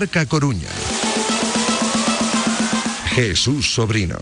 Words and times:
Marca 0.00 0.24
Coruña. 0.24 0.70
Jesús 3.10 3.74
Sobrino. 3.74 4.16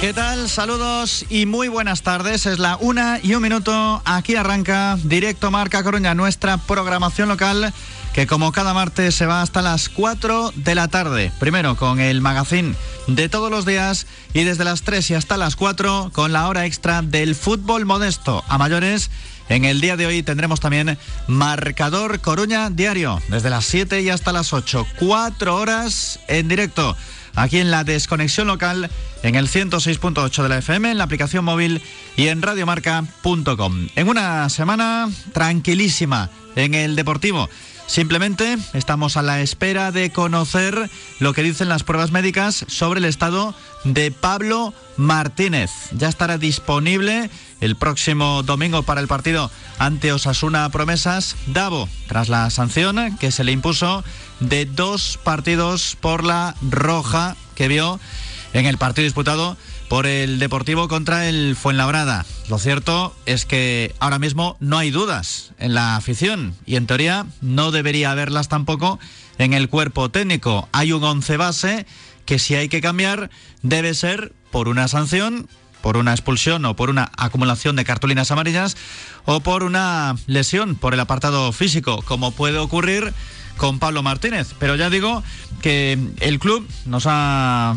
¿Qué 0.00 0.12
tal? 0.12 0.48
Saludos 0.48 1.24
y 1.30 1.46
muy 1.46 1.68
buenas 1.68 2.02
tardes. 2.02 2.46
Es 2.46 2.58
la 2.58 2.76
una 2.80 3.20
y 3.22 3.34
un 3.34 3.42
minuto. 3.42 4.02
Aquí 4.04 4.34
arranca 4.34 4.98
Directo 5.04 5.52
Marca 5.52 5.84
Coruña, 5.84 6.16
nuestra 6.16 6.56
programación 6.56 7.28
local 7.28 7.72
que 8.12 8.26
como 8.26 8.50
cada 8.50 8.74
martes 8.74 9.14
se 9.14 9.26
va 9.26 9.40
hasta 9.40 9.62
las 9.62 9.88
4 9.88 10.52
de 10.56 10.74
la 10.74 10.88
tarde. 10.88 11.30
Primero 11.38 11.76
con 11.76 12.00
el 12.00 12.20
magazine 12.20 12.74
de 13.14 13.28
todos 13.28 13.50
los 13.50 13.66
días 13.66 14.06
y 14.34 14.44
desde 14.44 14.64
las 14.64 14.82
3 14.82 15.10
y 15.10 15.14
hasta 15.14 15.36
las 15.36 15.56
4 15.56 16.10
con 16.12 16.32
la 16.32 16.48
hora 16.48 16.66
extra 16.66 17.02
del 17.02 17.34
fútbol 17.34 17.84
modesto 17.84 18.44
a 18.48 18.58
mayores. 18.58 19.10
En 19.48 19.64
el 19.64 19.80
día 19.80 19.96
de 19.96 20.06
hoy 20.06 20.22
tendremos 20.22 20.60
también 20.60 20.96
marcador 21.26 22.20
Coruña 22.20 22.70
diario 22.70 23.20
desde 23.28 23.50
las 23.50 23.64
7 23.64 24.00
y 24.02 24.10
hasta 24.10 24.32
las 24.32 24.52
8. 24.52 24.86
Cuatro 24.98 25.56
horas 25.56 26.20
en 26.28 26.48
directo 26.48 26.96
aquí 27.34 27.58
en 27.58 27.70
la 27.70 27.84
desconexión 27.84 28.46
local 28.46 28.90
en 29.22 29.34
el 29.34 29.48
106.8 29.48 30.42
de 30.42 30.48
la 30.48 30.58
FM, 30.58 30.92
en 30.92 30.98
la 30.98 31.04
aplicación 31.04 31.44
móvil 31.44 31.82
y 32.16 32.28
en 32.28 32.42
radiomarca.com. 32.42 33.88
En 33.96 34.08
una 34.08 34.48
semana 34.48 35.10
tranquilísima 35.32 36.30
en 36.54 36.74
el 36.74 36.96
Deportivo. 36.96 37.48
Simplemente 37.90 38.56
estamos 38.72 39.16
a 39.16 39.22
la 39.22 39.40
espera 39.40 39.90
de 39.90 40.12
conocer 40.12 40.88
lo 41.18 41.32
que 41.32 41.42
dicen 41.42 41.68
las 41.68 41.82
pruebas 41.82 42.12
médicas 42.12 42.64
sobre 42.68 43.00
el 43.00 43.04
estado 43.04 43.52
de 43.82 44.12
Pablo 44.12 44.72
Martínez. 44.96 45.72
Ya 45.90 46.08
estará 46.08 46.38
disponible 46.38 47.30
el 47.60 47.74
próximo 47.74 48.44
domingo 48.44 48.84
para 48.84 49.00
el 49.00 49.08
partido 49.08 49.50
ante 49.80 50.12
Osasuna 50.12 50.68
Promesas 50.68 51.34
Davo, 51.48 51.88
tras 52.06 52.28
la 52.28 52.48
sanción 52.50 53.16
que 53.18 53.32
se 53.32 53.42
le 53.42 53.50
impuso 53.50 54.04
de 54.38 54.66
dos 54.66 55.18
partidos 55.24 55.96
por 56.00 56.22
la 56.22 56.54
roja 56.62 57.34
que 57.56 57.66
vio 57.66 57.98
en 58.52 58.66
el 58.66 58.78
partido 58.78 59.02
disputado 59.02 59.56
por 59.90 60.06
el 60.06 60.38
Deportivo 60.38 60.86
contra 60.86 61.28
el 61.28 61.56
Fuenlabrada. 61.56 62.24
Lo 62.48 62.60
cierto 62.60 63.12
es 63.26 63.44
que 63.44 63.92
ahora 63.98 64.20
mismo 64.20 64.56
no 64.60 64.78
hay 64.78 64.92
dudas 64.92 65.50
en 65.58 65.74
la 65.74 65.96
afición 65.96 66.54
y 66.64 66.76
en 66.76 66.86
teoría 66.86 67.26
no 67.40 67.72
debería 67.72 68.12
haberlas 68.12 68.48
tampoco 68.48 69.00
en 69.38 69.52
el 69.52 69.68
cuerpo 69.68 70.08
técnico. 70.08 70.68
Hay 70.70 70.92
un 70.92 71.02
once 71.02 71.36
base 71.36 71.86
que 72.24 72.38
si 72.38 72.54
hay 72.54 72.68
que 72.68 72.80
cambiar 72.80 73.30
debe 73.62 73.92
ser 73.94 74.32
por 74.52 74.68
una 74.68 74.86
sanción 74.86 75.48
por 75.82 75.96
una 75.96 76.12
expulsión 76.12 76.64
o 76.66 76.76
por 76.76 76.88
una 76.88 77.10
acumulación 77.16 77.74
de 77.74 77.84
cartulinas 77.84 78.30
amarillas 78.30 78.76
o 79.24 79.40
por 79.40 79.64
una 79.64 80.14
lesión 80.28 80.76
por 80.76 80.94
el 80.94 81.00
apartado 81.00 81.50
físico, 81.50 82.02
como 82.02 82.30
puede 82.30 82.58
ocurrir 82.58 83.12
con 83.56 83.80
Pablo 83.80 84.04
Martínez. 84.04 84.54
Pero 84.60 84.76
ya 84.76 84.88
digo 84.88 85.24
que 85.62 85.98
el 86.20 86.38
club 86.38 86.68
nos 86.86 87.04
ha 87.08 87.74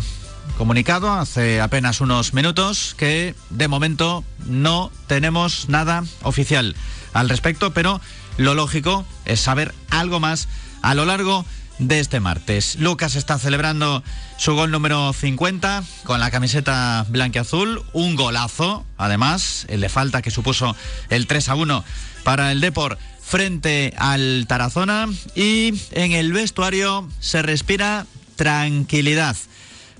comunicado 0.58 1.12
hace 1.12 1.62
apenas 1.62 2.02
unos 2.02 2.34
minutos 2.34 2.96
que 2.98 3.36
de 3.50 3.68
momento 3.68 4.24
no 4.46 4.92
tenemos 5.08 5.70
nada 5.70 6.04
oficial 6.22 6.76
al 7.14 7.30
respecto, 7.30 7.74
pero 7.74 8.02
lo 8.38 8.56
lógico 8.56 9.06
es 9.26 9.40
saber 9.40 9.74
algo 9.90 10.20
más 10.20 10.48
a 10.82 10.96
lo 10.96 11.06
largo 11.06 11.46
de 11.80 12.00
este 12.00 12.20
martes. 12.20 12.78
Lucas 12.78 13.16
está 13.16 13.40
celebrando 13.40 14.04
su 14.38 14.54
gol 14.54 14.72
número 14.72 15.14
50 15.14 15.84
con 16.04 16.20
la 16.20 16.32
camiseta 16.32 17.06
blanqueazul, 17.10 17.84
un 17.94 18.16
golazo, 18.16 18.86
además, 18.98 19.66
el 19.70 19.82
de 19.82 19.90
falta 19.90 20.22
que 20.22 20.32
supuso 20.32 20.76
el 21.10 21.28
3 21.28 21.50
a 21.50 21.56
1 21.56 21.84
para 22.24 22.52
el 22.52 22.62
Depor 22.62 22.98
frente 23.22 23.94
al 23.98 24.46
Tarazona 24.48 25.08
y 25.36 25.74
en 25.92 26.12
el 26.12 26.34
vestuario 26.34 27.10
se 27.20 27.42
respira 27.42 28.06
tranquilidad 28.36 29.36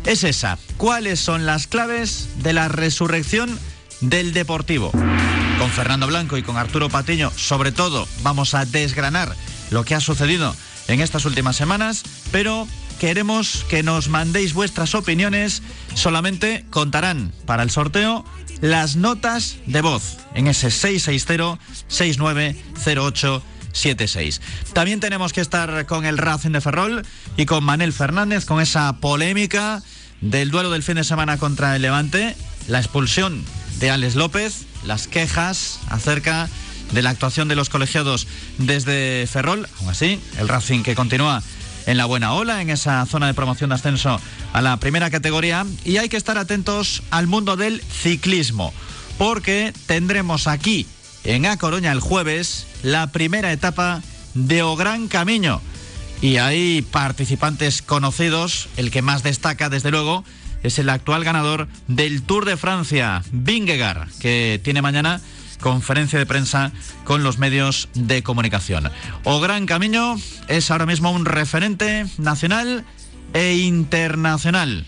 es 0.07 0.23
esa. 0.23 0.57
¿Cuáles 0.77 1.19
son 1.19 1.45
las 1.45 1.67
claves 1.67 2.29
de 2.37 2.53
la 2.53 2.67
resurrección 2.67 3.59
del 4.01 4.33
Deportivo? 4.33 4.89
Con 5.59 5.69
Fernando 5.69 6.07
Blanco 6.07 6.35
y 6.37 6.41
con 6.41 6.57
Arturo 6.57 6.89
Patiño, 6.89 7.29
sobre 7.29 7.71
todo, 7.71 8.07
vamos 8.23 8.55
a 8.55 8.65
desgranar 8.65 9.35
lo 9.69 9.83
que 9.83 9.93
ha 9.93 9.99
sucedido 9.99 10.55
en 10.87 11.01
estas 11.01 11.25
últimas 11.25 11.55
semanas, 11.55 12.01
pero 12.31 12.67
queremos 12.99 13.65
que 13.69 13.83
nos 13.83 14.09
mandéis 14.09 14.53
vuestras 14.53 14.95
opiniones. 14.95 15.61
Solamente 15.93 16.65
contarán 16.69 17.31
para 17.45 17.63
el 17.63 17.71
sorteo 17.71 18.25
las 18.61 18.95
notas 18.95 19.57
de 19.65 19.81
voz 19.81 20.17
en 20.33 20.47
ese 20.47 20.69
660-6908. 20.69 23.41
76. 23.75 24.41
También 24.73 25.01
tenemos 25.01 25.33
que 25.33 25.41
estar 25.41 25.85
con 25.85 26.05
el 26.05 26.17
Racing 26.17 26.51
de 26.51 26.61
Ferrol 26.61 27.05
y 27.35 27.45
con 27.45 27.63
Manel 27.63 27.93
Fernández 27.93 28.45
con 28.45 28.61
esa 28.61 28.99
polémica 29.01 29.83
del 30.21 30.49
duelo 30.49 30.71
del 30.71 30.81
fin 30.81 30.95
de 30.95 31.03
semana 31.03 31.37
contra 31.37 31.75
el 31.75 31.81
Levante, 31.81 32.35
la 32.67 32.79
expulsión 32.79 33.43
de 33.79 33.91
Alex 33.91 34.15
López, 34.15 34.65
las 34.85 35.07
quejas 35.07 35.79
acerca 35.89 36.49
de 36.93 37.01
la 37.01 37.09
actuación 37.09 37.47
de 37.47 37.55
los 37.55 37.69
colegiados 37.69 38.27
desde 38.57 39.27
Ferrol, 39.27 39.67
aún 39.79 39.89
así, 39.89 40.19
el 40.39 40.47
Racing 40.47 40.83
que 40.83 40.95
continúa 40.95 41.43
en 41.85 41.97
la 41.97 42.05
buena 42.05 42.33
ola, 42.33 42.61
en 42.61 42.69
esa 42.69 43.05
zona 43.05 43.27
de 43.27 43.33
promoción 43.33 43.69
de 43.69 43.75
ascenso 43.75 44.19
a 44.53 44.61
la 44.61 44.77
primera 44.77 45.09
categoría. 45.09 45.65
Y 45.83 45.97
hay 45.97 46.09
que 46.09 46.17
estar 46.17 46.37
atentos 46.37 47.03
al 47.11 47.27
mundo 47.27 47.55
del 47.55 47.81
ciclismo, 47.81 48.73
porque 49.17 49.73
tendremos 49.85 50.47
aquí 50.47 50.87
en 51.23 51.45
A 51.45 51.57
Coruña 51.57 51.91
el 51.91 51.99
jueves 51.99 52.67
la 52.83 53.07
primera 53.07 53.51
etapa 53.51 54.01
de 54.33 54.63
O 54.63 54.75
Gran 54.75 55.07
Camino. 55.07 55.61
Y 56.21 56.37
hay 56.37 56.81
participantes 56.81 57.81
conocidos, 57.81 58.69
el 58.77 58.89
que 58.89 59.01
más 59.01 59.23
destaca 59.23 59.69
desde 59.69 59.91
luego 59.91 60.23
es 60.63 60.79
el 60.79 60.89
actual 60.89 61.23
ganador 61.23 61.67
del 61.87 62.23
Tour 62.23 62.45
de 62.45 62.57
Francia, 62.57 63.21
Vingegaard, 63.31 64.09
que 64.19 64.59
tiene 64.63 64.81
mañana 64.81 65.21
conferencia 65.59 66.19
de 66.19 66.25
prensa 66.25 66.71
con 67.03 67.23
los 67.23 67.37
medios 67.37 67.89
de 67.93 68.23
comunicación. 68.23 68.91
O 69.23 69.39
Gran 69.39 69.65
Camino 69.65 70.19
es 70.47 70.71
ahora 70.71 70.85
mismo 70.85 71.11
un 71.11 71.25
referente 71.25 72.05
nacional 72.17 72.85
e 73.33 73.55
internacional. 73.55 74.85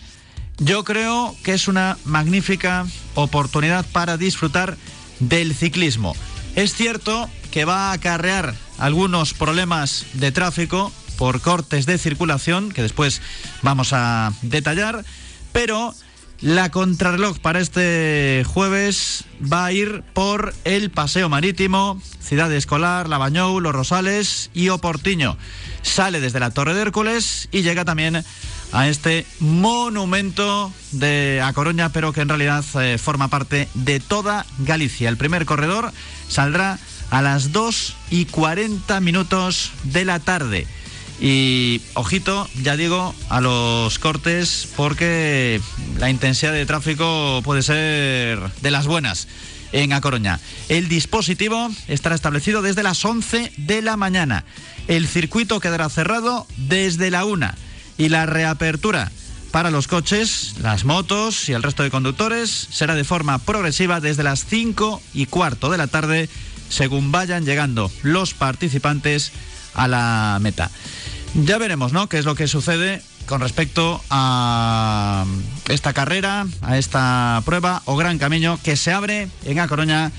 Yo 0.58 0.84
creo 0.84 1.36
que 1.44 1.54
es 1.54 1.68
una 1.68 1.96
magnífica 2.04 2.86
oportunidad 3.14 3.86
para 3.92 4.16
disfrutar 4.16 4.76
del 5.20 5.54
ciclismo. 5.54 6.16
Es 6.56 6.74
cierto 6.74 7.28
que 7.50 7.64
va 7.64 7.90
a 7.90 7.92
acarrear 7.92 8.54
algunos 8.78 9.34
problemas 9.34 10.06
de 10.14 10.32
tráfico 10.32 10.92
por 11.16 11.40
cortes 11.40 11.86
de 11.86 11.98
circulación, 11.98 12.70
que 12.70 12.82
después 12.82 13.20
vamos 13.62 13.92
a 13.92 14.32
detallar, 14.42 15.04
pero 15.52 15.94
la 16.40 16.70
contrarreloj 16.70 17.38
para 17.40 17.60
este 17.60 18.44
jueves 18.46 19.24
va 19.40 19.66
a 19.66 19.72
ir 19.72 20.04
por 20.12 20.54
el 20.64 20.90
Paseo 20.90 21.28
Marítimo, 21.28 22.00
Ciudad 22.20 22.52
Escolar, 22.52 23.08
Lavañou, 23.08 23.60
Los 23.60 23.74
Rosales 23.74 24.50
y 24.54 24.68
Oportiño. 24.68 25.36
Sale 25.82 26.20
desde 26.20 26.40
la 26.40 26.50
Torre 26.50 26.74
de 26.74 26.82
Hércules 26.82 27.48
y 27.50 27.62
llega 27.62 27.84
también 27.84 28.22
a 28.72 28.88
este 28.88 29.26
monumento 29.40 30.72
de 30.92 31.40
A 31.42 31.52
Coruña, 31.52 31.90
pero 31.90 32.12
que 32.12 32.20
en 32.20 32.28
realidad 32.28 32.64
eh, 32.80 32.98
forma 32.98 33.28
parte 33.28 33.68
de 33.74 33.98
toda 33.98 34.46
Galicia. 34.58 35.08
El 35.08 35.16
primer 35.16 35.44
corredor 35.44 35.92
saldrá 36.28 36.78
a 37.10 37.22
las 37.22 37.52
2 37.52 37.96
y 38.10 38.26
40 38.26 39.00
minutos 39.00 39.72
de 39.84 40.04
la 40.04 40.20
tarde. 40.20 40.66
Y 41.20 41.80
ojito, 41.94 42.48
ya 42.62 42.76
digo, 42.76 43.14
a 43.28 43.40
los 43.40 43.98
cortes 43.98 44.68
porque 44.76 45.60
la 45.98 46.10
intensidad 46.10 46.52
de 46.52 46.66
tráfico 46.66 47.40
puede 47.42 47.62
ser 47.62 48.38
de 48.60 48.70
las 48.70 48.86
buenas 48.86 49.26
en 49.72 49.92
A 49.92 50.00
Coruña. 50.00 50.40
El 50.68 50.88
dispositivo 50.88 51.70
estará 51.88 52.14
establecido 52.14 52.62
desde 52.62 52.82
las 52.82 53.04
11 53.04 53.52
de 53.56 53.82
la 53.82 53.96
mañana. 53.96 54.44
El 54.86 55.08
circuito 55.08 55.60
quedará 55.60 55.88
cerrado 55.88 56.46
desde 56.56 57.10
la 57.10 57.24
1 57.24 57.50
y 57.98 58.08
la 58.08 58.26
reapertura 58.26 59.10
para 59.50 59.70
los 59.70 59.88
coches, 59.88 60.54
las 60.60 60.84
motos 60.84 61.48
y 61.48 61.52
el 61.52 61.62
resto 61.62 61.82
de 61.82 61.90
conductores 61.90 62.68
será 62.70 62.94
de 62.94 63.04
forma 63.04 63.38
progresiva 63.38 64.00
desde 64.00 64.22
las 64.22 64.44
5 64.44 65.00
y 65.14 65.26
cuarto 65.26 65.70
de 65.70 65.78
la 65.78 65.86
tarde 65.86 66.28
según 66.68 67.10
vayan 67.12 67.46
llegando 67.46 67.90
los 68.02 68.34
participantes 68.34 69.32
a 69.74 69.88
la 69.88 70.38
meta. 70.40 70.70
Ya 71.44 71.58
veremos, 71.58 71.92
¿no? 71.92 72.08
¿Qué 72.08 72.18
es 72.18 72.24
lo 72.24 72.34
que 72.34 72.48
sucede 72.48 73.00
con 73.26 73.40
respecto 73.40 74.02
a 74.10 75.24
esta 75.68 75.92
carrera, 75.92 76.46
a 76.62 76.78
esta 76.78 77.42
prueba 77.44 77.82
o 77.84 77.96
gran 77.96 78.18
camino 78.18 78.58
que 78.62 78.76
se 78.76 78.92
abre 78.92 79.28
en 79.44 79.60
A 79.60 79.68
Coruña 79.68 80.10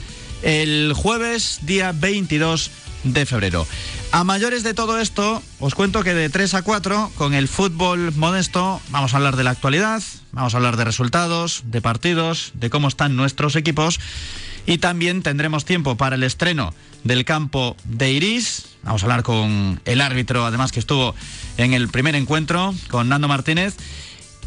el 0.44 0.94
jueves 0.96 1.60
día 1.64 1.92
22 1.92 2.72
de 3.04 3.26
febrero. 3.26 3.68
A 4.12 4.24
mayores 4.24 4.64
de 4.64 4.74
todo 4.74 5.00
esto, 5.00 5.44
os 5.60 5.76
cuento 5.76 6.04
que 6.04 6.14
de 6.14 6.30
3 6.30 6.54
a 6.54 6.62
4, 6.62 7.12
con 7.16 7.34
el 7.34 7.48
fútbol 7.48 8.14
modesto, 8.16 8.82
vamos 8.90 9.14
a 9.14 9.18
hablar 9.18 9.36
de 9.36 9.44
la 9.44 9.52
actualidad, 9.52 10.02
vamos 10.32 10.54
a 10.54 10.58
hablar 10.58 10.78
de 10.78 10.86
resultados, 10.86 11.64
de 11.66 11.82
partidos, 11.82 12.52
de 12.56 12.70
cómo 12.70 12.88
están 12.88 13.16
nuestros 13.16 13.56
equipos 13.56 14.00
y 14.66 14.78
también 14.78 15.22
tendremos 15.22 15.66
tiempo 15.66 15.98
para 15.98 16.16
el 16.16 16.24
estreno 16.24 16.74
del 17.04 17.26
campo 17.26 17.76
de 17.86 18.12
Iris. 18.12 18.66
Vamos 18.84 19.04
a 19.04 19.06
hablar 19.06 19.24
con 19.24 19.82
el 19.86 20.02
árbitro, 20.02 20.46
además 20.46 20.72
que 20.72 20.80
estuvo 20.80 21.16
en 21.58 21.74
el 21.74 21.90
primer 21.90 22.16
encuentro, 22.16 22.74
con 22.90 23.10
Nando 23.10 23.28
Martínez. 23.28 23.76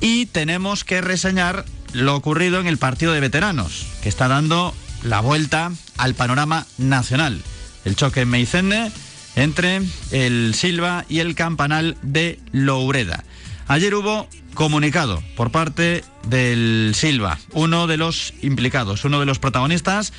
Y 0.00 0.26
tenemos 0.26 0.84
que 0.84 1.00
reseñar 1.00 1.64
lo 1.92 2.16
ocurrido 2.16 2.60
en 2.60 2.66
el 2.66 2.78
partido 2.78 3.12
de 3.12 3.20
veteranos, 3.20 3.86
que 4.02 4.08
está 4.08 4.28
dando 4.28 4.74
la 5.02 5.20
vuelta 5.20 5.72
al 5.98 6.14
panorama 6.14 6.66
nacional. 6.78 7.42
El 7.84 7.96
choque 7.96 8.22
en 8.22 8.30
Meicenne 8.30 8.92
entre 9.36 9.82
el 10.10 10.54
Silva 10.54 11.04
y 11.08 11.20
el 11.20 11.34
Campanal 11.34 11.96
de 12.02 12.40
Loureda. 12.52 13.24
Ayer 13.68 13.94
hubo 13.94 14.28
comunicado 14.54 15.22
por 15.36 15.50
parte 15.50 16.04
del 16.28 16.92
Silva, 16.94 17.38
uno 17.52 17.86
de 17.86 17.96
los 17.96 18.34
implicados, 18.42 19.04
uno 19.04 19.18
de 19.20 19.26
los 19.26 19.38
protagonistas 19.38 20.12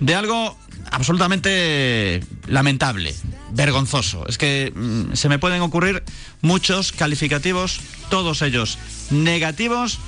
de 0.00 0.14
algo 0.14 0.56
absolutamente 0.90 2.22
lamentable, 2.46 3.14
vergonzoso. 3.52 4.26
Es 4.28 4.38
que 4.38 4.72
mm, 4.74 5.14
se 5.14 5.28
me 5.28 5.38
pueden 5.38 5.62
ocurrir 5.62 6.02
muchos 6.42 6.92
calificativos, 6.92 7.80
todos 8.10 8.42
ellos 8.42 8.78
negativos 9.10 9.98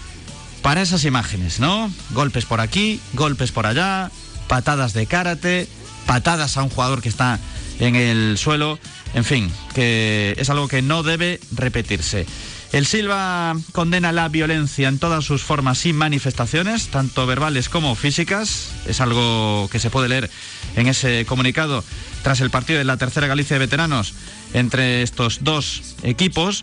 para 0.62 0.82
esas 0.82 1.04
imágenes, 1.04 1.60
¿no? 1.60 1.90
Golpes 2.10 2.44
por 2.44 2.60
aquí, 2.60 3.00
golpes 3.14 3.52
por 3.52 3.66
allá, 3.66 4.10
patadas 4.48 4.92
de 4.92 5.06
karate, 5.06 5.68
patadas 6.06 6.56
a 6.56 6.62
un 6.62 6.70
jugador 6.70 7.02
que 7.02 7.08
está 7.08 7.38
en 7.78 7.96
el 7.96 8.38
suelo, 8.38 8.78
en 9.14 9.24
fin, 9.24 9.50
que 9.74 10.34
es 10.36 10.50
algo 10.50 10.68
que 10.68 10.82
no 10.82 11.02
debe 11.02 11.40
repetirse. 11.52 12.26
El 12.72 12.84
Silva 12.84 13.56
condena 13.72 14.12
la 14.12 14.28
violencia 14.28 14.88
en 14.88 14.98
todas 14.98 15.24
sus 15.24 15.42
formas 15.42 15.86
y 15.86 15.94
manifestaciones, 15.94 16.88
tanto 16.88 17.26
verbales 17.26 17.70
como 17.70 17.94
físicas. 17.94 18.72
Es 18.86 19.00
algo 19.00 19.68
que 19.72 19.78
se 19.78 19.88
puede 19.88 20.08
leer 20.08 20.30
en 20.76 20.86
ese 20.86 21.24
comunicado 21.24 21.82
tras 22.22 22.40
el 22.40 22.50
partido 22.50 22.78
de 22.78 22.84
la 22.84 22.98
Tercera 22.98 23.26
Galicia 23.26 23.54
de 23.54 23.60
Veteranos 23.60 24.14
entre 24.52 25.02
estos 25.02 25.44
dos 25.44 25.96
equipos. 26.02 26.62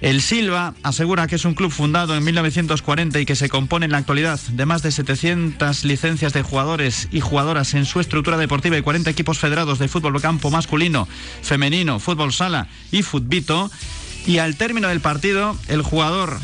El 0.00 0.20
Silva 0.20 0.74
asegura 0.82 1.28
que 1.28 1.36
es 1.36 1.44
un 1.44 1.54
club 1.54 1.70
fundado 1.70 2.16
en 2.16 2.24
1940 2.24 3.20
y 3.20 3.24
que 3.24 3.36
se 3.36 3.48
compone 3.48 3.86
en 3.86 3.92
la 3.92 3.98
actualidad 3.98 4.40
de 4.40 4.66
más 4.66 4.82
de 4.82 4.90
700 4.90 5.84
licencias 5.84 6.32
de 6.32 6.42
jugadores 6.42 7.08
y 7.12 7.20
jugadoras 7.20 7.74
en 7.74 7.84
su 7.84 8.00
estructura 8.00 8.36
deportiva 8.36 8.76
y 8.76 8.82
40 8.82 9.08
equipos 9.10 9.38
federados 9.38 9.78
de 9.78 9.86
fútbol 9.86 10.20
campo 10.20 10.50
masculino, 10.50 11.06
femenino, 11.42 12.00
fútbol 12.00 12.32
sala 12.32 12.66
y 12.90 13.02
futbito. 13.02 13.70
Y 14.26 14.38
al 14.38 14.56
término 14.56 14.88
del 14.88 15.00
partido, 15.00 15.56
el 15.68 15.82
jugador 15.82 16.38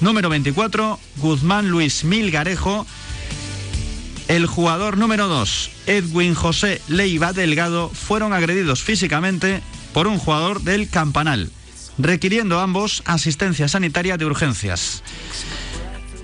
número 0.00 0.28
24, 0.28 0.98
Guzmán 1.16 1.68
Luis 1.68 2.04
Milgarejo, 2.04 2.86
el 4.28 4.46
jugador 4.46 4.96
número 4.96 5.28
2, 5.28 5.70
Edwin 5.86 6.34
José 6.34 6.80
Leiva 6.88 7.32
Delgado, 7.32 7.90
fueron 7.90 8.32
agredidos 8.32 8.82
físicamente 8.82 9.62
por 9.92 10.06
un 10.06 10.18
jugador 10.18 10.62
del 10.62 10.88
Campanal, 10.88 11.50
requiriendo 11.98 12.60
ambos 12.60 13.02
asistencia 13.06 13.68
sanitaria 13.68 14.16
de 14.16 14.26
urgencias. 14.26 15.02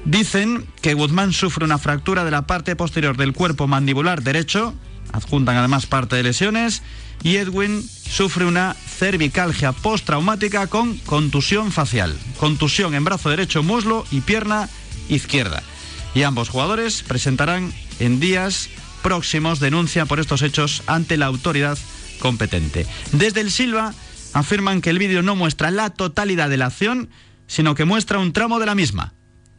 Dicen 0.05 0.67
que 0.83 0.95
Guzmán 0.95 1.33
sufre 1.33 1.65
una 1.65 1.79
fractura 1.79 2.25
de 2.25 2.31
la 2.31 2.47
parte 2.47 2.77
posterior 2.77 3.17
del 3.17 3.33
cuerpo 3.33 3.67
mandibular 3.67 4.23
derecho, 4.23 4.75
adjuntan 5.13 5.57
además 5.57 5.87
parte 5.87 6.17
de 6.17 6.23
lesiones, 6.23 6.83
y 7.23 7.37
Edwin 7.37 7.83
sufre 7.83 8.45
una 8.45 8.75
cervicalgia 8.75 9.73
postraumática 9.73 10.67
con 10.67 10.97
contusión 10.99 11.73
facial, 11.73 12.17
contusión 12.39 12.95
en 12.95 13.05
brazo 13.05 13.31
derecho, 13.31 13.63
muslo 13.63 14.07
y 14.11 14.21
pierna 14.21 14.69
izquierda. 15.09 15.63
Y 16.15 16.23
ambos 16.23 16.49
jugadores 16.49 17.03
presentarán 17.03 17.73
en 17.99 18.21
días 18.21 18.69
próximos 19.03 19.61
denuncia 19.61 20.07
por 20.07 20.21
estos 20.21 20.43
hechos 20.43 20.83
ante 20.87 21.17
la 21.17 21.27
autoridad 21.27 21.79
competente. 22.21 22.87
Desde 23.13 23.41
el 23.41 23.51
Silva 23.51 23.95
afirman 24.33 24.81
que 24.81 24.91
el 24.91 24.99
vídeo 24.99 25.23
no 25.23 25.37
muestra 25.37 25.71
la 25.71 25.91
totalidad 25.91 26.49
de 26.49 26.57
la 26.57 26.67
acción, 26.67 27.11
sino 27.47 27.75
que 27.75 27.85
muestra 27.85 28.19
un 28.19 28.33
tramo 28.33 28.59
de 28.59 28.67
la 28.67 28.75
misma. 28.75 29.15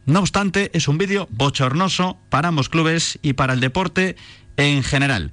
No 0.06 0.20
obstante, 0.20 0.70
es 0.72 0.88
un 0.88 0.98
vídeo 0.98 1.28
bochornoso 1.30 2.18
para 2.28 2.48
ambos 2.48 2.68
clubes 2.68 3.18
y 3.22 3.34
para 3.34 3.52
el 3.54 3.60
deporte 3.60 4.16
en 4.56 4.82
general 4.82 5.32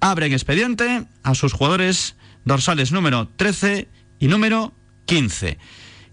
abren 0.00 0.32
expediente 0.32 1.04
a 1.22 1.34
sus 1.34 1.52
jugadores 1.52 2.16
dorsales 2.44 2.92
número 2.92 3.28
13 3.36 3.88
y 4.18 4.28
número 4.28 4.74
15. 5.06 5.58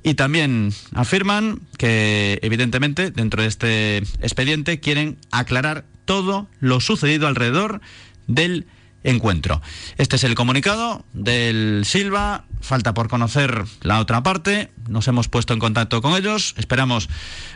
Y 0.03 0.13
también 0.13 0.74
afirman 0.94 1.62
que, 1.77 2.39
evidentemente, 2.41 3.12
dentro 3.12 3.41
de 3.41 3.48
este 3.48 3.98
expediente 4.22 4.79
quieren 4.79 5.17
aclarar 5.32 5.86
todo 6.06 6.48
lo 6.60 6.79
sucedido 6.79 7.27
alrededor 7.27 7.82
del 8.27 8.67
encuentro. 9.03 9.62
Este 9.98 10.15
es 10.15 10.24
el 10.24 10.36
comunicado 10.36 11.06
del 11.13 11.84
Silva. 11.86 12.46
Falta 12.62 12.94
por 12.94 13.10
conocer 13.10 13.65
la 13.82 14.00
otra 14.00 14.24
parte. 14.24 14.72
Nos 14.88 15.08
hemos 15.08 15.27
puesto 15.27 15.53
en 15.53 15.60
contacto 15.60 16.01
con 16.01 16.15
ellos. 16.15 16.56
Esperamos 16.58 17.10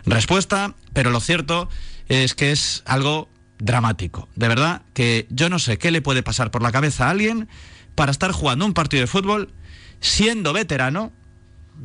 respuesta. 0.05 0.75
Pero 0.93 1.11
lo 1.11 1.19
cierto 1.19 1.69
es 2.09 2.35
que 2.35 2.51
es 2.51 2.83
algo 2.85 3.29
dramático. 3.61 4.27
De 4.35 4.47
verdad 4.47 4.81
que 4.93 5.27
yo 5.29 5.47
no 5.49 5.59
sé 5.59 5.77
qué 5.77 5.91
le 5.91 6.01
puede 6.01 6.23
pasar 6.23 6.51
por 6.51 6.63
la 6.63 6.71
cabeza 6.71 7.07
a 7.07 7.11
alguien 7.11 7.47
para 7.95 8.11
estar 8.11 8.31
jugando 8.31 8.65
un 8.65 8.73
partido 8.73 9.01
de 9.01 9.07
fútbol 9.07 9.53
siendo 9.99 10.51
veterano, 10.51 11.11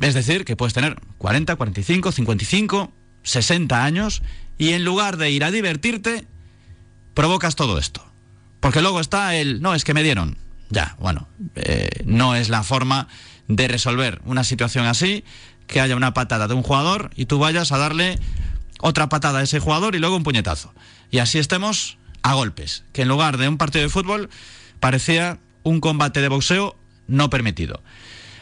es 0.01 0.15
decir, 0.15 0.45
que 0.45 0.57
puedes 0.57 0.73
tener 0.73 0.99
40, 1.19 1.55
45, 1.55 2.13
55, 2.13 2.93
60 3.23 3.85
años 3.85 4.23
y 4.57 4.71
en 4.71 4.85
lugar 4.85 5.19
de 5.19 5.31
ir 5.31 5.45
a 5.45 5.51
divertirte, 5.51 6.27
provocas 7.13 7.57
todo 7.57 7.79
esto. 7.79 8.03
Porque 8.61 8.81
luego 8.81 9.01
está 9.01 9.37
el, 9.37 9.61
no, 9.61 9.75
es 9.75 9.85
que 9.85 9.93
me 9.93 10.03
dieron. 10.03 10.39
Ya, 10.71 10.97
bueno, 10.99 11.29
eh, 11.57 11.91
no 12.07 12.35
es 12.35 12.49
la 12.49 12.63
forma 12.63 13.07
de 13.49 13.69
resolver 13.69 14.23
una 14.25 14.45
situación 14.45 14.87
así, 14.87 15.25
que 15.67 15.81
haya 15.81 15.95
una 15.95 16.15
patada 16.15 16.49
de 16.49 16.55
un 16.55 16.63
jugador 16.63 17.11
y 17.17 17.27
tú 17.27 17.39
vayas 17.39 17.71
a 17.71 17.79
darle 17.79 18.19
otra 18.81 19.09
patada 19.09 19.41
a 19.41 19.43
ese 19.43 19.61
jugador 19.61 19.95
y 19.95 19.99
luego 19.99 20.17
un 20.17 20.23
puñetazo 20.23 20.73
y 21.11 21.19
así 21.19 21.39
estemos 21.39 21.99
a 22.23 22.35
golpes, 22.35 22.85
que 22.93 23.03
en 23.03 23.09
lugar 23.09 23.37
de 23.37 23.49
un 23.49 23.59
partido 23.59 23.83
de 23.83 23.89
fútbol 23.89 24.29
parecía 24.81 25.39
un 25.63 25.81
combate 25.81 26.21
de 26.21 26.29
boxeo 26.29 26.77
no 27.07 27.31
permitido. 27.31 27.83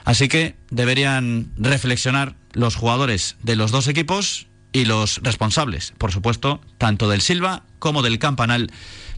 Así 0.05 0.29
que 0.29 0.57
deberían 0.71 1.51
reflexionar 1.57 2.35
los 2.53 2.77
jugadores 2.77 3.37
de 3.43 3.57
los 3.57 3.71
dos 3.71 3.89
equipos 3.89 4.47
y 4.73 4.85
los 4.85 5.21
responsables, 5.23 5.95
por 5.99 6.13
supuesto, 6.13 6.61
tanto 6.79 7.09
del 7.09 7.21
Silva 7.21 7.63
como 7.79 8.03
del 8.03 8.19
Campanal 8.19 8.71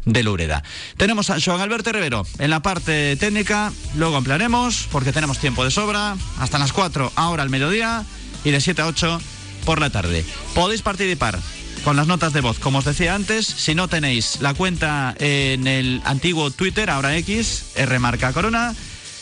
de 0.04 0.22
Lureda. 0.22 0.62
Tenemos 0.96 1.30
a 1.30 1.40
Joan 1.40 1.60
Alberto 1.60 1.92
Rivero 1.92 2.24
en 2.38 2.50
la 2.50 2.62
parte 2.62 3.16
técnica, 3.16 3.72
luego 3.96 4.16
ampliaremos 4.16 4.88
porque 4.92 5.12
tenemos 5.12 5.38
tiempo 5.38 5.64
de 5.64 5.70
sobra, 5.70 6.16
hasta 6.38 6.58
las 6.58 6.72
4 6.72 7.12
ahora 7.16 7.42
al 7.42 7.50
mediodía 7.50 8.04
y 8.44 8.50
de 8.50 8.60
7 8.60 8.82
a 8.82 8.86
8 8.86 9.20
por 9.64 9.80
la 9.80 9.90
tarde. 9.90 10.24
Podéis 10.54 10.82
participar 10.82 11.38
con 11.86 11.94
las 11.94 12.08
notas 12.08 12.32
de 12.32 12.40
voz, 12.40 12.58
como 12.58 12.78
os 12.78 12.84
decía 12.84 13.14
antes, 13.14 13.46
si 13.46 13.76
no 13.76 13.86
tenéis 13.86 14.40
la 14.40 14.54
cuenta 14.54 15.14
en 15.20 15.68
el 15.68 16.02
antiguo 16.04 16.50
Twitter, 16.50 16.90
ahora 16.90 17.16
X, 17.18 17.66
Rmarca 17.76 18.32
Corona, 18.32 18.74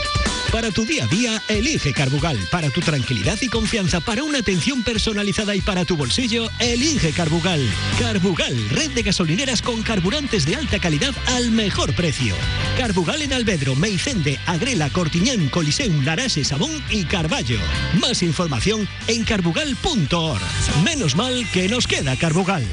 Para 0.51 0.69
tu 0.69 0.85
día 0.85 1.05
a 1.05 1.07
día, 1.07 1.41
elige 1.47 1.93
Carbugal. 1.93 2.37
Para 2.51 2.69
tu 2.69 2.81
tranquilidad 2.81 3.37
y 3.41 3.47
confianza, 3.47 4.01
para 4.01 4.23
una 4.23 4.39
atención 4.39 4.83
personalizada 4.83 5.55
y 5.55 5.61
para 5.61 5.85
tu 5.85 5.95
bolsillo, 5.95 6.49
elige 6.59 7.13
Carbugal. 7.13 7.61
Carbugal, 7.97 8.69
red 8.69 8.91
de 8.91 9.01
gasolineras 9.01 9.61
con 9.61 9.81
carburantes 9.81 10.45
de 10.45 10.57
alta 10.57 10.77
calidad 10.79 11.15
al 11.27 11.51
mejor 11.51 11.95
precio. 11.95 12.35
Carbugal 12.77 13.21
en 13.21 13.31
Albedro, 13.31 13.75
Meicende, 13.75 14.39
Agrela, 14.45 14.89
Cortiñán, 14.89 15.47
Coliseum, 15.47 16.03
Larase, 16.03 16.43
Sabón 16.43 16.83
y 16.89 17.05
Carballo. 17.05 17.59
Más 18.01 18.21
información 18.21 18.89
en 19.07 19.23
carbugal.org. 19.23 20.41
Menos 20.83 21.15
mal 21.15 21.47
que 21.53 21.69
nos 21.69 21.87
queda 21.87 22.17
Carbugal. 22.17 22.67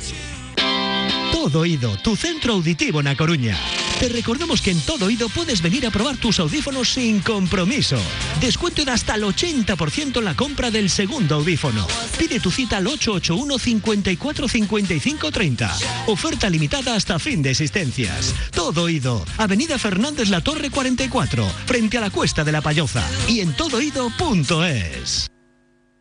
Todo 1.49 1.61
Oído, 1.61 1.97
tu 1.97 2.15
centro 2.15 2.53
auditivo 2.53 3.01
en 3.01 3.09
A 3.09 3.17
Coruña. 3.17 3.59
Te 3.99 4.11
recordamos 4.11 4.61
que 4.61 4.71
en 4.71 4.83
Todo 4.83 5.07
Oído 5.07 5.31
puedes 5.31 5.63
venir 5.63 5.87
a 5.87 5.91
probar 5.91 6.19
tus 6.19 6.41
audífonos 6.41 6.91
sin 6.91 7.21
compromiso. 7.21 7.97
Descuento 8.39 8.85
de 8.85 8.91
hasta 8.91 9.15
el 9.15 9.23
80% 9.23 10.19
en 10.19 10.25
la 10.27 10.37
compra 10.37 10.71
del 10.71 10.91
segundo 10.91 11.37
audífono. 11.37 11.87
Pide 12.19 12.39
tu 12.39 12.51
cita 12.51 12.77
al 12.77 12.87
881 12.87 13.59
54 13.59 14.47
55 14.47 15.31
30. 15.33 15.79
Oferta 16.09 16.51
limitada 16.51 16.95
hasta 16.95 17.19
fin 17.19 17.41
de 17.41 17.53
existencias. 17.53 18.35
Todo 18.51 18.83
Oído, 18.83 19.25
Avenida 19.39 19.79
Fernández 19.79 20.29
La 20.29 20.43
Torre 20.43 20.69
44, 20.69 21.49
frente 21.65 21.97
a 21.97 22.03
la 22.03 22.11
Cuesta 22.11 22.45
de 22.45 22.53
la 22.53 22.61
Payoza 22.61 23.09
y 23.27 23.41
en 23.41 23.55
todoido.es. 23.55 25.31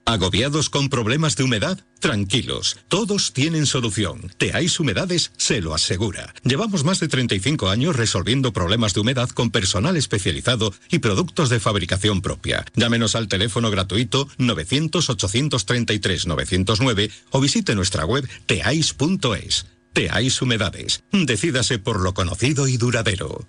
¿Agobiados 0.08 0.70
con 0.70 0.88
problemas 0.88 1.36
de 1.36 1.44
humedad? 1.44 1.82
Tranquilos, 2.00 2.78
todos 2.88 3.34
tienen 3.34 3.66
solución. 3.66 4.32
Teais 4.38 4.80
Humedades 4.80 5.34
se 5.36 5.60
lo 5.60 5.74
asegura. 5.74 6.34
Llevamos 6.46 6.86
más 6.86 7.02
de 7.02 7.10
35 7.10 7.68
años 7.68 7.94
resolviendo 7.94 8.54
problemas 8.54 8.94
de 8.94 9.02
humedad 9.02 9.28
con 9.28 9.52
personal 9.52 9.98
especializado 9.98 10.74
y 10.90 11.00
productos 11.00 11.50
de 11.50 11.60
fabricación 11.60 12.22
propia. 12.22 12.64
Llámenos 12.74 13.18
al 13.18 13.28
teléfono 13.28 13.70
gratuito 13.70 14.30
900-833-909 14.38 17.12
o 17.32 17.42
visite 17.42 17.76
nuestra 17.76 18.06
web 18.06 18.26
teais.es. 18.46 19.66
Teais 19.92 20.42
Humedades. 20.42 21.04
Decídase 21.12 21.80
por 21.80 22.00
lo 22.00 22.14
conocido 22.14 22.70
y 22.70 22.78
duradero. 22.78 23.46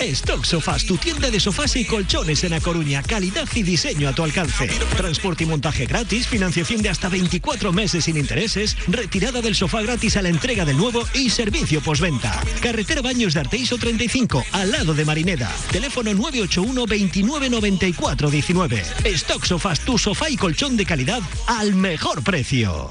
Stock 0.00 0.44
Sofás, 0.44 0.84
tu 0.84 0.96
tienda 0.96 1.30
de 1.30 1.40
sofás 1.40 1.76
y 1.76 1.84
colchones 1.84 2.44
en 2.44 2.52
A 2.52 2.60
Coruña. 2.60 3.02
Calidad 3.02 3.48
y 3.54 3.62
diseño 3.62 4.08
a 4.08 4.12
tu 4.12 4.22
alcance. 4.22 4.68
Transporte 4.96 5.44
y 5.44 5.46
montaje 5.46 5.86
gratis, 5.86 6.26
financiación 6.26 6.82
de 6.82 6.88
hasta 6.88 7.08
24 7.08 7.72
meses 7.72 8.04
sin 8.04 8.16
intereses, 8.16 8.76
retirada 8.88 9.40
del 9.40 9.54
sofá 9.54 9.82
gratis 9.82 10.16
a 10.16 10.22
la 10.22 10.28
entrega 10.28 10.64
del 10.64 10.76
nuevo 10.76 11.04
y 11.14 11.30
servicio 11.30 11.80
postventa. 11.80 12.40
Carretera 12.60 13.00
Baños 13.00 13.34
de 13.34 13.40
Arteiso 13.40 13.78
35, 13.78 14.44
al 14.52 14.72
lado 14.72 14.92
de 14.94 15.04
Marineda. 15.04 15.50
Teléfono 15.70 16.12
981 16.12 16.86
29 16.86 17.50
94 17.50 18.30
19. 18.30 18.82
Stock 19.04 19.44
Sofás, 19.44 19.80
tu 19.80 19.98
sofá 19.98 20.28
y 20.30 20.36
colchón 20.36 20.76
de 20.76 20.84
calidad 20.84 21.20
al 21.46 21.74
mejor 21.74 22.22
precio. 22.22 22.90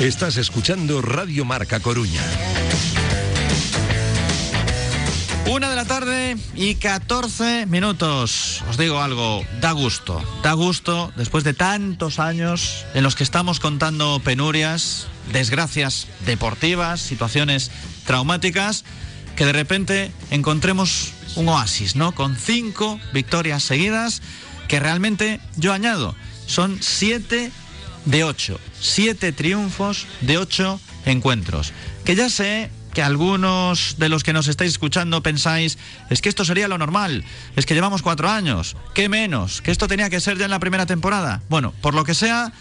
Estás 0.00 0.38
escuchando 0.38 1.02
Radio 1.02 1.44
Marca 1.44 1.78
Coruña. 1.78 2.22
Una 5.46 5.68
de 5.68 5.76
la 5.76 5.84
tarde 5.84 6.38
y 6.54 6.76
14 6.76 7.66
minutos. 7.66 8.64
Os 8.70 8.78
digo 8.78 9.02
algo, 9.02 9.44
da 9.60 9.72
gusto, 9.72 10.24
da 10.42 10.54
gusto 10.54 11.12
después 11.16 11.44
de 11.44 11.52
tantos 11.52 12.18
años 12.18 12.86
en 12.94 13.02
los 13.02 13.14
que 13.14 13.24
estamos 13.24 13.60
contando 13.60 14.22
penurias, 14.24 15.06
desgracias 15.34 16.06
deportivas, 16.24 17.02
situaciones 17.02 17.70
traumáticas, 18.06 18.86
que 19.36 19.44
de 19.44 19.52
repente 19.52 20.12
encontremos 20.30 21.12
un 21.36 21.50
oasis, 21.50 21.94
¿no? 21.94 22.12
Con 22.12 22.36
cinco 22.36 22.98
victorias 23.12 23.62
seguidas, 23.62 24.22
que 24.66 24.80
realmente 24.80 25.42
yo 25.56 25.74
añado, 25.74 26.16
son 26.46 26.78
siete 26.80 27.52
de 28.04 28.24
ocho, 28.24 28.58
siete 28.80 29.32
triunfos 29.32 30.06
de 30.20 30.38
ocho 30.38 30.80
encuentros. 31.04 31.72
Que 32.04 32.14
ya 32.14 32.30
sé 32.30 32.70
que 32.92 33.02
algunos 33.02 33.96
de 33.98 34.08
los 34.08 34.24
que 34.24 34.32
nos 34.32 34.48
estáis 34.48 34.72
escuchando 34.72 35.22
pensáis, 35.22 35.78
es 36.08 36.20
que 36.20 36.28
esto 36.28 36.44
sería 36.44 36.68
lo 36.68 36.78
normal, 36.78 37.24
es 37.56 37.66
que 37.66 37.74
llevamos 37.74 38.02
cuatro 38.02 38.28
años, 38.28 38.76
¿qué 38.94 39.08
menos? 39.08 39.62
Que 39.62 39.70
esto 39.70 39.88
tenía 39.88 40.10
que 40.10 40.20
ser 40.20 40.38
ya 40.38 40.46
en 40.46 40.50
la 40.50 40.58
primera 40.58 40.86
temporada. 40.86 41.42
Bueno, 41.48 41.72
por 41.80 41.94
lo 41.94 42.04
que 42.04 42.14
sea, 42.14 42.52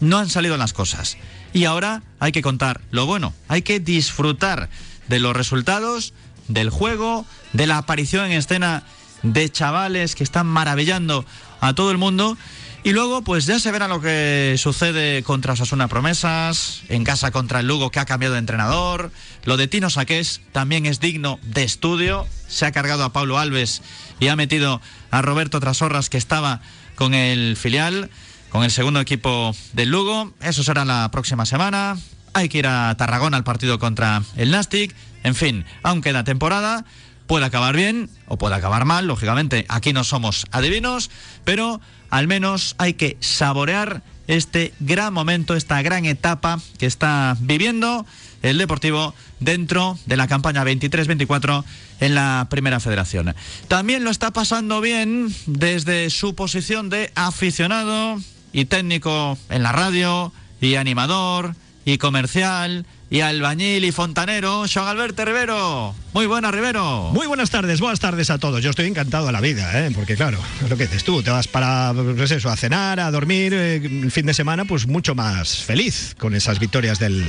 no 0.00 0.18
han 0.18 0.28
salido 0.28 0.56
las 0.56 0.72
cosas. 0.72 1.16
Y 1.52 1.64
ahora 1.64 2.02
hay 2.20 2.32
que 2.32 2.42
contar 2.42 2.82
lo 2.90 3.06
bueno, 3.06 3.32
hay 3.48 3.62
que 3.62 3.80
disfrutar 3.80 4.68
de 5.08 5.20
los 5.20 5.34
resultados, 5.34 6.12
del 6.48 6.70
juego, 6.70 7.24
de 7.52 7.66
la 7.66 7.78
aparición 7.78 8.26
en 8.26 8.32
escena 8.32 8.84
de 9.22 9.50
chavales 9.50 10.14
que 10.14 10.24
están 10.24 10.46
maravillando 10.46 11.24
a 11.60 11.74
todo 11.74 11.90
el 11.90 11.98
mundo. 11.98 12.36
Y 12.84 12.92
luego, 12.92 13.22
pues 13.22 13.44
ya 13.46 13.58
se 13.58 13.72
verá 13.72 13.88
lo 13.88 14.00
que 14.00 14.54
sucede 14.56 15.22
contra 15.22 15.54
Osasuna 15.54 15.88
Promesas, 15.88 16.82
en 16.88 17.04
casa 17.04 17.32
contra 17.32 17.60
el 17.60 17.66
Lugo 17.66 17.90
que 17.90 17.98
ha 17.98 18.06
cambiado 18.06 18.34
de 18.34 18.38
entrenador. 18.38 19.10
Lo 19.44 19.56
de 19.56 19.66
Tino 19.66 19.90
Saqués 19.90 20.40
también 20.52 20.86
es 20.86 21.00
digno 21.00 21.40
de 21.42 21.64
estudio. 21.64 22.26
Se 22.46 22.66
ha 22.66 22.72
cargado 22.72 23.04
a 23.04 23.12
Pablo 23.12 23.38
Alves 23.38 23.82
y 24.20 24.28
ha 24.28 24.36
metido 24.36 24.80
a 25.10 25.22
Roberto 25.22 25.60
Trasorras 25.60 26.08
que 26.08 26.18
estaba 26.18 26.60
con 26.94 27.14
el 27.14 27.56
filial, 27.56 28.10
con 28.48 28.64
el 28.64 28.70
segundo 28.70 29.00
equipo 29.00 29.54
del 29.72 29.90
Lugo. 29.90 30.32
Eso 30.40 30.62
será 30.62 30.84
la 30.84 31.10
próxima 31.10 31.46
semana. 31.46 31.98
hay 32.32 32.48
que 32.48 32.58
ir 32.58 32.66
a 32.68 32.94
Tarragona 32.96 33.36
al 33.36 33.44
partido 33.44 33.78
contra 33.78 34.22
el 34.36 34.52
Nastic. 34.52 34.94
En 35.24 35.34
fin, 35.34 35.64
aún 35.82 36.00
queda 36.00 36.24
temporada. 36.24 36.84
Puede 37.26 37.44
acabar 37.44 37.76
bien 37.76 38.08
o 38.26 38.38
puede 38.38 38.54
acabar 38.54 38.86
mal, 38.86 39.06
lógicamente. 39.06 39.66
Aquí 39.68 39.92
no 39.92 40.02
somos 40.02 40.46
adivinos, 40.50 41.10
pero 41.44 41.80
al 42.10 42.26
menos 42.26 42.74
hay 42.78 42.94
que 42.94 43.16
saborear 43.20 44.02
este 44.26 44.74
gran 44.78 45.12
momento, 45.12 45.56
esta 45.56 45.80
gran 45.82 46.04
etapa 46.04 46.60
que 46.78 46.86
está 46.86 47.36
viviendo 47.40 48.06
el 48.42 48.58
Deportivo 48.58 49.14
dentro 49.40 49.98
de 50.06 50.16
la 50.16 50.28
campaña 50.28 50.64
23-24 50.64 51.64
en 52.00 52.14
la 52.14 52.46
Primera 52.50 52.78
Federación. 52.78 53.34
También 53.68 54.04
lo 54.04 54.10
está 54.10 54.30
pasando 54.30 54.80
bien 54.80 55.34
desde 55.46 56.10
su 56.10 56.34
posición 56.34 56.90
de 56.90 57.10
aficionado 57.14 58.20
y 58.52 58.66
técnico 58.66 59.38
en 59.48 59.62
la 59.62 59.72
radio 59.72 60.32
y 60.60 60.76
animador 60.76 61.54
y 61.84 61.98
comercial 61.98 62.86
y 63.10 63.20
albañil 63.20 63.84
y 63.84 63.92
fontanero, 63.92 64.68
Sean 64.68 64.86
Alberto 64.86 65.24
Rivero. 65.24 65.94
Muy 66.12 66.26
buena, 66.26 66.50
Rivero. 66.50 67.10
Muy 67.12 67.26
buenas 67.26 67.50
tardes, 67.50 67.80
buenas 67.80 68.00
tardes 68.00 68.30
a 68.30 68.38
todos. 68.38 68.62
Yo 68.62 68.70
estoy 68.70 68.86
encantado 68.86 69.26
de 69.26 69.32
la 69.32 69.40
vida, 69.40 69.86
¿eh? 69.86 69.90
porque 69.94 70.16
claro, 70.16 70.38
es 70.62 70.68
lo 70.68 70.76
que 70.76 70.84
dices 70.86 71.04
tú, 71.04 71.22
te 71.22 71.30
vas 71.30 71.48
para, 71.48 71.94
pues 71.94 72.30
eso, 72.30 72.50
a 72.50 72.56
cenar, 72.56 73.00
a 73.00 73.10
dormir, 73.10 73.54
eh, 73.54 73.76
el 73.76 74.10
fin 74.10 74.26
de 74.26 74.34
semana, 74.34 74.64
pues 74.64 74.86
mucho 74.86 75.14
más 75.14 75.56
feliz 75.56 76.14
con 76.18 76.34
esas 76.34 76.58
victorias 76.58 76.98
del, 76.98 77.24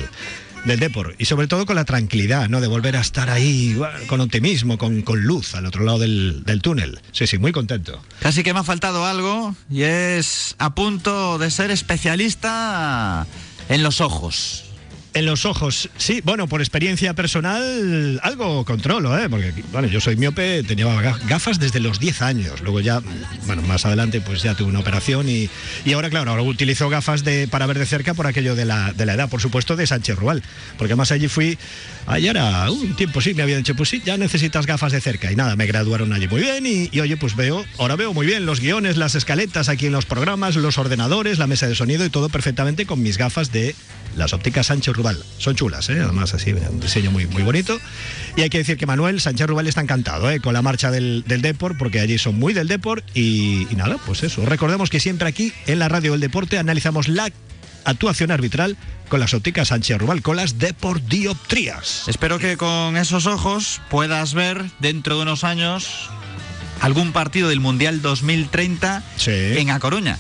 del 0.65 0.79
Depor 0.79 1.15
y 1.17 1.25
sobre 1.25 1.47
todo 1.47 1.65
con 1.65 1.77
la 1.77 1.85
tranquilidad, 1.85 2.49
¿no? 2.49 2.59
De 2.59 2.67
volver 2.67 2.97
a 2.97 3.01
estar 3.01 3.29
ahí 3.29 3.79
con 4.07 4.19
optimismo, 4.19 4.77
con, 4.77 5.01
con, 5.01 5.21
luz 5.21 5.55
al 5.55 5.65
otro 5.65 5.83
lado 5.83 5.99
del, 5.99 6.43
del, 6.43 6.61
túnel. 6.61 6.99
Sí, 7.13 7.25
sí, 7.27 7.37
muy 7.37 7.53
contento. 7.53 8.01
Casi 8.19 8.43
que 8.43 8.53
me 8.53 8.59
ha 8.59 8.63
faltado 8.63 9.05
algo 9.05 9.55
y 9.69 9.83
es 9.83 10.55
a 10.57 10.75
punto 10.75 11.37
de 11.37 11.51
ser 11.51 11.71
especialista 11.71 13.25
en 13.69 13.83
los 13.83 14.01
ojos. 14.01 14.68
En 15.15 15.25
los 15.25 15.45
ojos, 15.45 15.89
sí, 15.97 16.21
bueno, 16.23 16.47
por 16.47 16.61
experiencia 16.61 17.15
personal, 17.15 18.19
algo 18.21 18.63
controlo, 18.63 19.17
¿eh? 19.17 19.27
Porque, 19.27 19.53
bueno, 19.71 19.87
yo 19.87 19.99
soy 19.99 20.15
miope, 20.15 20.61
tenía 20.61 20.85
gafas 21.27 21.59
desde 21.59 21.79
los 21.79 21.99
10 21.99 22.21
años. 22.21 22.61
Luego 22.61 22.79
ya, 22.79 23.01
bueno, 23.47 23.63
más 23.63 23.87
adelante, 23.87 24.21
pues 24.21 24.43
ya 24.43 24.53
tuve 24.53 24.69
una 24.69 24.79
operación 24.79 25.27
y, 25.27 25.49
y 25.83 25.93
ahora, 25.93 26.11
claro, 26.11 26.29
ahora 26.29 26.43
utilizo 26.43 26.89
gafas 26.89 27.23
de, 27.23 27.47
para 27.47 27.65
ver 27.65 27.79
de 27.79 27.87
cerca 27.87 28.13
por 28.13 28.27
aquello 28.27 28.53
de 28.53 28.65
la, 28.65 28.93
de 28.93 29.05
la 29.07 29.15
edad, 29.15 29.29
por 29.29 29.41
supuesto, 29.41 29.75
de 29.75 29.87
Sánchez 29.87 30.15
Rual. 30.15 30.43
Porque 30.77 30.93
además 30.93 31.11
allí 31.11 31.27
fui, 31.27 31.57
ayer 32.09 32.35
era 32.35 32.69
un 32.71 32.95
tiempo 32.95 33.21
sí, 33.21 33.33
me 33.33 33.43
habían 33.43 33.59
dicho, 33.59 33.75
pues 33.75 33.89
sí, 33.89 34.01
ya 34.03 34.17
necesitas 34.17 34.65
gafas 34.65 34.91
de 34.91 35.01
cerca. 35.01 35.31
Y 35.31 35.35
nada, 35.35 35.55
me 35.55 35.65
graduaron 35.65 36.11
allí 36.13 36.27
muy 36.27 36.41
bien 36.41 36.65
y, 36.65 36.99
oye, 36.99 37.17
pues 37.17 37.35
veo, 37.35 37.65
ahora 37.77 37.95
veo 37.95 38.13
muy 38.13 38.25
bien 38.25 38.45
los 38.45 38.59
guiones, 38.59 38.97
las 38.97 39.15
escaletas 39.15 39.69
aquí 39.69 39.87
en 39.87 39.93
los 39.93 40.05
programas, 40.05 40.55
los 40.55 40.77
ordenadores, 40.77 41.37
la 41.37 41.47
mesa 41.47 41.67
de 41.67 41.75
sonido 41.75 42.05
y 42.05 42.09
todo 42.09 42.29
perfectamente 42.29 42.85
con 42.85 43.01
mis 43.01 43.17
gafas 43.17 43.51
de 43.51 43.75
las 44.15 44.33
ópticas 44.33 44.67
Sánchez 44.67 44.95
Rubal. 44.95 45.23
Son 45.37 45.55
chulas, 45.55 45.89
¿eh? 45.89 45.99
además 45.99 46.33
así, 46.33 46.51
un 46.51 46.79
diseño 46.79 47.11
muy, 47.11 47.27
muy 47.27 47.43
bonito. 47.43 47.79
Y 48.35 48.41
hay 48.41 48.49
que 48.49 48.57
decir 48.57 48.77
que 48.77 48.85
Manuel 48.85 49.21
Sánchez 49.21 49.47
Rubal 49.47 49.67
está 49.67 49.81
encantado 49.81 50.29
¿eh? 50.29 50.39
con 50.39 50.53
la 50.53 50.61
marcha 50.61 50.91
del, 50.91 51.23
del 51.27 51.55
porque 51.55 51.99
allí 51.99 52.17
son 52.17 52.37
muy 52.37 52.53
del 52.53 52.67
Deport 52.67 53.05
y, 53.15 53.67
y 53.69 53.75
nada, 53.75 53.97
pues 54.05 54.23
eso. 54.23 54.45
Recordemos 54.45 54.89
que 54.89 54.99
siempre 54.99 55.27
aquí 55.27 55.53
en 55.67 55.79
la 55.79 55.89
radio 55.89 56.11
del 56.11 56.21
deporte 56.21 56.57
analizamos 56.57 57.07
la 57.07 57.29
actuación 57.85 58.31
arbitral 58.31 58.77
con 59.09 59.19
las 59.19 59.33
ópticas 59.33 59.69
Sánchez 59.69 59.97
Rubal, 59.97 60.21
con 60.21 60.35
las 60.35 60.57
Depordioptrías. 60.59 62.07
Espero 62.07 62.37
que 62.39 62.57
con 62.57 62.95
esos 62.97 63.25
ojos 63.25 63.81
puedas 63.89 64.33
ver 64.33 64.65
dentro 64.79 65.15
de 65.17 65.23
unos 65.23 65.43
años 65.43 66.09
algún 66.81 67.11
partido 67.11 67.49
del 67.49 67.59
Mundial 67.59 68.01
2030 68.01 69.03
Sí. 69.17 69.31
en 69.31 69.71
A 69.71 69.79
Coruña. 69.79 70.17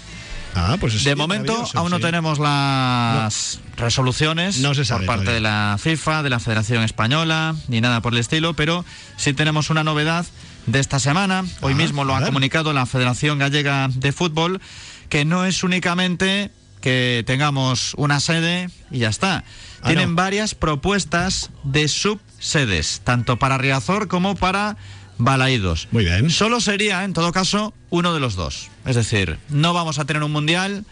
Ah, 0.55 0.77
pues 0.79 1.03
De 1.03 1.15
momento 1.15 1.63
aún 1.75 1.91
no 1.91 1.97
sí. 1.97 2.01
tenemos 2.03 2.39
las 2.39 3.59
resoluciones 3.77 4.57
No 4.57 4.73
se 4.73 4.83
sabe 4.83 5.05
por 5.05 5.15
parte 5.17 5.25
todavía. 5.25 5.35
de 5.35 5.41
la 5.41 5.77
FIFA, 5.79 6.23
de 6.23 6.29
la 6.31 6.39
Federación 6.39 6.83
Española, 6.83 7.55
ni 7.67 7.79
nada 7.81 8.01
por 8.01 8.13
el 8.13 8.19
estilo, 8.19 8.55
pero 8.55 8.83
sí 9.15 9.33
tenemos 9.33 9.69
una 9.69 9.83
novedad 9.83 10.25
de 10.65 10.79
esta 10.79 10.99
semana. 10.99 11.45
Hoy 11.61 11.73
Ah, 11.73 11.77
mismo 11.77 12.03
lo 12.03 12.15
ha 12.15 12.23
comunicado 12.25 12.73
la 12.73 12.85
Federación 12.87 13.37
Gallega 13.37 13.87
de 13.93 14.11
Fútbol, 14.11 14.59
que 15.07 15.23
no 15.23 15.45
es 15.45 15.63
únicamente 15.63 16.51
que 16.81 17.23
tengamos 17.27 17.93
una 17.97 18.19
sede 18.19 18.69
y 18.91 18.99
ya 18.99 19.09
está. 19.09 19.43
Ah, 19.81 19.87
Tienen 19.87 20.09
no. 20.11 20.15
varias 20.15 20.55
propuestas 20.55 21.49
de 21.63 21.87
subsedes, 21.87 23.01
tanto 23.03 23.37
para 23.37 23.57
Riazor 23.57 24.07
como 24.07 24.35
para 24.35 24.77
Balaídos. 25.17 25.87
Muy 25.91 26.05
bien. 26.05 26.29
Solo 26.29 26.61
sería, 26.61 27.03
en 27.03 27.13
todo 27.13 27.31
caso, 27.31 27.73
uno 27.89 28.13
de 28.13 28.19
los 28.19 28.35
dos. 28.35 28.69
Es 28.85 28.95
decir, 28.95 29.37
no 29.49 29.73
vamos 29.73 29.99
a 29.99 30.05
tener 30.05 30.23
un 30.23 30.31
mundial 30.31 30.85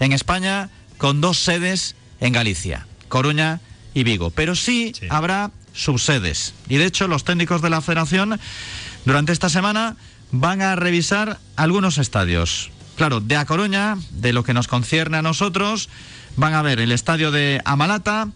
en 0.00 0.12
España 0.12 0.68
con 0.98 1.20
dos 1.20 1.38
sedes 1.38 1.96
en 2.20 2.32
Galicia, 2.34 2.86
Coruña 3.08 3.60
y 3.94 4.04
Vigo. 4.04 4.30
Pero 4.30 4.54
sí, 4.54 4.92
Sí. 4.98 5.06
habrá 5.08 5.50
subsedes. 5.72 6.52
Y 6.68 6.76
de 6.76 6.84
hecho, 6.86 7.08
los 7.08 7.24
técnicos 7.24 7.62
de 7.62 7.70
la 7.70 7.80
federación 7.80 8.38
durante 9.06 9.32
esta 9.32 9.48
semana 9.48 9.96
van 10.30 10.60
a 10.62 10.76
revisar 10.76 11.38
algunos 11.56 11.96
estadios. 11.98 12.70
Claro, 12.96 13.20
de 13.20 13.36
A 13.36 13.44
Coruña, 13.44 13.96
de 14.10 14.32
lo 14.32 14.44
que 14.44 14.54
nos 14.54 14.68
concierne 14.68 15.16
a 15.16 15.22
nosotros, 15.22 15.88
van 16.36 16.54
a 16.54 16.62
ver 16.62 16.80
el 16.80 16.92
estadio 16.92 17.30
de 17.30 17.60
Amalata, 17.64 18.28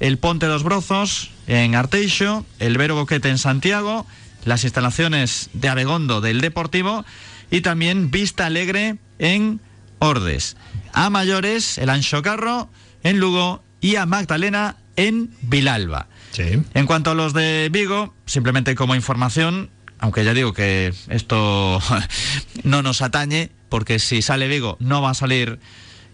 el 0.00 0.18
Ponte 0.18 0.46
dos 0.46 0.62
Brozos 0.62 1.30
en 1.46 1.74
Arteixo, 1.74 2.44
el 2.58 2.78
Vero 2.78 2.94
Boquete 2.94 3.28
en 3.28 3.38
Santiago, 3.38 4.06
las 4.44 4.64
instalaciones 4.64 5.50
de 5.52 5.68
Abegondo 5.68 6.20
del 6.20 6.40
Deportivo 6.40 7.04
y 7.50 7.60
también 7.60 8.10
Vista 8.10 8.46
Alegre 8.46 8.96
en 9.18 9.60
Ordes. 9.98 10.56
A 10.92 11.10
mayores, 11.10 11.78
el 11.78 11.90
Ancho 11.90 12.22
Carro 12.22 12.68
en 13.02 13.18
Lugo 13.18 13.62
y 13.80 13.96
a 13.96 14.06
Magdalena 14.06 14.76
en 14.96 15.30
Vilalba. 15.42 16.08
Sí. 16.32 16.62
En 16.74 16.86
cuanto 16.86 17.10
a 17.10 17.14
los 17.14 17.32
de 17.34 17.68
Vigo, 17.70 18.14
simplemente 18.26 18.74
como 18.74 18.94
información, 18.94 19.70
aunque 19.98 20.24
ya 20.24 20.34
digo 20.34 20.52
que 20.52 20.92
esto 21.08 21.80
no 22.64 22.82
nos 22.82 23.02
atañe, 23.02 23.50
porque 23.72 23.98
si 23.98 24.20
sale 24.20 24.48
Vigo 24.48 24.76
no 24.80 25.00
va 25.00 25.12
a 25.12 25.14
salir 25.14 25.58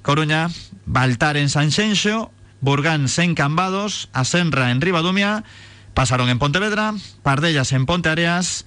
Coruña, 0.02 0.48
Baltar 0.86 1.36
en 1.36 1.48
Sanxenxo, 1.48 2.30
Burgáns 2.60 3.18
en 3.18 3.34
Cambados, 3.34 4.10
Asenra 4.12 4.70
en 4.70 4.80
Ribadumia, 4.80 5.42
pasaron 5.92 6.28
en 6.28 6.38
Pontevedra, 6.38 6.94
Pardellas 7.24 7.72
en 7.72 7.84
Ponte 7.84 8.10
Areas, 8.10 8.64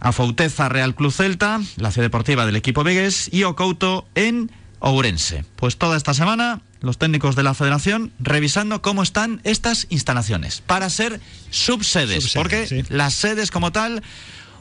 Afouteza 0.00 0.68
Real 0.68 0.96
Club 0.96 1.12
Celta, 1.12 1.60
la 1.76 1.92
ciudad 1.92 2.06
deportiva 2.06 2.44
del 2.44 2.56
equipo 2.56 2.82
Vigues 2.82 3.32
y 3.32 3.44
Ocouto 3.44 4.08
en 4.16 4.50
Ourense. 4.80 5.44
Pues 5.54 5.76
toda 5.78 5.96
esta 5.96 6.12
semana 6.12 6.60
los 6.80 6.98
técnicos 6.98 7.36
de 7.36 7.44
la 7.44 7.54
federación 7.54 8.12
revisando 8.18 8.82
cómo 8.82 9.04
están 9.04 9.42
estas 9.44 9.86
instalaciones 9.90 10.60
para 10.60 10.90
ser 10.90 11.20
subsedes, 11.50 12.32
porque 12.34 12.66
sí. 12.66 12.82
las 12.88 13.14
sedes 13.14 13.52
como 13.52 13.70
tal 13.70 14.02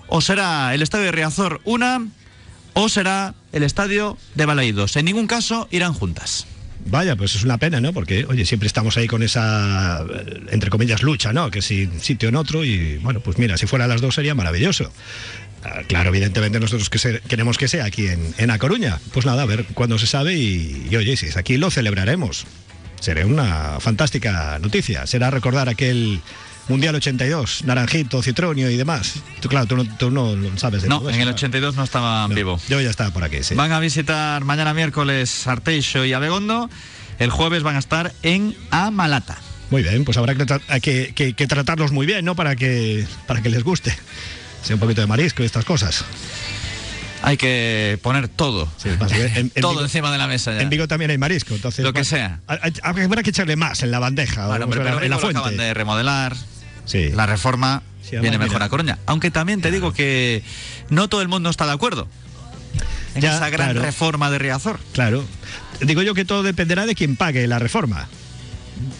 o 0.06 0.22
será 0.22 0.76
el 0.76 0.84
estadio 0.84 1.06
de 1.06 1.12
Riazor 1.12 1.60
una 1.64 2.06
o 2.74 2.90
será 2.90 3.36
el 3.52 3.64
estadio 3.64 4.18
de 4.36 4.46
Balaídos. 4.46 4.96
En 4.96 5.06
ningún 5.06 5.28
caso 5.28 5.68
irán 5.72 5.94
juntas. 5.94 6.46
Vaya, 6.86 7.16
pues 7.16 7.36
es 7.36 7.44
una 7.44 7.58
pena, 7.58 7.80
¿no? 7.80 7.94
Porque, 7.94 8.26
oye, 8.26 8.46
siempre 8.46 8.68
estamos 8.68 8.98
ahí 8.98 9.08
con 9.08 9.24
esa, 9.24 10.02
eh, 10.02 10.42
entre 10.52 10.70
comillas, 10.70 11.02
lucha, 11.02 11.32
¿no? 11.32 11.50
Que 11.50 11.62
si 11.62 11.90
sitio 12.00 12.30
en 12.30 12.36
otro 12.36 12.66
y, 12.66 12.98
bueno, 12.98 13.22
pues 13.22 13.38
mira, 13.38 13.58
si 13.58 13.68
fuera 13.68 13.88
las 13.88 14.02
dos 14.02 14.16
sería 14.16 14.36
maravilloso. 14.36 14.92
Ah, 15.64 15.82
Claro, 15.88 16.10
evidentemente 16.10 16.60
nosotros 16.60 16.90
que 16.90 17.22
queremos 17.28 17.58
que 17.58 17.70
sea 17.70 17.86
aquí 17.86 18.08
en, 18.08 18.34
en 18.38 18.52
A 18.52 18.60
Coruña. 18.60 19.00
Pues 19.14 19.26
nada, 19.26 19.44
a 19.44 19.46
ver 19.46 19.66
cuándo 19.74 19.98
se 19.98 20.08
sabe 20.08 20.36
y, 20.36 20.88
y, 20.92 20.96
oye, 20.98 21.16
si 21.16 21.28
es 21.28 21.38
aquí 21.38 21.58
lo 21.58 21.72
celebraremos. 21.72 22.46
Será 23.00 23.26
una 23.26 23.80
fantástica 23.80 24.60
noticia. 24.60 25.08
Será 25.08 25.30
recordar 25.30 25.70
aquel 25.70 26.22
Mundial 26.70 26.96
82, 26.96 27.64
Naranjito, 27.66 28.22
Citronio 28.24 28.70
y 28.70 28.78
demás. 28.78 29.16
Tú, 29.42 29.50
claro, 29.50 29.66
tú 29.68 29.76
no, 29.76 29.86
tú 29.98 30.12
no 30.12 30.36
lo 30.36 30.58
sabes 30.58 30.82
de 30.84 30.88
No, 30.88 31.00
todo 31.00 31.10
en 31.10 31.20
el 31.20 31.26
¿no? 31.28 31.32
82 31.34 31.76
no 31.76 31.84
estaban 31.84 32.30
No, 32.30 32.36
vivo. 32.36 32.60
Yo 32.70 32.80
ya 32.80 32.90
estaba 32.90 33.12
por 33.12 33.24
aquí, 33.24 33.44
sí. 33.44 33.54
Van 33.56 33.72
a 33.74 33.80
visitar 33.80 34.44
mañana 34.46 34.74
miércoles 34.74 35.46
Arteixo 35.48 36.06
y 36.06 36.14
Abegondo. 36.14 36.70
El 37.20 37.30
jueves 37.32 37.64
van 37.64 37.76
a 37.76 37.80
estar 37.80 38.14
en 38.24 38.56
Amalata. 38.72 39.38
Muy 39.72 39.84
bien, 39.84 40.06
pues 40.06 40.18
habrá 40.18 40.36
que, 40.36 40.46
que, 40.82 41.14
que- 41.14 41.34
que 41.34 41.48
tratarlos 41.48 41.92
muy 41.92 42.06
bien, 42.06 42.24
¿no? 42.26 42.36
Para 42.36 42.56
que, 42.56 43.06
para 43.28 43.42
que 43.42 43.50
les 43.50 43.64
guste. 43.64 43.94
Sea 44.64 44.76
un 44.76 44.80
poquito 44.80 45.02
de 45.02 45.08
marisco 45.08 45.44
y 45.44 45.46
estas 45.46 45.66
cosas. 45.66 46.06
Hay 47.22 47.38
que 47.38 47.98
poner 48.02 48.28
todo. 48.28 48.70
Sí, 48.78 48.90
en- 48.90 49.36
en 49.36 49.50
todo 49.62 49.72
Vigo- 49.74 49.84
encima 49.84 50.12
de 50.12 50.18
la 50.18 50.28
mesa 50.28 50.54
ya. 50.54 50.62
En 50.62 50.70
Vigo 50.70 50.88
también 50.88 51.12
hay 51.12 51.18
marisco, 51.18 51.54
entonces... 51.56 51.84
Lo 51.84 51.94
que 51.94 52.04
sea. 52.04 52.40
Habrá 52.48 53.24
que 53.24 53.30
echarle 53.30 53.56
más 53.56 53.82
en 53.84 53.92
la 53.92 54.00
bandeja, 54.00 54.48
Bueno, 54.48 54.66
o 54.66 54.68
hombre, 54.68 54.80
en 54.82 54.86
la- 54.96 55.04
en 55.04 55.10
la 55.10 55.16
acaban 55.18 55.36
fuente. 55.42 55.62
de 55.64 55.74
remodelar. 55.74 56.36
Sí. 56.86 57.10
La 57.10 57.26
reforma 57.26 57.82
Sí, 58.02 58.18
viene 58.18 58.38
mejor 58.38 58.56
mira. 58.56 58.66
a 58.66 58.70
Coruña. 58.70 59.00
Aunque 59.06 59.32
también 59.32 59.62
te 59.62 59.72
digo 59.72 59.94
que 59.94 60.44
no 60.90 61.08
todo 61.08 61.22
el 61.22 61.28
mundo 61.30 61.50
está 61.50 61.66
de 61.66 61.72
acuerdo 61.72 62.08
en 63.16 63.22
Ya, 63.22 63.36
esa 63.36 63.50
gran 63.50 63.70
claro. 63.72 63.82
reforma 63.82 64.30
de 64.30 64.40
Riazor. 64.40 64.80
Claro. 64.92 65.24
Digo 65.82 66.02
yo 66.02 66.14
que 66.14 66.26
todo 66.26 66.44
dependerá 66.44 66.86
de 66.86 66.96
quien 66.96 67.16
pague 67.16 67.48
la 67.48 67.60
reforma. 67.60 68.08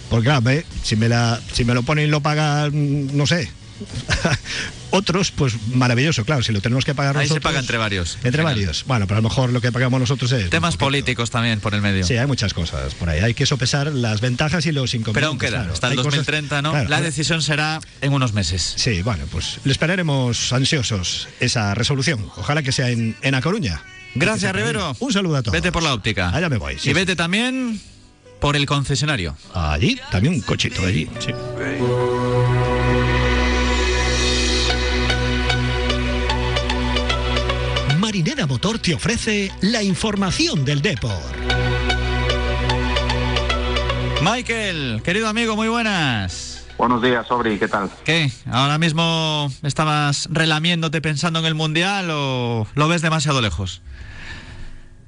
Porque 0.10 0.26
claro, 0.26 0.62
si 0.84 0.96
me 0.96 1.10
la, 1.10 1.40
si 1.52 1.66
me 1.66 1.74
lo 1.74 1.84
ponen 1.84 2.08
y 2.08 2.10
lo 2.12 2.22
paga, 2.22 2.70
mm, 2.72 3.18
no 3.18 3.26
sé, 3.28 3.50
Otros, 4.92 5.32
pues 5.32 5.56
maravilloso, 5.74 6.24
claro, 6.24 6.44
si 6.44 6.52
lo 6.54 6.62
tenemos 6.62 6.86
que 6.86 6.94
pagar 6.94 7.18
Ahí 7.18 7.24
nosotros. 7.24 7.42
se 7.42 7.44
paga 7.44 7.60
entre 7.60 7.78
varios. 7.78 8.18
Entre 8.24 8.44
varios. 8.44 8.84
Bueno, 8.86 9.08
pero 9.08 9.18
a 9.18 9.22
lo 9.22 9.30
mejor 9.30 9.52
lo 9.52 9.60
que 9.60 9.72
pagamos 9.72 10.00
nosotros 10.00 10.32
es. 10.34 10.50
Temas 10.52 10.76
poquito. 10.76 10.86
políticos 10.86 11.32
también 11.32 11.60
por 11.60 11.74
el 11.74 11.82
medio. 11.82 12.06
Sí, 12.06 12.16
hay 12.16 12.28
muchas 12.28 12.54
cosas 12.54 12.94
por 12.94 13.10
ahí. 13.10 13.20
Hay 13.22 13.34
que 13.34 13.46
sopesar 13.48 13.92
las 13.92 14.22
ventajas 14.22 14.66
y 14.68 14.72
los 14.72 14.94
inconvenientes. 14.94 15.14
Pero 15.16 15.28
aún 15.28 15.40
queda, 15.40 15.50
claro. 15.62 15.74
hasta 15.74 15.88
el 15.88 15.92
Hay 15.92 15.98
cosas- 15.98 16.12
2030, 16.12 16.62
¿no? 16.62 16.72
claro, 16.72 16.90
la 16.90 17.02
decisión 17.02 17.42
será 17.42 17.80
en 18.02 18.14
unos 18.14 18.34
meses. 18.34 18.74
Sí, 18.78 19.02
bueno, 19.02 19.26
pues 19.32 19.60
le 19.64 19.72
esperaremos 19.72 20.54
ansiosos 20.54 21.28
esa 21.40 21.74
resolución. 21.74 22.30
Ojalá 22.38 22.62
que 22.62 22.72
sea 22.72 22.90
en, 22.92 23.16
en 23.24 23.36
A 23.36 23.42
Coruña. 23.42 23.82
Gracias, 24.16 24.54
Rivero. 24.56 24.96
Un 25.00 25.12
saludo 25.12 25.38
a 25.38 25.42
todos. 25.42 25.54
Vete 25.54 25.72
por 25.72 25.82
la 25.82 25.94
óptica. 25.94 26.30
Allá 26.30 26.50
me 26.50 26.58
voy. 26.58 26.78
sí, 26.78 26.92
y 26.92 26.94
vete 26.94 27.16
también 27.16 27.82
por 28.40 28.56
el 28.56 28.68
concesionario. 28.68 29.36
Allí, 29.56 30.00
también 30.12 30.36
un 30.36 30.42
cochito 30.42 30.86
allí. 30.86 31.10
sí. 31.20 31.32
Marinera 38.14 38.46
Motor 38.46 38.78
te 38.78 38.94
ofrece 38.94 39.52
la 39.62 39.82
información 39.82 40.64
del 40.66 40.84
Depor. 40.84 41.18
Michael, 44.22 45.02
querido 45.04 45.28
amigo, 45.28 45.56
muy 45.56 45.68
buenas. 45.68 46.64
Buenos 46.78 47.02
días, 47.02 47.26
Sobri, 47.26 47.58
¿qué 47.58 47.68
tal? 47.68 47.90
¿Qué? 48.06 48.30
¿Ahora 48.52 48.78
mismo 48.78 49.50
estabas 49.64 50.30
relamiéndote 50.32 51.02
pensando 51.02 51.40
en 51.40 51.46
el 51.46 51.56
Mundial 51.56 52.10
o 52.12 52.68
lo 52.76 52.88
ves 52.88 53.02
demasiado 53.02 53.42
lejos? 53.42 53.82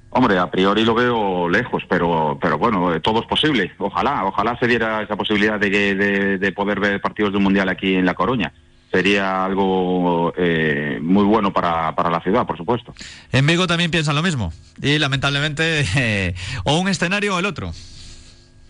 Hombre, 0.10 0.40
a 0.40 0.50
priori 0.50 0.84
lo 0.84 0.96
veo 0.96 1.48
lejos, 1.48 1.84
pero, 1.88 2.40
pero 2.42 2.58
bueno, 2.58 3.00
todo 3.02 3.20
es 3.22 3.28
posible. 3.28 3.72
Ojalá, 3.78 4.26
ojalá 4.26 4.58
se 4.58 4.66
diera 4.66 5.04
esa 5.04 5.16
posibilidad 5.16 5.60
de, 5.60 5.70
que- 5.70 5.94
de, 5.94 6.38
de 6.40 6.52
poder 6.54 6.80
ver 6.80 7.00
partidos 7.02 7.34
del 7.34 7.42
Mundial 7.44 7.70
aquí 7.70 7.94
en 7.94 8.06
La 8.08 8.16
Coruña. 8.16 8.52
Sería 8.92 9.44
algo 9.44 10.34
eh, 10.38 11.00
muy 11.02 11.26
bueno 11.26 11.52
para, 11.52 11.94
para 11.96 12.10
la 12.10 12.22
ciudad, 12.22 12.46
por 12.46 12.58
supuesto. 12.58 12.94
En 13.32 13.46
Vigo 13.46 13.68
también 13.68 13.92
piensan 13.92 14.16
lo 14.16 14.24
mismo. 14.24 14.54
Y 14.82 14.98
lamentablemente, 15.00 15.84
eh, 15.96 16.36
o 16.64 16.80
un 16.80 16.88
escenario 16.88 17.36
o 17.36 17.40
el 17.40 17.46
otro. 17.46 17.72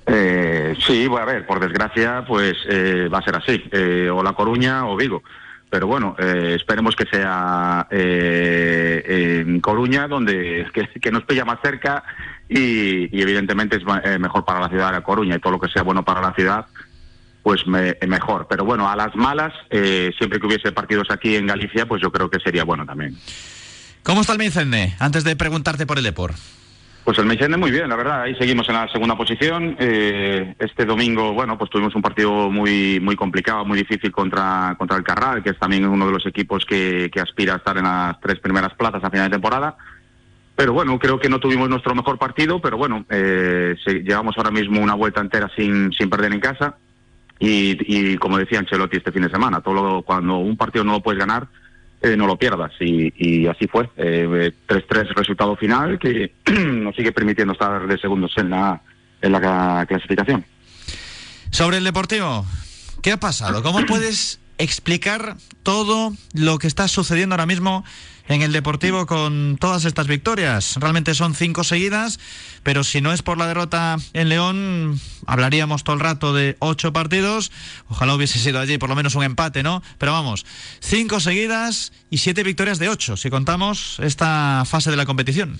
Eh, 0.07 0.75
sí, 0.85 1.07
bueno, 1.07 1.29
a 1.29 1.33
ver, 1.33 1.45
por 1.45 1.59
desgracia, 1.59 2.23
pues 2.27 2.55
eh, 2.69 3.07
va 3.11 3.19
a 3.19 3.23
ser 3.23 3.35
así, 3.35 3.63
eh, 3.71 4.09
o 4.11 4.23
La 4.23 4.33
Coruña 4.33 4.87
o 4.87 4.95
Vigo. 4.95 5.23
Pero 5.69 5.87
bueno, 5.87 6.15
eh, 6.19 6.53
esperemos 6.55 6.95
que 6.95 7.05
sea 7.05 7.87
eh, 7.89 9.43
en 9.45 9.59
Coruña, 9.59 10.07
donde 10.07 10.65
que, 10.73 10.87
que 11.01 11.11
nos 11.11 11.23
pilla 11.23 11.43
más 11.43 11.59
cerca 11.61 12.03
y, 12.47 13.15
y 13.15 13.21
evidentemente 13.21 13.77
es 13.77 13.83
eh, 14.03 14.19
mejor 14.19 14.45
para 14.45 14.59
la 14.59 14.69
ciudad 14.69 14.87
de 14.87 14.93
La 14.93 15.01
Coruña 15.01 15.35
y 15.35 15.39
todo 15.39 15.53
lo 15.53 15.59
que 15.59 15.67
sea 15.67 15.81
bueno 15.81 16.05
para 16.05 16.21
la 16.21 16.33
ciudad, 16.33 16.67
pues 17.45 17.67
me- 17.67 17.95
mejor. 18.07 18.47
Pero 18.49 18.65
bueno, 18.65 18.89
a 18.89 18.95
las 18.95 19.15
malas, 19.15 19.53
eh, 19.69 20.11
siempre 20.17 20.39
que 20.39 20.47
hubiese 20.47 20.71
partidos 20.71 21.11
aquí 21.11 21.35
en 21.35 21.45
Galicia, 21.45 21.85
pues 21.85 22.01
yo 22.01 22.11
creo 22.11 22.27
que 22.27 22.39
sería 22.39 22.63
bueno 22.63 22.87
también. 22.87 23.15
¿Cómo 24.01 24.21
está 24.21 24.33
el 24.33 24.39
Meicende? 24.39 24.95
Antes 24.97 25.23
de 25.23 25.35
preguntarte 25.35 25.85
por 25.85 25.99
el 25.99 26.03
Depor. 26.05 26.31
Pues 27.03 27.19
el 27.19 27.27
Meisende 27.27 27.57
muy 27.57 27.69
bien, 27.69 27.87
la 27.87 27.95
verdad. 27.97 28.23
Ahí 28.23 28.33
seguimos 28.33 28.67
en 28.67 28.73
la 28.73 28.91
segunda 28.91 29.15
posición. 29.15 29.75
Eh, 29.79 30.55
este 30.57 30.85
domingo, 30.85 31.33
bueno, 31.33 31.55
pues 31.55 31.69
tuvimos 31.69 31.93
un 31.93 32.01
partido 32.01 32.49
muy 32.49 32.99
muy 32.99 33.15
complicado, 33.15 33.63
muy 33.63 33.77
difícil 33.77 34.11
contra, 34.11 34.73
contra 34.79 34.97
el 34.97 35.03
Carral, 35.03 35.43
que 35.43 35.51
es 35.51 35.59
también 35.59 35.85
uno 35.85 36.07
de 36.07 36.13
los 36.13 36.25
equipos 36.25 36.65
que, 36.65 37.11
que 37.13 37.21
aspira 37.21 37.53
a 37.53 37.57
estar 37.57 37.77
en 37.77 37.83
las 37.83 38.19
tres 38.21 38.39
primeras 38.39 38.73
plazas 38.73 39.03
a 39.03 39.11
final 39.11 39.29
de 39.29 39.35
temporada. 39.35 39.77
Pero 40.55 40.73
bueno, 40.73 40.97
creo 40.97 41.19
que 41.19 41.29
no 41.29 41.39
tuvimos 41.39 41.69
nuestro 41.69 41.93
mejor 41.93 42.17
partido, 42.17 42.59
pero 42.59 42.75
bueno, 42.77 43.05
eh, 43.11 43.75
llevamos 44.03 44.35
ahora 44.35 44.49
mismo 44.49 44.81
una 44.81 44.95
vuelta 44.95 45.21
entera 45.21 45.47
sin, 45.55 45.93
sin 45.93 46.09
perder 46.09 46.33
en 46.33 46.39
casa. 46.39 46.75
Y, 47.39 47.77
y 48.13 48.17
como 48.17 48.37
decía 48.37 48.59
Ancelotti 48.59 48.97
este 48.97 49.11
fin 49.11 49.23
de 49.23 49.29
semana, 49.29 49.61
todo 49.61 49.73
lo- 49.73 50.01
cuando 50.03 50.37
un 50.37 50.55
partido 50.57 50.83
no 50.85 50.93
lo 50.93 51.01
puedes 51.01 51.19
ganar, 51.19 51.47
eh, 52.01 52.15
no 52.15 52.27
lo 52.27 52.37
pierdas. 52.37 52.71
Y, 52.79 53.13
y 53.17 53.47
así 53.47 53.67
fue. 53.67 53.89
Eh, 53.97 54.51
3-3 54.67 55.13
resultado 55.15 55.55
final 55.55 55.99
que 55.99 56.31
nos 56.51 56.95
sigue 56.95 57.11
permitiendo 57.11 57.53
estar 57.53 57.85
de 57.87 57.97
segundos 57.97 58.31
en 58.37 58.49
la, 58.51 58.81
en 59.21 59.31
la 59.31 59.41
ca- 59.41 59.85
clasificación. 59.87 60.45
Sobre 61.51 61.77
el 61.77 61.83
Deportivo, 61.83 62.45
¿qué 63.01 63.11
ha 63.13 63.17
pasado? 63.17 63.61
¿Cómo 63.63 63.85
puedes 63.85 64.39
explicar 64.57 65.37
todo 65.63 66.13
lo 66.33 66.57
que 66.57 66.67
está 66.67 66.87
sucediendo 66.87 67.33
ahora 67.33 67.45
mismo 67.45 67.83
en 68.27 68.41
el 68.41 68.51
Deportivo 68.51 69.05
con 69.05 69.57
todas 69.59 69.85
estas 69.85 70.07
victorias? 70.07 70.77
Realmente 70.79 71.13
son 71.13 71.35
cinco 71.35 71.63
seguidas, 71.63 72.19
pero 72.63 72.83
si 72.83 73.01
no 73.01 73.13
es 73.13 73.21
por 73.21 73.37
la 73.37 73.47
derrota 73.47 73.97
en 74.13 74.29
León, 74.29 74.99
hablaríamos 75.27 75.83
todo 75.83 75.95
el 75.95 76.01
rato 76.01 76.33
de 76.33 76.55
ocho 76.59 76.93
partidos. 76.93 77.51
Ojalá 77.87 78.15
hubiese 78.15 78.39
sido 78.39 78.59
allí 78.59 78.77
por 78.77 78.89
lo 78.89 78.95
menos 78.95 79.15
un 79.15 79.23
empate, 79.23 79.63
¿no? 79.63 79.83
Pero 79.97 80.11
vamos, 80.11 80.45
cinco 80.79 81.19
seguidas 81.19 81.93
y 82.09 82.17
siete 82.17 82.43
victorias 82.43 82.79
de 82.79 82.89
ocho, 82.89 83.17
si 83.17 83.29
contamos 83.29 83.99
esta 83.99 84.63
fase 84.65 84.91
de 84.91 84.97
la 84.97 85.05
competición. 85.05 85.57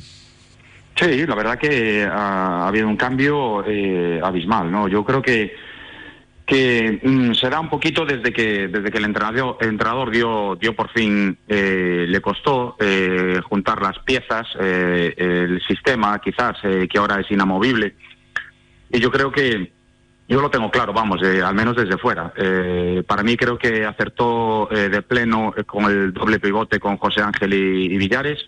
Sí, 0.98 1.26
la 1.28 1.36
verdad 1.36 1.60
que 1.60 2.04
ha, 2.04 2.64
ha 2.64 2.68
habido 2.70 2.88
un 2.88 2.96
cambio 2.96 3.66
eh, 3.68 4.22
abismal, 4.24 4.72
¿no? 4.72 4.88
Yo 4.88 5.04
creo 5.04 5.22
que 5.22 5.54
que 6.46 7.00
mm, 7.02 7.34
será 7.34 7.60
un 7.60 7.70
poquito 7.70 8.06
desde 8.06 8.32
que 8.32 8.68
desde 8.68 8.92
que 8.92 8.98
el 9.00 9.06
entrenador, 9.06 9.58
entrenador 9.62 10.12
dio 10.12 10.56
dio 10.56 10.76
por 10.76 10.90
fin 10.92 11.38
eh, 11.48 12.06
le 12.08 12.22
costó 12.22 12.76
eh, 12.80 13.42
juntar 13.44 13.82
las 13.82 13.98
piezas, 14.00 14.48
eh, 14.60 15.14
el 15.18 15.62
sistema 15.68 16.20
quizás 16.20 16.58
eh, 16.64 16.88
que 16.90 17.00
ahora 17.00 17.20
es 17.20 17.32
inamovible 17.32 17.96
y 18.92 19.00
yo 19.00 19.12
creo 19.12 19.32
que 19.32 19.74
yo 20.28 20.42
lo 20.42 20.50
tengo 20.50 20.72
claro, 20.72 20.92
vamos, 20.92 21.22
eh, 21.22 21.44
al 21.44 21.54
menos 21.54 21.76
desde 21.76 22.00
fuera. 22.00 22.34
Eh, 22.36 23.04
para 23.06 23.22
mí 23.22 23.38
creo 23.38 23.60
que 23.60 23.86
acertó 23.86 24.68
de 24.72 25.02
pleno 25.04 25.54
con 25.68 25.86
el 25.86 26.14
doble 26.14 26.40
pivote 26.40 26.80
con 26.80 26.98
José 26.98 27.22
Ángel 27.22 27.54
y, 27.54 27.94
y 27.94 27.98
Villares 27.98 28.40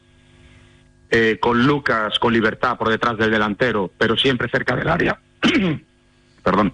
con 1.40 1.66
Lucas 1.66 2.20
con 2.20 2.34
libertad 2.34 2.78
por 2.78 2.90
detrás 2.90 3.18
del 3.18 3.32
delantero, 3.32 3.92
pero 3.98 4.18
siempre 4.18 4.50
cerca 4.50 4.76
del 4.76 4.90
área. 4.90 5.20
Perdón. 6.44 6.74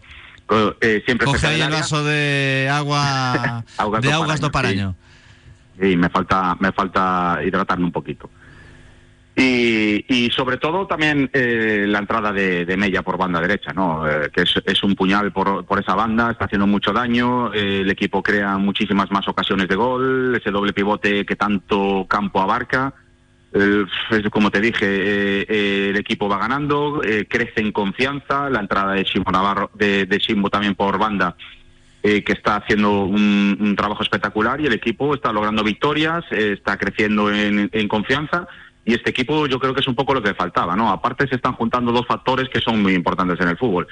Eh, 0.82 1.02
siempre 1.06 1.26
Coge 1.26 1.48
ahí 1.48 1.62
el 1.62 1.72
vaso 1.72 2.04
de 2.04 2.70
agua 2.72 3.63
Augas 3.78 4.02
de 4.02 4.12
Augas 4.12 4.39
do 4.42 4.52
Paraño, 4.52 4.96
Paraño. 5.78 5.92
y 5.94 5.96
me 5.98 6.10
falta 6.10 6.56
me 6.60 6.72
falta 6.72 7.39
hidratarme 7.46 7.86
un 7.86 7.92
poquito. 7.92 8.30
Y, 9.36 10.06
y 10.08 10.30
sobre 10.30 10.58
todo 10.58 10.86
también 10.86 11.28
eh, 11.34 11.86
la 11.88 11.98
entrada 11.98 12.32
de, 12.32 12.66
de 12.66 12.78
Mella 12.78 13.02
por 13.02 13.18
banda 13.18 13.42
derecha 13.42 13.74
no 13.74 14.08
Eh, 14.08 14.30
que 14.32 14.42
es, 14.44 14.62
es 14.63 14.84
un 14.84 14.94
puñal 14.96 15.32
por, 15.32 15.66
por 15.66 15.80
esa 15.80 15.96
banda 15.96 16.30
está 16.30 16.46
haciendo 16.46 16.68
mucho 16.68 16.94
daño 16.94 17.52
eh, 17.52 17.82
el 17.82 17.89
equipo 17.89 18.22
crea 18.22 18.60
muchísimas 18.60 19.10
más 19.10 19.28
ocasiones 19.28 19.68
de 19.68 19.76
gol 19.76 20.36
ese 20.36 20.52
doble 20.52 20.72
pivote 20.72 21.26
que 21.26 21.36
tanto 21.36 22.06
campo 22.08 22.42
abarca 22.42 22.94
Eh, 23.54 23.86
es 24.12 24.30
como 24.32 24.50
te 24.50 24.60
dije, 24.60 24.86
eh, 24.86 25.46
eh, 25.48 25.88
el 25.92 25.98
equipo 25.98 26.28
va 26.28 26.39
ganando, 26.39 27.02
eh, 27.04 27.28
crece 27.30 27.62
en 27.62 27.72
confianza, 27.72 28.50
la 28.50 28.60
entrada 28.60 28.94
de 28.94 29.06
Simbo 29.06 29.32
Navarro, 29.32 29.70
de, 29.76 30.06
de 30.06 30.20
también 30.52 30.74
por 30.74 30.98
banda, 30.98 31.36
eh, 32.02 32.24
que 32.24 32.34
está 32.34 32.58
haciendo 32.58 33.04
un, 33.04 33.58
un 33.60 33.76
trabajo 33.76 34.02
espectacular 34.04 34.60
y 34.60 34.66
el 34.66 34.74
equipo 34.74 35.13
está 35.13 35.32
logrando 35.32 35.63
victorias, 35.63 36.26
eh, 36.32 36.56
está 36.58 36.78
creciendo 36.78 37.32
en, 37.32 37.70
en 37.72 37.88
confianza 37.88 38.48
y 38.86 38.94
este 38.94 39.12
equipo 39.12 39.48
yo 39.48 39.60
creo 39.60 39.74
que 39.74 39.82
es 39.82 39.88
un 39.88 39.96
poco 39.96 40.13
lo 40.13 40.22
que 40.22 40.34
faltaba, 40.34 40.76
¿no? 40.76 40.89
Aparte 40.89 41.28
se 41.28 41.36
están 41.36 41.54
juntando 41.54 41.92
dos 41.92 42.06
factores 42.06 42.50
que 42.50 42.60
son 42.60 42.82
muy 42.82 42.94
importantes 42.94 43.39
en 43.39 43.48
el 43.50 43.58
fútbol. 43.58 43.88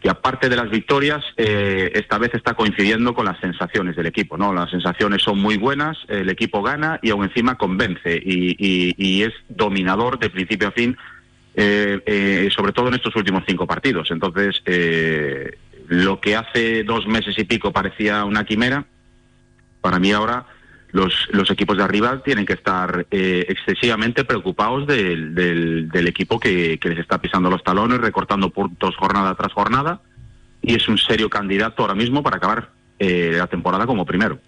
Que 0.00 0.08
aparte 0.08 0.48
de 0.48 0.56
las 0.56 0.70
victorias, 0.70 1.24
eh, 1.36 1.90
esta 1.94 2.18
vez 2.18 2.32
está 2.34 2.54
coincidiendo 2.54 3.14
con 3.14 3.24
las 3.24 3.40
sensaciones 3.40 3.96
del 3.96 4.06
equipo, 4.06 4.36
¿no? 4.36 4.52
Las 4.52 4.70
sensaciones 4.70 5.22
son 5.22 5.40
muy 5.40 5.56
buenas, 5.56 5.98
el 6.08 6.28
equipo 6.30 6.62
gana 6.62 7.00
y 7.02 7.10
aún 7.10 7.24
encima 7.24 7.56
convence 7.56 8.20
y, 8.24 9.22
es 9.22 9.32
dominador 9.48 10.18
de 10.18 10.30
principio 10.30 10.68
a 10.68 10.70
fin, 10.70 10.96
eh, 11.54 12.00
eh, 12.06 12.48
sobre 12.54 12.72
todo 12.72 12.88
en 12.88 12.94
estos 12.94 13.16
últimos 13.16 13.42
cinco 13.46 13.66
partidos. 13.66 14.12
Entonces, 14.12 14.62
eh, 14.66 15.58
lo 15.88 16.20
que 16.20 16.36
hace 16.36 16.84
dos 16.84 17.06
meses 17.08 17.36
y 17.38 17.44
pico 17.44 17.72
parecía 17.72 18.24
una 18.24 18.44
quimera, 18.44 18.84
para 19.80 19.98
mí 19.98 20.12
ahora 20.12 20.46
los, 20.90 21.28
los 21.30 21.50
equipos 21.50 21.76
de 21.76 21.84
arriba 21.84 22.22
tienen 22.22 22.46
que 22.46 22.54
estar 22.54 23.06
eh, 23.10 23.46
excesivamente 23.48 24.24
preocupados 24.24 24.86
del, 24.86 25.90
equipo 26.06 26.40
que, 26.40 26.78
que 26.78 26.88
les 26.88 26.98
está 26.98 27.18
pisando 27.18 27.50
los 27.50 27.62
talones, 27.62 27.98
recortando 27.98 28.50
puntos 28.50 28.96
jornada 28.96 29.34
tras 29.34 29.52
jornada, 29.52 30.00
y 30.62 30.74
es 30.74 30.88
un 30.88 30.98
serio 30.98 31.28
candidato 31.28 31.82
ahora 31.82 31.94
mismo 31.94 32.22
para 32.22 32.36
acabar 32.36 32.70
eh, 32.98 33.34
la 33.36 33.46
temporada 33.46 33.86
como 33.86 34.04
primero. 34.04 34.40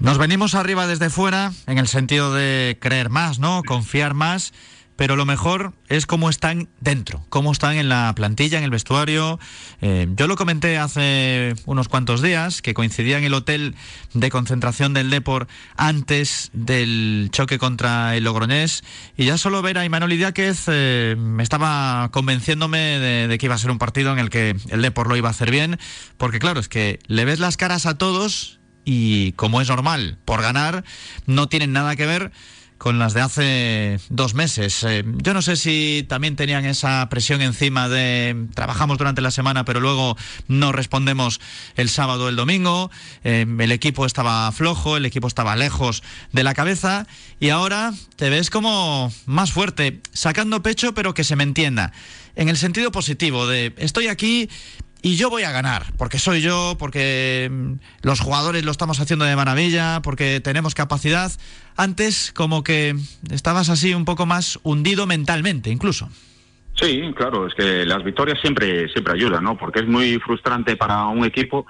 Nos 0.00 0.18
venimos 0.18 0.54
arriba 0.54 0.86
desde 0.86 1.10
fuera 1.10 1.52
en 1.66 1.78
el 1.78 1.86
sentido 1.86 2.32
de 2.32 2.78
creer 2.80 3.10
más, 3.10 3.38
¿no? 3.38 3.62
Confiar 3.64 4.14
más, 4.14 4.52
pero 5.00 5.16
lo 5.16 5.24
mejor 5.24 5.72
es 5.88 6.04
cómo 6.04 6.28
están 6.28 6.68
dentro, 6.78 7.24
cómo 7.30 7.52
están 7.52 7.76
en 7.76 7.88
la 7.88 8.12
plantilla, 8.14 8.58
en 8.58 8.64
el 8.64 8.70
vestuario. 8.70 9.40
Eh, 9.80 10.06
yo 10.14 10.26
lo 10.26 10.36
comenté 10.36 10.76
hace 10.76 11.54
unos 11.64 11.88
cuantos 11.88 12.20
días, 12.20 12.60
que 12.60 12.74
coincidía 12.74 13.16
en 13.16 13.24
el 13.24 13.32
hotel 13.32 13.76
de 14.12 14.28
concentración 14.28 14.92
del 14.92 15.08
Depor 15.08 15.46
antes 15.78 16.50
del 16.52 17.30
choque 17.32 17.58
contra 17.58 18.14
el 18.14 18.24
Logroñés, 18.24 18.84
y 19.16 19.24
ya 19.24 19.38
solo 19.38 19.62
ver 19.62 19.78
a 19.78 19.86
Imanol 19.86 20.12
Idiáquez 20.12 20.64
eh, 20.66 21.16
me 21.18 21.44
estaba 21.44 22.10
convenciéndome 22.12 22.98
de, 22.98 23.38
que 23.38 23.46
iba 23.46 23.54
a 23.54 23.58
ser 23.58 23.70
un 23.70 23.78
partido 23.78 24.12
en 24.12 24.18
el 24.18 24.28
que 24.28 24.54
el 24.68 24.82
Depor 24.82 25.08
lo 25.08 25.16
iba 25.16 25.28
a 25.28 25.30
hacer 25.30 25.50
bien, 25.50 25.78
porque 26.18 26.40
claro, 26.40 26.60
es 26.60 26.68
que 26.68 26.98
le 27.06 27.24
ves 27.24 27.38
las 27.38 27.56
caras 27.56 27.86
a 27.86 27.96
todos 27.96 28.60
y 28.84 29.32
como 29.32 29.62
es 29.62 29.68
normal, 29.68 30.18
por 30.26 30.42
ganar, 30.42 30.84
no 31.24 31.48
tienen 31.48 31.72
nada 31.72 31.96
que 31.96 32.04
ver 32.04 32.32
con 32.80 32.98
las 32.98 33.12
de 33.12 33.20
hace 33.20 34.00
dos 34.08 34.32
meses. 34.32 34.82
Eh, 34.84 35.04
yo 35.18 35.34
no 35.34 35.42
sé 35.42 35.56
si 35.56 36.06
también 36.08 36.34
tenían 36.34 36.64
esa 36.64 37.06
presión 37.10 37.42
encima 37.42 37.90
de 37.90 38.46
trabajamos 38.54 38.96
durante 38.96 39.20
la 39.20 39.30
semana, 39.30 39.66
pero 39.66 39.80
luego 39.80 40.16
no 40.48 40.72
respondemos 40.72 41.42
el 41.76 41.90
sábado 41.90 42.24
o 42.24 42.28
el 42.30 42.36
domingo. 42.36 42.90
Eh, 43.22 43.44
el 43.58 43.72
equipo 43.72 44.06
estaba 44.06 44.50
flojo, 44.52 44.96
el 44.96 45.04
equipo 45.04 45.28
estaba 45.28 45.56
lejos 45.56 46.02
de 46.32 46.42
la 46.42 46.54
cabeza 46.54 47.06
y 47.38 47.50
ahora 47.50 47.92
te 48.16 48.30
ves 48.30 48.48
como 48.48 49.12
más 49.26 49.52
fuerte, 49.52 50.00
sacando 50.14 50.62
pecho, 50.62 50.94
pero 50.94 51.12
que 51.12 51.22
se 51.22 51.36
me 51.36 51.42
entienda. 51.42 51.92
En 52.34 52.48
el 52.48 52.56
sentido 52.56 52.90
positivo 52.92 53.46
de 53.46 53.74
estoy 53.76 54.06
aquí 54.06 54.48
y 55.02 55.16
yo 55.16 55.30
voy 55.30 55.44
a 55.44 55.52
ganar, 55.52 55.84
porque 55.96 56.18
soy 56.18 56.40
yo, 56.40 56.76
porque 56.78 57.48
mm, 57.50 57.72
los 58.02 58.20
jugadores 58.20 58.64
lo 58.64 58.70
estamos 58.70 59.00
haciendo 59.00 59.24
de 59.24 59.36
maravilla, 59.36 60.00
porque 60.02 60.40
tenemos 60.40 60.74
capacidad. 60.74 61.32
Antes 61.76 62.32
como 62.32 62.62
que 62.64 62.94
estabas 63.30 63.68
así 63.68 63.94
un 63.94 64.04
poco 64.04 64.26
más 64.26 64.58
hundido 64.62 65.06
mentalmente, 65.06 65.70
incluso. 65.70 66.08
Sí, 66.74 67.02
claro, 67.14 67.46
es 67.46 67.54
que 67.54 67.84
las 67.84 68.02
victorias 68.04 68.38
siempre 68.40 68.88
siempre 68.88 69.14
ayudan, 69.14 69.44
¿no? 69.44 69.56
Porque 69.56 69.80
es 69.80 69.86
muy 69.86 70.18
frustrante 70.18 70.76
para 70.76 71.06
un 71.06 71.24
equipo 71.24 71.66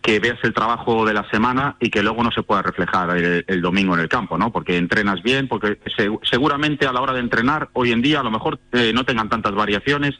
que 0.00 0.20
veas 0.20 0.38
el 0.42 0.54
trabajo 0.54 1.04
de 1.04 1.12
la 1.12 1.28
semana 1.30 1.76
y 1.80 1.90
que 1.90 2.02
luego 2.02 2.22
no 2.22 2.30
se 2.30 2.42
pueda 2.42 2.62
reflejar 2.62 3.16
el, 3.16 3.60
domingo 3.60 3.94
en 3.94 4.00
el 4.00 4.08
campo, 4.08 4.38
¿no? 4.38 4.50
Porque 4.50 4.76
entrenas 4.76 5.22
bien, 5.22 5.48
porque 5.48 5.78
seguramente 6.22 6.86
a 6.86 6.92
la 6.92 7.00
hora 7.00 7.12
de 7.12 7.20
entrenar 7.20 7.68
hoy 7.72 7.92
en 7.92 8.00
día 8.00 8.20
a 8.20 8.22
lo 8.22 8.30
mejor 8.30 8.58
eh, 8.72 8.92
no 8.94 9.04
tengan 9.04 9.28
tantas 9.28 9.54
variaciones, 9.54 10.14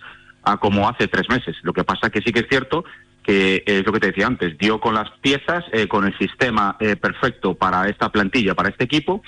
como 0.57 0.89
hace 0.89 1.07
tres 1.07 1.29
meses. 1.29 1.57
Lo 1.63 1.73
que 1.73 1.85
pasa 1.85 2.11
que 2.11 2.23
sí 2.23 2.33
que 2.33 2.41
es 2.41 2.49
cierto 2.49 2.85
que 3.29 3.63
es 3.67 3.85
lo 3.85 3.93
que 3.93 4.01
te 4.01 4.07
decía 4.07 4.27
antes, 4.27 4.57
dio 4.57 4.81
con 4.81 4.95
las 4.95 5.11
piezas, 5.21 5.63
eh, 5.73 5.87
con 5.87 6.07
el 6.07 6.17
sistema 6.17 6.79
eh, 6.81 6.97
perfecto 6.97 7.53
para 7.53 7.87
esta 7.87 8.11
plantilla, 8.11 8.55
para 8.55 8.71
este 8.71 8.85
equipo, 8.85 9.23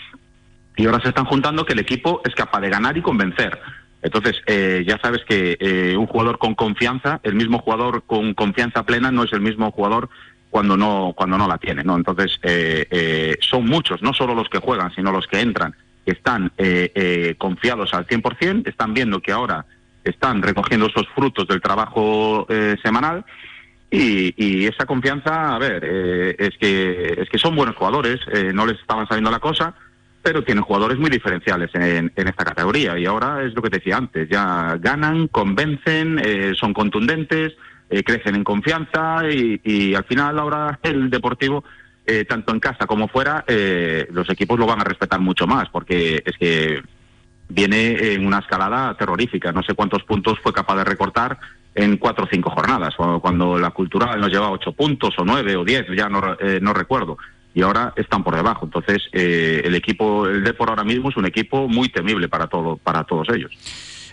y 0.75 0.87
ahora 0.87 1.03
se 1.03 1.11
están 1.11 1.27
juntando 1.27 1.67
que 1.67 1.75
el 1.75 1.81
equipo 1.81 2.23
es 2.25 2.35
capaz 2.35 2.63
de 2.63 2.71
ganar 2.71 2.97
y 2.97 3.03
convencer. 3.03 3.61
Entonces, 4.01 4.41
eh, 4.47 4.85
ya 4.87 4.99
sabes 5.03 5.23
que 5.27 5.95
un 5.99 6.07
jugador 6.07 6.39
con 6.39 6.55
confianza, 6.55 7.21
el 7.25 7.35
mismo 7.35 7.59
jugador 7.59 8.05
con 8.07 8.33
confianza 8.33 8.85
plena 8.85 9.11
no 9.11 9.25
es 9.25 9.35
el 9.35 9.43
mismo 9.43 9.71
jugador 9.71 10.09
cuando 10.49 10.79
no 10.79 11.13
cuando 11.15 11.37
no 11.37 11.47
la 11.47 11.59
tiene, 11.59 11.85
¿no? 11.85 11.97
Entonces, 11.97 12.41
son 13.43 13.67
muchos, 13.67 14.01
no 14.01 14.15
solo 14.15 14.35
los 14.35 14.49
que 14.49 14.61
juegan, 14.61 14.95
sino 14.95 15.13
los 15.13 15.27
que 15.27 15.41
entran, 15.43 15.75
que 16.07 16.13
están 16.13 16.51
confiados 17.37 17.93
al 17.93 18.07
100%, 18.07 18.67
están 18.67 18.95
viendo 18.95 19.21
que 19.21 19.33
ahora 19.33 19.67
están 20.05 20.43
recogiendo 20.43 20.87
esos 20.87 21.07
frutos 21.15 21.47
del 21.47 21.61
trabajo 21.61 22.47
eh, 22.49 22.77
semanal 22.83 23.25
y, 23.91 24.67
esa 24.67 24.87
confianza, 24.87 25.57
a 25.57 25.59
ver, 25.59 25.83
eh, 25.85 26.37
es 26.39 26.57
que 26.59 27.23
es 27.23 27.29
que 27.29 27.39
son 27.39 27.57
buenos 27.57 27.75
jugadores, 27.75 28.21
eh, 28.33 28.53
no 28.55 28.65
les 28.65 28.79
estaban 28.79 29.09
saliendo 29.09 29.33
la 29.33 29.41
cosa, 29.41 29.75
pero 30.23 30.45
tienen 30.45 30.63
jugadores 30.63 30.97
muy 30.97 31.11
diferenciales 31.11 31.71
en, 31.75 32.13
esta 32.15 32.45
categoría. 32.45 32.97
Y 32.97 33.07
ahora 33.07 33.43
es 33.43 33.53
lo 33.53 33.63
que 33.63 33.71
te 33.71 33.79
decía 33.79 33.97
antes, 33.97 34.29
ya 34.29 34.77
ganan, 34.79 35.27
convencen, 35.27 36.23
son 36.55 36.73
contundentes, 36.73 37.55
crecen 38.05 38.37
en 38.37 38.45
confianza 38.45 39.29
y, 39.29 39.61
y, 39.65 39.95
al 39.97 40.05
final 40.05 40.39
ahora 40.39 40.79
el 40.83 41.11
Deportivo 41.11 41.65
tanto 42.29 42.53
en 42.53 42.61
casa 42.61 42.87
como 42.87 43.09
fuera, 43.09 43.45
los 44.11 44.29
equipos 44.31 44.59
lo 44.59 44.67
van 44.67 44.81
a 44.81 44.85
respetar 44.85 45.21
mucho 45.21 45.47
más, 45.47 45.69
porque 45.71 46.23
es 46.25 46.37
que 46.37 46.83
viene 47.51 48.15
en 48.15 48.27
una 48.27 48.39
escalada 48.39 48.95
terrorífica. 48.95 49.53
No 49.53 49.63
sé 49.63 49.75
cuántos 49.75 50.03
puntos 50.05 50.39
fue 50.43 50.53
capaz 50.53 50.77
de 50.77 50.85
recortar 50.85 51.39
en 51.75 51.99
cuatro 51.99 52.25
o 52.25 52.29
cinco 52.31 52.51
jornadas, 52.51 52.95
cuando 53.21 53.59
la 53.59 53.71
cultural 53.71 54.21
nos 54.21 54.31
lleva 54.31 54.51
ocho 54.51 54.73
puntos 54.73 55.15
o 55.19 55.25
nueve 55.25 55.57
o 55.57 55.65
diez, 55.65 55.87
ya 55.97 56.09
no, 56.09 56.37
eh, 56.41 56.59
no 56.61 56.73
recuerdo. 56.73 57.17
Y 57.55 57.63
ahora 57.63 57.93
están 57.97 58.23
por 58.23 58.37
debajo. 58.37 58.65
Entonces, 58.65 59.09
eh, 59.13 59.63
el 59.65 59.75
equipo, 59.75 60.27
el 60.27 60.45
Depor 60.45 60.71
ahora 60.71 60.85
mismo 60.85 61.11
es 61.11 61.17
un 61.17 61.27
equipo 61.27 61.69
muy 61.69 61.89
temible 61.89 62.29
para, 62.29 62.47
todo, 62.47 62.77
para 62.77 63.05
todos 63.05 63.29
ellos. 63.31 63.53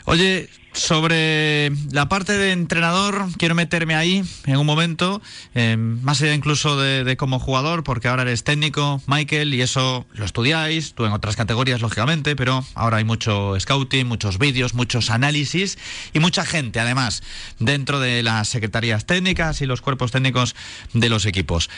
Oye, 0.09 0.47
sobre 0.71 1.69
la 1.91 2.07
parte 2.07 2.37
de 2.37 2.53
entrenador, 2.53 3.27
quiero 3.37 3.55
meterme 3.55 3.93
ahí 3.93 4.23
en 4.45 4.55
un 4.55 4.65
momento, 4.65 5.21
eh, 5.53 5.75
más 5.75 6.21
allá 6.21 6.33
incluso 6.33 6.79
de, 6.79 7.17
como 7.17 7.39
jugador, 7.39 7.83
porque 7.83 8.07
ahora 8.07 8.21
eres 8.21 8.45
técnico, 8.45 9.01
Michael, 9.05 9.53
y 9.53 9.61
eso 9.61 10.05
lo 10.13 10.23
estudiáis, 10.23 10.93
tú 10.93 11.05
en 11.05 11.11
otras 11.11 11.35
categorías, 11.35 11.81
lógicamente, 11.81 12.37
pero 12.37 12.63
ahora 12.73 12.97
hay 12.97 13.03
mucho 13.03 13.59
scouting, 13.59 14.07
muchos 14.07 14.37
vídeos, 14.37 14.75
muchos 14.75 15.09
análisis 15.09 15.77
y 16.13 16.19
mucha 16.19 16.45
gente, 16.45 16.79
además, 16.79 17.21
dentro 17.59 17.99
de 17.99 18.23
las 18.23 18.47
secretarías 18.47 19.05
técnicas 19.05 19.59
y 19.59 19.65
los 19.65 19.81
cuerpos 19.81 20.11
técnicos 20.11 20.55
de 20.93 21.09
los 21.09 21.25
equipos. 21.25 21.69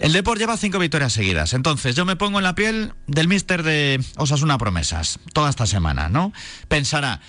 El 0.00 0.12
Deport 0.12 0.40
lleva 0.40 0.56
cinco 0.56 0.80
victorias 0.80 1.12
seguidas, 1.12 1.52
entonces 1.52 1.94
yo 1.94 2.04
me 2.04 2.16
pongo 2.16 2.38
en 2.38 2.44
la 2.44 2.56
piel 2.56 2.92
del 3.06 3.28
mister 3.28 3.62
de 3.62 4.02
Osasuna 4.16 4.58
Promesas, 4.58 5.20
toda 5.32 5.48
esta 5.48 5.66
semana, 5.66 6.08
¿no? 6.08 6.32
Pensará, 6.66 7.20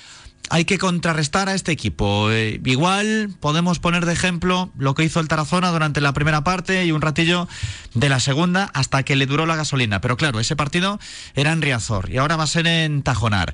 hay 0.50 0.66
que 0.66 0.78
contrarrestar 0.78 1.50
a 1.50 1.54
este 1.54 1.72
equipo. 1.72 2.32
Eh, 2.32 2.60
igual 2.66 3.30
podemos 3.40 3.80
poner 3.80 4.06
de 4.06 4.14
ejemplo 4.14 4.72
lo 4.78 4.96
que 4.96 5.04
hizo 5.04 5.20
el 5.20 5.28
Tarazona 5.28 5.70
durante 5.72 6.02
la 6.02 6.14
primera 6.14 6.44
parte 6.44 6.86
y 6.86 6.92
un 6.92 7.02
ratillo 7.02 7.48
de 7.94 8.10
la 8.10 8.20
segunda 8.20 8.70
hasta 8.74 9.04
que 9.04 9.16
le 9.16 9.26
duró 9.26 9.46
la 9.46 9.56
gasolina. 9.56 10.02
Pero 10.02 10.18
claro, 10.18 10.40
ese 10.40 10.56
partido 10.56 11.00
era 11.36 11.52
en 11.52 11.62
Riazor 11.62 12.10
y 12.10 12.18
ahora 12.18 12.36
va 12.36 12.44
a 12.44 12.48
ser 12.48 12.68
en 12.68 13.04
Tajonar. 13.04 13.54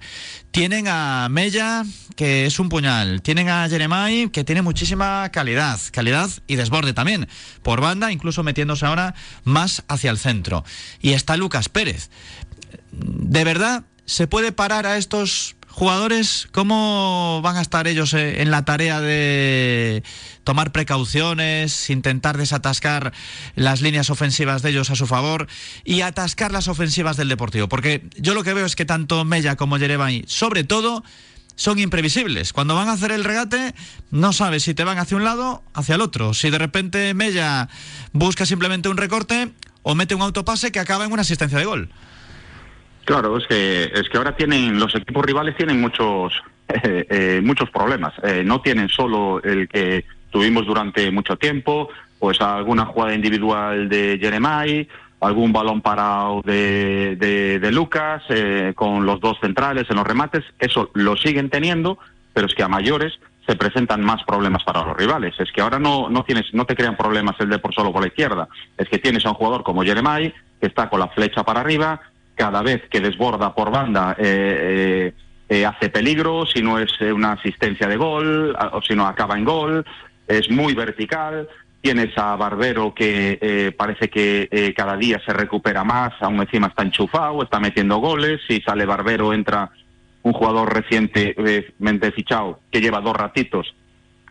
Tienen 0.51 0.87
a 0.87 1.27
Mella, 1.29 1.83
que 2.15 2.45
es 2.45 2.59
un 2.59 2.69
puñal. 2.69 3.21
Tienen 3.21 3.49
a 3.49 3.67
Jeremai, 3.67 4.29
que 4.29 4.43
tiene 4.43 4.61
muchísima 4.61 5.29
calidad. 5.31 5.79
Calidad 5.91 6.29
y 6.47 6.55
desborde 6.55 6.93
también. 6.93 7.27
Por 7.61 7.81
banda, 7.81 8.11
incluso 8.11 8.43
metiéndose 8.43 8.85
ahora 8.85 9.15
más 9.43 9.83
hacia 9.87 10.11
el 10.11 10.17
centro. 10.17 10.63
Y 11.01 11.11
está 11.11 11.35
Lucas 11.35 11.67
Pérez. 11.67 12.09
¿De 12.91 13.43
verdad 13.43 13.83
se 14.05 14.27
puede 14.27 14.51
parar 14.51 14.85
a 14.85 14.97
estos 14.97 15.55
jugadores, 15.75 16.47
¿cómo 16.53 17.41
van 17.43 17.57
a 17.57 17.61
estar 17.61 17.85
ellos 17.85 18.13
eh, 18.13 18.41
en 18.41 18.49
la 18.49 18.63
tarea 18.63 19.01
de 19.01 20.03
tomar 20.45 20.71
precauciones, 20.71 21.89
intentar 21.89 22.37
desatascar 22.37 23.11
las 23.55 23.81
líneas 23.81 24.09
ofensivas 24.09 24.61
de 24.61 24.69
ellos 24.69 24.89
a 24.89 24.95
su 24.95 25.05
favor 25.05 25.47
y 25.83 25.99
atascar 25.99 26.53
las 26.53 26.69
ofensivas 26.69 27.17
del 27.17 27.27
Deportivo? 27.27 27.67
Porque 27.67 28.07
yo 28.15 28.33
lo 28.33 28.45
que 28.45 28.53
veo 28.53 28.65
es 28.65 28.77
que 28.77 28.85
tanto 28.85 29.25
Mella 29.25 29.57
como 29.57 29.77
Yerevan, 29.77 30.23
sobre 30.27 30.63
todo, 30.63 31.03
son 31.57 31.77
imprevisibles. 31.77 32.53
Cuando 32.53 32.75
van 32.75 32.87
a 32.87 32.93
hacer 32.93 33.11
el 33.11 33.25
regate, 33.25 33.75
no 34.11 34.31
sabes 34.31 34.63
si 34.63 34.73
te 34.73 34.85
van 34.85 34.97
hacia 34.97 35.17
un 35.17 35.25
lado, 35.25 35.61
hacia 35.73 35.95
el 35.95 36.01
otro. 36.01 36.33
Si 36.33 36.49
de 36.51 36.57
repente 36.57 37.13
Mella 37.13 37.67
busca 38.13 38.45
simplemente 38.45 38.87
un 38.87 38.95
recorte 38.95 39.51
o 39.83 39.93
mete 39.93 40.15
un 40.15 40.21
autopase 40.21 40.71
que 40.71 40.79
acaba 40.79 41.03
en 41.03 41.11
una 41.11 41.23
asistencia 41.23 41.59
de 41.59 41.65
gol. 41.65 41.89
Claro, 43.05 43.37
es 43.37 43.45
que 43.47 43.83
es 43.93 44.09
que 44.09 44.17
ahora 44.17 44.35
tienen 44.35 44.79
los 44.79 44.93
equipos 44.95 45.23
rivales 45.23 45.55
tienen 45.55 45.79
muchos 45.79 46.33
eh, 46.67 47.05
eh, 47.09 47.41
muchos 47.43 47.69
problemas. 47.69 48.13
Eh, 48.23 48.43
no 48.43 48.61
tienen 48.61 48.89
solo 48.89 49.41
el 49.43 49.69
que 49.69 50.05
tuvimos 50.31 50.65
durante 50.65 51.09
mucho 51.11 51.37
tiempo, 51.37 51.89
pues 52.19 52.41
alguna 52.41 52.85
jugada 52.85 53.13
individual 53.13 53.87
de 53.87 54.17
Jeremai, 54.19 54.87
algún 55.21 55.53
balón 55.53 55.81
parado 55.81 56.41
de, 56.43 57.15
de, 57.15 57.71
Lucas, 57.71 58.23
con 58.75 59.05
los 59.05 59.19
dos 59.21 59.37
centrales 59.39 59.85
en 59.89 59.95
los 59.95 60.05
remates. 60.05 60.43
Eso 60.59 60.89
lo 60.93 61.15
siguen 61.15 61.49
teniendo, 61.49 61.97
pero 62.33 62.47
es 62.47 62.53
que 62.53 62.63
a 62.63 62.67
mayores 62.67 63.13
se 63.47 63.55
presentan 63.55 64.01
más 64.01 64.23
problemas 64.23 64.63
para 64.63 64.83
los 64.83 64.97
rivales. 64.97 65.35
Es 65.39 65.51
que 65.51 65.61
ahora 65.61 65.79
no, 65.79 66.09
no 66.09 66.23
tienes, 66.23 66.53
no 66.53 66.65
te 66.65 66.75
crean 66.75 66.97
problemas 66.97 67.35
el 67.39 67.49
de 67.49 67.59
por 67.59 67.73
solo 67.73 67.93
por 67.93 68.01
la 68.01 68.07
izquierda. 68.07 68.49
Es 68.77 68.89
que 68.89 68.97
tienes 68.97 69.25
a 69.25 69.29
un 69.29 69.35
jugador 69.35 69.63
como 69.63 69.83
Jeremai, 69.83 70.33
que 70.59 70.67
está 70.67 70.89
con 70.89 70.99
la 70.99 71.07
flecha 71.07 71.43
para 71.43 71.61
arriba, 71.61 72.01
cada 72.35 72.61
vez 72.61 72.83
que 72.89 72.99
desborda 72.99 73.55
por 73.55 73.71
banda 73.71 74.15
eh, 74.19 74.23
eh, 74.27 75.13
eh, 75.47 75.65
hace 75.65 75.89
peligro, 75.89 76.45
si 76.45 76.61
no 76.61 76.79
es 76.79 76.99
una 77.01 77.33
asistencia 77.33 77.87
de 77.87 77.97
gol, 77.97 78.55
o 78.71 78.81
si 78.81 78.95
no 78.95 79.07
acaba 79.07 79.37
en 79.37 79.45
gol, 79.45 79.85
es 80.27 80.49
muy 80.49 80.73
vertical. 80.73 81.47
Tienes 81.81 82.17
a 82.17 82.35
Barbero 82.35 82.95
que 82.95 83.73
parece 83.77 84.09
que 84.09 84.73
cada 84.75 84.97
día 84.97 85.21
se 85.23 85.33
recupera 85.33 85.83
más, 85.83 86.13
aún 86.19 86.39
encima 86.39 86.67
está 86.67 86.81
enchufado, 86.81 87.43
está 87.43 87.59
metiendo 87.59 87.97
goles. 87.97 88.41
Si 88.47 88.59
sale 88.61 88.87
Barbero, 88.87 89.33
entra 89.33 89.69
un 90.23 90.33
jugador 90.33 90.73
recientemente 90.73 92.11
fichado 92.11 92.59
que 92.71 92.81
lleva 92.81 93.01
dos 93.01 93.15
ratitos 93.15 93.75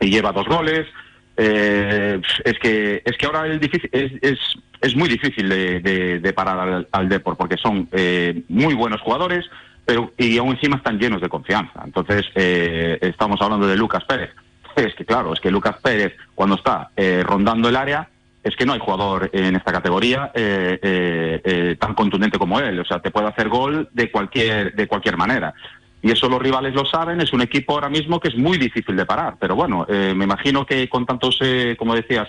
y 0.00 0.10
lleva 0.10 0.32
dos 0.32 0.48
goles. 0.48 0.88
es 1.36 2.58
que 2.60 3.02
es 3.04 3.16
que 3.16 3.26
ahora 3.26 3.46
el 3.46 3.60
difícil, 3.60 3.88
es 3.92 4.40
muy 4.94 5.09
difícil 5.09 5.49
de, 5.49 6.33
parar 6.35 6.59
al, 6.59 6.88
al 6.92 7.20
porque 7.23 7.57
son 7.57 7.88
eh, 7.92 8.42
muy 8.49 8.75
buenos 8.75 9.01
jugadores, 9.01 9.47
pero 9.85 10.12
y 10.18 10.37
aún 10.37 10.51
encima 10.51 10.77
están 10.77 10.99
llenos 10.99 11.23
de 11.23 11.29
confianza. 11.31 11.83
Entonces, 11.85 12.27
eh, 12.35 12.99
estamos 13.01 13.40
hablando 13.40 13.66
de 13.66 13.77
Lucas 13.77 14.05
Pérez. 14.05 14.31
Es 14.77 14.94
que 14.94 15.07
claro, 15.07 15.33
es 15.33 15.40
que 15.40 15.51
Lucas 15.51 15.77
Pérez, 15.83 16.14
cuando 16.35 16.57
está 16.57 16.90
eh, 16.97 17.23
rondando 17.25 17.68
el 17.68 17.77
área, 17.77 18.09
es 18.42 18.55
que 18.57 18.66
no 18.66 18.75
hay 18.75 18.81
jugador 18.81 19.31
en 19.33 19.57
esta 19.57 19.73
categoría 19.73 20.31
tan 21.79 21.94
contundente 21.94 22.38
como 22.38 22.61
él. 22.61 22.79
O 22.79 22.85
sea, 22.85 23.01
te 23.01 23.11
puede 23.11 23.29
hacer 23.29 23.49
gol 23.49 23.88
de 23.92 24.11
cualquier, 24.11 24.75
de 24.75 24.87
cualquier 24.87 25.16
manera. 25.16 25.55
Y 26.03 26.11
eso 26.11 26.29
los 26.29 26.42
rivales 26.42 26.75
lo 26.75 26.85
saben, 26.85 27.23
es 27.23 27.33
un 27.33 27.40
equipo 27.40 27.73
ahora 27.73 27.88
mismo 27.88 28.20
que 28.20 28.29
es 28.29 28.37
muy 28.37 28.59
difícil 28.59 28.97
de 28.97 29.07
parar. 29.07 29.37
Pero 29.40 29.55
bueno, 29.55 29.87
me 29.88 30.25
imagino 30.25 30.66
que 30.66 30.90
con 30.90 31.07
tantos, 31.07 31.38
como 31.79 31.94
decías, 31.94 32.29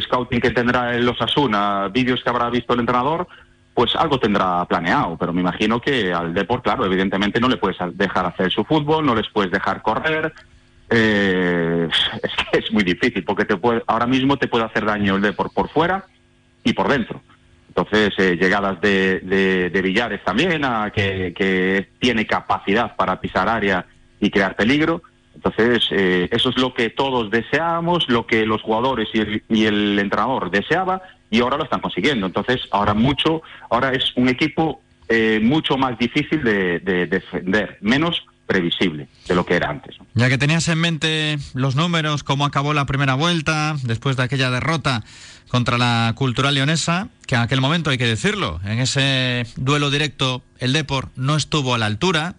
scouting 0.00 0.40
que 0.40 0.50
tendrá 0.50 0.94
el 0.94 1.08
Osasuna, 1.08 1.88
vídeos 1.88 2.22
que 2.22 2.30
habrá 2.30 2.50
visto 2.50 2.74
el 2.74 2.80
entrenador, 2.80 3.26
pues 3.74 3.94
algo 3.94 4.18
tendrá 4.18 4.64
planeado, 4.64 5.16
pero 5.18 5.32
me 5.32 5.42
imagino 5.42 5.80
que 5.80 6.12
al 6.12 6.32
Deport, 6.32 6.64
claro, 6.64 6.86
evidentemente 6.86 7.38
no 7.40 7.48
le 7.48 7.58
puedes 7.58 7.76
dejar 7.92 8.24
hacer 8.24 8.50
su 8.50 8.64
fútbol, 8.64 9.04
no 9.04 9.14
les 9.14 9.28
puedes 9.28 9.52
dejar 9.52 9.82
correr. 9.82 10.32
Eh, 10.88 11.88
es 12.52 12.72
muy 12.72 12.84
difícil, 12.84 13.22
porque 13.24 13.44
te 13.44 13.56
puede, 13.56 13.82
ahora 13.86 14.06
mismo 14.06 14.38
te 14.38 14.48
puede 14.48 14.64
hacer 14.64 14.86
daño 14.86 15.16
el 15.16 15.22
Deport 15.22 15.52
por 15.52 15.68
fuera 15.68 16.04
y 16.64 16.72
por 16.72 16.88
dentro. 16.88 17.20
Entonces, 17.68 18.14
eh, 18.16 18.38
llegadas 18.40 18.80
de, 18.80 19.20
de, 19.70 19.82
Villares 19.82 20.24
también, 20.24 20.64
a 20.64 20.90
que, 20.90 21.34
que, 21.36 21.90
tiene 21.98 22.26
capacidad 22.26 22.96
para 22.96 23.20
pisar 23.20 23.46
área 23.46 23.84
y 24.18 24.30
crear 24.30 24.56
peligro. 24.56 25.02
Entonces, 25.46 25.88
eh, 25.92 26.28
eso 26.32 26.50
es 26.50 26.56
lo 26.56 26.74
que 26.74 26.90
todos 26.90 27.30
deseábamos, 27.30 28.08
lo 28.08 28.26
que 28.26 28.44
los 28.46 28.62
jugadores 28.62 29.08
y 29.12 29.64
el, 29.64 29.98
entrenador 29.98 30.50
deseaba, 30.50 31.02
y 31.30 31.40
ahora 31.40 31.56
lo 31.56 31.64
están 31.64 31.80
consiguiendo. 31.80 32.26
Entonces, 32.26 32.62
ahora 32.72 32.94
mucho, 32.94 33.42
ahora 33.70 33.92
es 33.92 34.12
un 34.16 34.28
equipo 34.28 34.80
eh, 35.08 35.38
mucho 35.42 35.76
más 35.76 35.98
difícil 35.98 36.42
de, 36.42 36.80
defender, 37.08 37.78
menos 37.80 38.24
previsible 38.46 39.08
de 39.28 39.34
lo 39.34 39.46
que 39.46 39.54
era 39.54 39.70
antes. 39.70 39.96
Ya 40.14 40.28
que 40.28 40.38
tenías 40.38 40.68
en 40.68 40.80
mente 40.80 41.36
los 41.54 41.76
números, 41.76 42.24
cómo 42.24 42.44
acabó 42.44 42.74
la 42.74 42.86
primera 42.86 43.14
vuelta, 43.14 43.76
después 43.84 44.16
de 44.16 44.24
aquella 44.24 44.50
derrota 44.50 45.04
contra 45.48 45.78
la 45.78 46.12
Cultural 46.16 46.54
Leonesa, 46.54 47.08
que 47.26 47.36
en 47.36 47.42
aquel 47.42 47.60
momento 47.60 47.90
hay 47.90 47.98
que 47.98 48.06
decirlo, 48.06 48.60
en 48.64 48.78
ese 48.80 49.46
duelo 49.56 49.90
directo 49.90 50.42
el 50.58 50.72
Depor 50.72 51.08
no 51.14 51.36
estuvo 51.36 51.74
a 51.74 51.78
la 51.78 51.86
altura. 51.86 52.34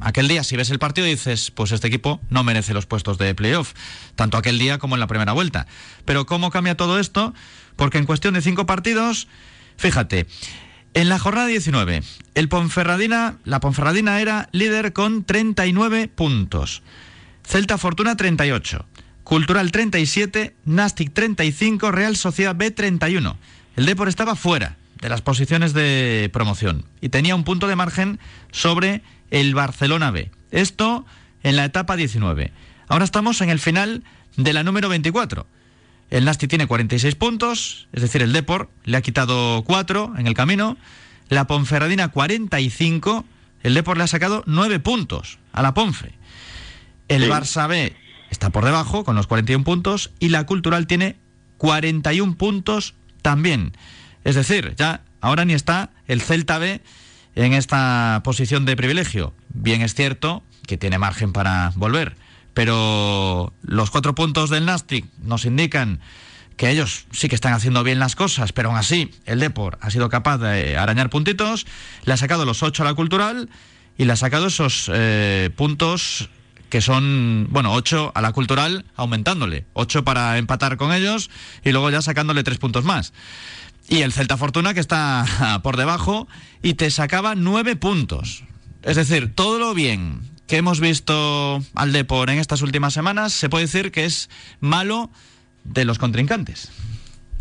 Aquel 0.00 0.28
día, 0.28 0.44
si 0.44 0.56
ves 0.56 0.70
el 0.70 0.78
partido, 0.78 1.06
dices, 1.06 1.50
pues 1.50 1.72
este 1.72 1.88
equipo 1.88 2.20
no 2.30 2.44
merece 2.44 2.74
los 2.74 2.86
puestos 2.86 3.18
de 3.18 3.34
playoff, 3.34 3.72
tanto 4.16 4.36
aquel 4.36 4.58
día 4.58 4.78
como 4.78 4.96
en 4.96 5.00
la 5.00 5.06
primera 5.06 5.32
vuelta. 5.32 5.66
Pero 6.04 6.26
¿cómo 6.26 6.50
cambia 6.50 6.76
todo 6.76 6.98
esto? 6.98 7.34
porque 7.76 7.98
en 7.98 8.06
cuestión 8.06 8.34
de 8.34 8.42
cinco 8.42 8.66
partidos, 8.66 9.28
fíjate, 9.76 10.26
en 10.94 11.08
la 11.08 11.18
jornada 11.18 11.46
19, 11.48 12.02
el 12.34 12.48
Ponferradina, 12.48 13.38
la 13.44 13.60
Ponferradina 13.60 14.20
era 14.20 14.48
líder 14.52 14.92
con 14.92 15.24
39 15.24 16.08
puntos. 16.08 16.82
Celta 17.44 17.78
Fortuna 17.78 18.16
38, 18.16 18.86
Cultural 19.24 19.72
37, 19.72 20.54
Nastic 20.64 21.12
35, 21.12 21.90
Real 21.90 22.16
Sociedad 22.16 22.54
B 22.54 22.70
31. 22.70 23.36
El 23.76 23.86
Depor 23.86 24.08
estaba 24.08 24.36
fuera 24.36 24.76
de 25.00 25.08
las 25.08 25.20
posiciones 25.20 25.74
de 25.74 26.30
promoción 26.32 26.84
y 27.00 27.08
tenía 27.08 27.34
un 27.34 27.44
punto 27.44 27.66
de 27.66 27.76
margen 27.76 28.20
sobre 28.52 29.02
el 29.34 29.52
Barcelona 29.52 30.12
B. 30.12 30.30
Esto 30.52 31.04
en 31.42 31.56
la 31.56 31.64
etapa 31.64 31.96
19. 31.96 32.52
Ahora 32.86 33.04
estamos 33.04 33.40
en 33.40 33.50
el 33.50 33.58
final 33.58 34.04
de 34.36 34.52
la 34.52 34.62
número 34.62 34.88
24. 34.88 35.44
El 36.10 36.24
Nasti 36.24 36.46
tiene 36.46 36.68
46 36.68 37.16
puntos, 37.16 37.88
es 37.92 38.02
decir, 38.02 38.22
el 38.22 38.32
Depor 38.32 38.70
le 38.84 38.96
ha 38.96 39.02
quitado 39.02 39.64
4 39.64 40.14
en 40.18 40.28
el 40.28 40.34
camino. 40.34 40.76
La 41.30 41.48
Ponferradina 41.48 42.08
45, 42.08 43.24
el 43.64 43.74
Depor 43.74 43.96
le 43.96 44.04
ha 44.04 44.06
sacado 44.06 44.44
9 44.46 44.78
puntos 44.78 45.40
a 45.52 45.62
la 45.62 45.74
Ponfe. 45.74 46.12
El 47.08 47.28
Barça 47.28 47.66
B 47.66 47.92
está 48.30 48.50
por 48.50 48.64
debajo 48.64 49.02
con 49.02 49.16
los 49.16 49.26
41 49.26 49.64
puntos 49.64 50.12
y 50.20 50.28
la 50.28 50.46
Cultural 50.46 50.86
tiene 50.86 51.16
41 51.58 52.36
puntos 52.36 52.94
también. 53.20 53.76
Es 54.22 54.36
decir, 54.36 54.76
ya 54.76 55.02
ahora 55.20 55.44
ni 55.44 55.54
está 55.54 55.90
el 56.06 56.22
Celta 56.22 56.58
B 56.58 56.80
en 57.34 57.52
esta 57.52 58.20
posición 58.24 58.64
de 58.64 58.76
privilegio. 58.76 59.34
Bien 59.48 59.82
es 59.82 59.94
cierto 59.94 60.42
que 60.66 60.78
tiene 60.78 60.98
margen 60.98 61.32
para 61.32 61.72
volver 61.76 62.16
pero 62.54 63.52
los 63.62 63.90
cuatro 63.90 64.14
puntos 64.14 64.48
del 64.48 64.64
Nastic 64.64 65.04
nos 65.22 65.44
indican 65.44 66.00
que 66.56 66.70
ellos 66.70 67.06
sí 67.10 67.28
que 67.28 67.34
están 67.34 67.52
haciendo 67.52 67.82
bien 67.82 67.98
las 67.98 68.14
cosas, 68.14 68.52
pero 68.52 68.68
aún 68.68 68.78
así 68.78 69.10
el 69.26 69.40
Depor 69.40 69.76
ha 69.80 69.90
sido 69.90 70.08
capaz 70.08 70.38
de 70.38 70.76
arañar 70.76 71.10
puntitos, 71.10 71.66
le 72.04 72.12
ha 72.12 72.16
sacado 72.16 72.44
los 72.44 72.62
ocho 72.62 72.84
a 72.84 72.86
la 72.86 72.94
Cultural 72.94 73.50
y 73.98 74.04
le 74.04 74.12
ha 74.12 74.16
sacado 74.16 74.46
esos 74.46 74.88
eh, 74.94 75.50
puntos 75.56 76.30
que 76.70 76.80
son, 76.80 77.48
bueno, 77.50 77.72
ocho 77.72 78.12
a 78.14 78.20
la 78.20 78.32
Cultural 78.32 78.84
aumentándole, 78.94 79.66
ocho 79.72 80.04
para 80.04 80.38
empatar 80.38 80.76
con 80.76 80.92
ellos 80.92 81.30
y 81.64 81.72
luego 81.72 81.90
ya 81.90 82.02
sacándole 82.02 82.44
tres 82.44 82.58
puntos 82.58 82.84
más. 82.84 83.12
Y 83.88 84.02
el 84.02 84.12
Celta 84.12 84.36
Fortuna 84.36 84.74
que 84.74 84.80
está 84.80 85.60
por 85.62 85.76
debajo 85.76 86.28
y 86.62 86.74
te 86.74 86.90
sacaba 86.90 87.34
nueve 87.34 87.76
puntos. 87.76 88.44
Es 88.82 88.96
decir, 88.96 89.34
todo 89.34 89.58
lo 89.58 89.74
bien 89.74 90.20
que 90.46 90.56
hemos 90.58 90.80
visto 90.80 91.62
al 91.74 91.92
Depor 91.92 92.30
en 92.30 92.38
estas 92.38 92.62
últimas 92.62 92.92
semanas, 92.92 93.32
se 93.32 93.48
puede 93.48 93.64
decir 93.64 93.90
que 93.90 94.04
es 94.04 94.28
malo 94.60 95.10
de 95.64 95.84
los 95.84 95.98
contrincantes. 95.98 96.70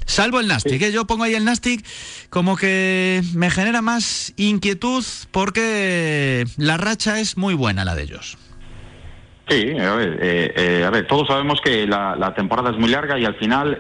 Salvo 0.05 0.39
el 0.39 0.47
Nastic, 0.47 0.79
que 0.79 0.87
¿eh? 0.87 0.91
yo 0.91 1.05
pongo 1.07 1.23
ahí 1.23 1.33
el 1.33 1.45
Nastic 1.45 1.85
como 2.29 2.57
que 2.57 3.21
me 3.35 3.49
genera 3.49 3.81
más 3.81 4.33
inquietud 4.35 5.03
porque 5.31 6.45
la 6.57 6.77
racha 6.77 7.19
es 7.19 7.37
muy 7.37 7.53
buena 7.53 7.85
la 7.85 7.95
de 7.95 8.03
ellos. 8.03 8.37
Sí, 9.47 9.71
a 9.77 9.95
ver, 9.95 10.19
eh, 10.21 10.53
eh, 10.55 10.83
a 10.85 10.89
ver 10.89 11.05
todos 11.07 11.27
sabemos 11.27 11.59
que 11.63 11.85
la, 11.85 12.33
temporada 12.35 12.71
es 12.71 12.77
muy 12.77 12.89
larga 12.89 13.19
y 13.19 13.25
al 13.25 13.35
final 13.35 13.77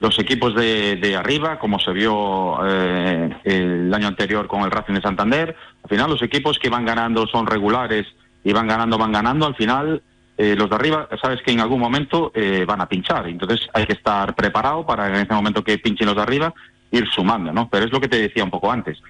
los 0.00 0.18
equipos 0.18 0.54
de, 0.54 0.96
de, 0.96 1.16
arriba, 1.16 1.58
como 1.58 1.78
se 1.80 1.92
vio 1.92 2.64
el 2.64 3.92
año 3.92 4.06
anterior 4.06 4.46
con 4.46 4.62
el 4.62 4.70
Racing 4.70 4.94
de 4.94 5.02
Santander, 5.02 5.56
al 5.82 5.88
final 5.88 6.10
los 6.10 6.22
equipos 6.22 6.58
que 6.58 6.68
van 6.68 6.84
ganando 6.84 7.26
son 7.26 7.46
regulares 7.46 8.06
y 8.44 8.52
van 8.52 8.68
ganando, 8.68 8.96
van 8.96 9.12
ganando, 9.12 9.46
al 9.46 9.56
final 9.56 10.02
eh, 10.36 10.54
los 10.56 10.70
de 10.70 10.76
arriba, 10.76 11.08
sabes 11.20 11.42
que 11.42 11.50
en 11.50 11.60
algún 11.60 11.80
momento 11.80 12.30
eh, 12.32 12.64
van 12.64 12.80
a 12.80 12.88
pinchar, 12.88 13.26
entonces 13.26 13.68
hay 13.74 13.86
que 13.86 13.94
estar 13.94 14.36
preparado 14.36 14.86
para 14.86 15.08
en 15.08 15.16
ese 15.16 15.34
momento 15.34 15.64
que 15.64 15.78
pinchen 15.78 16.06
los 16.06 16.14
de 16.14 16.22
arriba 16.22 16.54
ir 16.92 17.08
sumando, 17.08 17.52
¿no? 17.52 17.68
Pero 17.68 17.86
es 17.86 17.92
lo 17.92 18.00
que 18.00 18.06
te 18.06 18.20
decía 18.20 18.44
un 18.44 18.50
poco 18.50 18.70
antes, 18.70 19.02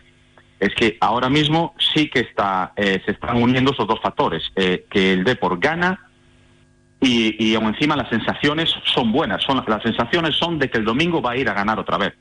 es 0.58 0.74
que 0.74 0.96
ahora 1.00 1.28
mismo 1.28 1.74
sí 1.94 2.08
que 2.08 2.20
está, 2.20 2.72
eh, 2.76 3.02
se 3.04 3.12
están 3.12 3.42
uniendo 3.42 3.72
esos 3.72 3.86
dos 3.86 4.00
factores, 4.00 4.42
que 4.54 5.12
el 5.12 5.22
Depor 5.22 5.58
gana 5.60 6.07
y, 7.00 7.44
y 7.44 7.54
aún 7.54 7.68
encima 7.68 7.96
las 7.96 8.08
sensaciones 8.08 8.74
son 8.84 9.12
buenas, 9.12 9.42
son 9.42 9.62
las 9.66 9.82
sensaciones 9.82 10.34
son 10.36 10.58
de 10.58 10.68
que 10.68 10.78
el 10.78 10.84
domingo 10.84 11.22
va 11.22 11.32
a 11.32 11.36
ir 11.36 11.48
a 11.48 11.54
ganar 11.54 11.78
otra 11.78 11.98
vez. 11.98 12.14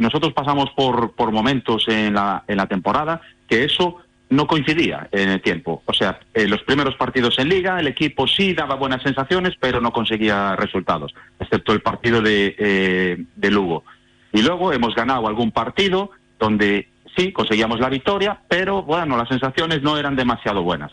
nosotros 0.00 0.32
pasamos 0.32 0.70
por, 0.70 1.12
por 1.12 1.30
momentos 1.30 1.86
en 1.88 2.14
la, 2.14 2.44
en 2.48 2.56
la 2.56 2.66
temporada 2.66 3.20
que 3.48 3.64
eso 3.64 3.98
no 4.32 4.46
coincidía 4.46 5.08
en 5.12 5.28
el 5.28 5.42
tiempo. 5.42 5.82
O 5.84 5.92
sea, 5.92 6.18
en 6.32 6.48
los 6.48 6.62
primeros 6.62 6.96
partidos 6.96 7.38
en 7.38 7.50
liga, 7.50 7.78
el 7.78 7.86
equipo 7.86 8.26
sí 8.26 8.54
daba 8.54 8.76
buenas 8.76 9.02
sensaciones, 9.02 9.54
pero 9.60 9.80
no 9.80 9.92
conseguía 9.92 10.56
resultados, 10.56 11.14
excepto 11.38 11.72
el 11.72 11.82
partido 11.82 12.22
de, 12.22 12.56
eh, 12.58 13.24
de 13.36 13.50
Lugo. 13.50 13.84
Y 14.32 14.40
luego 14.40 14.72
hemos 14.72 14.94
ganado 14.94 15.28
algún 15.28 15.52
partido 15.52 16.12
donde 16.38 16.88
sí 17.14 17.30
conseguíamos 17.30 17.78
la 17.78 17.90
victoria, 17.90 18.40
pero 18.48 18.82
bueno, 18.82 19.18
las 19.18 19.28
sensaciones 19.28 19.82
no 19.82 19.98
eran 19.98 20.16
demasiado 20.16 20.62
buenas. 20.62 20.92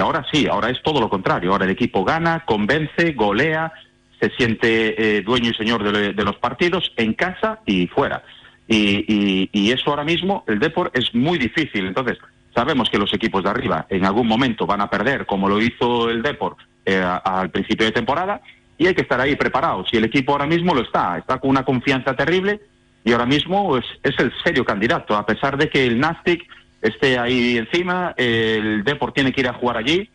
Ahora 0.00 0.24
sí, 0.32 0.46
ahora 0.46 0.70
es 0.70 0.82
todo 0.82 1.00
lo 1.00 1.08
contrario. 1.08 1.52
Ahora 1.52 1.64
el 1.64 1.70
equipo 1.70 2.04
gana, 2.04 2.44
convence, 2.44 3.12
golea, 3.12 3.72
se 4.20 4.30
siente 4.30 5.18
eh, 5.18 5.22
dueño 5.22 5.50
y 5.50 5.54
señor 5.54 5.82
de, 5.82 6.24
los 6.24 6.36
partidos 6.36 6.92
en 6.96 7.14
casa 7.14 7.60
y 7.66 7.86
fuera. 7.86 8.22
Y, 8.68 9.48
y, 9.52 9.70
eso 9.70 9.90
ahora 9.90 10.02
mismo, 10.02 10.44
el 10.48 10.58
Deport 10.58 10.96
es 10.96 11.14
muy 11.14 11.38
difícil. 11.38 11.86
Entonces, 11.86 12.18
sabemos 12.54 12.90
que 12.90 12.98
los 12.98 13.12
equipos 13.12 13.44
de 13.44 13.50
arriba 13.50 13.86
en 13.90 14.04
algún 14.04 14.26
momento 14.26 14.66
van 14.66 14.80
a 14.80 14.90
perder, 14.90 15.26
como 15.26 15.48
lo 15.48 15.60
hizo 15.60 16.10
el 16.10 16.22
Deport 16.22 16.58
eh, 16.84 17.04
al 17.24 17.50
principio 17.50 17.86
de 17.86 17.92
temporada, 17.92 18.40
y 18.78 18.86
hay 18.86 18.94
que 18.94 19.02
estar 19.02 19.20
ahí 19.20 19.36
preparados. 19.36 19.88
Y 19.92 19.98
el 19.98 20.04
equipo 20.04 20.32
ahora 20.32 20.46
mismo 20.46 20.74
lo 20.74 20.82
está, 20.82 21.18
está 21.18 21.38
con 21.38 21.50
una 21.50 21.64
confianza 21.64 22.14
terrible 22.14 22.60
y 23.04 23.12
ahora 23.12 23.26
mismo 23.26 23.76
es, 23.76 23.84
es 24.02 24.18
el 24.18 24.32
serio 24.42 24.64
candidato, 24.64 25.14
a 25.16 25.24
pesar 25.24 25.56
de 25.56 25.68
que 25.68 25.86
el 25.86 26.00
Nastic 26.00 26.42
esté 26.86 27.18
ahí 27.18 27.58
encima, 27.58 28.14
el 28.16 28.84
Deport 28.84 29.14
tiene 29.14 29.32
que 29.32 29.40
ir 29.40 29.48
a 29.48 29.54
jugar 29.54 29.76
allí, 29.76 30.10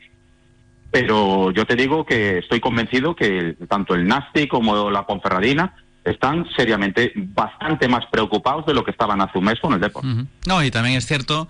pero 0.91 1.51
yo 1.51 1.65
te 1.65 1.75
digo 1.75 2.05
que 2.05 2.39
estoy 2.39 2.59
convencido 2.59 3.15
que 3.15 3.55
tanto 3.69 3.95
el 3.95 4.07
Nastic 4.07 4.49
como 4.49 4.89
la 4.89 5.05
Ponferradina 5.05 5.75
están 6.03 6.47
seriamente 6.55 7.13
bastante 7.15 7.87
más 7.87 8.05
preocupados 8.11 8.65
de 8.65 8.73
lo 8.73 8.83
que 8.83 8.91
estaban 8.91 9.21
hace 9.21 9.37
un 9.37 9.45
mes 9.45 9.59
con 9.59 9.73
el 9.73 9.79
Depor. 9.79 10.03
No, 10.47 10.63
y 10.63 10.71
también 10.71 10.97
es 10.97 11.05
cierto 11.05 11.47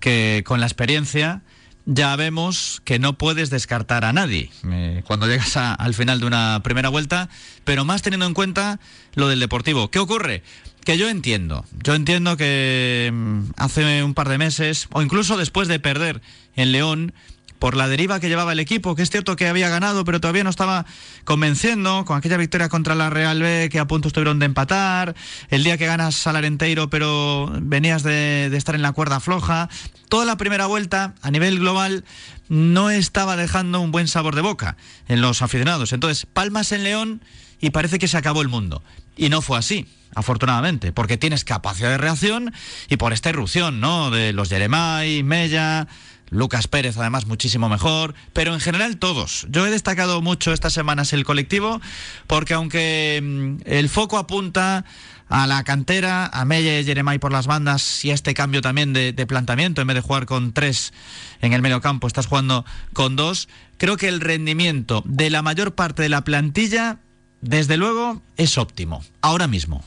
que 0.00 0.42
con 0.46 0.60
la 0.60 0.66
experiencia 0.66 1.42
ya 1.86 2.14
vemos 2.16 2.80
que 2.84 2.98
no 2.98 3.14
puedes 3.14 3.50
descartar 3.50 4.04
a 4.04 4.12
nadie 4.12 4.50
eh, 4.70 5.02
cuando 5.06 5.26
llegas 5.26 5.56
al 5.56 5.94
final 5.94 6.20
de 6.20 6.26
una 6.26 6.60
primera 6.62 6.88
vuelta, 6.88 7.28
pero 7.64 7.84
más 7.84 8.02
teniendo 8.02 8.26
en 8.26 8.34
cuenta 8.34 8.80
lo 9.14 9.28
del 9.28 9.40
Deportivo. 9.40 9.90
¿Qué 9.90 9.98
ocurre? 9.98 10.42
Que 10.84 10.96
yo 10.96 11.08
entiendo, 11.08 11.64
yo 11.82 11.94
entiendo 11.94 12.36
que 12.36 13.10
mm, 13.12 13.40
hace 13.56 14.02
un 14.02 14.14
par 14.14 14.28
de 14.28 14.38
meses, 14.38 14.88
o 14.92 15.02
incluso 15.02 15.36
después 15.36 15.68
de 15.68 15.78
perder 15.78 16.22
en 16.56 16.72
León, 16.72 17.12
por 17.60 17.76
la 17.76 17.88
deriva 17.88 18.18
que 18.18 18.28
llevaba 18.28 18.52
el 18.52 18.58
equipo, 18.58 18.96
que 18.96 19.02
es 19.02 19.10
cierto 19.10 19.36
que 19.36 19.46
había 19.46 19.68
ganado, 19.68 20.04
pero 20.04 20.18
todavía 20.18 20.42
no 20.42 20.50
estaba 20.50 20.86
convenciendo, 21.24 22.06
con 22.06 22.16
aquella 22.16 22.38
victoria 22.38 22.70
contra 22.70 22.94
la 22.94 23.10
Real 23.10 23.40
B 23.40 23.68
que 23.70 23.78
a 23.78 23.86
punto 23.86 24.08
estuvieron 24.08 24.38
de 24.38 24.46
empatar, 24.46 25.14
el 25.50 25.62
día 25.62 25.76
que 25.76 25.86
ganas 25.86 26.26
al 26.26 26.36
Arenteiro, 26.36 26.88
pero 26.88 27.52
venías 27.60 28.02
de, 28.02 28.48
de 28.50 28.56
estar 28.56 28.74
en 28.74 28.82
la 28.82 28.92
cuerda 28.92 29.20
floja, 29.20 29.68
toda 30.08 30.24
la 30.24 30.38
primera 30.38 30.66
vuelta 30.66 31.14
a 31.20 31.30
nivel 31.30 31.58
global 31.58 32.04
no 32.48 32.90
estaba 32.90 33.36
dejando 33.36 33.80
un 33.80 33.92
buen 33.92 34.08
sabor 34.08 34.34
de 34.34 34.40
boca 34.40 34.78
en 35.06 35.20
los 35.20 35.42
aficionados. 35.42 35.92
Entonces, 35.92 36.26
palmas 36.26 36.72
en 36.72 36.82
León 36.82 37.22
y 37.60 37.70
parece 37.70 37.98
que 37.98 38.08
se 38.08 38.16
acabó 38.16 38.40
el 38.40 38.48
mundo. 38.48 38.82
Y 39.20 39.28
no 39.28 39.42
fue 39.42 39.58
así, 39.58 39.86
afortunadamente, 40.14 40.92
porque 40.92 41.18
tienes 41.18 41.44
capacidad 41.44 41.90
de 41.90 41.98
reacción 41.98 42.54
y 42.88 42.96
por 42.96 43.12
esta 43.12 43.28
irrupción, 43.28 43.78
¿no? 43.78 44.10
De 44.10 44.32
los 44.32 44.48
Jeremai, 44.48 45.22
Mella, 45.22 45.88
Lucas 46.30 46.68
Pérez, 46.68 46.96
además, 46.96 47.26
muchísimo 47.26 47.68
mejor, 47.68 48.14
pero 48.32 48.54
en 48.54 48.60
general 48.60 48.96
todos. 48.96 49.46
Yo 49.50 49.66
he 49.66 49.70
destacado 49.70 50.22
mucho 50.22 50.54
estas 50.54 50.72
semanas 50.72 51.12
el 51.12 51.26
colectivo, 51.26 51.82
porque 52.26 52.54
aunque 52.54 53.20
mm, 53.22 53.56
el 53.66 53.90
foco 53.90 54.16
apunta 54.16 54.86
a 55.28 55.46
la 55.46 55.64
cantera, 55.64 56.24
a 56.32 56.46
Mella 56.46 56.80
y 56.80 56.84
Jeremai 56.86 57.18
por 57.18 57.30
las 57.30 57.46
bandas 57.46 58.02
y 58.02 58.12
a 58.12 58.14
este 58.14 58.32
cambio 58.32 58.62
también 58.62 58.94
de, 58.94 59.12
de, 59.12 59.26
planteamiento, 59.26 59.82
en 59.82 59.86
vez 59.88 59.96
de 59.96 60.00
jugar 60.00 60.24
con 60.24 60.54
tres 60.54 60.94
en 61.42 61.52
el 61.52 61.60
medio 61.60 61.82
campo, 61.82 62.06
estás 62.06 62.26
jugando 62.26 62.64
con 62.94 63.16
dos. 63.16 63.50
Creo 63.76 63.98
que 63.98 64.08
el 64.08 64.20
rendimiento 64.20 65.02
de 65.04 65.28
la 65.28 65.42
mayor 65.42 65.74
parte 65.74 66.00
de 66.00 66.08
la 66.08 66.24
plantilla, 66.24 67.00
desde 67.40 67.76
luego, 67.76 68.20
es 68.36 68.58
óptimo, 68.58 69.02
ahora 69.22 69.46
mismo. 69.46 69.82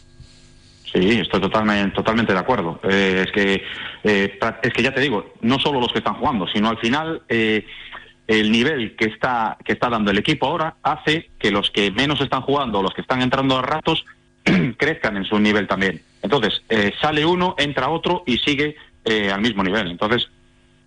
Sí, 0.92 1.20
estoy 1.20 1.42
totalmente, 1.42 1.96
totalmente 1.96 2.34
de 2.34 2.40
acuerdo. 2.40 2.80
Eh, 2.84 3.24
es 3.26 3.32
que 3.32 3.64
eh, 4.04 4.40
es 4.62 4.74
que 4.74 4.84
ya 4.84 4.94
te 4.94 5.02
digo, 5.02 5.34
no 5.42 5.58
solo 5.60 5.80
los 5.80 5.92
que 5.92 6.00
están 6.00 6.16
jugando, 6.16 6.48
sino 6.48 6.70
al 6.70 6.78
final 6.78 7.24
eh, 7.30 7.66
el 8.28 8.52
nivel 8.52 8.96
que 8.96 9.06
está 9.06 9.58
que 9.66 9.74
está 9.74 9.90
dando 9.90 10.12
el 10.12 10.20
equipo 10.20 10.46
ahora 10.46 10.76
hace 10.84 11.32
que 11.40 11.50
los 11.52 11.72
que 11.72 11.90
menos 11.90 12.22
están 12.22 12.42
jugando, 12.42 12.84
los 12.84 12.94
que 12.94 13.02
están 13.02 13.24
entrando 13.24 13.58
a 13.58 13.64
ratos, 13.64 14.06
crezcan 14.78 15.18
en 15.18 15.26
su 15.26 15.40
nivel 15.40 15.68
también. 15.68 16.02
Entonces 16.22 16.62
eh, 16.70 16.94
sale 17.02 17.26
uno, 17.26 17.56
entra 17.58 17.90
otro 17.90 18.24
y 18.28 18.38
sigue 18.38 18.76
al 19.06 19.42
mismo 19.42 19.64
nivel. 19.64 19.90
Entonces 19.90 20.30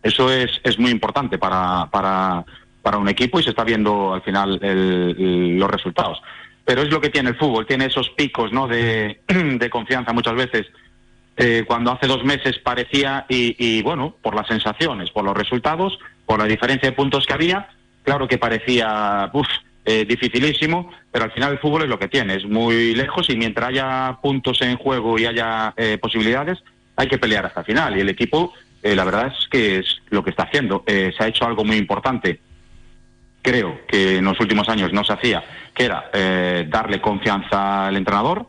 eso 0.03 0.33
es 0.33 0.61
es 0.63 0.79
muy 0.79 0.91
importante 0.91 1.37
para 1.37 1.87
para 1.91 2.45
para 2.81 2.99
un 2.99 3.09
equipo 3.09 3.41
y 3.41 3.43
se 3.43 3.51
está 3.51 3.65
viendo 3.65 4.15
al 4.15 4.23
final 4.23 4.61
el, 4.63 5.59
los 5.59 5.69
resultados 5.69 6.23
pero 6.67 6.83
es 6.83 6.91
lo 6.91 7.01
que 7.01 7.09
tiene 7.09 7.31
el 7.31 7.37
fútbol, 7.37 7.65
tiene 7.65 7.87
esos 7.87 8.11
picos 8.11 8.53
¿no? 8.53 8.67
de, 8.69 9.19
confianza 9.71 10.13
muchas 10.13 10.35
veces. 10.35 10.67
Eh, 11.39 11.65
cuando 11.67 11.93
hace 11.93 12.07
dos 12.07 12.25
meses 12.25 12.59
parecía, 12.59 13.25
y, 13.29 13.57
y, 13.59 13.83
bueno, 13.83 14.17
por 14.21 14.35
las 14.35 14.49
sensaciones, 14.49 15.11
por 15.11 15.25
los 15.25 15.37
resultados, 15.37 15.99
por 16.27 16.39
la 16.39 16.47
diferencia 16.47 16.91
de 16.91 16.97
puntos 16.97 17.27
que 17.27 17.35
había, 17.35 17.69
claro 18.03 18.27
que 18.27 18.39
parecía 18.39 19.31
uf, 19.33 19.47
eh, 19.89 20.05
dificilísimo, 20.05 20.91
pero 21.13 21.27
al 21.27 21.31
final 21.31 21.53
el 21.53 21.59
fútbol 21.61 21.83
es 21.83 21.89
lo 21.89 22.01
que 22.01 22.09
tiene, 22.09 22.35
es 22.35 22.45
muy 22.45 22.93
lejos 22.97 23.31
y 23.31 23.37
mientras 23.37 23.69
haya 23.69 24.19
puntos 24.21 24.61
en 24.63 24.77
juego 24.77 25.17
y 25.17 25.27
haya 25.27 25.73
eh, 25.77 25.97
posibilidades, 25.99 26.59
hay 26.97 27.07
que 27.07 27.19
pelear 27.19 27.47
hasta 27.47 27.61
el 27.61 27.67
final. 27.67 27.97
Y 27.97 28.01
el 28.01 28.09
equipo, 28.09 28.53
eh, 28.83 28.97
la 28.97 29.05
verdad 29.05 29.29
es 29.29 29.47
que 29.49 29.79
es 29.79 30.03
lo 30.11 30.25
que 30.25 30.31
está 30.31 30.43
haciendo. 30.43 30.83
se 30.87 31.15
ha 31.21 31.29
hecho 31.29 31.47
algo 31.47 31.65
muy 31.65 31.77
importante 31.77 32.41
creo 33.47 33.87
que 33.87 34.17
en 34.19 34.25
los 34.25 34.41
últimos 34.41 34.69
años 34.69 34.93
no 34.93 35.05
se 35.05 35.13
hacía, 35.13 35.45
que 35.73 35.85
era 35.85 36.11
eh, 36.13 36.67
darle 36.69 37.01
confianza 37.01 37.87
al 37.87 37.97
entrenador, 37.97 38.49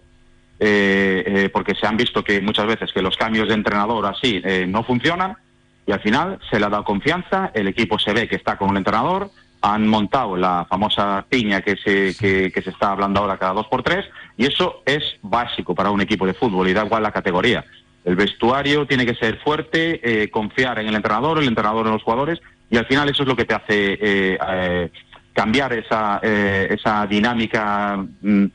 eh, 0.60 1.24
eh, 1.28 1.50
porque 1.54 1.76
se 1.76 1.86
han 1.86 1.98
visto 1.98 2.24
que 2.24 2.42
muchas 2.42 2.66
veces 2.66 2.92
que 2.92 3.04
los 3.04 3.16
cambios 3.16 3.48
de 3.48 3.54
entrenador 3.54 4.04
así 4.08 4.42
eh, 4.44 4.66
no 4.68 4.84
funcionan 4.84 5.38
y 5.86 5.92
al 5.92 6.02
final 6.02 6.40
se 6.50 6.60
le 6.60 6.66
ha 6.66 6.70
dado 6.70 6.84
confianza, 6.84 7.52
el 7.54 7.68
equipo 7.68 8.00
se 8.00 8.12
ve 8.12 8.28
que 8.28 8.38
está 8.38 8.58
con 8.58 8.72
el 8.72 8.78
entrenador, 8.78 9.30
han 9.62 9.88
montado 9.88 10.36
la 10.36 10.66
famosa 10.68 11.24
piña 11.30 11.62
que 11.62 11.76
se, 11.78 12.16
que, 12.18 12.52
que 12.52 12.62
se 12.64 12.72
está 12.72 12.92
hablando 12.92 13.20
ahora 13.20 13.38
cada 13.38 13.54
dos 13.54 13.68
por 13.68 13.84
tres 13.84 14.06
y 14.36 14.48
eso 14.48 14.82
es 14.84 15.04
básico 15.22 15.76
para 15.76 15.92
un 15.92 16.02
equipo 16.02 16.26
de 16.26 16.34
fútbol 16.34 16.68
y 16.68 16.74
da 16.74 16.86
igual 16.86 17.04
la 17.04 17.12
categoría. 17.12 17.64
El 18.04 18.16
vestuario 18.16 18.88
tiene 18.88 19.06
que 19.06 19.14
ser 19.16 19.38
fuerte, 19.40 20.30
confiar 20.32 20.80
en 20.80 20.88
el 20.88 20.96
entrenador, 20.96 21.40
el 21.40 21.48
entrenador 21.48 21.86
en 21.86 21.94
los 21.94 22.04
jugadores 22.04 22.40
y 22.70 22.78
al 22.78 22.86
final 22.86 23.10
eso 23.10 23.24
es 23.24 23.30
lo 23.30 23.36
que 23.36 23.46
te 23.46 23.54
hace 23.54 23.94
eh, 23.94 24.38
eh, 24.50 24.92
cambiar 25.34 25.74
esa, 25.74 26.20
eh, 26.22 26.68
esa 26.72 27.06
dinámica, 27.06 27.98
mm, 28.22 28.46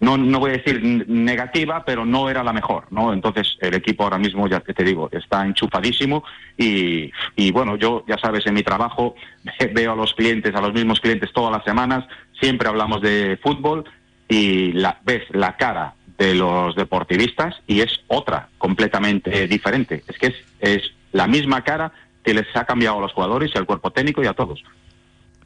no, 0.00 0.16
no 0.16 0.38
voy 0.38 0.50
a 0.50 0.58
decir 0.58 1.08
negativa, 1.08 1.84
pero 1.84 2.04
no 2.04 2.30
era 2.30 2.44
la 2.44 2.52
mejor, 2.52 2.84
¿no? 2.90 3.12
Entonces 3.12 3.56
el 3.60 3.74
equipo 3.74 4.04
ahora 4.04 4.18
mismo, 4.18 4.46
ya 4.46 4.60
te 4.60 4.84
digo, 4.84 5.08
está 5.10 5.44
enchufadísimo 5.44 6.22
y, 6.56 7.10
y 7.34 7.50
bueno, 7.50 7.76
yo 7.76 8.04
ya 8.06 8.16
sabes, 8.18 8.46
en 8.46 8.54
mi 8.54 8.62
trabajo 8.62 9.16
veo 9.74 9.92
a 9.92 9.96
los 9.96 10.14
clientes, 10.14 10.54
a 10.54 10.60
los 10.60 10.72
mismos 10.72 11.00
clientes 11.00 11.32
todas 11.32 11.52
las 11.52 11.64
semanas, 11.64 12.04
siempre 12.38 12.68
hablamos 12.68 13.00
de 13.02 13.38
fútbol 13.42 13.84
y 14.28 14.72
la, 14.72 15.00
ves 15.04 15.22
la 15.30 15.56
cara 15.56 15.94
de 16.18 16.34
los 16.34 16.76
deportivistas 16.76 17.56
y 17.66 17.80
es 17.80 18.00
otra, 18.08 18.48
completamente 18.58 19.46
diferente. 19.46 20.02
Es 20.06 20.18
que 20.18 20.26
es, 20.26 20.34
es 20.60 20.82
la 21.12 21.26
misma 21.26 21.62
cara 21.62 21.92
que 22.28 22.34
les 22.34 22.56
ha 22.56 22.66
cambiado 22.66 22.98
a 22.98 23.00
los 23.00 23.14
jugadores 23.14 23.50
y 23.54 23.56
al 23.56 23.64
cuerpo 23.64 23.90
técnico 23.90 24.22
y 24.22 24.26
a 24.26 24.34
todos. 24.34 24.62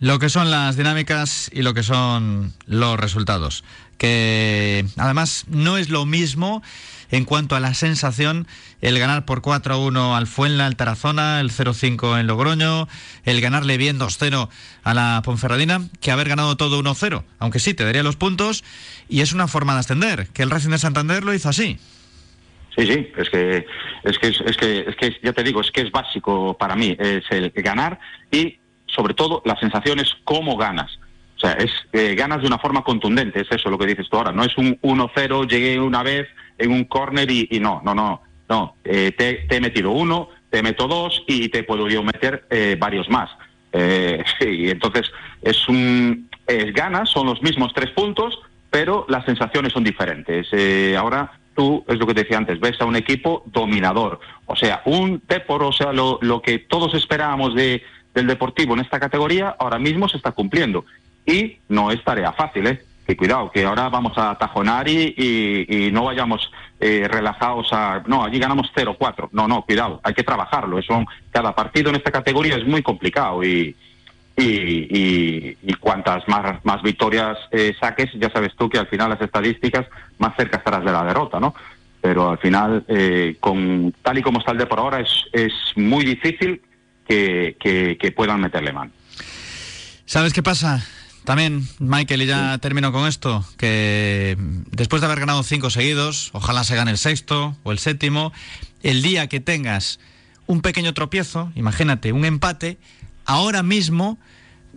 Lo 0.01 0.19
que 0.19 0.29
son 0.29 0.51
las 0.51 0.77
dinámicas 0.77 1.49
y 1.53 1.63
lo 1.63 1.75
que 1.75 1.85
son 1.85 2.53
los 2.67 2.99
resultados. 2.99 3.63
Que 3.99 4.85
además 4.97 5.45
no 5.47 5.79
es 5.79 5.91
lo 5.91 6.07
mismo 6.07 6.61
en 7.13 7.25
cuanto 7.25 7.55
a 7.55 7.61
la 7.61 7.75
sensación 7.75 8.49
el 8.81 8.99
ganar 8.99 9.25
por 9.27 9.43
4-1 9.43 10.17
al 10.17 10.27
Fuenla, 10.27 10.67
al 10.67 10.75
Tarazona, 10.75 11.39
el 11.39 11.53
0-5 11.53 12.19
en 12.19 12.27
Logroño, 12.27 12.89
el 13.23 13.41
ganarle 13.41 13.77
bien 13.77 14.01
2-0 14.01 14.49
a 14.83 14.95
la 14.95 15.23
Ponferradina, 15.25 15.83
que 16.01 16.11
haber 16.11 16.29
ganado 16.29 16.57
todo 16.57 16.83
1-0. 16.83 17.23
Aunque 17.39 17.61
sí, 17.61 17.75
te 17.75 17.85
daría 17.85 18.03
los 18.03 18.17
puntos 18.17 18.65
y 19.09 19.21
es 19.21 19.33
una 19.33 19.47
forma 19.47 19.75
de 19.75 19.81
ascender, 19.81 20.27
que 20.31 20.43
el 20.43 20.51
Racing 20.51 20.71
de 20.71 20.79
Santander 20.79 21.23
lo 21.23 21.33
hizo 21.33 21.49
así. 21.49 21.79
Sí, 22.77 22.87
sí, 22.87 23.13
es 23.17 23.29
que, 23.29 23.67
es 24.05 24.19
que, 24.19 24.29
es 24.29 24.57
que, 24.57 24.85
es 24.89 24.97
que, 24.97 25.17
ya 25.23 25.33
te 25.33 25.43
digo, 25.43 25.61
es 25.61 25.71
que 25.71 25.83
es 25.83 25.91
básico 25.91 26.57
para 26.57 26.75
mí, 26.75 26.97
es 26.99 27.25
el 27.31 27.51
ganar 27.51 27.99
y 28.31 28.59
sobre 28.87 29.15
todo 29.15 29.43
la 29.45 29.59
sensación 29.59 29.99
es 30.01 30.15
cómo 30.25 30.57
ganas. 30.57 30.99
O 31.37 31.41
sea, 31.41 31.53
es 31.53 31.71
eh, 31.93 32.15
ganas 32.15 32.41
de 32.41 32.47
una 32.47 32.59
forma 32.59 32.83
contundente, 32.83 33.41
es 33.41 33.51
eso 33.51 33.69
lo 33.69 33.79
que 33.79 33.87
dices 33.87 34.09
tú 34.09 34.17
ahora. 34.17 34.33
No 34.33 34.45
es 34.45 34.57
un 34.57 34.81
1-0, 34.81 35.49
llegué 35.49 35.81
una 35.81 36.03
vez 36.03 36.29
en 36.57 36.73
un 36.73 36.85
córner 36.85 37.31
y, 37.31 37.49
no, 37.61 37.83
no, 37.85 37.95
no, 37.95 38.23
no. 38.49 38.77
Eh, 38.85 39.13
te, 39.13 39.47
he 39.51 39.61
metido 39.61 39.91
uno, 39.91 40.29
te 40.51 40.63
meto 40.63 40.87
dos 40.87 41.25
y 41.27 41.49
te 41.49 41.65
puedo 41.65 41.89
yo 41.89 42.03
meter 42.03 42.47
eh, 42.49 42.77
varios 42.79 43.09
más. 43.11 43.31
Eh, 43.73 44.23
y 44.41 44.71
entonces 44.71 45.11
es 45.43 45.69
un 45.69 46.31
es 46.47 46.73
ganas, 46.73 47.11
son 47.11 47.27
los 47.27 47.43
mismos 47.43 47.73
tres 47.75 47.91
puntos, 47.91 48.39
pero 48.71 49.05
las 49.09 49.25
sensaciones 49.25 49.73
son 49.73 49.85
diferentes. 49.85 50.49
Ahora 50.97 51.33
tú, 51.55 51.85
es 51.89 51.99
lo 51.99 52.07
que 52.07 52.15
te 52.15 52.23
decía 52.23 52.39
antes, 52.39 52.61
ves 52.61 52.81
a 52.81 52.85
un 52.85 52.97
equipo 52.97 53.43
dominador. 53.47 54.21
O 54.47 54.57
sea, 54.57 54.83
un 54.85 55.23
Depor, 55.29 55.63
o 55.63 55.73
sea, 55.73 55.93
lo, 55.93 56.19
lo 56.23 56.43
que 56.43 56.59
todos 56.59 56.95
esperábamos 56.95 57.55
de, 57.55 57.83
del 58.15 58.27
Deportivo 58.27 58.75
en 58.75 58.81
esta 58.81 59.01
categoría, 59.01 59.57
ahora 59.59 59.79
mismo 59.79 60.09
se 60.09 60.17
está 60.17 60.33
cumpliendo. 60.33 60.85
Y 61.25 61.59
no 61.69 61.91
es 61.91 62.03
tarea 62.03 62.33
fácil, 62.33 62.67
¿eh? 62.67 62.83
Que 63.07 63.17
cuidado, 63.17 63.51
que 63.51 63.65
ahora 63.65 63.89
vamos 63.89 64.17
a 64.17 64.37
tajonar 64.37 64.89
y, 64.89 65.15
y, 65.17 65.91
no 65.91 66.05
vayamos 66.05 66.51
eh, 66.81 67.09
relajados 67.11 67.73
a... 67.73 68.03
No, 68.07 68.25
allí 68.25 68.39
ganamos 68.39 68.71
0-4. 68.75 69.29
No, 69.33 69.49
no, 69.49 69.63
cuidado, 69.63 70.01
hay 70.05 70.15
que 70.15 70.23
trabajarlo. 70.23 70.79
Eso, 70.79 71.05
cada 71.31 71.55
partido 71.55 71.91
en 71.91 71.97
esta 71.97 72.11
categoría 72.11 72.57
es 72.57 72.67
muy 72.67 72.83
complicado 72.83 73.43
y... 73.45 73.77
Y, 74.37 74.45
y, 74.45 75.59
y, 75.63 75.75
cuantas 75.75 76.27
más, 76.27 76.65
más 76.65 76.83
victorias 76.83 77.37
eh, 77.51 77.75
saques, 77.79 78.11
ya 78.15 78.31
sabes 78.31 78.53
tú 78.57 78.69
que 78.71 78.79
al 78.79 78.87
final 78.87 79.11
las 79.11 79.21
estadísticas 79.21 79.87
más 80.19 80.35
cerca 80.37 80.57
estarás 80.57 80.85
de 80.85 80.91
la 80.91 81.05
derrota, 81.05 81.39
¿no? 81.39 81.55
Pero 82.01 82.31
al 82.31 82.39
final, 82.39 82.83
eh, 82.89 83.37
con 83.41 83.95
tal 84.03 84.19
y 84.19 84.23
como 84.23 84.39
está 84.39 84.53
el 84.53 84.59
de 84.59 84.67
por 84.67 84.79
ahora, 84.79 85.01
es, 85.01 85.11
es 85.33 85.53
muy 85.77 86.07
difícil 86.07 86.63
que, 87.07 87.57
que, 87.61 87.99
que, 88.01 88.11
puedan 88.13 88.41
meterle 88.41 88.73
mano. 88.73 88.91
¿Sabes 90.07 90.33
qué 90.33 90.43
pasa? 90.43 90.83
También, 91.25 91.63
Michael, 91.79 92.23
y 92.23 92.27
ya 92.27 92.55
sí. 92.55 92.61
termino 92.61 92.91
con 92.91 93.07
esto, 93.07 93.45
que 93.57 94.37
después 94.71 95.01
de 95.01 95.07
haber 95.07 95.21
ganado 95.21 95.43
cinco 95.43 95.71
seguidos, 95.71 96.31
ojalá 96.33 96.65
se 96.65 96.75
gane 96.75 96.91
el 96.91 96.99
sexto 96.99 97.57
o 97.63 97.71
el 97.73 97.79
séptimo, 97.79 98.33
el 98.83 99.03
día 99.03 99.29
que 99.29 99.41
tengas 99.41 100.01
un 100.47 100.61
pequeño 100.61 100.93
tropiezo, 100.95 101.53
imagínate, 101.55 102.13
un 102.13 102.25
empate, 102.25 102.79
ahora 103.25 103.63
mismo 103.63 104.19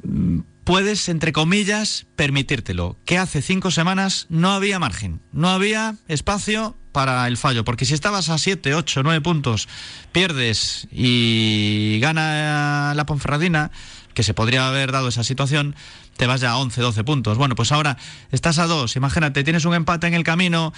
mm, 0.03 0.39
puedes, 0.63 1.07
entre 1.09 1.31
comillas, 1.31 2.05
permitírtelo. 2.15 2.97
Que 3.05 3.17
hace 3.17 3.41
cinco 3.41 3.71
semanas 3.71 4.25
no 4.29 4.51
había 4.51 4.79
margen, 4.79 5.21
no 5.31 5.49
había 5.49 5.95
espacio 6.07 6.75
para 6.91 7.27
el 7.27 7.35
fallo, 7.35 7.65
porque 7.65 7.85
si 7.85 7.93
estabas 7.93 8.29
a 8.29 8.37
7, 8.37 8.73
8, 8.73 9.03
9 9.03 9.19
puntos, 9.19 9.67
pierdes 10.13 10.87
y 10.91 11.99
gana 12.01 12.93
la 12.95 13.05
Ponferradina, 13.05 13.69
que 14.13 14.23
se 14.23 14.33
podría 14.33 14.67
haber 14.67 14.93
dado 14.93 15.09
esa 15.09 15.25
situación, 15.25 15.75
te 16.17 16.27
vas 16.27 16.41
ya 16.41 16.51
a 16.51 16.57
11, 16.57 16.81
12 16.81 17.03
puntos. 17.03 17.37
Bueno, 17.37 17.55
pues 17.55 17.71
ahora 17.71 17.97
estás 18.31 18.59
a 18.59 18.67
2, 18.67 18.95
imagínate, 18.95 19.43
tienes 19.43 19.65
un 19.65 19.73
empate 19.73 20.07
en 20.07 20.13
el 20.13 20.23
camino 20.23 20.73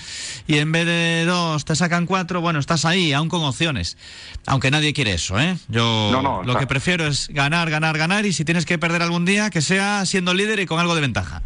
y 0.48 0.58
en 0.58 0.72
vez 0.72 0.86
de 0.86 1.26
2 1.26 1.66
te 1.66 1.76
sacan 1.76 2.06
4, 2.06 2.42
bueno, 2.42 2.60
estás 2.60 2.86
ahí, 2.86 3.14
aún 3.14 3.30
con 3.30 3.44
opciones. 3.44 3.98
Aunque 4.46 4.72
nadie 4.72 4.94
quiere 4.94 5.14
eso, 5.14 5.40
¿eh? 5.40 5.58
Yo 5.68 6.10
no, 6.12 6.22
no, 6.22 6.44
lo 6.44 6.52
está... 6.52 6.60
que 6.60 6.68
prefiero 6.68 7.06
es 7.08 7.28
ganar, 7.30 7.70
ganar, 7.70 7.98
ganar 7.98 8.26
y 8.26 8.34
si 8.34 8.46
tienes 8.46 8.66
que 8.66 8.78
perder 8.78 9.02
algún 9.02 9.26
día, 9.26 9.50
que 9.50 9.62
sea 9.62 10.06
siendo 10.06 10.34
líder 10.34 10.60
y 10.60 10.66
con 10.66 10.80
algo 10.80 10.96
de 10.96 11.02
ventaja. 11.02 11.42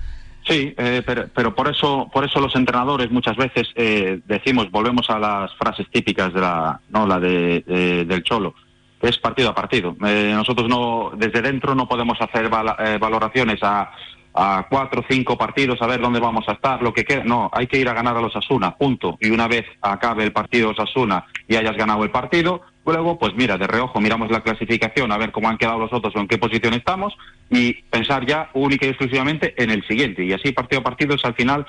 Sí, 0.48 0.74
eh, 0.76 1.04
pero, 1.06 1.28
pero, 1.36 1.54
por 1.54 1.70
eso 1.70 2.10
por 2.12 2.26
eso 2.26 2.40
los 2.40 2.56
entrenadores 2.56 3.12
muchas 3.12 3.38
veces 3.38 3.68
eh, 3.76 4.22
decimos, 4.26 4.72
volvemos 4.72 5.08
a 5.12 5.20
las 5.20 5.54
frases 5.56 5.88
típicas 5.92 6.34
de 6.34 6.42
la, 6.42 6.82
no, 6.90 7.06
la 7.06 7.20
de, 7.20 7.64
de 7.68 8.06
del 8.06 8.24
cholo, 8.24 8.56
es 9.02 9.18
partido 9.18 9.50
a 9.50 9.56
partido. 9.56 9.96
Eh, 10.06 10.32
nosotros 10.34 10.68
no 10.70 11.12
desde 11.16 11.42
dentro 11.42 11.76
no 11.76 11.88
podemos 11.88 12.20
hacer 12.22 12.50
val 12.50 12.76
eh, 12.80 12.98
valoraciones 13.00 13.60
a, 13.64 13.92
a 14.34 14.68
cuatro 14.70 15.02
o 15.02 15.06
cinco 15.10 15.38
partidos 15.38 15.82
a 15.82 15.88
ver 15.88 16.00
dónde 16.00 16.20
vamos 16.20 16.48
a 16.48 16.54
estar, 16.54 16.82
lo 16.82 16.94
que 16.94 17.04
queda. 17.04 17.24
No, 17.24 17.50
hay 17.54 17.68
que 17.68 17.78
ir 17.78 17.90
a 17.90 17.94
ganar 17.94 18.16
a 18.16 18.22
los 18.22 18.36
Asuna, 18.36 18.76
punto. 18.78 19.18
Y 19.20 19.30
una 19.30 19.48
vez 19.48 19.66
acabe 19.82 20.24
el 20.24 20.32
partido 20.32 20.68
de 20.68 20.74
Osasuna 20.74 21.26
y 21.48 21.56
hayas 21.56 21.76
ganado 21.76 22.04
el 22.04 22.12
partido, 22.12 22.62
luego, 22.86 23.20
pues 23.20 23.34
mira, 23.36 23.58
de 23.58 23.68
reojo 23.68 24.00
miramos 24.00 24.32
la 24.32 24.42
clasificación, 24.42 25.12
a 25.12 25.18
ver 25.18 25.32
cómo 25.32 25.50
han 25.50 25.58
quedado 25.58 25.80
los 25.80 25.94
otros 25.94 26.16
o 26.16 26.20
en 26.20 26.28
qué 26.28 26.38
posición 26.38 26.74
estamos 26.74 27.14
y 27.50 27.74
pensar 27.90 28.26
ya 28.26 28.50
única 28.54 28.86
y 28.86 28.90
exclusivamente 28.90 29.54
en 29.62 29.70
el 29.70 29.86
siguiente. 29.88 30.24
Y 30.24 30.34
así 30.34 30.52
partido 30.52 30.82
a 30.82 30.84
partido 30.84 31.16
es 31.16 31.26
al 31.26 31.36
final 31.36 31.66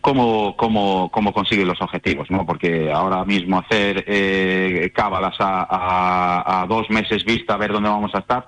cómo, 0.00 0.56
cómo, 0.56 1.10
cómo 1.10 1.32
consigue 1.32 1.64
los 1.64 1.80
objetivos, 1.80 2.30
¿no? 2.30 2.46
Porque 2.46 2.90
ahora 2.92 3.24
mismo 3.24 3.58
hacer 3.58 4.04
eh, 4.06 4.90
cábalas 4.94 5.36
a, 5.38 6.62
a 6.62 6.66
dos 6.66 6.88
meses 6.90 7.24
vista, 7.24 7.54
a 7.54 7.58
ver 7.58 7.72
dónde 7.72 7.88
vamos 7.88 8.14
a 8.14 8.18
estar, 8.18 8.46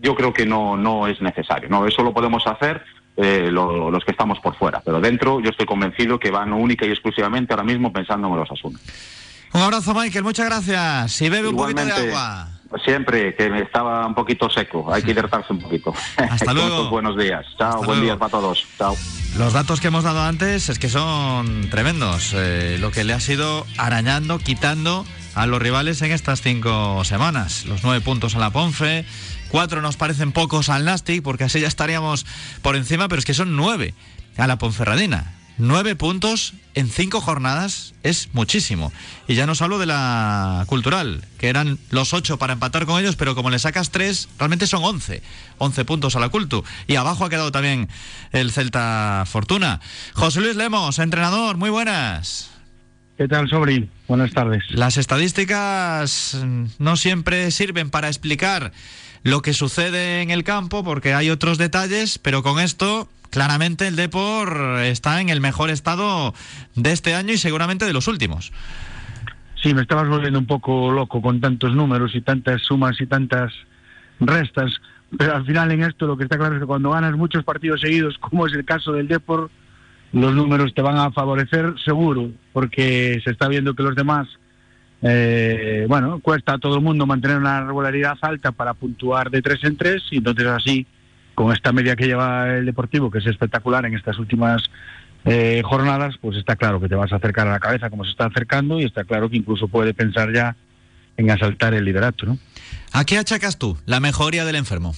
yo 0.00 0.14
creo 0.14 0.32
que 0.32 0.46
no, 0.46 0.76
no 0.76 1.06
es 1.06 1.20
necesario. 1.20 1.68
No, 1.68 1.86
eso 1.86 2.02
lo 2.02 2.12
podemos 2.12 2.46
hacer 2.46 2.82
eh, 3.16 3.48
los 3.50 4.04
que 4.04 4.10
estamos 4.10 4.38
por 4.40 4.56
fuera. 4.56 4.80
Pero 4.84 5.00
dentro 5.00 5.40
yo 5.40 5.50
estoy 5.50 5.66
convencido 5.66 6.18
que 6.18 6.30
van 6.30 6.52
única 6.52 6.84
y 6.86 6.90
exclusivamente 6.90 7.52
ahora 7.52 7.64
mismo 7.64 7.92
pensando 7.92 8.28
en 8.28 8.36
los 8.36 8.50
asuntos. 8.50 8.82
Un 9.52 9.60
abrazo, 9.60 9.94
Michael. 9.94 10.24
Muchas 10.24 10.46
gracias. 10.46 11.22
Y 11.22 11.28
bebe 11.28 11.48
un 11.48 11.56
poquito 11.56 11.84
de 11.84 11.92
agua. 11.92 12.53
Siempre, 12.84 13.34
que 13.36 13.48
me 13.50 13.62
estaba 13.62 14.06
un 14.06 14.14
poquito 14.14 14.50
seco. 14.50 14.92
Hay 14.92 15.02
que 15.02 15.12
hidratarse 15.12 15.52
un 15.52 15.60
poquito. 15.60 15.92
Hasta 16.16 16.52
luego. 16.52 16.90
buenos 16.90 17.16
días. 17.16 17.46
Chao, 17.58 17.82
buen 17.84 18.00
día 18.00 18.16
para 18.16 18.30
todos. 18.30 18.66
Chao. 18.78 18.96
Los 19.38 19.52
datos 19.52 19.80
que 19.80 19.88
hemos 19.88 20.04
dado 20.04 20.22
antes 20.22 20.68
es 20.68 20.78
que 20.78 20.88
son 20.88 21.68
tremendos. 21.70 22.32
Eh, 22.34 22.78
lo 22.80 22.90
que 22.90 23.04
le 23.04 23.12
ha 23.12 23.20
sido 23.20 23.66
arañando, 23.78 24.38
quitando 24.38 25.04
a 25.34 25.46
los 25.46 25.60
rivales 25.60 26.02
en 26.02 26.12
estas 26.12 26.42
cinco 26.42 27.04
semanas. 27.04 27.64
Los 27.66 27.84
nueve 27.84 28.00
puntos 28.00 28.34
a 28.36 28.38
la 28.38 28.50
Ponfe, 28.50 29.04
Cuatro 29.54 29.80
nos 29.80 29.96
parecen 29.96 30.32
pocos 30.32 30.68
al 30.68 30.84
Nastic, 30.84 31.22
porque 31.22 31.44
así 31.44 31.60
ya 31.60 31.68
estaríamos 31.68 32.26
por 32.60 32.74
encima, 32.74 33.06
pero 33.06 33.20
es 33.20 33.24
que 33.24 33.34
son 33.34 33.54
nueve 33.54 33.94
a 34.36 34.48
la 34.48 34.58
Ponferradina. 34.58 35.32
Nueve 35.56 35.94
puntos 35.94 36.54
en 36.74 36.88
cinco 36.88 37.20
jornadas 37.20 37.94
es 38.02 38.28
muchísimo. 38.32 38.92
Y 39.28 39.34
ya 39.34 39.46
no 39.46 39.52
hablo 39.60 39.78
de 39.78 39.86
la 39.86 40.64
cultural, 40.66 41.24
que 41.38 41.48
eran 41.48 41.78
los 41.90 42.12
ocho 42.12 42.38
para 42.38 42.54
empatar 42.54 42.86
con 42.86 43.00
ellos, 43.00 43.14
pero 43.14 43.36
como 43.36 43.50
le 43.50 43.60
sacas 43.60 43.90
tres, 43.90 44.28
realmente 44.38 44.66
son 44.66 44.82
once. 44.82 45.22
Once 45.58 45.84
puntos 45.84 46.16
a 46.16 46.20
la 46.20 46.28
cultu. 46.28 46.64
Y 46.88 46.96
abajo 46.96 47.24
ha 47.24 47.30
quedado 47.30 47.52
también 47.52 47.88
el 48.32 48.50
Celta 48.50 49.22
Fortuna. 49.26 49.80
José 50.14 50.40
Luis 50.40 50.56
Lemos, 50.56 50.98
entrenador, 50.98 51.56
muy 51.56 51.70
buenas. 51.70 52.50
¿Qué 53.16 53.28
tal, 53.28 53.48
Sobri? 53.48 53.88
Buenas 54.08 54.32
tardes. 54.32 54.64
Las 54.70 54.96
estadísticas 54.96 56.36
no 56.80 56.96
siempre 56.96 57.52
sirven 57.52 57.90
para 57.90 58.08
explicar 58.08 58.72
lo 59.22 59.40
que 59.40 59.54
sucede 59.54 60.20
en 60.20 60.30
el 60.30 60.42
campo, 60.42 60.82
porque 60.82 61.14
hay 61.14 61.30
otros 61.30 61.58
detalles, 61.58 62.18
pero 62.18 62.42
con 62.42 62.58
esto 62.58 63.08
claramente 63.34 63.88
el 63.88 63.96
Depor 63.96 64.78
está 64.84 65.20
en 65.20 65.28
el 65.28 65.40
mejor 65.40 65.68
estado 65.68 66.32
de 66.76 66.92
este 66.92 67.16
año 67.16 67.32
y 67.32 67.36
seguramente 67.36 67.84
de 67.84 67.92
los 67.92 68.06
últimos. 68.06 68.52
Sí, 69.60 69.74
me 69.74 69.82
estabas 69.82 70.08
volviendo 70.08 70.38
un 70.38 70.46
poco 70.46 70.92
loco 70.92 71.20
con 71.20 71.40
tantos 71.40 71.74
números 71.74 72.14
y 72.14 72.20
tantas 72.20 72.62
sumas 72.62 73.00
y 73.00 73.06
tantas 73.06 73.52
restas, 74.20 74.70
pero 75.18 75.34
al 75.34 75.44
final 75.44 75.72
en 75.72 75.82
esto 75.82 76.06
lo 76.06 76.16
que 76.16 76.24
está 76.24 76.38
claro 76.38 76.54
es 76.54 76.60
que 76.60 76.66
cuando 76.66 76.90
ganas 76.90 77.16
muchos 77.16 77.42
partidos 77.42 77.80
seguidos, 77.80 78.16
como 78.18 78.46
es 78.46 78.52
el 78.52 78.64
caso 78.64 78.92
del 78.92 79.08
Depor, 79.08 79.50
los 80.12 80.32
números 80.32 80.72
te 80.72 80.82
van 80.82 80.96
a 80.96 81.10
favorecer 81.10 81.74
seguro, 81.84 82.30
porque 82.52 83.20
se 83.24 83.32
está 83.32 83.48
viendo 83.48 83.74
que 83.74 83.82
los 83.82 83.96
demás 83.96 84.28
eh, 85.02 85.86
bueno, 85.88 86.20
cuesta 86.20 86.52
a 86.52 86.58
todo 86.58 86.76
el 86.76 86.82
mundo 86.82 87.04
mantener 87.04 87.38
una 87.38 87.64
regularidad 87.64 88.16
alta 88.20 88.52
para 88.52 88.74
puntuar 88.74 89.28
de 89.28 89.42
tres 89.42 89.64
en 89.64 89.76
tres 89.76 90.04
y 90.12 90.18
entonces 90.18 90.46
así, 90.46 90.86
con 91.34 91.52
esta 91.52 91.72
media 91.72 91.96
que 91.96 92.06
lleva 92.06 92.56
el 92.56 92.66
Deportivo, 92.66 93.10
que 93.10 93.18
es 93.18 93.26
espectacular 93.26 93.84
en 93.86 93.94
estas 93.94 94.18
últimas 94.18 94.62
eh, 95.24 95.62
jornadas, 95.64 96.16
pues 96.20 96.36
está 96.36 96.56
claro 96.56 96.80
que 96.80 96.88
te 96.88 96.94
vas 96.94 97.12
a 97.12 97.16
acercar 97.16 97.48
a 97.48 97.52
la 97.52 97.60
cabeza 97.60 97.90
como 97.90 98.04
se 98.04 98.10
está 98.10 98.26
acercando 98.26 98.80
y 98.80 98.84
está 98.84 99.04
claro 99.04 99.30
que 99.30 99.36
incluso 99.36 99.68
puede 99.68 99.94
pensar 99.94 100.32
ya 100.32 100.56
en 101.16 101.30
asaltar 101.30 101.74
el 101.74 101.84
liderato, 101.84 102.26
¿no? 102.26 102.38
¿A 102.92 103.04
qué 103.04 103.18
achacas 103.18 103.58
tú 103.58 103.76
la 103.86 104.00
mejoría 104.00 104.44
del 104.44 104.56
enfermo? 104.56 104.94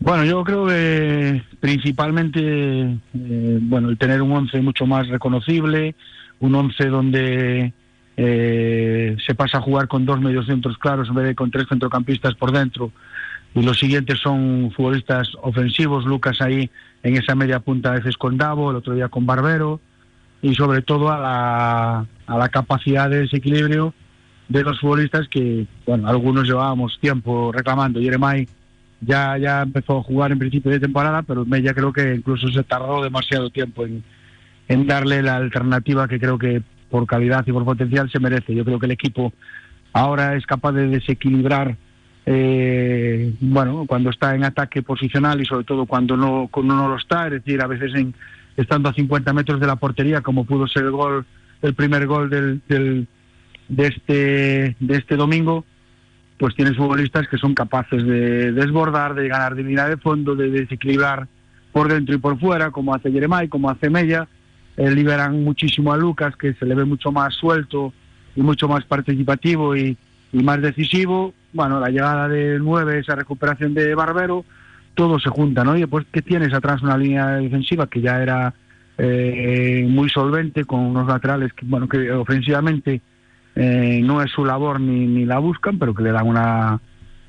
Bueno, 0.00 0.24
yo 0.24 0.42
creo 0.44 0.66
que 0.66 1.42
principalmente, 1.60 2.40
eh, 2.40 3.58
bueno, 3.60 3.90
el 3.90 3.98
tener 3.98 4.22
un 4.22 4.32
once 4.32 4.60
mucho 4.60 4.86
más 4.86 5.08
reconocible, 5.08 5.94
un 6.40 6.54
once 6.54 6.86
donde 6.86 7.72
eh, 8.16 9.16
se 9.26 9.34
pasa 9.34 9.58
a 9.58 9.60
jugar 9.62 9.88
con 9.88 10.06
dos 10.06 10.20
mediocentros 10.20 10.78
claros 10.78 11.08
en 11.08 11.14
vez 11.14 11.26
de 11.26 11.34
con 11.34 11.50
tres 11.50 11.66
centrocampistas 11.68 12.34
por 12.34 12.52
dentro. 12.52 12.92
Y 13.54 13.62
los 13.62 13.78
siguientes 13.78 14.18
son 14.20 14.70
futbolistas 14.76 15.28
ofensivos, 15.42 16.04
Lucas 16.04 16.40
ahí 16.40 16.70
en 17.02 17.16
esa 17.16 17.34
media 17.34 17.60
punta 17.60 17.90
a 17.90 17.96
veces 17.96 18.16
con 18.16 18.36
Davo, 18.36 18.70
el 18.70 18.76
otro 18.76 18.94
día 18.94 19.08
con 19.08 19.26
Barbero, 19.26 19.80
y 20.42 20.54
sobre 20.54 20.82
todo 20.82 21.10
a 21.10 21.18
la, 21.18 22.06
a 22.26 22.38
la 22.38 22.48
capacidad 22.48 23.10
de 23.10 23.20
desequilibrio 23.20 23.92
de 24.48 24.62
los 24.62 24.80
futbolistas 24.80 25.28
que, 25.28 25.66
bueno, 25.86 26.08
algunos 26.08 26.46
llevábamos 26.46 26.98
tiempo 27.00 27.52
reclamando. 27.52 28.00
Jeremai 28.00 28.48
ya, 29.00 29.38
ya 29.38 29.62
empezó 29.62 29.98
a 29.98 30.02
jugar 30.02 30.32
en 30.32 30.38
principio 30.38 30.70
de 30.70 30.80
temporada, 30.80 31.22
pero 31.22 31.44
Mella 31.44 31.74
creo 31.74 31.92
que 31.92 32.14
incluso 32.14 32.48
se 32.48 32.62
tardó 32.64 33.02
demasiado 33.02 33.50
tiempo 33.50 33.84
en, 33.86 34.02
en 34.68 34.86
darle 34.86 35.22
la 35.22 35.36
alternativa 35.36 36.08
que 36.08 36.20
creo 36.20 36.38
que 36.38 36.62
por 36.90 37.06
calidad 37.06 37.44
y 37.46 37.52
por 37.52 37.64
potencial 37.64 38.10
se 38.10 38.20
merece. 38.20 38.54
Yo 38.54 38.64
creo 38.64 38.78
que 38.78 38.86
el 38.86 38.92
equipo 38.92 39.32
ahora 39.92 40.36
es 40.36 40.44
capaz 40.46 40.72
de 40.72 40.88
desequilibrar, 40.88 41.76
eh, 42.32 43.34
bueno, 43.40 43.86
cuando 43.88 44.10
está 44.10 44.36
en 44.36 44.44
ataque 44.44 44.82
posicional 44.82 45.40
y 45.40 45.46
sobre 45.46 45.64
todo 45.64 45.84
cuando 45.84 46.16
no, 46.16 46.46
cuando 46.48 46.76
no 46.76 46.88
lo 46.88 46.96
está, 46.96 47.26
es 47.26 47.32
decir, 47.32 47.60
a 47.60 47.66
veces 47.66 47.92
en, 47.96 48.14
estando 48.56 48.88
a 48.88 48.94
50 48.94 49.32
metros 49.32 49.58
de 49.58 49.66
la 49.66 49.74
portería, 49.74 50.20
como 50.20 50.44
pudo 50.44 50.68
ser 50.68 50.84
el 50.84 50.92
gol, 50.92 51.26
el 51.60 51.74
primer 51.74 52.06
gol 52.06 52.30
del, 52.30 52.60
del, 52.68 53.08
de 53.68 53.86
este 53.88 54.76
de 54.78 54.96
este 54.96 55.16
domingo, 55.16 55.64
pues 56.38 56.54
tienes 56.54 56.76
futbolistas 56.76 57.26
que 57.26 57.36
son 57.36 57.52
capaces 57.52 58.06
de 58.06 58.52
desbordar, 58.52 59.14
de 59.14 59.26
ganar 59.26 59.56
de 59.56 59.64
de 59.64 59.96
fondo, 59.96 60.36
de 60.36 60.50
desequilibrar 60.50 61.26
por 61.72 61.88
dentro 61.92 62.14
y 62.14 62.18
por 62.18 62.38
fuera, 62.38 62.70
como 62.70 62.94
hace 62.94 63.10
Jeremai, 63.10 63.48
como 63.48 63.70
hace 63.70 63.90
Mella. 63.90 64.28
Eh, 64.76 64.88
liberan 64.92 65.42
muchísimo 65.42 65.92
a 65.92 65.96
Lucas, 65.96 66.36
que 66.36 66.54
se 66.54 66.64
le 66.64 66.76
ve 66.76 66.84
mucho 66.84 67.10
más 67.10 67.34
suelto 67.34 67.92
y 68.36 68.40
mucho 68.40 68.68
más 68.68 68.84
participativo 68.84 69.76
y, 69.76 69.96
más 70.32 70.60
decisivo. 70.62 71.34
Bueno, 71.52 71.80
la 71.80 71.88
llegada 71.88 72.28
de 72.28 72.58
nueve, 72.58 72.98
esa 72.98 73.14
recuperación 73.14 73.74
de 73.74 73.94
Barbero, 73.94 74.44
todo 74.94 75.18
se 75.18 75.30
junta, 75.30 75.64
¿no? 75.64 75.76
Y 75.76 75.80
después 75.80 76.06
que 76.12 76.22
tienes 76.22 76.52
atrás 76.52 76.82
una 76.82 76.96
línea 76.96 77.36
defensiva 77.36 77.88
que 77.88 78.00
ya 78.00 78.22
era 78.22 78.54
eh, 78.98 79.86
muy 79.88 80.08
solvente, 80.08 80.64
con 80.64 80.80
unos 80.80 81.06
laterales 81.06 81.52
que, 81.52 81.66
bueno, 81.66 81.88
que 81.88 82.12
ofensivamente 82.12 83.00
eh, 83.56 84.00
no 84.02 84.22
es 84.22 84.30
su 84.30 84.44
labor 84.44 84.80
ni, 84.80 85.06
ni 85.06 85.24
la 85.24 85.38
buscan, 85.38 85.78
pero 85.78 85.94
que 85.94 86.02
le 86.02 86.12
dan 86.12 86.26
una, 86.26 86.80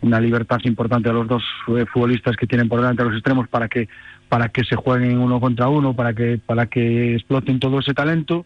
una 0.02 0.20
libertad 0.20 0.60
importante 0.64 1.10
a 1.10 1.14
los 1.14 1.28
dos 1.28 1.44
futbolistas 1.92 2.36
que 2.36 2.48
tienen 2.48 2.70
por 2.70 2.80
delante 2.80 3.02
a 3.02 3.06
los 3.06 3.16
extremos 3.16 3.48
para 3.48 3.68
que 3.68 3.88
para 4.32 4.48
que 4.48 4.64
se 4.64 4.78
jueguen 4.78 5.20
uno 5.20 5.42
contra 5.42 5.68
uno, 5.68 5.94
para 5.94 6.14
que, 6.14 6.40
para 6.46 6.68
que 6.68 7.16
exploten 7.16 7.60
todo 7.60 7.80
ese 7.80 7.94
talento 7.94 8.46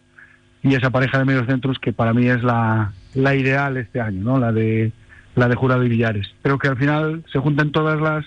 y 0.60 0.74
esa 0.74 0.90
pareja 0.90 1.16
de 1.20 1.24
medios 1.24 1.46
centros 1.46 1.78
que 1.78 1.92
para 1.92 2.12
mí 2.12 2.26
es 2.26 2.42
la, 2.42 2.90
la 3.16 3.34
ideal 3.34 3.76
este 3.76 4.00
año, 4.00 4.22
¿no? 4.22 4.38
la 4.38 4.52
de 4.52 4.92
la 5.34 5.48
de 5.48 5.54
Jurado 5.54 5.84
y 5.84 5.88
Villares. 5.88 6.28
Creo 6.42 6.58
que 6.58 6.68
al 6.68 6.76
final 6.76 7.22
se 7.30 7.38
juntan 7.38 7.70
todas 7.70 8.00
las, 8.00 8.24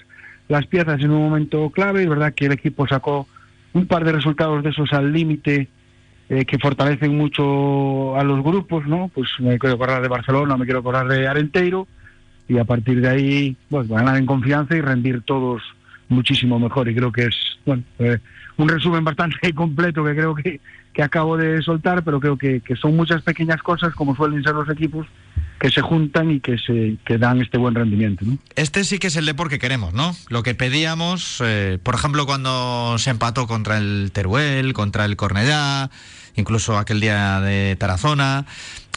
las 0.47 0.65
piezas 0.67 0.99
en 1.01 1.11
un 1.11 1.23
momento 1.23 1.69
clave 1.71 2.03
y 2.03 2.07
verdad 2.07 2.33
que 2.33 2.45
el 2.45 2.51
equipo 2.51 2.87
sacó 2.87 3.27
un 3.73 3.87
par 3.87 4.03
de 4.03 4.11
resultados 4.11 4.63
de 4.63 4.69
esos 4.69 4.93
al 4.93 5.11
límite 5.11 5.67
eh, 6.29 6.45
que 6.45 6.59
fortalecen 6.59 7.17
mucho 7.17 8.15
a 8.15 8.23
los 8.23 8.43
grupos, 8.43 8.85
¿no? 8.85 9.09
Pues 9.13 9.29
me 9.39 9.57
quiero 9.57 9.75
acordar 9.75 10.01
de 10.01 10.07
Barcelona, 10.07 10.57
me 10.57 10.65
quiero 10.65 10.81
acordar 10.81 11.07
de 11.07 11.27
Arenteiro 11.27 11.87
y 12.47 12.57
a 12.57 12.63
partir 12.63 13.01
de 13.01 13.09
ahí, 13.09 13.57
pues 13.69 13.87
ganar 13.87 14.17
en 14.17 14.25
confianza 14.25 14.75
y 14.75 14.81
rendir 14.81 15.21
todos 15.21 15.63
muchísimo 16.09 16.59
mejor 16.59 16.89
y 16.89 16.95
creo 16.95 17.11
que 17.11 17.25
es 17.25 17.35
bueno 17.65 17.83
eh, 17.99 18.17
un 18.57 18.67
resumen 18.67 19.03
bastante 19.03 19.53
completo 19.55 20.03
que 20.03 20.15
creo 20.15 20.35
que, 20.35 20.59
que 20.93 21.03
acabo 21.03 21.37
de 21.37 21.61
soltar, 21.61 22.03
pero 22.03 22.19
creo 22.19 22.37
que, 22.37 22.61
que, 22.61 22.75
son 22.75 22.95
muchas 22.95 23.21
pequeñas 23.21 23.61
cosas 23.61 23.93
como 23.93 24.15
suelen 24.15 24.43
ser 24.43 24.53
los 24.53 24.69
equipos 24.69 25.07
que 25.59 25.69
se 25.69 25.81
juntan 25.81 26.31
y 26.31 26.39
que 26.39 26.57
se 26.57 26.97
que 27.05 27.17
dan 27.17 27.41
este 27.41 27.57
buen 27.57 27.75
rendimiento. 27.75 28.25
Este 28.55 28.83
sí 28.83 28.97
que 28.97 29.07
es 29.07 29.15
el 29.17 29.25
deporte 29.25 29.55
que 29.55 29.59
queremos, 29.59 29.93
¿no? 29.93 30.15
Lo 30.29 30.41
que 30.41 30.55
pedíamos, 30.55 31.41
eh, 31.43 31.79
por 31.83 31.95
ejemplo, 31.95 32.25
cuando 32.25 32.97
se 32.97 33.09
empató 33.09 33.45
contra 33.45 33.77
el 33.77 34.11
Teruel, 34.13 34.73
contra 34.73 35.05
el 35.05 35.17
Cornellá, 35.17 35.89
incluso 36.35 36.77
aquel 36.77 37.01
día 37.01 37.41
de 37.41 37.75
Tarazona, 37.75 38.45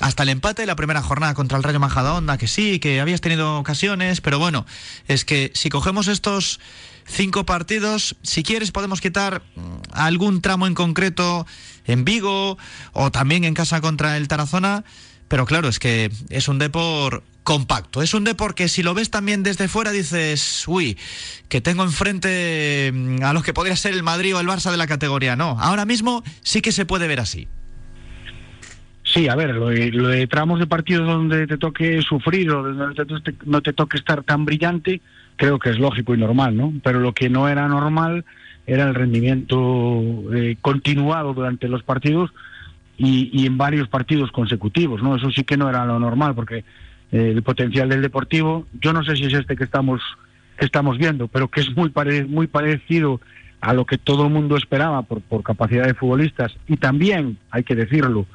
hasta 0.00 0.22
el 0.22 0.28
empate 0.28 0.62
de 0.62 0.66
la 0.66 0.76
primera 0.76 1.02
jornada 1.02 1.34
contra 1.34 1.58
el 1.58 1.64
Rayo 1.64 1.80
Majadahonda, 1.80 2.38
que 2.38 2.46
sí, 2.46 2.78
que 2.78 3.00
habías 3.00 3.20
tenido 3.20 3.58
ocasiones, 3.58 4.20
pero 4.20 4.38
bueno, 4.38 4.64
es 5.08 5.24
que 5.24 5.50
si 5.54 5.68
cogemos 5.68 6.06
estos 6.06 6.60
cinco 7.06 7.44
partidos. 7.44 8.16
Si 8.22 8.42
quieres, 8.42 8.70
podemos 8.70 9.00
quitar 9.00 9.42
mm, 9.54 9.60
algún 9.92 10.40
tramo 10.40 10.66
en 10.66 10.74
concreto 10.74 11.46
en 11.86 12.04
Vigo 12.04 12.58
o 12.92 13.10
también 13.10 13.44
en 13.44 13.54
casa 13.54 13.80
contra 13.80 14.16
el 14.16 14.28
Tarazona. 14.28 14.84
Pero 15.28 15.46
claro, 15.46 15.68
es 15.68 15.78
que 15.78 16.10
es 16.28 16.48
un 16.48 16.58
Depor 16.58 17.22
compacto. 17.42 18.02
Es 18.02 18.14
un 18.14 18.24
deporte 18.24 18.64
que 18.64 18.68
si 18.68 18.82
lo 18.82 18.94
ves 18.94 19.10
también 19.10 19.42
desde 19.42 19.68
fuera 19.68 19.90
dices, 19.90 20.64
uy, 20.66 20.96
que 21.48 21.60
tengo 21.60 21.82
enfrente 21.82 22.90
mm, 22.92 23.22
a 23.22 23.32
los 23.32 23.42
que 23.42 23.52
podría 23.52 23.76
ser 23.76 23.94
el 23.94 24.02
Madrid 24.02 24.34
o 24.36 24.40
el 24.40 24.46
Barça 24.46 24.70
de 24.70 24.76
la 24.76 24.86
categoría. 24.86 25.36
No, 25.36 25.56
ahora 25.60 25.84
mismo 25.84 26.22
sí 26.42 26.60
que 26.60 26.72
se 26.72 26.86
puede 26.86 27.08
ver 27.08 27.20
así. 27.20 27.48
Sí, 29.04 29.28
a 29.28 29.34
ver, 29.34 29.54
lo 29.56 29.68
de, 29.68 30.26
tramos 30.28 30.60
de 30.60 30.66
partidos 30.66 31.06
donde 31.06 31.46
te 31.46 31.58
toque 31.58 32.00
sufrir 32.02 32.50
o 32.50 32.62
donde 32.62 33.04
no 33.44 33.60
te 33.60 33.72
toque 33.72 33.96
estar 33.96 34.22
tan 34.22 34.44
brillante, 34.44 35.00
creo 35.36 35.58
que 35.58 35.70
es 35.70 35.78
lógico 35.78 36.14
y 36.14 36.18
normal, 36.18 36.56
¿no? 36.56 36.72
Pero 36.84 37.00
lo 37.00 37.12
que 37.12 37.28
no 37.28 37.48
era 37.48 37.66
normal 37.66 38.24
era 38.66 38.84
el 38.88 38.94
rendimiento 38.94 40.02
eh, 40.34 40.56
continuado 40.60 41.34
durante 41.34 41.68
los 41.68 41.82
partidos 41.82 42.30
y, 42.96 43.46
en 43.46 43.58
varios 43.58 43.88
partidos 43.88 44.30
consecutivos, 44.30 45.02
¿no? 45.02 45.16
Eso 45.16 45.30
sí 45.30 45.42
que 45.44 45.56
no 45.56 45.68
era 45.68 45.84
lo 45.84 45.98
normal, 45.98 46.34
porque 46.34 46.58
eh, 47.10 47.32
el 47.34 47.42
potencial 47.42 47.88
del 47.88 48.02
Deportivo, 48.02 48.66
yo 48.80 48.92
no 48.92 49.02
sé 49.02 49.16
si 49.16 49.24
es 49.24 49.34
este 49.34 49.56
que 49.56 49.64
estamos 49.64 50.00
que 50.58 50.66
estamos 50.66 50.98
viendo, 50.98 51.28
pero 51.28 51.48
que 51.48 51.62
es 51.62 51.74
muy 51.74 51.90
muy 52.28 52.46
parecido 52.46 53.20
a 53.60 53.72
lo 53.72 53.86
que 53.86 53.96
todo 53.98 54.26
el 54.26 54.32
mundo 54.32 54.56
esperaba 54.56 55.02
por, 55.02 55.20
por 55.22 55.42
capacidad 55.42 55.86
de 55.86 55.94
futbolistas 55.94 56.54
y 56.68 56.76
también, 56.76 57.38
hay 57.50 57.64
que 57.64 57.74
decirlo, 57.74 58.26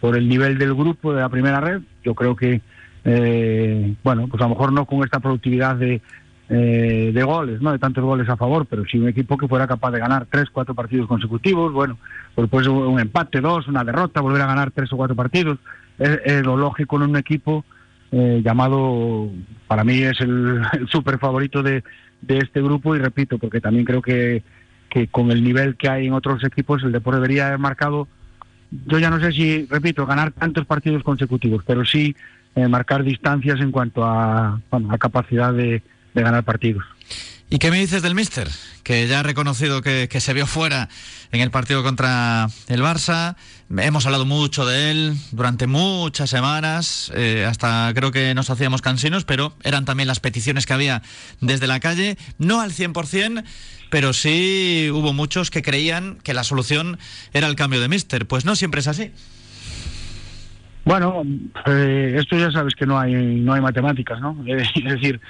por 0.00 0.16
el 0.16 0.28
nivel 0.28 0.58
del 0.58 0.74
grupo 0.74 1.12
de 1.12 1.20
la 1.20 1.28
primera 1.28 1.60
red. 1.60 1.82
Yo 2.04 2.14
creo 2.14 2.36
que, 2.36 2.60
eh, 3.04 3.94
bueno, 4.02 4.28
pues 4.28 4.40
a 4.40 4.44
lo 4.44 4.50
mejor 4.50 4.72
no 4.72 4.86
con 4.86 5.02
esta 5.04 5.20
productividad 5.20 5.76
de, 5.76 6.00
eh, 6.48 7.10
de 7.12 7.22
goles, 7.24 7.60
no 7.60 7.72
de 7.72 7.78
tantos 7.78 8.04
goles 8.04 8.28
a 8.28 8.36
favor, 8.36 8.66
pero 8.66 8.84
si 8.84 8.98
un 8.98 9.08
equipo 9.08 9.36
que 9.36 9.48
fuera 9.48 9.66
capaz 9.66 9.90
de 9.90 9.98
ganar 9.98 10.26
tres, 10.30 10.48
cuatro 10.50 10.76
partidos 10.76 11.08
consecutivos, 11.08 11.72
bueno, 11.72 11.98
pues 12.34 12.44
después 12.44 12.68
un 12.68 13.00
empate, 13.00 13.40
dos, 13.40 13.66
una 13.66 13.82
derrota, 13.82 14.20
volver 14.20 14.42
a 14.42 14.46
ganar 14.46 14.70
tres 14.70 14.92
o 14.92 14.96
cuatro 14.96 15.16
partidos, 15.16 15.58
es, 15.98 16.44
lo 16.44 16.56
lógico 16.56 16.96
en 16.96 17.02
un 17.02 17.16
equipo 17.16 17.64
eh, 18.12 18.42
llamado, 18.44 19.28
para 19.66 19.82
mí 19.82 20.02
es 20.02 20.20
el, 20.20 20.62
súper 20.88 21.18
favorito 21.18 21.64
de, 21.64 21.82
de 22.22 22.38
este 22.38 22.62
grupo 22.62 22.94
y 22.94 23.00
repito, 23.00 23.38
porque 23.38 23.60
también 23.60 23.84
creo 23.84 24.00
que, 24.00 24.44
que 24.88 25.08
con 25.08 25.32
el 25.32 25.42
nivel 25.42 25.76
que 25.76 25.88
hay 25.88 26.06
en 26.06 26.12
otros 26.12 26.44
equipos, 26.44 26.80
el 26.84 26.92
deporte 26.92 27.16
debería 27.16 27.48
haber 27.48 27.58
marcado, 27.58 28.06
yo 28.70 29.00
ya 29.00 29.10
no 29.10 29.18
sé 29.18 29.32
si, 29.32 29.66
repito, 29.66 30.06
ganar 30.06 30.30
tantos 30.30 30.64
partidos 30.64 31.02
consecutivos, 31.02 31.64
pero 31.66 31.84
sí 31.84 32.14
eh, 32.54 32.68
marcar 32.68 33.02
distancias 33.02 33.60
en 33.60 33.72
cuanto 33.72 34.04
a, 34.04 34.60
a 34.70 34.98
capacidad 34.98 35.52
de 35.52 35.82
de 36.16 36.22
ganar 36.22 36.44
partidos. 36.44 36.84
¿Y 37.48 37.58
qué 37.58 37.70
me 37.70 37.78
dices 37.78 38.02
del 38.02 38.16
Mister? 38.16 38.48
Que 38.82 39.06
ya 39.06 39.20
ha 39.20 39.22
reconocido 39.22 39.80
que, 39.80 40.08
se 40.18 40.32
vio 40.32 40.46
fuera 40.46 40.88
en 41.30 41.40
el 41.40 41.52
partido 41.52 41.84
contra 41.84 42.48
el 42.66 42.82
Barça. 42.82 43.36
Hemos 43.70 44.04
hablado 44.06 44.26
mucho 44.26 44.66
de 44.66 44.90
él 44.90 45.14
durante 45.30 45.68
muchas 45.68 46.28
semanas, 46.28 47.12
eh, 47.14 47.46
hasta 47.48 47.92
creo 47.94 48.10
que 48.10 48.34
nos 48.34 48.50
hacíamos 48.50 48.82
cansinos, 48.82 49.24
pero 49.24 49.54
eran 49.62 49.84
también 49.84 50.08
las 50.08 50.18
peticiones 50.18 50.66
que 50.66 50.72
había 50.72 51.02
desde 51.40 51.68
la 51.68 51.78
calle. 51.78 52.16
No 52.38 52.60
al 52.60 52.72
100%, 52.72 53.44
pero 53.90 54.12
sí 54.12 54.88
hubo 54.92 55.12
muchos 55.12 55.50
que 55.50 55.62
creían 55.62 56.18
que 56.24 56.34
la 56.34 56.42
solución 56.42 56.98
era 57.32 57.46
el 57.46 57.54
cambio 57.54 57.80
de 57.80 57.88
Mister. 57.88 58.26
Pues 58.26 58.44
no 58.44 58.56
siempre 58.56 58.80
es 58.80 58.88
así. 58.88 59.12
Bueno, 60.84 61.22
eh, 61.66 62.16
esto 62.16 62.36
ya 62.38 62.50
sabes 62.50 62.74
que 62.74 62.86
no 62.86 62.98
hay, 62.98 63.12
no 63.12 63.52
hay 63.52 63.60
matemáticas, 63.60 64.20
¿no? 64.20 64.36
Es 64.46 64.72
decir, 64.84 65.20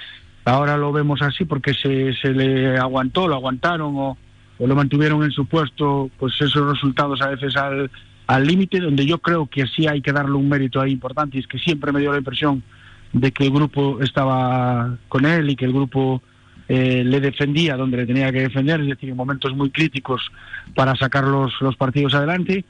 Ahora 0.47 0.77
lo 0.77 0.93
vemos 0.93 1.21
así 1.21 1.43
porque 1.43 1.73
se, 1.73 2.13
se 2.13 2.31
le 2.31 2.77
aguantó, 2.77 3.27
lo 3.27 3.35
aguantaron 3.35 3.93
o, 3.97 4.17
lo 4.59 4.75
mantuvieron 4.75 5.21
en 5.23 5.31
su 5.31 5.45
puesto, 5.45 6.09
pues 6.17 6.35
esos 6.39 6.71
resultados 6.71 7.21
a 7.21 7.27
veces 7.27 7.53
al 7.57 8.47
límite, 8.47 8.79
donde 8.79 9.05
yo 9.05 9.19
creo 9.19 9.47
que 9.47 9.67
sí 9.67 9.87
hay 9.87 10.01
que 10.01 10.13
darle 10.13 10.35
un 10.35 10.47
mérito 10.47 10.79
ahí 10.79 10.93
importante, 10.93 11.35
y 11.35 11.41
es 11.41 11.47
que 11.47 11.59
siempre 11.59 11.91
me 11.91 11.99
dio 11.99 12.13
la 12.13 12.19
impresión 12.19 12.63
de 13.11 13.33
que 13.33 13.43
el 13.43 13.51
grupo 13.51 14.01
estaba 14.01 14.97
con 15.09 15.25
él 15.25 15.49
y 15.49 15.57
que 15.57 15.65
el 15.65 15.73
grupo 15.73 16.21
eh, 16.69 17.03
le 17.03 17.19
defendía 17.19 17.75
donde 17.75 17.97
le 17.97 18.05
tenía 18.05 18.31
que 18.31 18.39
defender, 18.39 18.79
es 18.79 18.87
decir, 18.87 19.09
en 19.09 19.17
momentos 19.17 19.53
muy 19.53 19.69
críticos 19.69 20.31
para 20.73 20.95
sacar 20.95 21.25
los, 21.25 21.53
los 21.59 21.75
partidos 21.75 22.13
adelante. 22.13 22.63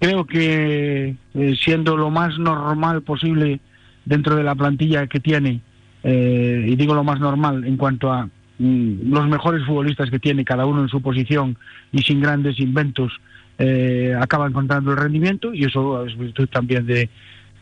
Creo 0.00 0.26
que 0.26 1.14
eh, 1.34 1.54
siendo 1.62 1.96
lo 1.96 2.10
más 2.10 2.40
normal 2.40 3.02
posible 3.02 3.60
dentro 4.04 4.34
de 4.34 4.42
la 4.42 4.56
plantilla 4.56 5.06
que 5.06 5.20
tiene, 5.20 5.60
eh, 6.02 6.64
y 6.66 6.76
digo 6.76 6.94
lo 6.94 7.04
más 7.04 7.20
normal 7.20 7.64
en 7.64 7.76
cuanto 7.76 8.12
a 8.12 8.28
mm, 8.58 9.12
los 9.12 9.28
mejores 9.28 9.64
futbolistas 9.66 10.10
que 10.10 10.18
tiene 10.18 10.44
cada 10.44 10.66
uno 10.66 10.82
en 10.82 10.88
su 10.88 11.00
posición 11.02 11.56
y 11.92 12.02
sin 12.02 12.20
grandes 12.20 12.58
inventos, 12.58 13.12
eh, 13.58 14.14
acaba 14.18 14.46
encontrando 14.46 14.92
el 14.92 14.96
rendimiento 14.96 15.52
y 15.52 15.64
eso 15.64 16.06
es 16.06 16.16
virtud 16.16 16.48
también 16.48 16.86
de, 16.86 17.10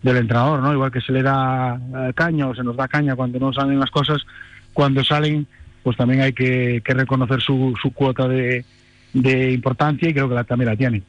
del 0.02 0.16
entrenador, 0.16 0.62
¿no? 0.62 0.72
Igual 0.72 0.92
que 0.92 1.00
se 1.00 1.12
le 1.12 1.22
da 1.22 1.76
eh, 1.76 2.12
caña 2.14 2.46
o 2.46 2.54
se 2.54 2.62
nos 2.62 2.76
da 2.76 2.86
caña 2.86 3.16
cuando 3.16 3.38
no 3.38 3.52
salen 3.52 3.80
las 3.80 3.90
cosas, 3.90 4.24
cuando 4.72 5.02
salen, 5.02 5.46
pues 5.82 5.96
también 5.96 6.20
hay 6.20 6.32
que, 6.32 6.80
reconocer 6.84 7.40
su, 7.40 7.74
su 7.80 7.92
cuota 7.92 8.28
de, 8.28 8.64
de 9.12 9.52
importancia 9.52 10.08
y 10.08 10.14
creo 10.14 10.28
que 10.28 10.34
la, 10.36 10.44
también 10.44 10.70
la 10.70 10.76
tiene. 10.76 11.02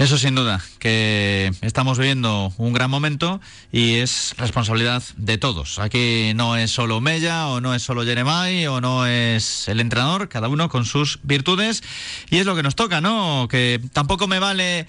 Eso 0.00 0.16
sin 0.16 0.34
duda, 0.34 0.62
que 0.78 1.52
estamos 1.60 1.98
viviendo 1.98 2.54
un 2.56 2.72
gran 2.72 2.90
momento 2.90 3.38
y 3.70 3.96
es 3.96 4.34
responsabilidad 4.38 5.02
de 5.18 5.36
todos. 5.36 5.78
Aquí 5.78 6.32
no 6.34 6.56
es 6.56 6.70
solo 6.70 7.02
Mella 7.02 7.48
o 7.48 7.60
no 7.60 7.74
es 7.74 7.82
solo 7.82 8.02
Jeremai 8.02 8.66
o 8.66 8.80
no 8.80 9.04
es 9.04 9.68
el 9.68 9.78
entrenador, 9.78 10.30
cada 10.30 10.48
uno 10.48 10.70
con 10.70 10.86
sus 10.86 11.18
virtudes 11.22 11.82
y 12.30 12.38
es 12.38 12.46
lo 12.46 12.56
que 12.56 12.62
nos 12.62 12.76
toca, 12.76 13.02
¿no? 13.02 13.46
Que 13.50 13.78
tampoco 13.92 14.26
me 14.26 14.38
vale 14.38 14.86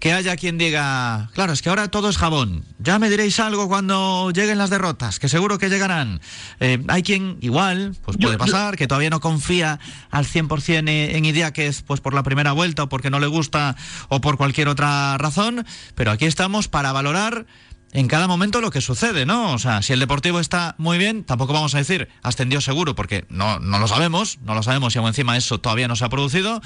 que 0.00 0.14
haya 0.14 0.34
quien 0.36 0.56
diga, 0.56 1.28
claro, 1.34 1.52
es 1.52 1.60
que 1.60 1.68
ahora 1.68 1.88
todo 1.88 2.08
es 2.08 2.16
jabón. 2.16 2.64
Ya 2.78 2.98
me 2.98 3.10
diréis 3.10 3.38
algo 3.38 3.68
cuando 3.68 4.30
lleguen 4.30 4.56
las 4.56 4.70
derrotas, 4.70 5.18
que 5.18 5.28
seguro 5.28 5.58
que 5.58 5.68
llegarán. 5.68 6.20
Eh, 6.58 6.82
hay 6.88 7.02
quien 7.02 7.36
igual, 7.42 7.94
pues 8.02 8.16
puede 8.16 8.38
pasar, 8.38 8.76
que 8.76 8.86
todavía 8.86 9.10
no 9.10 9.20
confía 9.20 9.78
al 10.10 10.24
100% 10.24 10.88
en 10.88 11.24
Idiáquez, 11.24 11.82
pues 11.82 12.00
por 12.00 12.14
la 12.14 12.22
primera 12.22 12.52
vuelta 12.52 12.84
o 12.84 12.88
porque 12.88 13.10
no 13.10 13.20
le 13.20 13.26
gusta 13.26 13.76
o 14.08 14.22
por 14.22 14.38
cualquier 14.38 14.68
otra 14.68 15.18
razón, 15.18 15.66
pero 15.94 16.10
aquí 16.10 16.24
estamos 16.24 16.68
para 16.68 16.92
valorar 16.92 17.44
en 17.92 18.06
cada 18.06 18.28
momento 18.28 18.60
lo 18.60 18.70
que 18.70 18.80
sucede, 18.80 19.26
¿no? 19.26 19.52
O 19.52 19.58
sea, 19.58 19.82
si 19.82 19.92
el 19.92 20.00
Deportivo 20.00 20.38
está 20.38 20.74
muy 20.78 20.96
bien, 20.96 21.24
tampoco 21.24 21.52
vamos 21.52 21.74
a 21.74 21.78
decir 21.78 22.08
ascendió 22.22 22.60
seguro, 22.60 22.94
porque 22.94 23.24
no, 23.28 23.58
no 23.58 23.78
lo 23.78 23.88
sabemos, 23.88 24.38
no 24.44 24.54
lo 24.54 24.62
sabemos 24.62 24.94
y 24.94 24.98
aún 24.98 25.08
encima 25.08 25.36
eso 25.36 25.58
todavía 25.58 25.88
no 25.88 25.96
se 25.96 26.04
ha 26.04 26.08
producido, 26.08 26.60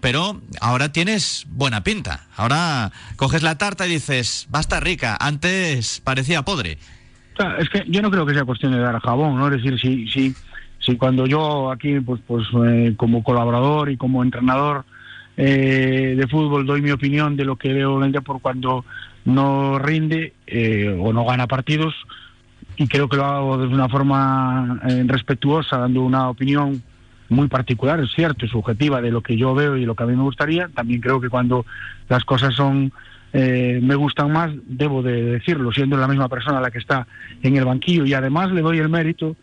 pero 0.00 0.40
ahora 0.60 0.92
tienes 0.92 1.46
buena 1.50 1.82
pinta. 1.82 2.26
Ahora 2.36 2.92
coges 3.16 3.42
la 3.42 3.58
tarta 3.58 3.86
y 3.86 3.90
dices, 3.90 4.48
va 4.54 4.58
a 4.58 4.62
estar 4.62 4.82
rica, 4.84 5.16
antes 5.20 6.00
parecía 6.00 6.42
podre. 6.42 6.78
Es 7.58 7.68
que 7.68 7.84
yo 7.88 8.02
no 8.02 8.10
creo 8.10 8.26
que 8.26 8.34
sea 8.34 8.44
cuestión 8.44 8.72
de 8.72 8.78
dar 8.78 9.00
jabón, 9.00 9.36
¿no? 9.36 9.46
Es 9.48 9.62
decir, 9.62 9.78
si, 9.80 10.08
si, 10.08 10.34
si 10.80 10.96
cuando 10.96 11.26
yo 11.26 11.70
aquí, 11.70 12.00
pues, 12.00 12.20
pues 12.26 12.46
eh, 12.66 12.94
como 12.96 13.22
colaborador 13.22 13.90
y 13.90 13.96
como 13.96 14.22
entrenador 14.22 14.84
eh, 15.36 16.14
de 16.16 16.26
fútbol 16.26 16.66
doy 16.66 16.82
mi 16.82 16.90
opinión 16.90 17.36
de 17.36 17.44
lo 17.44 17.54
que 17.54 17.72
veo 17.72 18.00
por 18.24 18.40
cuando 18.40 18.84
no 19.24 19.78
rinde 19.78 20.32
eh, 20.46 20.96
o 20.98 21.12
no 21.12 21.24
gana 21.24 21.46
partidos 21.46 21.94
y 22.76 22.86
creo 22.86 23.08
que 23.08 23.16
lo 23.16 23.24
hago 23.24 23.58
de 23.58 23.66
una 23.66 23.88
forma 23.88 24.80
eh, 24.88 25.02
respetuosa, 25.06 25.78
dando 25.78 26.02
una 26.02 26.30
opinión 26.30 26.82
muy 27.28 27.48
particular, 27.48 28.00
es 28.00 28.10
cierto, 28.14 28.46
subjetiva 28.46 29.02
de 29.02 29.10
lo 29.10 29.20
que 29.20 29.36
yo 29.36 29.54
veo 29.54 29.76
y 29.76 29.84
lo 29.84 29.94
que 29.94 30.04
a 30.04 30.06
mí 30.06 30.16
me 30.16 30.22
gustaría. 30.22 30.68
También 30.68 31.00
creo 31.00 31.20
que 31.20 31.28
cuando 31.28 31.66
las 32.08 32.24
cosas 32.24 32.54
son 32.54 32.92
eh, 33.32 33.80
me 33.82 33.94
gustan 33.94 34.32
más, 34.32 34.50
debo 34.66 35.02
de 35.02 35.22
decirlo, 35.22 35.72
siendo 35.72 35.96
la 35.96 36.08
misma 36.08 36.28
persona 36.28 36.60
la 36.60 36.70
que 36.70 36.78
está 36.78 37.06
en 37.42 37.56
el 37.56 37.64
banquillo 37.64 38.06
y 38.06 38.14
además 38.14 38.50
le 38.52 38.62
doy 38.62 38.78
el 38.78 38.88
mérito 38.88 39.36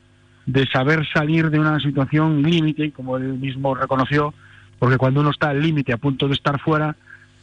de 0.46 0.66
saber 0.68 1.06
salir 1.14 1.50
de 1.50 1.60
una 1.60 1.80
situación 1.80 2.42
límite, 2.42 2.92
como 2.92 3.18
él 3.18 3.34
mismo 3.34 3.76
reconoció, 3.76 4.34
porque 4.80 4.98
cuando 4.98 5.22
uno 5.22 5.32
está 5.32 5.50
al 5.50 5.62
límite, 5.62 5.94
a 5.94 5.98
punto 5.98 6.28
de 6.28 6.34
estar 6.34 6.60
fuera, 6.60 6.96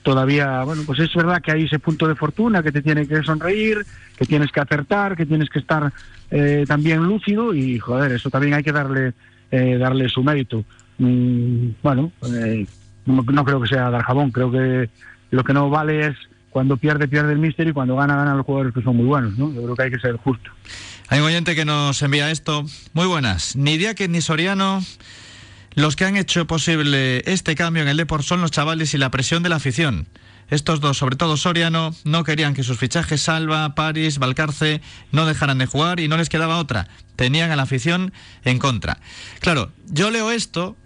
todavía, 0.02 0.64
bueno, 0.64 0.82
pues 0.84 0.98
es 1.00 1.14
verdad 1.14 1.40
que 1.40 1.52
hay 1.52 1.64
ese 1.64 1.78
punto 1.78 2.08
de 2.08 2.14
fortuna 2.14 2.62
que 2.62 2.72
te 2.72 2.82
tiene 2.82 3.06
que 3.06 3.22
sonreír, 3.22 3.84
que 4.16 4.26
tienes 4.26 4.50
que 4.50 4.60
acertar, 4.60 5.16
que 5.16 5.26
tienes 5.26 5.48
que 5.48 5.60
estar 5.60 5.92
eh, 6.30 6.64
también 6.66 7.04
lúcido 7.04 7.54
y, 7.54 7.78
joder, 7.78 8.12
eso 8.12 8.30
también 8.30 8.54
hay 8.54 8.62
que 8.62 8.72
darle, 8.72 9.12
eh, 9.50 9.76
darle 9.78 10.08
su 10.08 10.22
mérito. 10.22 10.64
Mm, 10.98 11.68
bueno, 11.82 12.12
eh, 12.26 12.66
no, 13.06 13.44
creo 13.44 13.60
que 13.60 13.68
sea 13.68 13.90
dar 13.90 14.02
jabón, 14.02 14.30
creo 14.30 14.50
que 14.50 14.90
lo 15.30 15.44
que 15.44 15.52
no 15.52 15.70
vale 15.70 16.08
es 16.08 16.16
cuando 16.50 16.76
pierde, 16.76 17.08
pierde 17.08 17.32
el 17.32 17.38
mister 17.38 17.66
y 17.66 17.72
cuando 17.72 17.96
gana, 17.96 18.16
ganan 18.16 18.36
los 18.36 18.44
jugadores 18.46 18.74
que 18.74 18.82
son 18.82 18.96
muy 18.96 19.06
buenos, 19.06 19.38
¿no? 19.38 19.52
Yo 19.54 19.62
creo 19.62 19.74
que 19.74 19.82
hay 19.84 19.90
que 19.90 19.98
ser 19.98 20.16
justo. 20.16 20.50
Hay 21.08 21.20
un 21.20 21.26
oyente 21.26 21.54
que 21.54 21.64
nos 21.64 22.00
envía 22.02 22.30
esto. 22.30 22.64
Muy 22.92 23.06
buenas. 23.06 23.56
Ni 23.56 23.78
Diaque 23.78 24.08
ni 24.08 24.20
Soriano 24.20 24.82
los 25.74 25.96
que 25.96 26.04
han 26.04 26.16
hecho 26.16 26.46
posible 26.46 27.22
este 27.26 27.54
cambio 27.54 27.82
en 27.82 27.88
el 27.88 27.96
deporte 27.96 28.26
son 28.26 28.40
los 28.40 28.50
chavales 28.50 28.94
y 28.94 28.98
la 28.98 29.10
presión 29.10 29.42
de 29.42 29.48
la 29.48 29.56
afición. 29.56 30.06
Estos 30.50 30.80
dos, 30.80 30.98
sobre 30.98 31.16
todo 31.16 31.36
Soriano, 31.36 31.94
no 32.04 32.24
querían 32.24 32.52
que 32.52 32.62
sus 32.62 32.78
fichajes 32.78 33.22
Salva, 33.22 33.74
París, 33.74 34.18
Valcarce 34.18 34.82
no 35.10 35.24
dejaran 35.24 35.58
de 35.58 35.66
jugar 35.66 35.98
y 35.98 36.08
no 36.08 36.18
les 36.18 36.28
quedaba 36.28 36.58
otra. 36.58 36.88
Tenían 37.16 37.50
a 37.50 37.56
la 37.56 37.62
afición 37.62 38.12
en 38.44 38.58
contra. 38.58 39.00
Claro, 39.40 39.72
yo 39.86 40.10
leo 40.10 40.30
esto 40.30 40.76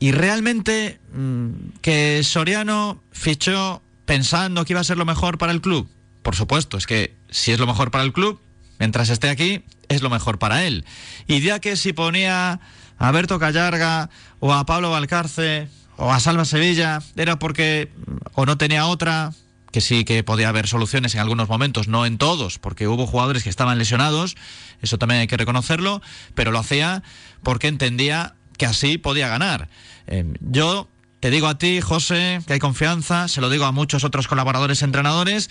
y 0.00 0.10
realmente 0.10 0.98
mm, 1.14 1.78
que 1.82 2.22
Soriano 2.24 3.00
fichó 3.12 3.82
pensando 4.06 4.64
que 4.64 4.72
iba 4.72 4.80
a 4.80 4.84
ser 4.84 4.98
lo 4.98 5.04
mejor 5.04 5.38
para 5.38 5.52
el 5.52 5.60
club. 5.60 5.88
Por 6.22 6.34
supuesto, 6.34 6.76
es 6.76 6.86
que 6.86 7.14
si 7.30 7.52
es 7.52 7.60
lo 7.60 7.66
mejor 7.66 7.92
para 7.92 8.02
el 8.02 8.12
club, 8.12 8.40
mientras 8.80 9.08
esté 9.08 9.28
aquí, 9.28 9.62
es 9.88 10.02
lo 10.02 10.10
mejor 10.10 10.38
para 10.38 10.64
él. 10.64 10.84
Y 11.28 11.40
ya 11.40 11.60
que 11.60 11.76
si 11.76 11.92
ponía 11.92 12.60
a 13.00 13.10
Berto 13.10 13.38
Callarga 13.38 14.10
o 14.38 14.52
a 14.52 14.64
Pablo 14.66 14.90
Valcarce 14.90 15.68
o 15.96 16.12
a 16.12 16.20
Salva 16.20 16.44
Sevilla, 16.44 17.02
era 17.16 17.38
porque 17.38 17.90
o 18.34 18.46
no 18.46 18.56
tenía 18.56 18.86
otra, 18.86 19.32
que 19.72 19.80
sí 19.80 20.04
que 20.04 20.22
podía 20.22 20.50
haber 20.50 20.68
soluciones 20.68 21.14
en 21.14 21.20
algunos 21.20 21.48
momentos, 21.48 21.88
no 21.88 22.06
en 22.06 22.18
todos, 22.18 22.58
porque 22.58 22.88
hubo 22.88 23.06
jugadores 23.06 23.42
que 23.42 23.50
estaban 23.50 23.78
lesionados, 23.78 24.36
eso 24.82 24.98
también 24.98 25.22
hay 25.22 25.26
que 25.26 25.36
reconocerlo, 25.36 26.02
pero 26.34 26.52
lo 26.52 26.58
hacía 26.58 27.02
porque 27.42 27.68
entendía 27.68 28.34
que 28.58 28.66
así 28.66 28.98
podía 28.98 29.28
ganar. 29.28 29.68
Eh, 30.06 30.34
yo 30.40 30.88
te 31.20 31.30
digo 31.30 31.48
a 31.48 31.56
ti, 31.56 31.80
José, 31.80 32.40
que 32.46 32.52
hay 32.54 32.58
confianza, 32.58 33.28
se 33.28 33.40
lo 33.40 33.48
digo 33.48 33.64
a 33.64 33.72
muchos 33.72 34.04
otros 34.04 34.28
colaboradores 34.28 34.82
entrenadores, 34.82 35.48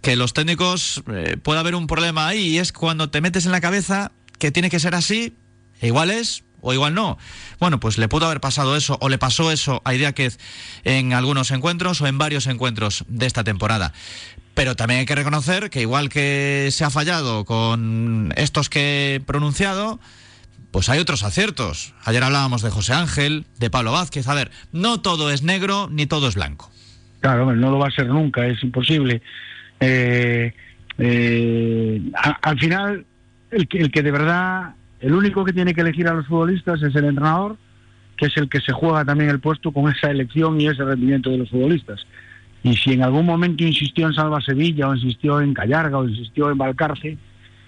que 0.00 0.16
los 0.16 0.32
técnicos 0.32 1.02
eh, 1.12 1.36
puede 1.42 1.60
haber 1.60 1.74
un 1.74 1.86
problema 1.86 2.26
ahí 2.26 2.48
y 2.48 2.58
es 2.58 2.72
cuando 2.72 3.10
te 3.10 3.20
metes 3.20 3.44
en 3.44 3.52
la 3.52 3.60
cabeza 3.60 4.12
que 4.38 4.50
tiene 4.50 4.70
que 4.70 4.80
ser 4.80 4.94
así, 4.94 5.34
e 5.80 5.88
igual 5.88 6.10
es 6.10 6.44
o 6.62 6.72
igual 6.72 6.94
no. 6.94 7.18
Bueno, 7.58 7.80
pues 7.80 7.98
le 7.98 8.08
pudo 8.08 8.26
haber 8.26 8.40
pasado 8.40 8.76
eso 8.76 8.98
o 9.00 9.08
le 9.08 9.18
pasó 9.18 9.50
eso 9.50 9.82
a 9.84 9.94
Idiáquez 9.94 10.38
en 10.84 11.12
algunos 11.12 11.50
encuentros 11.50 12.00
o 12.00 12.06
en 12.06 12.18
varios 12.18 12.46
encuentros 12.46 13.04
de 13.08 13.26
esta 13.26 13.44
temporada. 13.44 13.92
Pero 14.54 14.76
también 14.76 15.00
hay 15.00 15.06
que 15.06 15.14
reconocer 15.14 15.70
que 15.70 15.80
igual 15.80 16.08
que 16.08 16.68
se 16.70 16.84
ha 16.84 16.90
fallado 16.90 17.44
con 17.44 18.32
estos 18.36 18.68
que 18.68 19.14
he 19.14 19.20
pronunciado, 19.20 20.00
pues 20.70 20.88
hay 20.88 20.98
otros 20.98 21.22
aciertos. 21.22 21.94
Ayer 22.04 22.22
hablábamos 22.22 22.62
de 22.62 22.70
José 22.70 22.92
Ángel, 22.92 23.46
de 23.58 23.70
Pablo 23.70 23.92
Vázquez. 23.92 24.28
A 24.28 24.34
ver, 24.34 24.50
no 24.72 25.00
todo 25.00 25.30
es 25.30 25.42
negro 25.42 25.88
ni 25.90 26.06
todo 26.06 26.28
es 26.28 26.34
blanco. 26.34 26.70
Claro, 27.20 27.54
no 27.54 27.70
lo 27.70 27.78
va 27.78 27.88
a 27.88 27.90
ser 27.90 28.06
nunca, 28.06 28.46
es 28.46 28.62
imposible. 28.62 29.22
Eh, 29.78 30.52
eh, 30.98 32.02
al 32.42 32.58
final, 32.58 33.06
el 33.50 33.68
que, 33.68 33.78
el 33.78 33.90
que 33.90 34.02
de 34.02 34.10
verdad, 34.10 34.74
el 35.00 35.14
único 35.14 35.44
que 35.44 35.52
tiene 35.52 35.74
que 35.74 35.80
elegir 35.80 36.08
a 36.08 36.14
los 36.14 36.26
futbolistas 36.26 36.82
es 36.82 36.94
el 36.94 37.04
entrenador, 37.04 37.56
que 38.16 38.26
es 38.26 38.36
el 38.36 38.48
que 38.48 38.60
se 38.60 38.72
juega 38.72 39.04
también 39.04 39.30
el 39.30 39.40
puesto 39.40 39.72
con 39.72 39.90
esa 39.90 40.10
elección 40.10 40.60
y 40.60 40.66
ese 40.66 40.84
rendimiento 40.84 41.30
de 41.30 41.38
los 41.38 41.50
futbolistas. 41.50 42.06
Y 42.62 42.76
si 42.76 42.92
en 42.92 43.02
algún 43.02 43.24
momento 43.24 43.64
insistió 43.64 44.06
en 44.06 44.12
Salva 44.12 44.40
Sevilla, 44.42 44.88
o 44.88 44.94
insistió 44.94 45.40
en 45.40 45.54
Callarga, 45.54 45.98
o 45.98 46.06
insistió 46.06 46.50
en 46.50 46.58
Valcarce, 46.58 47.16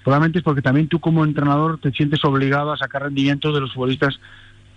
Probablemente 0.02 0.38
es 0.38 0.44
porque 0.44 0.62
también 0.62 0.88
tú 0.88 0.98
como 0.98 1.24
entrenador 1.24 1.78
te 1.78 1.92
sientes 1.92 2.24
obligado 2.24 2.72
a 2.72 2.76
sacar 2.76 3.02
rendimiento 3.02 3.52
de 3.52 3.60
los 3.60 3.72
futbolistas 3.72 4.18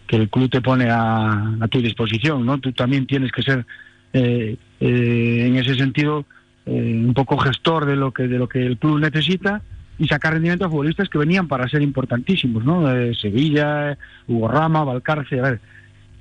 que 0.08 0.18
el 0.18 0.30
club 0.30 0.50
te 0.50 0.62
pone 0.62 0.88
a, 0.90 1.58
tu 1.72 1.82
disposición, 1.82 2.46
¿no? 2.46 2.60
Tú 2.60 2.72
también 2.74 3.08
tienes 3.08 3.32
que 3.32 3.42
ser, 3.42 3.66
eh, 4.14 4.56
eh, 4.80 5.46
en 5.48 5.56
ese 5.56 5.74
sentido, 5.76 6.26
eh, 6.68 7.04
un 7.04 7.14
poco 7.16 7.38
gestor 7.38 7.86
de 7.86 7.96
lo 7.96 8.12
que 8.12 8.28
de 8.28 8.38
lo 8.38 8.48
que 8.48 8.66
el 8.66 8.78
club 8.78 9.00
necesita 9.00 9.62
y 9.98 10.08
sacar 10.08 10.34
rendimiento 10.34 10.66
a 10.66 10.70
futbolistas 10.70 11.10
que 11.10 11.18
venían 11.18 11.48
para 11.48 11.70
ser 11.70 11.82
importantísimos, 11.82 12.64
¿no? 12.66 12.86
Sevilla, 13.14 13.98
Hugo 14.28 14.48
Rama, 14.48 14.84
Valcarce, 14.84 15.40
a 15.40 15.44
ver, 15.44 15.60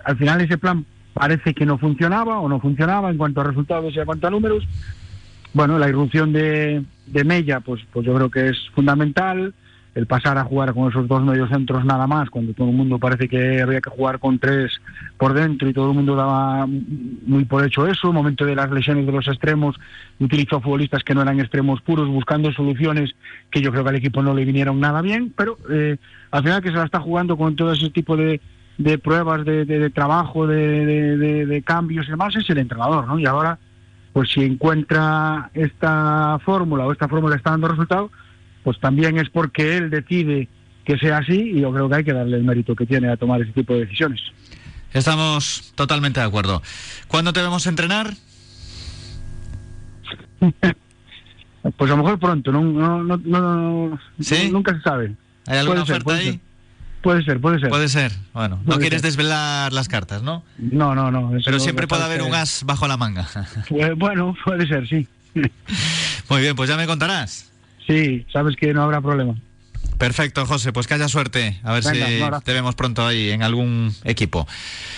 al 0.05 0.17
final 0.17 0.41
ese 0.41 0.59
plan 0.59 0.85
parece 1.13 1.55
que 1.55 1.67
no 1.67 1.79
funcionaba 1.79 2.41
o 2.41 2.49
no 2.49 2.61
funcionaba 2.61 3.11
en 3.11 3.17
cuanto 3.17 3.41
a 3.41 3.45
resultados 3.45 3.95
y 3.95 3.99
en 3.99 4.05
cuanto 4.05 4.27
a 4.27 4.31
números, 4.31 4.67
bueno, 5.53 5.79
la 5.79 5.89
irrupción 5.89 6.33
de, 6.33 6.85
de 7.07 7.25
Mella, 7.25 7.61
pues, 7.61 7.83
pues 7.93 8.05
yo 8.05 8.15
creo 8.15 8.31
que 8.31 8.49
es 8.49 8.59
fundamental. 8.75 9.55
El 9.95 10.07
pasar 10.07 10.39
a 10.39 10.45
jugar 10.45 10.75
con 10.75 10.91
esos 10.91 11.07
dos 11.07 11.23
mediocentros 11.23 11.85
nada 11.85 12.07
más, 12.07 12.29
cuando 12.31 12.53
todo 12.53 12.69
el 12.69 12.75
mundo 12.75 12.99
parece 12.99 13.29
que 13.29 13.63
había 13.63 13.81
que 13.81 13.91
jugar 13.91 14.19
con 14.19 14.39
tres 14.39 14.81
por 15.19 15.35
dentro 15.35 15.69
y 15.69 15.73
todo 15.73 15.91
el 15.91 15.97
mundo 15.97 16.17
daba 16.17 16.67
muy 16.67 17.45
por 17.45 17.65
hecho 17.65 17.87
eso. 17.87 18.09
El 18.09 18.15
momento 18.15 18.45
de 18.45 18.57
las 18.57 18.71
lesiones 18.71 19.07
de 19.07 19.13
los 19.13 19.29
extremos, 19.29 19.77
utilizó 20.19 20.61
futbolistas 20.61 21.05
que 21.05 21.15
no 21.15 21.23
eran 21.23 21.39
extremos 21.39 21.81
puros, 21.81 22.09
buscando 22.09 22.53
soluciones 22.53 23.15
que 23.51 23.61
yo 23.61 23.71
creo 23.71 23.85
que 23.85 23.91
al 23.91 23.97
equipo 23.97 24.23
no 24.23 24.35
le 24.35 24.45
vinieron 24.45 24.81
nada 24.81 25.01
bien, 25.01 25.33
pero 25.37 25.57
eh, 25.71 25.97
al 26.31 26.43
final 26.43 26.63
que 26.63 26.71
se 26.71 26.77
la 26.77 26.85
está 26.85 27.01
jugando 27.01 27.37
con 27.37 27.55
todo 27.55 27.73
ese 27.73 27.91
tipo 27.91 28.17
de, 28.17 28.41
de 28.79 28.99
pruebas 28.99 29.45
de, 29.45 29.65
de, 29.65 29.79
de 29.79 29.91
trabajo, 29.91 30.47
de, 30.47 31.63
cambios 31.65 32.07
y 32.09 32.11
demás, 32.11 32.35
es 32.37 32.49
el 32.51 32.59
entrenador, 32.59 33.07
¿no? 33.07 33.19
Y 33.19 33.27
ahora 33.27 33.59
pues 34.13 34.31
si 34.31 34.45
encuentra 34.45 35.51
esta 35.55 36.39
fórmula 36.45 36.87
o 36.87 36.93
esta 36.93 37.09
fórmula 37.09 37.35
está 37.35 37.51
dando 37.51 37.67
resultado, 37.67 38.13
pues 38.65 38.81
también 38.81 39.19
es 39.19 39.29
porque 39.31 39.77
él 39.77 39.91
decide 39.91 40.49
que 40.85 40.99
sea 40.99 41.19
así 41.19 41.53
y 41.55 41.61
yo 41.61 41.73
creo 41.73 41.89
que 41.89 41.97
hay 41.97 42.05
que 42.05 42.13
darle 42.13 42.37
el 42.37 42.45
mérito 42.45 42.75
que 42.75 42.87
tiene 42.87 43.09
a 43.09 43.17
tomar 43.17 43.41
ese 43.41 43.53
tipo 43.53 43.75
de 43.75 43.81
decisiones. 43.81 44.21
Estamos 44.93 45.73
totalmente 45.75 46.21
de 46.21 46.27
acuerdo. 46.27 46.63
¿Cuándo 47.09 47.33
te 47.33 47.43
vemos 47.43 47.67
entrenar? 47.67 48.15
pues 50.41 51.91
a 51.91 51.97
lo 51.97 52.03
mejor 52.03 52.19
pronto, 52.19 52.53
no, 52.53 52.63
no, 52.63 53.17
no, 53.17 53.99
¿Sí? 54.21 54.51
nunca 54.51 54.75
se 54.75 54.83
sabe. 54.83 55.15
¿Hay 55.47 55.59
alguna 55.59 55.83
oferta 55.83 56.15
ahí? 56.15 56.41
Puede 57.03 57.23
ser, 57.23 57.39
puede 57.39 57.61
ser. 57.61 57.69
Puede 57.69 57.89
ser. 57.89 58.13
Bueno, 58.33 58.61
no 58.65 58.79
quieres 58.79 59.03
desvelar 59.03 59.75
las 59.75 59.89
cartas, 59.89 60.23
¿no? 60.23 60.43
No, 60.57 60.95
no, 60.95 61.11
no. 61.11 61.33
Pero 61.45 61.61
siempre 61.61 61.87
puede 61.87 62.03
haber 62.03 62.23
un 62.23 62.35
as 62.35 62.65
bajo 62.65 62.89
la 62.89 62.97
manga. 62.97 63.29
Pues, 63.69 63.95
bueno, 63.97 64.35
puede 64.43 64.67
ser, 64.67 64.89
sí. 64.89 65.07
Muy 66.31 66.41
bien, 66.41 66.57
pues 66.57 66.71
ya 66.71 66.77
me 66.77 66.87
contarás. 66.87 67.54
Sí, 67.87 68.27
sabes 68.33 68.57
que 68.57 68.73
no 68.73 68.83
habrá 68.83 69.01
problema. 69.01 69.35
Perfecto, 69.99 70.45
José, 70.47 70.73
pues 70.73 70.87
que 70.87 70.95
haya 70.95 71.09
suerte. 71.09 71.61
A 71.63 71.73
ver 71.73 71.85
si 71.85 71.99
te 72.45 72.53
vemos 72.53 72.75
pronto 72.75 73.07
ahí 73.07 73.31
en 73.31 73.43
algún 73.43 73.95
equipo. 74.05 74.47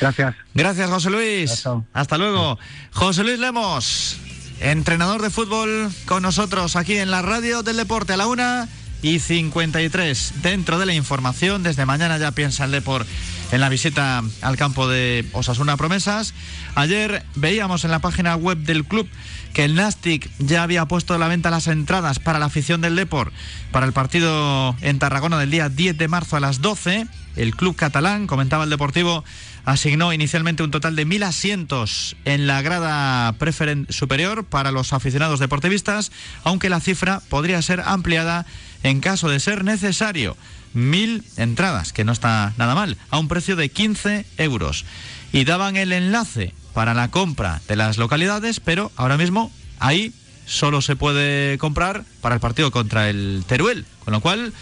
Gracias. 0.01 0.35
Gracias, 0.55 0.89
José 0.89 1.11
Luis. 1.11 1.69
Hasta 1.93 2.19
luego. 2.19 2.59
José 2.93 3.23
Luis 3.23 3.39
Lemos, 3.39 4.19
entrenador 4.61 5.23
de 5.23 5.31
fútbol 5.31 5.91
con 6.07 6.23
nosotros 6.23 6.77
aquí 6.77 6.97
en 6.97 7.11
la 7.11 7.23
radio 7.23 7.63
del 7.63 7.77
deporte 7.77 8.15
a 8.15 8.17
la 8.17 8.27
una 8.27 8.69
y 9.03 9.19
53. 9.19 10.43
Dentro 10.43 10.79
de 10.79 10.87
la 10.87 10.95
información, 10.95 11.63
desde 11.63 11.85
mañana 11.85 12.19
ya 12.19 12.33
piensa 12.33 12.65
el 12.65 12.71
Depor 12.71 13.07
en 13.53 13.61
la 13.61 13.69
visita 13.69 14.23
al 14.43 14.57
campo 14.57 14.89
de 14.89 15.25
Osasuna 15.33 15.77
Promesas. 15.77 16.35
Ayer 16.75 17.25
veíamos 17.35 17.85
en 17.85 17.91
la 17.91 18.01
página 18.01 18.35
web 18.37 18.59
del 18.59 18.85
club 18.85 19.09
que 19.53 19.65
el 19.65 19.75
Nastic 19.75 20.31
ya 20.39 20.63
había 20.63 20.87
puesto 20.87 21.15
a 21.15 21.19
la 21.19 21.29
venta 21.29 21.51
las 21.51 21.67
entradas 21.67 22.19
para 22.19 22.39
la 22.39 22.47
afición 22.47 22.81
del 22.81 22.97
Depor 22.97 23.33
para 23.73 23.87
el 23.87 23.93
partido 23.93 24.77
en 24.83 24.99
Tarragona 24.99 25.39
del 25.39 25.51
día 25.51 25.69
10 25.69 25.97
de 25.97 26.09
marzo 26.09 26.37
a 26.37 26.41
las 26.41 26.61
12. 26.61 27.07
El 27.37 27.55
club 27.55 27.77
catalán, 27.77 28.27
comentaba 28.27 28.65
el 28.65 28.71
Deportivo, 28.71 29.25
asignó 29.65 30.13
inicialmente 30.13 30.63
un 30.63 30.71
total 30.71 30.97
de 30.97 31.05
mil 31.05 31.23
asientos 31.23 32.17
en 32.25 32.47
la 32.47 32.63
grada 32.63 33.33
preferente 33.33 33.93
superior 33.93 34.45
para 34.45 34.71
los 34.71 34.93
aficionados 34.93 35.41
deportivistas, 35.41 36.13
aunque 36.45 36.71
la 36.71 36.81
cifra 36.81 37.21
podría 37.29 37.61
ser 37.63 37.83
ampliada 37.85 38.47
en 38.83 39.01
caso 39.01 39.29
de 39.29 39.41
ser 39.41 39.65
necesario. 39.65 40.37
Mil 40.77 41.25
entradas, 41.39 41.95
que 41.95 42.05
no 42.05 42.13
está 42.13 42.53
nada 42.59 42.75
mal, 42.75 42.99
a 43.09 43.19
un 43.19 43.29
precio 43.29 43.57
de 43.57 43.71
15 43.71 44.27
euros. 44.37 44.85
Y 45.33 45.45
daban 45.45 45.77
el 45.77 45.91
enlace 45.91 46.53
para 46.75 46.93
la 46.93 47.11
compra 47.11 47.63
de 47.67 47.77
las 47.77 47.97
localidades, 47.97 48.61
pero 48.61 48.93
ahora 48.97 49.17
mismo 49.17 49.51
ahí 49.79 50.13
solo 50.45 50.83
se 50.83 50.95
puede 50.95 51.57
comprar 51.57 52.05
para 52.21 52.35
el 52.35 52.41
partido 52.43 52.71
contra 52.71 53.09
el 53.09 53.45
Teruel. 53.47 53.87
Con 54.05 54.13
lo 54.13 54.21
cual, 54.21 54.53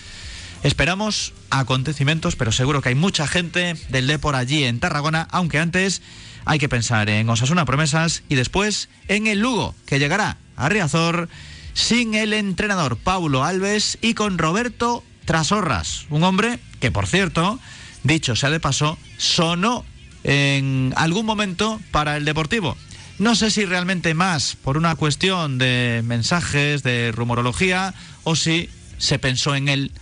esperamos 0.63 1.33
acontecimientos, 1.51 2.37
pero 2.37 2.53
seguro 2.53 2.81
que 2.81 2.91
hay 2.91 2.95
mucha 2.95 3.27
gente 3.27 3.75
del 3.89 4.07
Depor 4.07 4.37
allí 4.37 4.63
en 4.63 4.79
Tarragona, 4.79 5.27
aunque 5.33 5.59
antes 5.59 6.01
hay 6.45 6.61
que 6.61 6.69
pensar 6.69 7.11
en 7.11 7.29
Osasuna 7.29 7.65
Promesas 7.65 8.23
y 8.29 8.37
después 8.37 8.89
en 9.09 9.27
el 9.27 9.41
Lugo, 9.41 9.75
que 9.85 9.99
llegará 9.99 10.37
a 10.55 10.69
Riazor 10.69 11.29
sin 11.73 12.15
el 12.15 12.33
entrenador 12.33 12.97
Paulo 12.97 13.43
Alves 13.43 13.99
y 14.01 14.15
con 14.15 14.39
Roberto 14.39 15.03
Trasorras, 15.25 16.07
un 16.11 16.23
hombre 16.23 16.59
que, 16.81 16.91
por 16.91 17.07
cierto, 17.07 17.59
dicho 18.03 18.37
sea 18.37 18.51
de 18.51 18.61
paso, 18.61 18.99
sonó 19.17 19.85
en 20.23 20.93
algún 20.97 21.27
momento 21.27 21.81
para 21.91 22.17
el 22.17 22.25
Deportivo. 22.25 22.77
No 23.19 23.35
sé 23.35 23.51
si 23.51 23.65
realmente 23.65 24.15
más 24.15 24.57
por 24.57 24.77
una 24.77 24.97
cuestión 24.97 25.59
de 25.59 26.03
mensajes, 26.05 26.83
de 26.83 27.13
rumorología, 27.13 27.95
o 28.25 28.35
si 28.35 28.69
se 28.99 29.19
pensó 29.19 29.55
en 29.55 29.69
él 29.69 29.93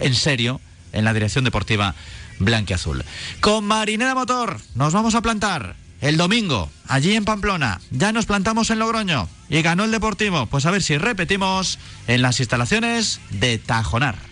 en 0.00 0.14
serio 0.14 0.60
en 0.92 1.04
la 1.04 1.12
dirección 1.12 1.44
deportiva 1.44 1.94
blanquiazul. 2.38 3.04
Con 3.40 3.64
Marinera 3.64 4.14
Motor 4.14 4.58
nos 4.74 4.92
vamos 4.92 5.14
a 5.14 5.22
plantar 5.22 5.76
el 6.00 6.16
domingo, 6.16 6.70
allí 6.88 7.14
en 7.14 7.24
Pamplona, 7.24 7.80
ya 7.90 8.10
nos 8.10 8.26
plantamos 8.26 8.70
en 8.70 8.80
Logroño 8.80 9.28
y 9.48 9.62
ganó 9.62 9.84
el 9.84 9.92
Deportivo. 9.92 10.46
Pues 10.46 10.66
a 10.66 10.72
ver 10.72 10.82
si 10.82 10.98
repetimos 10.98 11.78
en 12.08 12.22
las 12.22 12.40
instalaciones 12.40 13.20
de 13.30 13.58
Tajonar. 13.58 14.31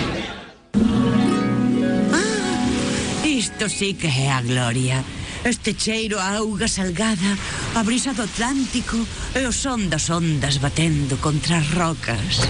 Isto 3.61 3.77
sí 3.77 3.93
que 3.93 4.07
é 4.07 4.31
a 4.31 4.41
gloria. 4.41 5.03
Este 5.45 5.75
cheiro 5.77 6.17
a 6.17 6.41
auga 6.41 6.65
salgada, 6.67 7.37
a 7.77 7.83
brisa 7.83 8.09
do 8.11 8.25
Atlántico 8.25 8.97
e 9.37 9.45
o 9.45 9.53
son 9.53 9.85
das 9.85 10.09
ondas 10.09 10.57
batendo 10.57 11.21
contra 11.21 11.61
as 11.61 11.69
rocas. 11.69 12.41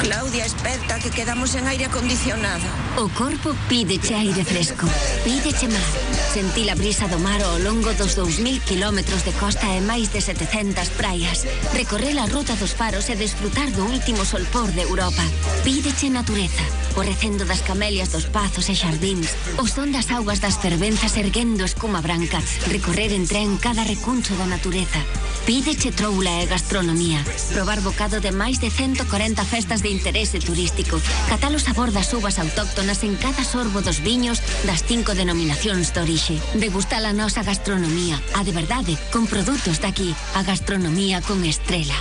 Claudia, 0.00 0.44
esperta, 0.44 0.98
que 0.98 1.10
quedamos 1.10 1.54
en 1.54 1.66
aire 1.66 1.86
acondicionado. 1.86 2.62
O 2.96 3.08
corpo 3.08 3.54
pídeche 3.68 4.14
aire 4.14 4.44
fresco, 4.44 4.86
pídeche 5.24 5.68
mar. 5.68 5.90
Sentí 6.32 6.68
a 6.68 6.76
brisa 6.76 7.08
do 7.08 7.18
mar 7.18 7.40
ao 7.40 7.58
longo 7.58 7.92
dos 7.96 8.12
2000 8.12 8.60
kilómetros 8.68 9.24
de 9.24 9.32
costa 9.40 9.64
e 9.72 9.80
máis 9.80 10.12
de 10.12 10.20
700 10.20 10.92
praias. 11.00 11.48
Recorrer 11.72 12.20
a 12.20 12.28
ruta 12.28 12.52
dos 12.60 12.76
faros 12.76 13.08
e 13.08 13.16
desfrutar 13.16 13.72
do 13.72 13.88
último 13.88 14.24
solpor 14.28 14.68
de 14.76 14.84
Europa. 14.84 15.24
Pídeche 15.64 16.12
natureza, 16.12 16.64
o 16.96 17.00
recendo 17.00 17.48
das 17.48 17.64
camelias 17.64 18.12
dos 18.12 18.28
pazos 18.28 18.68
e 18.68 18.76
xardíns, 18.76 19.32
o 19.56 19.64
son 19.64 19.96
das 19.96 20.12
augas 20.12 20.44
das 20.44 20.60
fervenzas 20.60 21.16
erguendo 21.16 21.64
escuma 21.64 22.04
branca, 22.04 22.40
recorrer 22.68 23.16
en 23.16 23.24
tren 23.24 23.56
cada 23.56 23.80
recuncho 23.80 24.36
da 24.36 24.44
natureza. 24.44 25.00
Pídeche 25.48 25.94
troula 25.94 26.42
e 26.42 26.50
gastronomía, 26.50 27.22
probar 27.54 27.80
bocado 27.80 28.20
de 28.20 28.34
máis 28.34 28.58
de 28.60 28.68
140 28.68 29.40
festas 29.46 29.80
de 29.80 29.85
interese 29.88 30.38
turístico, 30.38 31.00
catar 31.28 31.54
o 31.54 31.60
sabor 31.60 31.92
das 31.92 32.12
uvas 32.12 32.38
autóctonas 32.38 33.02
en 33.04 33.16
cada 33.16 33.44
sorbo 33.44 33.82
dos 33.82 34.02
viños 34.02 34.42
das 34.66 34.82
cinco 34.82 35.14
denominacións 35.14 35.94
de 35.94 36.00
orixe, 36.02 36.36
degustar 36.58 37.04
a 37.06 37.12
nosa 37.14 37.42
gastronomía, 37.42 38.20
a 38.34 38.44
de 38.44 38.52
verdade, 38.52 38.94
con 39.14 39.26
produtos 39.26 39.80
daqui, 39.80 40.14
a 40.34 40.42
gastronomía 40.42 41.22
con 41.22 41.44
estrela. 41.44 41.96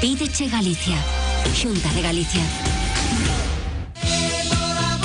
Pídeche 0.00 0.48
Galicia, 0.48 0.98
Xunta 1.54 1.88
de 1.94 2.02
Galicia. 2.02 2.44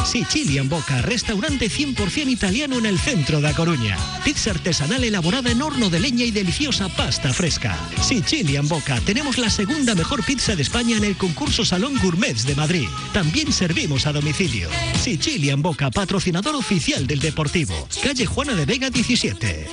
Sicilian 0.06 0.70
Boca, 0.70 1.02
restaurante 1.02 1.70
100% 1.70 2.30
italiano 2.30 2.78
en 2.78 2.86
el 2.86 3.00
centro 3.00 3.42
de 3.42 3.48
A 3.48 3.54
Coruña. 3.54 3.98
Pizza 4.24 4.52
artesanal 4.52 5.04
elaborada 5.04 5.52
en 5.52 5.62
horno 5.62 5.90
de 5.90 6.00
leña 6.00 6.26
y 6.26 6.32
deliciosa 6.32 6.90
pasta 6.90 7.34
fresca. 7.34 7.78
Sicilian 8.02 8.68
Boca, 8.68 9.00
tenemos 9.02 9.38
la 9.38 9.50
segunda 9.50 9.96
mejor 9.96 10.24
pizza 10.24 10.56
de 10.56 10.62
España 10.62 10.98
en 10.98 11.04
el 11.04 11.16
concurso 11.16 11.66
Salón 11.66 11.98
Gourmets 12.02 12.46
de 12.46 12.56
Madrid. 12.56 12.88
También 13.14 13.52
servimos 13.52 14.06
a 14.06 14.14
domicilio. 14.14 14.70
Sicilian 15.02 15.62
Boca, 15.62 15.90
patrocinador 15.90 16.56
oficial 16.56 17.08
del 17.08 17.20
Deportivo. 17.20 17.88
Calle 18.04 18.26
Juana 18.26 18.54
de 18.54 18.66
Vega 18.66 18.90
17. 18.90 19.68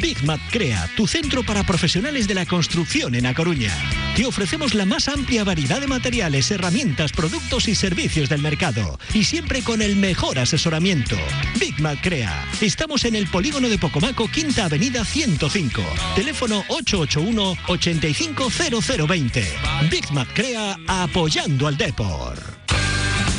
Big 0.00 0.24
Mat 0.24 0.40
Crea, 0.50 0.88
tu 0.96 1.06
centro 1.06 1.42
para 1.42 1.64
profesionales 1.64 2.26
de 2.28 2.34
la 2.34 2.46
construcción 2.46 3.14
en 3.14 3.26
A 3.26 3.34
Coruña. 3.34 3.72
Te 4.16 4.24
ofrecemos 4.26 4.74
la 4.74 4.84
más 4.84 5.08
amplia 5.08 5.44
variedad 5.44 5.80
de 5.80 5.86
materiales, 5.86 6.50
herramientas, 6.50 7.12
productos 7.12 7.68
y 7.68 7.74
servicios 7.74 8.28
del 8.28 8.42
mercado. 8.42 8.98
Y 9.14 9.24
siempre 9.24 9.62
con 9.62 9.80
el 9.82 9.96
mejor 9.96 10.38
asesoramiento. 10.38 11.16
Big 11.58 11.80
Mat 11.80 11.98
Crea. 12.02 12.46
Estamos 12.60 13.04
en 13.04 13.16
el 13.16 13.26
polígono 13.28 13.68
de 13.68 13.78
Pocomaco, 13.78 14.28
Quinta 14.28 14.66
Avenida 14.66 15.04
105. 15.04 15.82
Teléfono 16.14 16.64
881-850020. 16.68 19.44
Big 19.90 20.12
Mat 20.12 20.28
Crea 20.34 20.76
apoyando 20.86 21.66
al 21.66 21.76
Depor. 21.76 22.38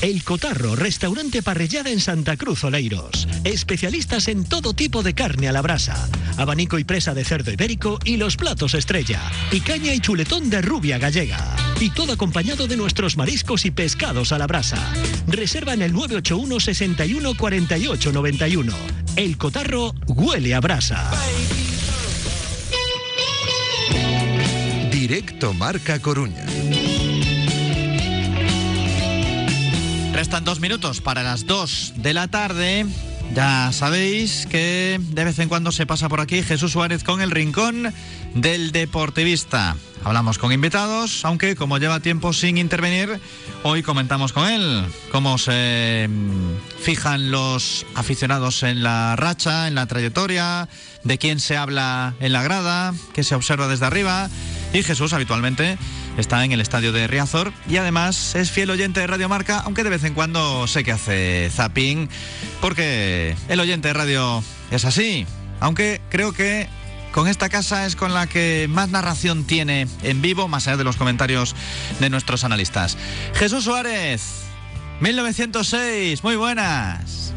El 0.00 0.22
Cotarro, 0.22 0.76
restaurante 0.76 1.42
parrillada 1.42 1.90
en 1.90 1.98
Santa 1.98 2.36
Cruz 2.36 2.62
Oleiros. 2.62 3.26
Especialistas 3.42 4.28
en 4.28 4.44
todo 4.44 4.72
tipo 4.72 5.02
de 5.02 5.12
carne 5.12 5.48
a 5.48 5.52
la 5.52 5.60
brasa. 5.60 6.08
Abanico 6.36 6.78
y 6.78 6.84
presa 6.84 7.14
de 7.14 7.24
cerdo 7.24 7.50
ibérico 7.50 7.98
y 8.04 8.16
los 8.16 8.36
platos 8.36 8.74
estrella. 8.74 9.20
Picaña 9.50 9.92
y 9.92 9.98
chuletón 9.98 10.50
de 10.50 10.62
rubia 10.62 10.98
gallega. 10.98 11.56
Y 11.80 11.90
todo 11.90 12.12
acompañado 12.12 12.68
de 12.68 12.76
nuestros 12.76 13.16
mariscos 13.16 13.64
y 13.64 13.72
pescados 13.72 14.30
a 14.30 14.38
la 14.38 14.46
brasa. 14.46 14.78
Reserva 15.26 15.74
en 15.74 15.82
el 15.82 15.92
981 15.92 16.60
61 16.60 17.34
48 17.36 18.12
91. 18.12 18.72
El 19.16 19.36
Cotarro 19.36 19.94
huele 20.06 20.54
a 20.54 20.60
brasa. 20.60 21.10
Directo 24.92 25.52
Marca 25.54 25.98
Coruña. 25.98 26.44
Restan 30.18 30.42
dos 30.42 30.58
minutos 30.58 31.00
para 31.00 31.22
las 31.22 31.46
dos 31.46 31.92
de 31.94 32.12
la 32.12 32.26
tarde. 32.26 32.84
Ya 33.36 33.70
sabéis 33.70 34.48
que 34.50 34.98
de 35.00 35.24
vez 35.24 35.38
en 35.38 35.48
cuando 35.48 35.70
se 35.70 35.86
pasa 35.86 36.08
por 36.08 36.20
aquí 36.20 36.42
Jesús 36.42 36.72
Suárez 36.72 37.04
con 37.04 37.20
el 37.20 37.30
rincón 37.30 37.94
del 38.34 38.72
deportivista. 38.72 39.76
Hablamos 40.02 40.38
con 40.38 40.50
invitados, 40.52 41.24
aunque 41.24 41.54
como 41.54 41.78
lleva 41.78 42.00
tiempo 42.00 42.32
sin 42.32 42.58
intervenir, 42.58 43.20
hoy 43.62 43.84
comentamos 43.84 44.32
con 44.32 44.48
él 44.48 44.86
cómo 45.12 45.38
se 45.38 46.08
mm, 46.10 46.80
fijan 46.80 47.30
los 47.30 47.86
aficionados 47.94 48.64
en 48.64 48.82
la 48.82 49.14
racha, 49.14 49.68
en 49.68 49.76
la 49.76 49.86
trayectoria, 49.86 50.68
de 51.04 51.18
quién 51.18 51.38
se 51.38 51.56
habla 51.56 52.14
en 52.18 52.32
la 52.32 52.42
grada, 52.42 52.92
qué 53.14 53.22
se 53.22 53.36
observa 53.36 53.68
desde 53.68 53.86
arriba. 53.86 54.28
Y 54.72 54.82
Jesús 54.82 55.12
habitualmente 55.12 55.78
está 56.18 56.44
en 56.44 56.52
el 56.52 56.60
estadio 56.60 56.92
de 56.92 57.06
Riazor 57.06 57.52
y 57.68 57.76
además 57.76 58.34
es 58.34 58.50
fiel 58.50 58.70
oyente 58.70 59.00
de 59.00 59.06
Radio 59.06 59.28
Marca, 59.28 59.60
aunque 59.60 59.84
de 59.84 59.90
vez 59.90 60.04
en 60.04 60.14
cuando 60.14 60.66
sé 60.66 60.84
que 60.84 60.92
hace 60.92 61.48
zapping, 61.50 62.08
porque 62.60 63.36
el 63.48 63.60
oyente 63.60 63.88
de 63.88 63.94
radio 63.94 64.42
es 64.70 64.84
así. 64.84 65.26
Aunque 65.60 66.00
creo 66.10 66.32
que 66.32 66.68
con 67.12 67.28
esta 67.28 67.48
casa 67.48 67.86
es 67.86 67.96
con 67.96 68.14
la 68.14 68.26
que 68.26 68.66
más 68.68 68.90
narración 68.90 69.44
tiene 69.44 69.86
en 70.02 70.20
vivo, 70.20 70.48
más 70.48 70.66
allá 70.66 70.76
de 70.76 70.84
los 70.84 70.96
comentarios 70.96 71.54
de 72.00 72.10
nuestros 72.10 72.44
analistas. 72.44 72.98
Jesús 73.34 73.64
Suárez, 73.64 74.44
1906, 75.00 76.22
muy 76.24 76.36
buenas. 76.36 77.32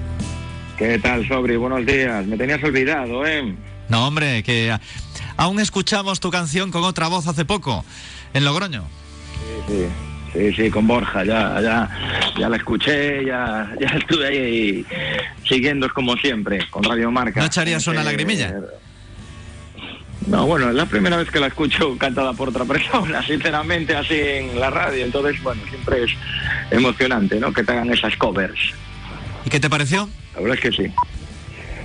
¿Qué 0.77 0.97
tal, 0.97 1.27
Sobri? 1.27 1.55
Buenos 1.55 1.85
días. 1.85 2.25
Me 2.25 2.35
tenías 2.37 2.63
olvidado, 2.63 3.25
¿eh? 3.25 3.55
No, 3.89 4.07
hombre, 4.07 4.41
que 4.41 4.75
aún 5.37 5.59
escuchamos 5.59 6.19
tu 6.19 6.31
canción 6.31 6.71
con 6.71 6.83
otra 6.83 7.07
voz 7.07 7.27
hace 7.27 7.45
poco, 7.45 7.85
en 8.33 8.45
Logroño. 8.45 8.83
Sí, 9.67 9.73
sí. 9.73 9.85
Sí, 10.33 10.53
sí, 10.53 10.69
con 10.69 10.87
Borja, 10.87 11.25
ya, 11.25 11.59
ya, 11.61 11.89
ya 12.39 12.47
la 12.47 12.55
escuché, 12.55 13.25
ya, 13.25 13.69
ya 13.77 13.87
estuve 13.89 14.27
ahí 14.27 14.85
siguiendo 15.45 15.89
como 15.89 16.15
siempre, 16.15 16.65
con 16.69 16.83
Radio 16.83 17.11
Marca. 17.11 17.41
¿No 17.41 17.47
echarías 17.47 17.85
una 17.87 18.01
lagrimilla? 18.01 18.55
No, 20.27 20.45
bueno, 20.45 20.69
es 20.69 20.75
la 20.75 20.85
primera 20.85 21.17
vez 21.17 21.29
que 21.29 21.39
la 21.39 21.47
escucho 21.47 21.97
cantada 21.97 22.31
por 22.31 22.49
otra 22.49 22.63
persona, 22.65 23.21
sinceramente, 23.23 23.93
así 23.95 24.17
en 24.17 24.57
la 24.59 24.69
radio. 24.69 25.03
Entonces, 25.03 25.41
bueno, 25.43 25.61
siempre 25.67 26.03
es 26.05 26.11
emocionante, 26.69 27.39
¿no? 27.39 27.51
Que 27.51 27.63
te 27.63 27.73
hagan 27.73 27.91
esas 27.91 28.15
covers. 28.15 28.59
¿Y 29.45 29.49
qué 29.49 29.59
te 29.59 29.69
pareció? 29.69 30.07
La 30.35 30.41
verdad 30.41 30.57
es 30.57 30.61
que 30.61 30.83
sí. 30.83 30.93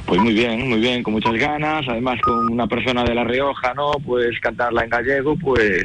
Pues 0.07 0.21
muy 0.21 0.35
bien, 0.35 0.69
muy 0.69 0.79
bien, 0.79 1.03
con 1.03 1.15
muchas 1.15 1.35
ganas. 1.35 1.85
Además, 1.89 2.21
con 2.21 2.53
una 2.53 2.69
persona 2.69 3.03
de 3.03 3.15
La 3.15 3.25
Rioja, 3.25 3.75
¿no? 3.75 3.93
Pues 4.05 4.39
cantarla 4.39 4.85
en 4.85 4.91
gallego, 4.91 5.37
pues 5.37 5.83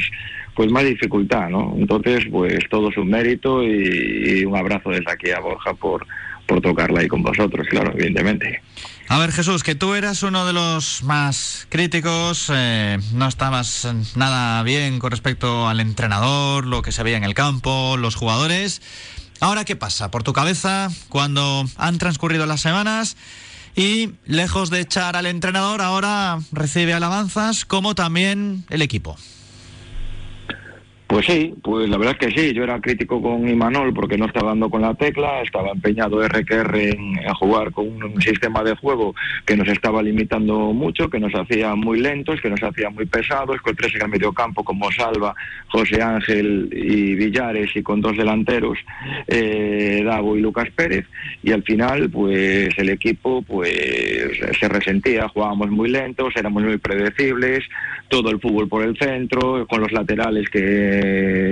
pues 0.56 0.72
más 0.72 0.84
dificultad, 0.84 1.50
¿no? 1.50 1.74
Entonces, 1.78 2.26
pues 2.30 2.60
todo 2.70 2.90
es 2.90 2.98
un 2.98 3.10
mérito 3.10 3.64
y, 3.64 4.44
un 4.46 4.56
abrazo 4.56 4.90
desde 4.90 5.12
aquí 5.12 5.32
a 5.32 5.40
Borja 5.40 5.74
por, 5.74 6.06
por 6.46 6.62
tocarla 6.62 7.02
ahí 7.02 7.08
con 7.08 7.24
vosotros, 7.24 7.68
claro, 7.70 7.92
evidentemente. 7.94 8.62
A 9.08 9.18
ver, 9.20 9.32
Jesús, 9.32 9.64
que 9.64 9.76
tú 9.76 9.94
eras 9.94 10.24
uno 10.24 10.46
de 10.46 10.54
los 10.54 11.04
más 11.04 11.68
críticos, 11.70 12.52
eh, 12.54 12.98
no 13.14 13.28
estabas 13.28 13.88
nada 14.16 14.64
bien 14.64 15.00
con 15.00 15.12
respecto 15.12 15.68
al 15.68 15.80
entrenador, 15.80 16.66
lo 16.66 16.82
que 16.82 16.92
se 16.92 17.04
veía 17.04 17.18
en 17.18 17.24
el 17.24 17.34
campo, 17.34 17.98
los 17.98 18.16
jugadores. 18.16 18.82
Ahora, 19.42 19.66
¿qué 19.66 19.76
pasa 19.76 20.12
por 20.12 20.24
tu 20.24 20.34
cabeza 20.34 20.90
cuando 21.10 21.66
han 21.76 21.98
transcurrido 21.98 22.46
las 22.46 22.62
semanas 22.62 23.18
y 23.76 24.12
lejos 24.26 24.70
de 24.70 24.82
echar 24.82 25.16
al 25.16 25.26
entrenador, 25.26 25.82
ahora 25.82 26.40
recibe 26.52 26.94
alabanzas 26.94 27.66
como 27.66 27.96
también 27.96 28.64
el 28.70 28.82
equipo? 28.82 29.18
Pues 31.12 31.26
sí, 31.26 31.54
pues 31.62 31.90
la 31.90 31.98
verdad 31.98 32.16
es 32.18 32.30
que 32.30 32.42
sí. 32.42 32.54
Yo 32.54 32.64
era 32.64 32.80
crítico 32.80 33.22
con 33.22 33.46
Imanol 33.46 33.94
porque 33.94 34.18
no 34.18 34.28
estaba 34.28 34.52
dando 34.52 34.70
con 34.70 34.82
la 34.82 34.94
tecla, 34.94 35.42
estaba 35.42 35.72
empeñado 35.72 36.26
RQR 36.26 36.78
en, 36.78 37.20
en 37.20 37.34
jugar 37.34 37.74
con 37.74 38.02
un, 38.02 38.22
sistema 38.22 38.64
de 38.64 38.78
juego 38.78 39.14
que 39.46 39.58
nos 39.58 39.68
estaba 39.68 40.02
limitando 40.02 40.72
mucho, 40.72 41.10
que 41.10 41.20
nos 41.20 41.34
hacía 41.36 41.76
muy 41.76 42.00
lentos, 42.00 42.40
que 42.40 42.50
nos 42.50 42.64
hacía 42.64 42.90
muy 42.90 43.06
pesados, 43.08 43.60
con 43.62 43.76
tres 43.76 43.94
en 43.96 44.04
el 44.04 44.08
medio 44.08 44.32
campo 44.32 44.64
como 44.64 44.90
Salva, 44.90 45.36
José 45.68 46.02
Ángel 46.02 46.70
y 46.72 47.16
Villares 47.16 47.76
y 47.76 47.84
con 47.84 48.00
dos 48.00 48.16
delanteros, 48.16 48.78
eh, 49.28 50.04
Davo 50.06 50.38
y 50.38 50.42
Lucas 50.42 50.70
Pérez. 50.74 51.08
Y 51.44 51.52
al 51.52 51.64
final, 51.64 52.10
pues 52.10 52.70
el 52.78 52.88
equipo 52.88 53.42
pues 53.42 53.74
se 54.58 54.70
resentía, 54.70 55.28
jugábamos 55.28 55.72
muy 55.72 55.90
lentos, 55.90 56.34
éramos 56.38 56.64
muy 56.64 56.78
predecibles, 56.78 57.66
todo 58.08 58.30
el 58.30 58.40
fútbol 58.40 58.70
por 58.70 58.84
el 58.84 58.96
centro, 58.98 59.68
con 59.68 59.82
los 59.82 59.92
laterales 59.92 60.50
que 60.50 61.01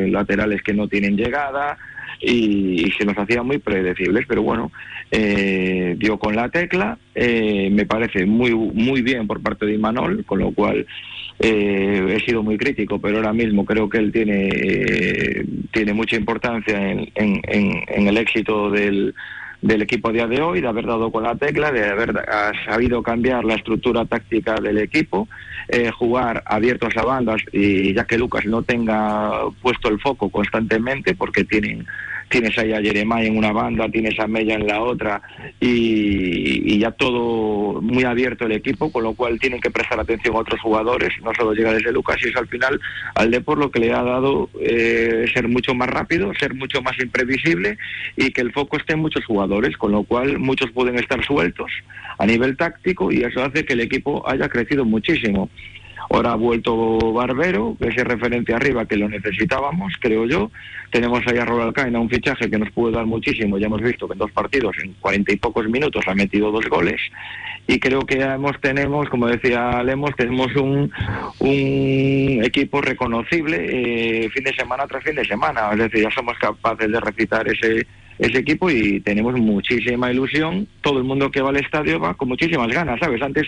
laterales 0.10 0.62
que 0.62 0.74
no 0.74 0.88
tienen 0.88 1.18
llegada 1.18 1.78
y, 2.22 2.92
se 2.98 3.06
nos 3.06 3.18
hacía 3.18 3.44
muy 3.44 3.60
predecibles, 3.60 4.26
pero 4.28 4.44
bueno, 4.44 4.72
eh, 5.12 5.96
dio 5.98 6.18
con 6.18 6.36
la 6.36 6.50
tecla, 6.50 6.98
eh, 7.16 7.70
me 7.72 7.86
parece 7.86 8.26
muy 8.26 8.54
muy 8.54 9.02
bien 9.02 9.28
por 9.28 9.42
parte 9.42 9.66
de 9.66 9.76
Imanol, 9.76 10.26
con 10.26 10.40
lo 10.40 10.52
cual 10.52 10.86
eh, 11.40 12.16
he 12.16 12.20
sido 12.26 12.44
muy 12.44 12.58
crítico, 12.58 13.00
pero 13.00 13.18
ahora 13.18 13.34
mismo 13.34 13.64
creo 13.64 13.88
que 13.88 14.00
él 14.00 14.12
tiene, 14.12 15.46
tiene 15.72 15.94
mucha 15.94 16.18
importancia 16.18 16.92
en, 16.92 17.10
en 17.16 18.08
el 18.08 18.18
éxito 18.18 18.70
del, 18.70 19.14
del 19.62 19.82
equipo 19.82 20.10
a 20.10 20.14
día 20.14 20.28
de 20.28 20.42
hoy, 20.42 20.62
de 20.62 20.68
haber 20.68 20.86
dado 20.86 21.12
con 21.12 21.24
la 21.24 21.36
tecla, 21.36 21.72
de 21.72 21.84
haber 21.90 22.14
sabido 22.66 23.04
cambiar 23.04 23.44
la 23.44 23.56
estructura 23.56 24.06
táctica 24.06 24.56
del 24.56 24.78
equipo, 24.78 25.28
eh, 25.68 25.92
jugar 25.92 26.44
abiertos 26.46 26.96
a 26.96 27.04
bandas 27.04 27.42
y 27.52 27.94
ya 27.94 28.06
que 28.06 28.18
Lucas 28.18 28.46
no 28.46 28.64
tenga 28.64 29.50
puesto 29.62 29.90
el 29.90 30.00
foco 30.00 30.30
constantemente 30.30 31.14
porque 31.16 31.44
tienen 31.44 31.86
tienes 32.30 32.58
ahí 32.58 32.74
a 32.74 32.82
Jeremiah 32.82 33.26
en 33.26 33.38
una 33.38 33.52
banda, 33.52 33.90
tienes 33.90 34.20
a 34.20 34.28
Mella 34.28 34.56
en 34.56 34.68
la 34.68 34.82
otra 34.82 35.22
y, 35.60 36.80
ya 36.80 36.92
todo 36.92 37.82
muy 37.82 38.06
abierto 38.06 38.46
el 38.46 38.54
equipo, 38.54 38.90
con 38.92 39.04
lo 39.04 39.14
cual 39.14 39.38
tienen 39.40 39.60
que 39.60 39.70
prestar 39.70 40.00
atención 40.00 40.36
a 40.36 40.40
otros 40.40 40.62
jugadores, 40.62 41.10
no 41.22 41.32
solo 41.36 41.54
llega 41.54 41.74
desde 41.74 41.92
Lucas 41.92 42.18
y 42.24 42.30
es 42.30 42.36
al 42.38 42.48
final 42.48 42.80
al 43.16 43.32
Depor 43.32 43.58
lo 43.58 43.70
que 43.70 43.80
le 43.80 43.92
ha 43.92 44.02
dado 44.02 44.50
eh, 44.62 45.26
ser 45.34 45.50
mucho 45.50 45.74
más 45.74 45.90
rápido, 45.90 46.32
ser 46.40 46.54
mucho 46.54 46.82
más 46.82 46.98
imprevisible 47.00 47.78
y 48.16 48.32
que 48.32 48.42
el 48.42 48.54
foco 48.54 48.78
esté 48.78 48.94
en 48.94 49.00
muchos 49.00 49.26
jugadores, 49.26 49.76
con 49.76 49.92
lo 49.92 50.04
cual 50.04 50.40
muchos 50.40 50.72
pueden 50.72 50.98
estar 50.98 51.24
sueltos 51.26 51.70
a 52.18 52.26
nivel 52.26 52.56
táctico 52.56 53.12
y 53.12 53.24
eso 53.24 53.44
hace 53.44 53.66
que 53.66 53.74
el 53.74 53.82
equipo 53.82 54.24
haya 54.30 54.48
crecido 54.48 54.86
muchísimo. 54.86 55.50
Ahora 56.10 56.32
ha 56.32 56.36
vuelto 56.36 57.14
Barbero, 57.14 57.76
que 57.80 57.88
es 57.90 57.96
referente 57.96 58.54
arriba 58.54 58.86
que 58.86 58.98
lo 58.98 59.10
necesitábamos, 59.10 59.94
creo 60.00 60.26
yo. 60.26 60.52
Tenemos 60.92 61.22
ahí 61.28 61.38
a 61.38 61.46
Robert 61.46 61.68
Alcaina, 61.68 62.00
un 62.00 62.10
fichaje 62.10 62.50
que 62.50 62.58
nos 62.58 62.72
puede 62.72 62.96
dar 62.96 63.06
muchísimo. 63.06 63.58
Ya 63.58 63.68
hemos 63.68 63.82
visto 63.82 64.08
que 64.08 64.14
en 64.14 64.20
dos 64.20 64.32
partidos, 64.32 64.76
en 64.84 64.94
cuarenta 64.94 65.32
y 65.32 65.38
pocos 65.38 65.68
minutos, 65.70 66.04
ha 66.08 66.16
metido 66.16 66.52
dos 66.52 66.66
goles. 66.68 67.00
Y 67.68 67.80
creo 67.80 68.02
que 68.02 68.20
hemos, 68.20 68.60
tenemos, 68.60 69.08
como 69.10 69.28
decía 69.28 69.84
Lemos, 69.84 70.16
tenemos 70.16 70.56
un, 70.56 70.92
un 71.40 72.42
equipo 72.44 72.82
reconocible 72.82 73.58
eh, 74.24 74.30
fin 74.30 74.44
de 74.44 74.56
semana 74.56 74.88
tras 74.88 75.04
fin 75.04 75.16
de 75.16 75.26
semana. 75.26 75.70
Es 75.74 75.78
decir, 75.78 76.02
ya 76.02 76.10
somos 76.10 76.36
capaces 76.40 76.92
de 76.92 77.00
recitar 77.00 77.48
ese, 77.48 77.86
ese 78.18 78.40
equipo 78.40 78.72
y 78.72 79.00
tenemos 79.02 79.36
muchísima 79.36 80.12
ilusión. 80.12 80.68
Todo 80.82 80.98
el 80.98 81.04
mundo 81.04 81.30
que 81.30 81.42
va 81.42 81.50
al 81.50 81.58
estadio 81.58 82.00
va 82.00 82.16
con 82.16 82.30
muchísimas 82.30 82.70
ganas, 82.70 83.00
¿sabes? 83.00 83.22
Antes 83.22 83.48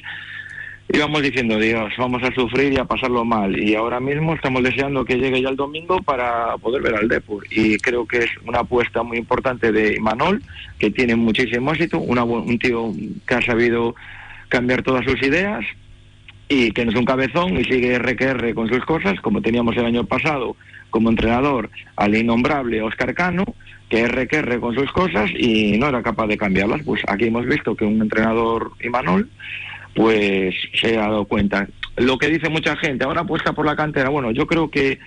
íbamos 0.94 1.22
diciendo, 1.22 1.58
Dios, 1.58 1.94
vamos 1.98 2.22
a 2.24 2.34
sufrir 2.34 2.74
y 2.74 2.78
a 2.78 2.86
pasarlo 2.86 3.24
mal. 3.24 3.58
Y 3.58 3.76
ahora 3.76 4.00
mismo 4.00 4.34
estamos 4.34 4.64
deseando 4.64 5.06
que 5.06 5.18
llegue 5.18 5.42
ya 5.42 5.50
el 5.50 5.56
domingo 5.56 6.02
para 6.02 6.58
poder 6.58 6.82
ver 6.82 6.96
al 6.96 7.08
Depor. 7.08 7.46
Y 7.50 7.78
creo 7.78 8.06
que 8.06 8.20
es 8.20 8.30
una 8.46 8.60
apuesta 8.60 9.04
muy 9.04 9.18
importante 9.18 9.72
de 9.72 10.00
Manol, 10.00 10.42
que 10.80 10.92
tiene 10.92 11.16
muchísimo 11.16 11.72
éxito, 11.72 12.00
un 12.00 12.60
tío 12.60 12.94
que 13.28 13.36
ha 13.36 13.42
sabido 13.42 13.96
cambiar 14.50 14.84
todas 14.84 15.06
sus 15.06 15.22
ideas 15.22 15.66
y 16.50 16.72
que 16.72 16.84
no 16.84 16.92
es 16.92 16.98
un 16.98 17.06
cabezón 17.06 17.58
y 17.58 17.64
sigue 17.64 17.98
RQR 17.98 18.54
con 18.54 18.68
sus 18.68 18.84
cosas, 18.84 19.20
como 19.22 19.42
teníamos 19.42 19.78
el 19.78 19.86
año 19.86 20.04
pasado 20.04 20.58
como 20.90 21.10
entrenador 21.10 21.70
al 21.96 22.14
innombrable 22.14 22.82
Oscar 22.82 23.14
Cano, 23.14 23.46
que 23.88 24.06
RQR 24.06 24.60
con 24.60 24.76
sus 24.76 24.92
cosas 24.92 25.32
y 25.34 25.78
no 25.78 25.88
era 25.88 26.04
capaz 26.04 26.28
de 26.28 26.38
cambiarlas. 26.38 26.82
Pues 26.84 27.02
aquí 27.08 27.28
hemos 27.28 27.46
visto 27.46 27.76
que 27.76 27.86
un 27.86 28.02
entrenador, 28.02 28.72
Imanol, 28.84 29.30
pues 29.96 30.56
se 30.74 30.98
ha 30.98 31.02
dado 31.02 31.26
cuenta. 31.26 31.68
Lo 31.98 32.18
que 32.18 32.28
dice 32.28 32.50
mucha 32.50 32.76
gente, 32.78 33.04
ahora 33.04 33.22
apuesta 33.22 33.54
por 33.54 33.66
la 33.66 33.76
cantera, 33.76 34.10
bueno, 34.10 34.32
yo 34.32 34.48
creo 34.48 34.70
que 34.70 35.00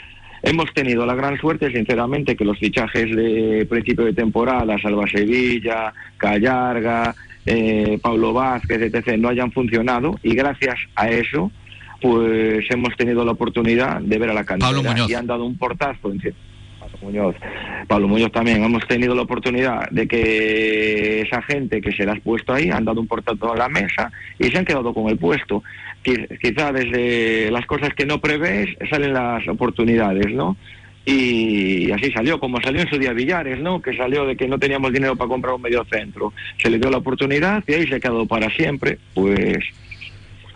hemos 0.43 0.73
tenido 0.75 1.07
la 1.07 1.15
gran 1.15 1.39
suerte, 1.39 1.73
sinceramente, 1.73 2.37
que 2.37 2.45
los 2.45 2.59
fichajes 2.59 3.15
de 3.17 3.67
principio 3.69 4.05
de 4.05 4.13
temporada, 4.13 4.79
Salva 4.79 5.07
Sevilla, 5.09 5.93
Callarga, 6.19 7.15
eh, 7.47 7.99
Pablo 8.03 8.33
Vázquez, 8.33 8.83
etc., 8.83 9.17
no 9.19 9.29
hayan 9.29 9.53
funcionado 9.53 10.19
y 10.23 10.35
gracias 10.35 10.77
a 10.95 11.09
eso, 11.09 11.51
pues 12.01 12.65
hemos 12.71 12.95
tenido 12.97 13.25
la 13.25 13.33
oportunidad 13.33 14.01
de 14.01 14.19
ver 14.19 14.31
a 14.31 14.35
la 14.35 14.45
cantera 14.45 14.95
y 15.09 15.15
han 15.15 15.27
dado 15.27 15.45
un 15.45 15.57
portazo 15.57 16.13
en 16.13 16.21
Muñoz, 17.05 17.37
Pablo 17.87 18.09
Muñoz 18.09 18.33
también, 18.33 18.65
hemos 18.65 18.87
tenido 18.87 19.15
la 19.15 19.23
oportunidad 19.23 19.89
de 19.91 20.09
que 20.09 21.21
esa 21.21 21.43
gente 21.43 21.81
que 21.81 21.93
se 21.93 22.05
la 22.05 22.13
ha 22.13 22.17
puesto 22.17 22.53
ahí 22.53 22.71
han 22.71 22.85
dado 22.85 23.01
un 23.01 23.07
portazo 23.07 23.53
a 23.53 23.57
la 23.57 23.69
mesa 23.69 24.11
y 24.39 24.49
se 24.49 24.59
han 24.59 24.65
quedado 24.65 24.93
con 24.93 25.09
el 25.09 25.19
puesto. 25.19 25.63
Quizá 26.03 26.73
desde 26.73 27.51
las 27.51 27.65
cosas 27.67 27.95
que 27.95 28.05
no 28.05 28.21
prevés 28.21 28.69
salen 28.91 29.15
las 29.15 29.47
oportunidades, 29.49 30.33
¿no? 30.35 30.57
Y 31.07 31.91
así 31.93 32.11
salió, 32.13 32.41
como 32.41 32.61
salió 32.63 32.81
en 32.81 32.89
su 32.89 32.99
día 32.99 33.13
Villares, 33.13 33.61
¿no? 33.61 33.83
Que 33.83 33.97
salió 33.97 34.25
de 34.25 34.37
que 34.37 34.49
no 34.49 34.59
teníamos 34.59 34.93
dinero 34.93 35.17
para 35.17 35.29
comprar 35.29 35.55
un 35.55 35.63
medio 35.63 35.85
centro. 35.85 36.33
Se 36.59 36.71
le 36.71 36.79
dio 36.79 36.91
la 36.91 36.99
oportunidad 36.99 37.63
y 37.67 37.75
ahí 37.75 37.87
se 37.87 37.97
ha 37.97 38.01
quedado 38.01 38.27
para 38.27 38.49
siempre, 38.51 38.99
pues 39.13 39.59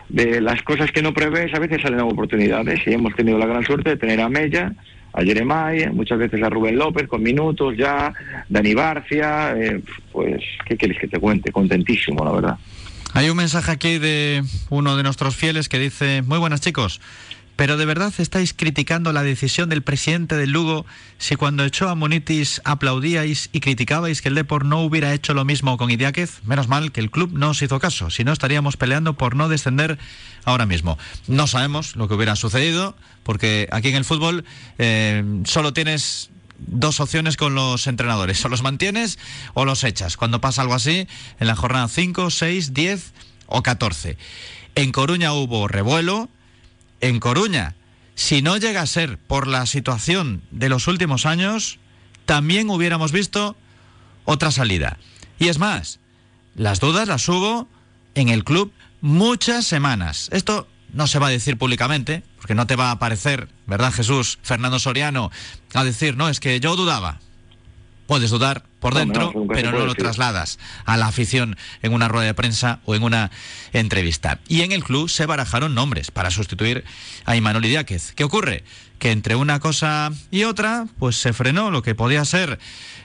de 0.08 0.40
las 0.40 0.62
cosas 0.62 0.90
que 0.90 1.02
no 1.02 1.12
prevés 1.12 1.52
a 1.54 1.58
veces 1.58 1.82
salen 1.82 2.00
oportunidades 2.00 2.80
y 2.86 2.94
hemos 2.94 3.14
tenido 3.14 3.36
la 3.38 3.46
gran 3.46 3.62
suerte 3.62 3.90
de 3.90 3.96
tener 3.98 4.20
a 4.20 4.28
Mella 4.30 4.72
a 5.12 5.22
Jeremiah, 5.22 5.90
muchas 5.92 6.18
veces 6.18 6.42
a 6.42 6.48
Rubén 6.48 6.78
López 6.78 7.08
con 7.08 7.22
minutos 7.22 7.76
ya, 7.76 8.12
Dani 8.48 8.74
Barcia, 8.74 9.54
eh, 9.56 9.82
pues, 10.12 10.42
¿qué 10.66 10.76
quieres 10.76 10.98
que 10.98 11.08
te 11.08 11.18
cuente? 11.18 11.50
Contentísimo, 11.50 12.24
la 12.24 12.32
verdad. 12.32 12.58
Hay 13.14 13.30
un 13.30 13.36
mensaje 13.36 13.72
aquí 13.72 13.98
de 13.98 14.42
uno 14.70 14.96
de 14.96 15.02
nuestros 15.02 15.34
fieles 15.34 15.68
que 15.68 15.78
dice, 15.78 16.22
muy 16.22 16.38
buenas 16.38 16.60
chicos, 16.60 17.00
pero 17.58 17.76
¿de 17.76 17.86
verdad 17.86 18.14
estáis 18.18 18.54
criticando 18.54 19.12
la 19.12 19.24
decisión 19.24 19.68
del 19.68 19.82
presidente 19.82 20.36
del 20.36 20.52
Lugo 20.52 20.86
si 21.18 21.34
cuando 21.34 21.64
echó 21.64 21.88
a 21.88 21.96
Monitis 21.96 22.62
aplaudíais 22.62 23.50
y 23.52 23.58
criticabais 23.58 24.22
que 24.22 24.28
el 24.28 24.36
Depor 24.36 24.64
no 24.64 24.80
hubiera 24.82 25.12
hecho 25.12 25.34
lo 25.34 25.44
mismo 25.44 25.76
con 25.76 25.90
Idiáquez? 25.90 26.40
Menos 26.44 26.68
mal 26.68 26.92
que 26.92 27.00
el 27.00 27.10
club 27.10 27.32
no 27.32 27.50
os 27.50 27.60
hizo 27.60 27.80
caso, 27.80 28.10
si 28.10 28.22
no 28.22 28.32
estaríamos 28.32 28.76
peleando 28.76 29.14
por 29.14 29.34
no 29.34 29.48
descender 29.48 29.98
ahora 30.44 30.66
mismo. 30.66 30.98
No 31.26 31.48
sabemos 31.48 31.96
lo 31.96 32.06
que 32.06 32.14
hubiera 32.14 32.36
sucedido, 32.36 32.94
porque 33.24 33.68
aquí 33.72 33.88
en 33.88 33.96
el 33.96 34.04
fútbol 34.04 34.44
eh, 34.78 35.24
solo 35.42 35.72
tienes 35.72 36.30
dos 36.58 37.00
opciones 37.00 37.36
con 37.36 37.56
los 37.56 37.88
entrenadores. 37.88 38.44
O 38.44 38.48
los 38.48 38.62
mantienes 38.62 39.18
o 39.54 39.64
los 39.64 39.82
echas. 39.82 40.16
Cuando 40.16 40.40
pasa 40.40 40.62
algo 40.62 40.74
así, 40.74 41.08
en 41.40 41.46
la 41.48 41.56
jornada 41.56 41.88
5, 41.88 42.30
6, 42.30 42.72
10 42.72 43.12
o 43.46 43.64
14. 43.64 44.16
En 44.76 44.92
Coruña 44.92 45.32
hubo 45.32 45.66
revuelo, 45.66 46.28
en 47.00 47.20
Coruña, 47.20 47.74
si 48.14 48.42
no 48.42 48.56
llega 48.56 48.82
a 48.82 48.86
ser 48.86 49.18
por 49.18 49.46
la 49.46 49.66
situación 49.66 50.42
de 50.50 50.68
los 50.68 50.88
últimos 50.88 51.26
años, 51.26 51.78
también 52.26 52.68
hubiéramos 52.70 53.12
visto 53.12 53.56
otra 54.24 54.50
salida. 54.50 54.98
Y 55.38 55.48
es 55.48 55.58
más, 55.58 56.00
las 56.54 56.80
dudas 56.80 57.08
las 57.08 57.28
hubo 57.28 57.68
en 58.14 58.28
el 58.28 58.44
club 58.44 58.72
muchas 59.00 59.64
semanas. 59.64 60.28
Esto 60.32 60.68
no 60.92 61.06
se 61.06 61.18
va 61.18 61.28
a 61.28 61.30
decir 61.30 61.56
públicamente, 61.56 62.22
porque 62.36 62.54
no 62.54 62.66
te 62.66 62.76
va 62.76 62.88
a 62.88 62.92
aparecer, 62.92 63.48
¿verdad 63.66 63.92
Jesús? 63.92 64.38
Fernando 64.42 64.78
Soriano, 64.78 65.30
a 65.74 65.84
decir, 65.84 66.16
no, 66.16 66.28
es 66.28 66.40
que 66.40 66.58
yo 66.60 66.76
dudaba. 66.76 67.20
Puedes 68.08 68.30
dudar 68.30 68.64
por 68.80 68.94
dentro, 68.94 69.34
pero 69.52 69.70
no 69.70 69.84
lo 69.84 69.94
trasladas 69.94 70.58
a 70.86 70.96
la 70.96 71.08
afición 71.08 71.58
en 71.82 71.92
una 71.92 72.08
rueda 72.08 72.24
de 72.24 72.32
prensa 72.32 72.80
o 72.86 72.94
en 72.94 73.02
una 73.02 73.30
entrevista. 73.74 74.40
Y 74.48 74.62
en 74.62 74.72
el 74.72 74.82
club 74.82 75.10
se 75.10 75.26
barajaron 75.26 75.74
nombres 75.74 76.10
para 76.10 76.30
sustituir 76.30 76.84
a 77.26 77.36
Imanol 77.36 77.66
Idiáquez. 77.66 78.14
¿Qué 78.14 78.24
ocurre? 78.24 78.64
Que 78.98 79.12
entre 79.12 79.36
una 79.36 79.60
cosa 79.60 80.10
y 80.30 80.44
otra, 80.44 80.86
pues 80.98 81.16
se 81.16 81.34
frenó 81.34 81.70
lo 81.70 81.82
que 81.82 81.94
podía 81.94 82.24
ser 82.24 82.58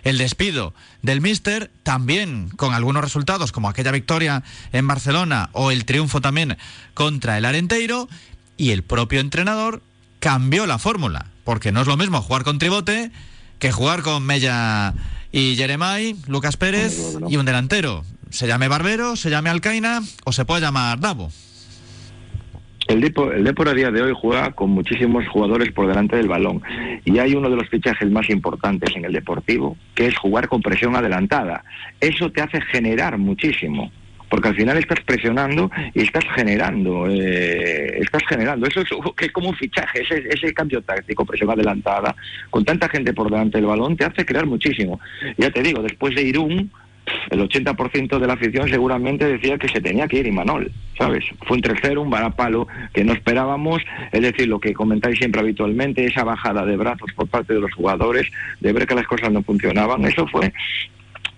el 0.06 0.18
despido 0.18 0.74
del 1.02 1.20
míster, 1.20 1.70
también 1.84 2.48
con 2.56 2.74
algunos 2.74 3.04
resultados 3.04 3.52
como 3.52 3.68
aquella 3.68 3.92
victoria 3.92 4.42
en 4.72 4.88
Barcelona 4.88 5.50
o 5.52 5.72
el 5.72 5.84
triunfo 5.84 6.22
también 6.22 6.58
contra 6.94 7.38
el 7.38 7.44
Arenteiro, 7.44 8.08
y 8.56 8.72
el 8.72 8.84
propio 8.84 9.20
entrenador 9.20 9.84
cambió 10.22 10.66
la 10.66 10.80
fórmula, 10.80 11.26
porque 11.44 11.74
no 11.74 11.82
es 11.82 11.88
lo 11.88 11.98
mismo 11.98 12.22
jugar 12.22 12.46
con 12.46 12.58
Tribote 12.58 13.12
que 13.60 13.72
jugar 13.72 14.02
con 14.02 14.26
Mella 14.26 14.94
y 15.32 15.56
Jeremai, 15.56 16.16
Lucas 16.28 16.58
Pérez 16.58 17.18
y 17.28 17.38
un 17.38 17.46
delantero. 17.46 18.04
Se 18.30 18.48
llame 18.48 18.68
Barbero, 18.68 19.16
se 19.16 19.30
llame 19.30 19.50
Alcaina 19.50 20.02
o 20.26 20.32
se 20.32 20.46
puede 20.46 20.62
llamar 20.62 21.00
Davo. 21.00 21.30
El 22.88 23.00
Depor, 23.00 23.34
el 23.34 23.44
Depor 23.44 23.70
a 23.70 23.74
día 23.74 23.92
de 23.92 24.02
hoy 24.02 24.14
juega 24.20 24.52
con 24.52 24.70
muchísimos 24.72 25.26
jugadores 25.28 25.72
por 25.72 25.88
delante 25.88 26.18
del 26.18 26.28
balón 26.28 26.62
y 27.06 27.18
hay 27.18 27.34
uno 27.34 27.50
de 27.50 27.56
los 27.56 27.70
fichajes 27.70 28.12
más 28.12 28.30
importantes 28.30 28.94
en 28.96 29.06
el 29.06 29.14
deportivo, 29.14 29.78
que 29.96 30.08
es 30.08 30.18
jugar 30.18 30.50
con 30.50 30.62
presión 30.62 30.96
adelantada. 30.96 31.64
Eso 32.02 32.32
te 32.32 32.42
hace 32.42 32.60
generar 32.62 33.18
muchísimo, 33.18 33.92
porque 34.34 34.48
al 34.48 34.56
final 34.56 34.76
estás 34.80 35.00
presionando 35.02 35.70
y 35.94 36.02
estás 36.02 36.24
generando, 36.34 37.06
eh, 37.08 38.00
estás 38.00 38.24
generando. 38.28 38.66
Eso 38.66 38.82
es, 38.82 38.90
que 39.16 39.26
es 39.26 39.32
como 39.32 39.50
un 39.50 39.56
fichaje, 39.56 40.02
ese, 40.02 40.28
ese 40.28 40.52
cambio 40.56 40.82
táctico, 40.82 41.24
presión 41.24 41.52
adelantada, 41.52 42.16
con 42.50 42.66
tanta 42.66 42.90
gente 42.90 43.14
por 43.14 43.30
delante 43.30 43.60
del 43.60 43.68
balón, 43.68 43.96
te 43.96 44.06
hace 44.06 44.26
crear 44.26 44.48
muchísimo. 44.48 45.00
Ya 45.38 45.52
te 45.52 45.62
digo, 45.62 45.84
después 45.84 46.16
de 46.16 46.24
Irún, 46.24 46.72
el 47.30 47.48
80% 47.48 48.18
de 48.18 48.26
la 48.26 48.34
afición 48.34 48.68
seguramente 48.68 49.24
decía 49.28 49.60
que 49.60 49.70
se 49.70 49.80
tenía 49.80 50.08
que 50.08 50.18
ir 50.18 50.26
Imanol, 50.26 50.72
¿sabes? 50.98 51.24
Fue 51.46 51.58
un 51.58 51.62
3-0, 51.62 52.02
un 52.02 52.10
varapalo 52.10 52.68
que 52.92 53.04
no 53.04 53.14
esperábamos, 53.14 53.84
es 54.12 54.22
decir, 54.24 54.48
lo 54.48 54.60
que 54.60 54.74
comentáis 54.74 55.20
siempre 55.20 55.42
habitualmente, 55.42 56.06
esa 56.06 56.24
bajada 56.24 56.66
de 56.66 56.76
brazos 56.76 57.12
por 57.16 57.28
parte 57.28 57.54
de 57.54 57.60
los 57.60 57.74
jugadores, 57.76 58.32
de 58.62 58.74
ver 58.74 58.88
que 58.88 58.96
las 58.96 59.06
cosas 59.06 59.32
no 59.32 59.44
funcionaban, 59.44 60.04
eso 60.06 60.26
fue 60.26 60.52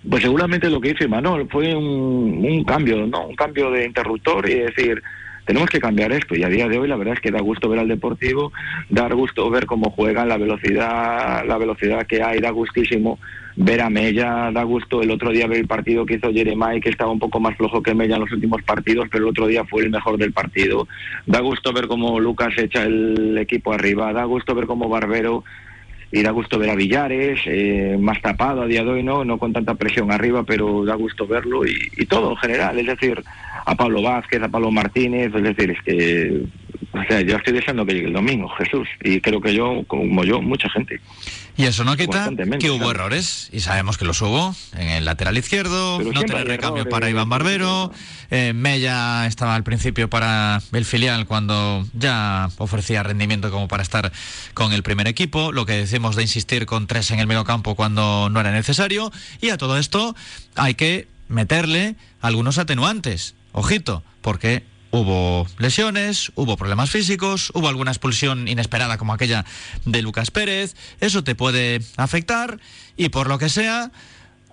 pues 0.08 0.22
seguramente 0.22 0.70
lo 0.70 0.80
que 0.80 0.90
hizo 0.90 1.04
Imanol 1.04 1.48
fue 1.50 1.74
un, 1.74 2.64
cambio, 2.64 3.06
¿no? 3.06 3.26
Un 3.28 3.36
cambio 3.36 3.70
de 3.70 3.86
interruptor 3.86 4.48
y 4.48 4.54
decir, 4.54 5.02
tenemos 5.44 5.68
que 5.68 5.80
cambiar 5.80 6.12
esto 6.12 6.34
y 6.36 6.42
a 6.42 6.48
día 6.48 6.68
de 6.68 6.78
hoy 6.78 6.88
la 6.88 6.96
verdad 6.96 7.14
es 7.14 7.20
que 7.20 7.30
da 7.30 7.40
gusto 7.40 7.68
ver 7.68 7.80
al 7.80 7.88
Deportivo, 7.88 8.52
dar 8.88 9.14
gusto 9.14 9.48
ver 9.50 9.66
cómo 9.66 9.90
juegan, 9.90 10.28
la 10.28 10.36
velocidad, 10.36 11.44
la 11.46 11.58
velocidad 11.58 12.06
que 12.06 12.22
hay, 12.22 12.40
da 12.40 12.50
gustísimo 12.50 13.18
ver 13.56 13.80
a 13.80 13.88
Mella, 13.88 14.50
da 14.52 14.62
gusto 14.64 15.02
el 15.02 15.10
otro 15.10 15.30
día 15.30 15.46
ver 15.46 15.60
el 15.60 15.66
partido 15.66 16.04
que 16.04 16.14
hizo 16.14 16.32
Jeremiah, 16.32 16.80
que 16.80 16.90
estaba 16.90 17.10
un 17.10 17.18
poco 17.18 17.40
más 17.40 17.56
flojo 17.56 17.82
que 17.82 17.94
Mella 17.94 18.16
en 18.16 18.22
los 18.22 18.32
últimos 18.32 18.62
partidos, 18.62 19.08
pero 19.10 19.24
el 19.24 19.30
otro 19.30 19.46
día 19.46 19.64
fue 19.64 19.82
el 19.82 19.90
mejor 19.90 20.18
del 20.18 20.32
partido. 20.32 20.86
Da 21.24 21.40
gusto 21.40 21.72
ver 21.72 21.86
cómo 21.86 22.20
Lucas 22.20 22.52
echa 22.58 22.84
el 22.84 23.38
equipo 23.38 23.72
arriba, 23.72 24.12
da 24.12 24.24
gusto 24.24 24.54
ver 24.54 24.66
cómo 24.66 24.88
Barbero 24.88 25.42
y 26.12 26.22
da 26.22 26.30
gusto 26.30 26.58
ver 26.58 26.70
a 26.70 26.74
Villares, 26.74 27.40
eh, 27.46 27.96
más 27.98 28.20
tapado 28.22 28.62
a 28.62 28.66
día 28.66 28.84
de 28.84 28.90
hoy, 28.90 29.02
¿no? 29.02 29.24
no 29.24 29.38
con 29.38 29.52
tanta 29.52 29.74
presión 29.74 30.12
arriba, 30.12 30.44
pero 30.44 30.84
da 30.84 30.94
gusto 30.94 31.26
verlo 31.26 31.66
y, 31.66 31.76
y 31.96 32.06
todo 32.06 32.30
en 32.30 32.36
general, 32.36 32.78
es 32.78 32.86
decir, 32.86 33.22
a 33.64 33.74
Pablo 33.74 34.02
Vázquez, 34.02 34.42
a 34.42 34.48
Pablo 34.48 34.70
Martínez, 34.70 35.32
es 35.34 35.42
decir, 35.42 35.70
es 35.70 35.82
que 35.82 36.42
o 36.92 37.02
sea, 37.08 37.20
yo 37.20 37.36
estoy 37.36 37.52
deseando 37.52 37.84
que 37.86 37.94
llegue 37.94 38.06
el 38.08 38.12
domingo, 38.12 38.48
Jesús, 38.58 38.88
y 39.02 39.20
creo 39.20 39.40
que 39.40 39.54
yo, 39.54 39.84
como 39.86 40.24
yo, 40.24 40.40
mucha 40.40 40.68
gente. 40.70 41.00
Y 41.56 41.64
eso 41.64 41.84
no 41.84 41.96
quita 41.96 42.30
que 42.58 42.70
hubo 42.70 42.90
errores, 42.90 43.48
y 43.52 43.60
sabemos 43.60 43.96
que 43.96 44.04
los 44.04 44.20
hubo, 44.20 44.54
en 44.76 44.88
el 44.88 45.04
lateral 45.06 45.38
izquierdo, 45.38 46.00
no 46.00 46.22
tener 46.22 46.46
recambio 46.46 46.86
para 46.88 47.08
Iván 47.08 47.30
Barbero, 47.30 47.90
eh, 48.30 48.52
Mella 48.54 49.26
estaba 49.26 49.54
al 49.54 49.64
principio 49.64 50.10
para 50.10 50.60
el 50.72 50.84
filial 50.84 51.26
cuando 51.26 51.86
ya 51.94 52.50
ofrecía 52.58 53.02
rendimiento 53.02 53.50
como 53.50 53.68
para 53.68 53.82
estar 53.82 54.12
con 54.52 54.72
el 54.72 54.82
primer 54.82 55.06
equipo, 55.06 55.50
lo 55.50 55.64
que 55.64 55.72
decimos 55.72 56.14
de 56.14 56.22
insistir 56.22 56.66
con 56.66 56.86
tres 56.86 57.10
en 57.10 57.20
el 57.20 57.26
medio 57.26 57.44
campo 57.44 57.74
cuando 57.74 58.28
no 58.28 58.40
era 58.40 58.52
necesario, 58.52 59.10
y 59.40 59.48
a 59.48 59.56
todo 59.56 59.78
esto 59.78 60.14
hay 60.56 60.74
que 60.74 61.08
meterle 61.28 61.96
algunos 62.20 62.58
atenuantes, 62.58 63.34
ojito, 63.52 64.02
porque 64.20 64.62
Hubo 64.98 65.46
lesiones, 65.58 66.32
hubo 66.36 66.56
problemas 66.56 66.90
físicos, 66.90 67.52
hubo 67.52 67.68
alguna 67.68 67.90
expulsión 67.90 68.48
inesperada 68.48 68.96
como 68.96 69.12
aquella 69.12 69.44
de 69.84 70.00
Lucas 70.00 70.30
Pérez. 70.30 70.74
Eso 71.00 71.22
te 71.22 71.34
puede 71.34 71.82
afectar 71.98 72.58
y 72.96 73.10
por 73.10 73.28
lo 73.28 73.36
que 73.36 73.50
sea, 73.50 73.90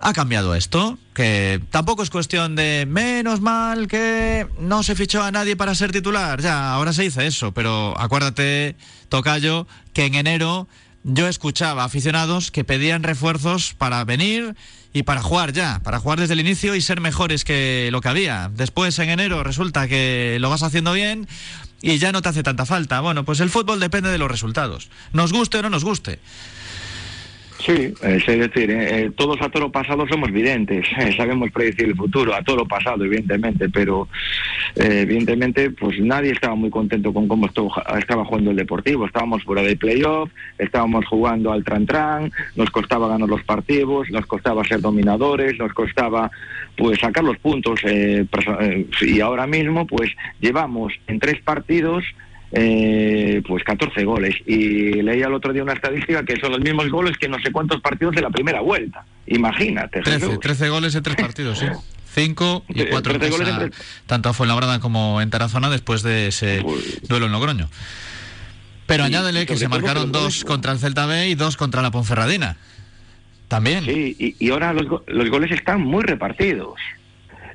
ha 0.00 0.12
cambiado 0.12 0.54
esto. 0.54 0.98
Que 1.14 1.62
tampoco 1.70 2.02
es 2.02 2.10
cuestión 2.10 2.56
de 2.56 2.84
menos 2.86 3.40
mal 3.40 3.88
que 3.88 4.46
no 4.60 4.82
se 4.82 4.94
fichó 4.94 5.22
a 5.22 5.30
nadie 5.30 5.56
para 5.56 5.74
ser 5.74 5.92
titular. 5.92 6.42
Ya, 6.42 6.74
ahora 6.74 6.92
se 6.92 7.04
dice 7.04 7.26
eso, 7.26 7.52
pero 7.52 7.98
acuérdate, 7.98 8.76
Tocayo, 9.08 9.66
que 9.94 10.04
en 10.04 10.14
enero 10.14 10.68
yo 11.04 11.28
escuchaba 11.28 11.84
aficionados 11.84 12.50
que 12.50 12.64
pedían 12.64 13.02
refuerzos 13.02 13.74
para 13.74 14.02
venir 14.04 14.56
y 14.92 15.02
para 15.02 15.22
jugar 15.22 15.52
ya, 15.52 15.80
para 15.84 15.98
jugar 16.00 16.18
desde 16.18 16.34
el 16.34 16.40
inicio 16.40 16.74
y 16.74 16.80
ser 16.80 17.00
mejores 17.00 17.44
que 17.44 17.90
lo 17.92 18.00
que 18.00 18.08
había. 18.08 18.50
Después 18.54 18.98
en 18.98 19.10
enero 19.10 19.44
resulta 19.44 19.86
que 19.86 20.38
lo 20.40 20.48
vas 20.50 20.62
haciendo 20.62 20.92
bien 20.92 21.28
y 21.82 21.98
ya 21.98 22.12
no 22.12 22.22
te 22.22 22.30
hace 22.30 22.42
tanta 22.42 22.64
falta. 22.64 23.00
Bueno, 23.00 23.24
pues 23.24 23.40
el 23.40 23.50
fútbol 23.50 23.80
depende 23.80 24.10
de 24.10 24.18
los 24.18 24.30
resultados. 24.30 24.88
Nos 25.12 25.32
guste 25.32 25.58
o 25.58 25.62
no 25.62 25.68
nos 25.68 25.84
guste. 25.84 26.20
Sí, 27.64 27.94
es 28.02 28.26
decir, 28.26 28.70
eh, 28.70 29.10
todos 29.16 29.40
a 29.40 29.48
toro 29.48 29.72
pasado 29.72 30.06
somos 30.06 30.30
videntes, 30.30 30.86
eh, 30.98 31.12
sabemos 31.16 31.50
predecir 31.50 31.86
el 31.86 31.96
futuro, 31.96 32.34
a 32.34 32.42
toro 32.42 32.66
pasado, 32.68 33.04
evidentemente, 33.04 33.70
pero 33.70 34.06
eh, 34.76 35.00
evidentemente 35.02 35.70
pues 35.70 35.98
nadie 35.98 36.32
estaba 36.32 36.54
muy 36.54 36.68
contento 36.68 37.14
con 37.14 37.26
cómo 37.26 37.46
estaba 37.46 38.24
jugando 38.26 38.50
el 38.50 38.56
Deportivo. 38.56 39.06
Estábamos 39.06 39.44
fuera 39.44 39.62
de 39.62 39.76
playoff, 39.76 40.30
estábamos 40.58 41.06
jugando 41.06 41.52
al 41.52 41.64
tran-tran, 41.64 42.30
nos 42.54 42.68
costaba 42.68 43.08
ganar 43.08 43.30
los 43.30 43.42
partidos, 43.44 44.10
nos 44.10 44.26
costaba 44.26 44.62
ser 44.64 44.82
dominadores, 44.82 45.58
nos 45.58 45.72
costaba 45.72 46.30
pues 46.76 46.98
sacar 46.98 47.24
los 47.24 47.38
puntos 47.38 47.80
y 49.00 49.20
ahora 49.20 49.46
mismo 49.46 49.86
pues 49.86 50.10
llevamos 50.40 50.92
en 51.06 51.18
tres 51.18 51.40
partidos 51.40 52.04
eh, 52.56 53.42
pues 53.46 53.64
14 53.64 54.04
goles. 54.04 54.36
Y 54.46 55.02
leía 55.02 55.26
el 55.26 55.34
otro 55.34 55.52
día 55.52 55.62
una 55.62 55.72
estadística 55.72 56.24
que 56.24 56.36
son 56.36 56.52
los 56.52 56.60
mismos 56.60 56.88
goles 56.88 57.16
que 57.18 57.28
no 57.28 57.38
sé 57.40 57.50
cuántos 57.50 57.80
partidos 57.80 58.14
de 58.14 58.22
la 58.22 58.30
primera 58.30 58.60
vuelta. 58.60 59.04
Imagínate. 59.26 60.00
13, 60.02 60.68
goles 60.68 60.94
en 60.94 61.02
tres 61.02 61.16
partidos, 61.16 61.58
sí. 61.58 61.66
5 62.14 62.64
y 62.68 62.84
4 62.84 63.18
goles 63.18 63.48
en 63.48 63.72
tanto 64.06 64.28
a 64.28 64.32
Fuenlabrada 64.32 64.78
como 64.78 65.20
en 65.20 65.30
Tarazona 65.30 65.68
después 65.68 66.04
de 66.04 66.28
ese 66.28 66.60
pues 66.62 67.02
duelo 67.08 67.26
en 67.26 67.32
Logroño. 67.32 67.68
Pero 68.86 69.02
añádele 69.02 69.46
que 69.46 69.56
se 69.56 69.66
marcaron 69.66 70.12
dos 70.12 70.44
contra 70.44 70.70
el 70.70 70.78
Celta 70.78 71.06
B 71.06 71.28
y 71.28 71.34
dos 71.34 71.56
contra 71.56 71.82
la 71.82 71.90
Ponferradina. 71.90 72.56
También. 73.48 73.84
Sí, 73.84 74.16
y, 74.18 74.36
y 74.38 74.50
ahora 74.50 74.72
los, 74.72 75.02
los 75.06 75.28
goles 75.28 75.50
están 75.50 75.80
muy 75.80 76.04
repartidos. 76.04 76.78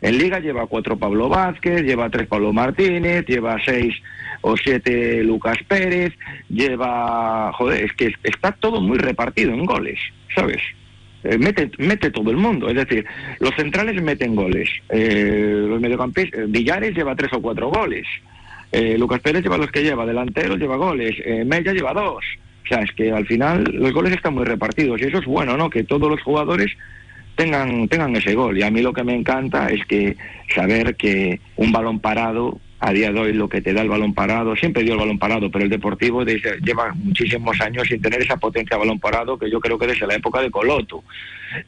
En 0.01 0.17
Liga 0.17 0.39
lleva 0.39 0.67
cuatro 0.67 0.97
Pablo 0.97 1.29
Vázquez, 1.29 1.83
lleva 1.83 2.09
tres 2.09 2.27
Pablo 2.27 2.53
Martínez, 2.53 3.25
lleva 3.25 3.57
seis 3.63 3.95
o 4.41 4.55
siete 4.55 5.23
Lucas 5.23 5.57
Pérez, 5.67 6.13
lleva, 6.49 7.51
joder, 7.53 7.83
es 7.83 7.93
que 7.93 8.13
está 8.23 8.53
todo 8.53 8.79
muy 8.79 8.97
repartido 8.97 9.51
en 9.53 9.65
goles, 9.65 9.99
¿sabes? 10.33 10.61
Eh, 11.23 11.37
mete, 11.37 11.69
mete 11.77 12.11
todo 12.11 12.31
el 12.31 12.37
mundo, 12.37 12.69
es 12.69 12.75
decir, 12.75 13.05
los 13.39 13.53
centrales 13.55 14.01
meten 14.01 14.35
goles, 14.35 14.69
eh, 14.87 15.65
los 15.67 15.81
mediocampistas, 15.81 16.39
eh, 16.39 16.45
Villares 16.47 16.95
lleva 16.95 17.15
tres 17.15 17.33
o 17.33 17.41
cuatro 17.41 17.69
goles, 17.69 18.07
Lucas 18.97 19.19
Pérez 19.19 19.43
lleva 19.43 19.57
los 19.57 19.71
que 19.71 19.81
lleva, 19.81 20.05
delanteros 20.05 20.59
lleva 20.59 20.77
goles, 20.77 21.15
Mella 21.45 21.73
lleva 21.73 21.91
dos, 21.91 22.23
o 22.63 22.67
sea, 22.67 22.83
es 22.83 22.91
que 22.91 23.11
al 23.11 23.25
final 23.25 23.63
los 23.73 23.91
goles 23.91 24.13
están 24.13 24.35
muy 24.35 24.45
repartidos 24.45 25.01
y 25.01 25.05
eso 25.05 25.17
es 25.17 25.25
bueno, 25.25 25.57
¿no? 25.57 25.71
Que 25.71 25.83
todos 25.83 26.07
los 26.07 26.21
jugadores 26.21 26.71
tengan, 27.35 27.87
tengan 27.87 28.15
ese 28.15 28.33
gol. 28.33 28.57
Y 28.57 28.63
a 28.63 28.71
mí 28.71 28.81
lo 28.81 28.93
que 28.93 29.03
me 29.03 29.15
encanta 29.15 29.69
es 29.69 29.85
que 29.85 30.17
saber 30.53 30.95
que 30.95 31.39
un 31.55 31.71
balón 31.71 31.99
parado 31.99 32.59
a 32.81 32.93
día 32.93 33.11
de 33.11 33.19
hoy 33.19 33.33
lo 33.33 33.49
que 33.49 33.61
te 33.61 33.73
da 33.73 33.81
el 33.81 33.89
balón 33.89 34.13
parado, 34.13 34.55
siempre 34.55 34.83
dio 34.83 34.93
el 34.93 34.99
balón 34.99 35.19
parado, 35.19 35.51
pero 35.51 35.65
el 35.65 35.69
Deportivo 35.69 36.23
lleva 36.23 36.93
muchísimos 36.93 37.59
años 37.59 37.87
sin 37.87 38.01
tener 38.01 38.21
esa 38.21 38.37
potencia 38.37 38.77
de 38.77 38.79
balón 38.79 38.99
parado 38.99 39.37
que 39.37 39.51
yo 39.51 39.59
creo 39.59 39.77
que 39.77 39.87
desde 39.87 40.07
la 40.07 40.15
época 40.15 40.41
de 40.41 40.49
Coloto. 40.49 41.03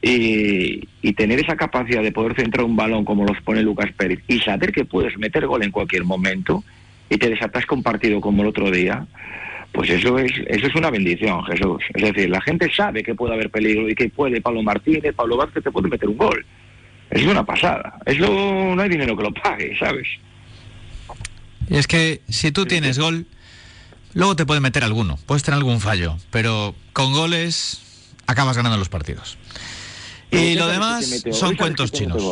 Y, 0.00 0.88
y 1.02 1.12
tener 1.12 1.40
esa 1.40 1.56
capacidad 1.56 2.02
de 2.02 2.12
poder 2.12 2.34
centrar 2.34 2.64
un 2.64 2.76
balón 2.76 3.04
como 3.04 3.26
los 3.26 3.40
pone 3.42 3.62
Lucas 3.62 3.90
Pérez 3.96 4.20
y 4.28 4.38
saber 4.38 4.72
que 4.72 4.84
puedes 4.84 5.18
meter 5.18 5.46
gol 5.46 5.62
en 5.64 5.70
cualquier 5.70 6.04
momento 6.04 6.64
y 7.10 7.18
te 7.18 7.28
desatasca 7.28 7.74
un 7.74 7.82
partido 7.82 8.20
como 8.20 8.42
el 8.42 8.48
otro 8.48 8.70
día, 8.70 9.06
pues 9.72 9.88
eso 9.88 10.18
es, 10.18 10.32
eso 10.48 10.66
es 10.66 10.74
una 10.74 10.90
bendición, 10.90 11.42
Jesús. 11.44 11.82
Es 11.94 12.02
decir, 12.02 12.28
la 12.28 12.40
gente 12.42 12.70
sabe 12.74 13.02
que 13.02 13.14
puede 13.14 13.34
haber 13.34 13.50
peligro 13.50 13.88
y 13.88 13.94
que 13.94 14.08
puede 14.10 14.40
Pablo 14.40 14.62
Martínez, 14.62 15.14
Pablo 15.14 15.36
Vázquez 15.36 15.64
te 15.64 15.70
puede 15.70 15.88
meter 15.88 16.08
un 16.08 16.18
gol. 16.18 16.44
Es 17.10 17.24
una 17.24 17.44
pasada. 17.44 17.94
Eso 18.04 18.26
no 18.26 18.80
hay 18.80 18.88
dinero 18.88 19.16
que 19.16 19.22
lo 19.22 19.32
pague, 19.32 19.76
¿sabes? 19.78 20.06
Y 21.68 21.76
es 21.76 21.86
que 21.86 22.20
si 22.28 22.52
tú 22.52 22.66
tienes 22.66 22.98
gol, 22.98 23.26
luego 24.14 24.36
te 24.36 24.44
puede 24.44 24.60
meter 24.60 24.84
alguno, 24.84 25.18
puedes 25.26 25.42
tener 25.42 25.56
algún 25.56 25.80
fallo, 25.80 26.16
pero 26.30 26.74
con 26.92 27.12
goles 27.12 28.12
acabas 28.26 28.56
ganando 28.56 28.76
los 28.76 28.88
partidos. 28.88 29.38
Y 30.30 30.54
lo 30.54 30.66
demás 30.66 31.24
son 31.32 31.56
cuentos 31.56 31.92
chinos. 31.92 32.22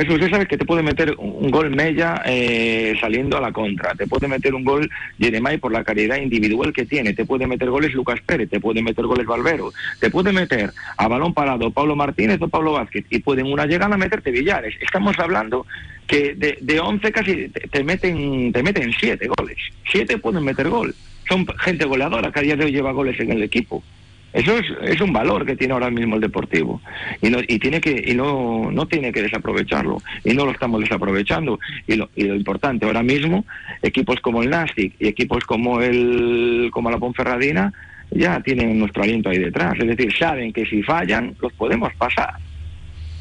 Jesús, 0.00 0.14
usted 0.14 0.30
sabe 0.30 0.46
que 0.46 0.56
te 0.56 0.64
puede 0.64 0.82
meter 0.82 1.14
un 1.18 1.50
gol 1.50 1.68
Mella 1.70 2.22
eh, 2.24 2.96
saliendo 2.98 3.36
a 3.36 3.40
la 3.40 3.52
contra, 3.52 3.94
te 3.94 4.06
puede 4.06 4.28
meter 4.28 4.54
un 4.54 4.64
gol 4.64 4.88
Jeremai 5.18 5.58
por 5.58 5.72
la 5.72 5.84
calidad 5.84 6.16
individual 6.16 6.72
que 6.72 6.86
tiene, 6.86 7.12
te 7.12 7.26
puede 7.26 7.46
meter 7.46 7.68
goles 7.68 7.92
Lucas 7.92 8.18
Pérez, 8.24 8.48
te 8.48 8.60
puede 8.60 8.82
meter 8.82 9.04
goles 9.04 9.26
Valvero, 9.26 9.72
te 9.98 10.08
puede 10.08 10.32
meter 10.32 10.72
a 10.96 11.06
balón 11.06 11.34
parado 11.34 11.70
Pablo 11.70 11.96
Martínez 11.96 12.40
o 12.40 12.48
Pablo 12.48 12.72
Vázquez 12.72 13.04
y 13.10 13.18
pueden 13.18 13.52
una 13.52 13.66
llegada 13.66 13.98
meterte 13.98 14.30
Villares. 14.30 14.74
Estamos 14.80 15.18
hablando 15.18 15.66
que 16.06 16.34
de, 16.34 16.56
de 16.62 16.80
11 16.80 17.12
casi 17.12 17.48
te, 17.48 17.84
meten 17.84 18.52
te 18.52 18.62
meten 18.62 18.92
7 18.98 19.28
goles, 19.36 19.58
7 19.90 20.16
pueden 20.16 20.44
meter 20.44 20.70
gol. 20.70 20.94
Son 21.28 21.46
gente 21.58 21.84
goleadora 21.84 22.32
que 22.32 22.40
a 22.40 22.42
día 22.42 22.56
de 22.56 22.64
hoy 22.64 22.72
lleva 22.72 22.92
goles 22.92 23.20
en 23.20 23.32
el 23.32 23.42
equipo. 23.42 23.82
Eso 24.32 24.56
es, 24.58 24.66
es, 24.82 25.00
un 25.00 25.12
valor 25.12 25.44
que 25.44 25.56
tiene 25.56 25.74
ahora 25.74 25.90
mismo 25.90 26.14
el 26.14 26.20
deportivo. 26.20 26.80
Y 27.20 27.30
no, 27.30 27.40
y 27.40 27.58
tiene 27.58 27.80
que 27.80 28.04
y 28.06 28.14
no, 28.14 28.70
no 28.70 28.86
tiene 28.86 29.12
que 29.12 29.22
desaprovecharlo. 29.22 30.00
Y 30.24 30.34
no 30.34 30.44
lo 30.44 30.52
estamos 30.52 30.80
desaprovechando. 30.80 31.58
Y 31.86 31.96
lo, 31.96 32.10
y 32.14 32.24
lo 32.24 32.36
importante 32.36 32.86
ahora 32.86 33.02
mismo 33.02 33.44
equipos 33.82 34.20
como 34.20 34.42
el 34.42 34.50
Nastic 34.50 34.94
y 35.00 35.08
equipos 35.08 35.44
como 35.44 35.80
el 35.80 36.70
como 36.72 36.90
la 36.90 36.98
Ponferradina 36.98 37.72
ya 38.12 38.40
tienen 38.40 38.78
nuestro 38.78 39.02
aliento 39.02 39.30
ahí 39.30 39.38
detrás. 39.38 39.74
Es 39.78 39.86
decir 39.86 40.16
saben 40.16 40.52
que 40.52 40.64
si 40.64 40.82
fallan 40.82 41.34
los 41.40 41.52
podemos 41.54 41.92
pasar. 41.94 42.34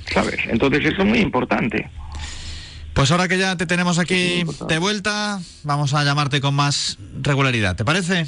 Sabes 0.06 0.40
entonces 0.48 0.86
eso 0.86 1.02
es 1.02 1.08
muy 1.08 1.20
importante. 1.20 1.90
Pues 2.94 3.12
ahora 3.12 3.28
que 3.28 3.38
ya 3.38 3.56
te 3.56 3.66
tenemos 3.66 3.98
aquí 3.98 4.44
de 4.68 4.78
vuelta 4.78 5.40
vamos 5.64 5.94
a 5.94 6.04
llamarte 6.04 6.40
con 6.40 6.54
más 6.54 6.98
regularidad. 7.22 7.76
¿te 7.76 7.86
parece? 7.86 8.26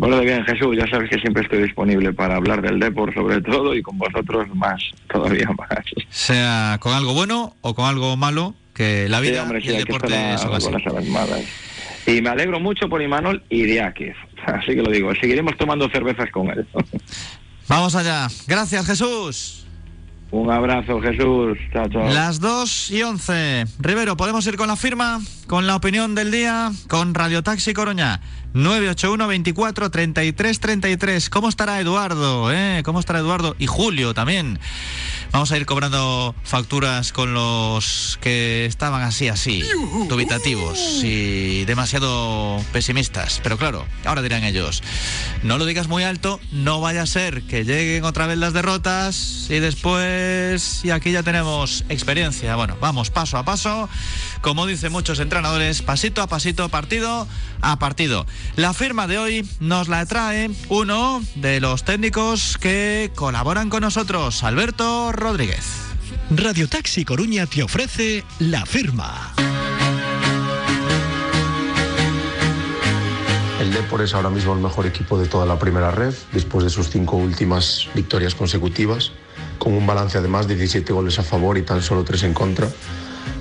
Parece 0.00 0.24
bien, 0.24 0.44
Jesús. 0.44 0.76
Ya 0.76 0.86
sabes 0.88 1.10
que 1.10 1.18
siempre 1.18 1.42
estoy 1.42 1.62
disponible 1.62 2.12
para 2.12 2.36
hablar 2.36 2.62
del 2.62 2.78
deporte 2.78 3.14
sobre 3.14 3.40
todo 3.40 3.74
y 3.74 3.82
con 3.82 3.98
vosotros 3.98 4.48
más, 4.54 4.82
todavía 5.10 5.48
más. 5.58 5.84
Sea 6.10 6.78
con 6.80 6.92
algo 6.92 7.14
bueno 7.14 7.54
o 7.60 7.74
con 7.74 7.86
algo 7.86 8.16
malo, 8.16 8.54
que 8.74 9.08
la 9.08 9.20
vida 9.20 9.34
sí, 9.34 9.38
hombre, 9.40 9.60
y 9.62 9.68
el 9.68 9.84
deporte 9.84 10.14
así. 10.16 10.68
Y 12.06 12.22
me 12.22 12.28
alegro 12.30 12.60
mucho 12.60 12.88
por 12.88 13.02
Imanol 13.02 13.42
y 13.48 13.64
Diáquez. 13.64 14.14
Así 14.46 14.76
que 14.76 14.82
lo 14.82 14.90
digo, 14.90 15.12
seguiremos 15.20 15.56
tomando 15.56 15.88
cervezas 15.90 16.30
con 16.30 16.48
él. 16.50 16.66
Vamos 17.68 17.96
allá. 17.96 18.28
Gracias, 18.46 18.86
Jesús. 18.86 19.66
Un 20.30 20.50
abrazo, 20.50 21.00
Jesús. 21.00 21.58
Chao, 21.72 21.88
chao. 21.88 22.12
Las 22.12 22.40
2 22.40 22.90
y 22.90 23.02
11. 23.02 23.64
Rivero, 23.78 24.16
¿podemos 24.16 24.46
ir 24.46 24.56
con 24.56 24.68
la 24.68 24.76
firma? 24.76 25.20
Con 25.46 25.66
la 25.66 25.76
opinión 25.76 26.14
del 26.14 26.30
día, 26.30 26.70
con 26.88 27.14
Radio 27.14 27.42
Taxi 27.42 27.72
Coruña. 27.72 28.20
981 28.56 29.28
24 29.28 29.90
33 29.90 30.60
33. 30.60 31.28
¿Cómo 31.28 31.50
estará 31.50 31.78
Eduardo? 31.78 32.50
Eh? 32.50 32.80
¿Cómo 32.84 33.00
estará 33.00 33.18
Eduardo? 33.18 33.54
Y 33.58 33.66
Julio 33.66 34.14
también. 34.14 34.58
Vamos 35.30 35.52
a 35.52 35.58
ir 35.58 35.66
cobrando 35.66 36.34
facturas 36.44 37.12
con 37.12 37.34
los 37.34 38.18
que 38.22 38.64
estaban 38.64 39.02
así, 39.02 39.28
así, 39.28 39.62
dubitativos 40.08 41.02
y 41.04 41.66
demasiado 41.66 42.64
pesimistas. 42.72 43.40
Pero 43.42 43.58
claro, 43.58 43.84
ahora 44.06 44.22
dirán 44.22 44.44
ellos, 44.44 44.82
no 45.42 45.58
lo 45.58 45.66
digas 45.66 45.88
muy 45.88 46.04
alto, 46.04 46.40
no 46.52 46.80
vaya 46.80 47.02
a 47.02 47.06
ser 47.06 47.42
que 47.42 47.64
lleguen 47.64 48.04
otra 48.04 48.26
vez 48.26 48.38
las 48.38 48.54
derrotas 48.54 49.48
y 49.50 49.58
después, 49.58 50.82
y 50.84 50.90
aquí 50.90 51.12
ya 51.12 51.22
tenemos 51.22 51.84
experiencia. 51.90 52.56
Bueno, 52.56 52.78
vamos 52.80 53.10
paso 53.10 53.36
a 53.36 53.44
paso, 53.44 53.90
como 54.40 54.64
dicen 54.64 54.92
muchos 54.92 55.18
entrenadores, 55.20 55.82
pasito 55.82 56.22
a 56.22 56.28
pasito, 56.28 56.70
partido 56.70 57.28
a 57.60 57.78
partido. 57.78 58.26
La 58.54 58.72
firma 58.72 59.06
de 59.06 59.18
hoy 59.18 59.48
nos 59.60 59.88
la 59.88 60.06
trae 60.06 60.50
uno 60.68 61.22
de 61.34 61.60
los 61.60 61.84
técnicos 61.84 62.56
que 62.58 63.10
colaboran 63.14 63.68
con 63.68 63.82
nosotros, 63.82 64.44
Alberto 64.44 65.12
Rodríguez. 65.12 65.64
Radio 66.30 66.68
Taxi 66.68 67.04
Coruña 67.04 67.46
te 67.46 67.62
ofrece 67.62 68.24
la 68.38 68.64
firma. 68.64 69.34
El 73.60 73.72
Depor 73.72 74.02
es 74.02 74.14
ahora 74.14 74.30
mismo 74.30 74.52
el 74.52 74.60
mejor 74.60 74.86
equipo 74.86 75.18
de 75.18 75.26
toda 75.26 75.46
la 75.46 75.58
primera 75.58 75.90
red, 75.90 76.14
después 76.32 76.64
de 76.64 76.70
sus 76.70 76.90
cinco 76.90 77.16
últimas 77.16 77.88
victorias 77.94 78.34
consecutivas, 78.34 79.12
con 79.58 79.72
un 79.72 79.86
balance 79.86 80.18
además 80.18 80.46
de 80.46 80.56
17 80.56 80.92
goles 80.92 81.18
a 81.18 81.22
favor 81.22 81.58
y 81.58 81.62
tan 81.62 81.82
solo 81.82 82.04
3 82.04 82.24
en 82.24 82.34
contra, 82.34 82.68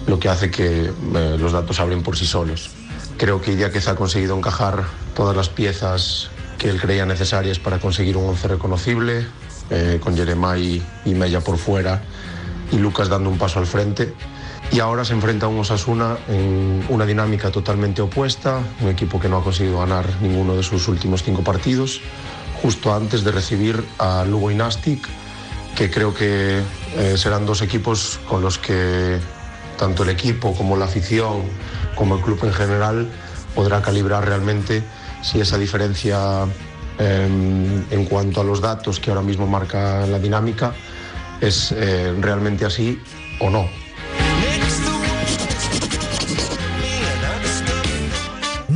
lo 0.07 0.19
que 0.19 0.29
hace 0.29 0.49
que 0.49 0.85
eh, 0.85 1.37
los 1.39 1.51
datos 1.51 1.79
abren 1.79 2.01
por 2.01 2.17
sí 2.17 2.25
solos. 2.25 2.71
Creo 3.17 3.41
que 3.41 3.55
ya 3.55 3.71
se 3.71 3.89
ha 3.89 3.95
conseguido 3.95 4.37
encajar 4.37 4.83
todas 5.15 5.35
las 5.35 5.49
piezas 5.49 6.29
que 6.57 6.69
él 6.69 6.79
creía 6.79 7.05
necesarias 7.05 7.59
para 7.59 7.79
conseguir 7.79 8.17
un 8.17 8.29
once 8.29 8.47
reconocible, 8.47 9.25
eh, 9.69 9.99
con 10.01 10.15
Jeremai 10.15 10.81
y 11.05 11.13
Mella 11.15 11.41
por 11.41 11.57
fuera 11.57 12.01
y 12.71 12.77
Lucas 12.77 13.09
dando 13.09 13.29
un 13.29 13.37
paso 13.37 13.59
al 13.59 13.65
frente. 13.65 14.13
Y 14.71 14.79
ahora 14.79 15.05
se 15.05 15.13
enfrenta 15.13 15.45
a 15.45 15.49
un 15.49 15.59
Osasuna 15.59 16.17
en 16.27 16.85
una 16.89 17.05
dinámica 17.05 17.51
totalmente 17.51 18.01
opuesta, 18.01 18.59
un 18.81 18.89
equipo 18.89 19.19
que 19.19 19.29
no 19.29 19.37
ha 19.37 19.43
conseguido 19.43 19.79
ganar 19.79 20.05
ninguno 20.21 20.55
de 20.55 20.63
sus 20.63 20.87
últimos 20.87 21.23
cinco 21.23 21.43
partidos, 21.43 22.01
justo 22.61 22.93
antes 22.93 23.23
de 23.23 23.31
recibir 23.31 23.83
a 23.99 24.25
Lugo 24.25 24.49
y 24.49 24.55
Nastic, 24.55 25.07
que 25.75 25.91
creo 25.91 26.13
que 26.13 26.61
eh, 26.95 27.15
serán 27.17 27.45
dos 27.45 27.61
equipos 27.61 28.19
con 28.27 28.41
los 28.41 28.57
que 28.57 29.19
tanto 29.77 30.03
el 30.03 30.09
equipo 30.09 30.55
como 30.55 30.77
la 30.77 30.85
afición, 30.85 31.43
como 31.95 32.15
el 32.15 32.21
club 32.21 32.39
en 32.43 32.53
general, 32.53 33.09
podrá 33.53 33.81
calibrar 33.81 34.25
realmente 34.25 34.83
si 35.21 35.39
esa 35.39 35.57
diferencia 35.57 36.45
eh, 36.99 37.85
en 37.89 38.05
cuanto 38.05 38.41
a 38.41 38.43
los 38.43 38.61
datos 38.61 38.99
que 38.99 39.09
ahora 39.09 39.21
mismo 39.23 39.47
marca 39.47 40.05
la 40.05 40.19
dinámica 40.19 40.73
es 41.41 41.71
eh, 41.71 42.13
realmente 42.19 42.65
así 42.65 42.99
o 43.39 43.49
no. 43.49 43.84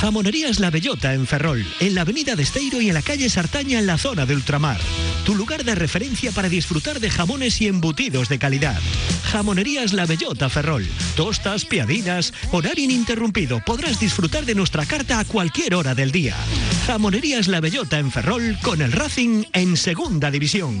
Jamonerías 0.00 0.60
La 0.60 0.70
Bellota 0.70 1.12
en 1.12 1.26
Ferrol, 1.26 1.66
en 1.80 1.94
la 1.96 2.02
avenida 2.02 2.36
de 2.36 2.44
Esteiro 2.44 2.80
y 2.80 2.88
en 2.88 2.94
la 2.94 3.02
calle 3.02 3.28
Sartaña 3.28 3.80
en 3.80 3.86
la 3.86 3.98
zona 3.98 4.26
de 4.26 4.34
ultramar. 4.34 4.78
Tu 5.24 5.34
lugar 5.34 5.64
de 5.64 5.74
referencia 5.74 6.30
para 6.30 6.48
disfrutar 6.48 7.00
de 7.00 7.10
jamones 7.10 7.60
y 7.60 7.66
embutidos 7.66 8.28
de 8.28 8.38
calidad. 8.38 8.80
Jamonerías 9.24 9.92
La 9.92 10.06
Bellota 10.06 10.48
Ferrol. 10.48 10.86
Tostas, 11.16 11.64
piadinas, 11.64 12.32
horario 12.52 12.84
ininterrumpido. 12.84 13.60
Podrás 13.66 13.98
disfrutar 13.98 14.46
de 14.46 14.54
nuestra 14.54 14.86
carta 14.86 15.18
a 15.18 15.24
cualquier 15.24 15.74
hora 15.74 15.96
del 15.96 16.12
día. 16.12 16.36
Jamonerías 16.86 17.48
La 17.48 17.60
Bellota 17.60 17.98
en 17.98 18.12
Ferrol 18.12 18.56
con 18.62 18.80
el 18.80 18.92
Racing 18.92 19.44
en 19.52 19.76
Segunda 19.76 20.30
División. 20.30 20.80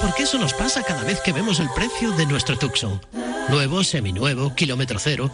Porque 0.00 0.22
eso 0.24 0.38
nos 0.38 0.54
pasa 0.54 0.82
cada 0.82 1.04
vez 1.04 1.20
que 1.20 1.32
vemos 1.32 1.60
el 1.60 1.68
precio 1.70 2.12
de 2.12 2.26
nuestro 2.26 2.58
Tucson. 2.58 3.00
Nuevo, 3.48 3.84
seminuevo, 3.84 4.54
kilómetro 4.54 4.98
cero. 4.98 5.30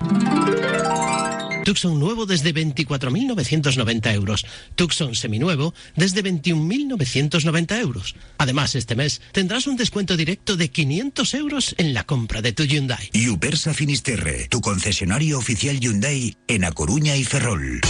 Tucson 1.66 1.98
nuevo 1.98 2.26
desde 2.26 2.54
24.990 2.54 4.14
euros. 4.14 4.46
Tucson 4.76 5.16
seminuevo 5.16 5.74
desde 5.96 6.22
21.990 6.22 7.80
euros. 7.80 8.14
Además, 8.38 8.76
este 8.76 8.94
mes 8.94 9.20
tendrás 9.32 9.66
un 9.66 9.76
descuento 9.76 10.16
directo 10.16 10.56
de 10.56 10.70
500 10.70 11.34
euros 11.34 11.74
en 11.76 11.92
la 11.92 12.04
compra 12.04 12.40
de 12.40 12.52
tu 12.52 12.62
Hyundai. 12.62 13.10
Upersa 13.28 13.74
Finisterre, 13.74 14.46
tu 14.48 14.60
concesionario 14.60 15.38
oficial 15.38 15.80
Hyundai 15.80 16.36
en 16.46 16.64
A 16.64 16.70
Coruña 16.70 17.16
y 17.16 17.24
Ferrol. 17.24 17.80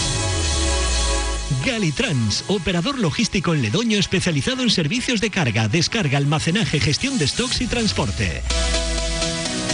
Galitrans, 1.65 2.45
operador 2.49 2.99
logístico 2.99 3.55
en 3.55 3.63
Ledoño 3.63 3.99
especializado 3.99 4.63
en 4.63 4.71
servicios 4.71 5.21
de 5.21 5.31
carga, 5.31 5.69
descarga, 5.69 6.19
almacenaje, 6.19 6.81
gestión 6.81 7.17
de 7.19 7.29
stocks 7.29 7.61
y 7.61 7.67
transporte. 7.67 8.43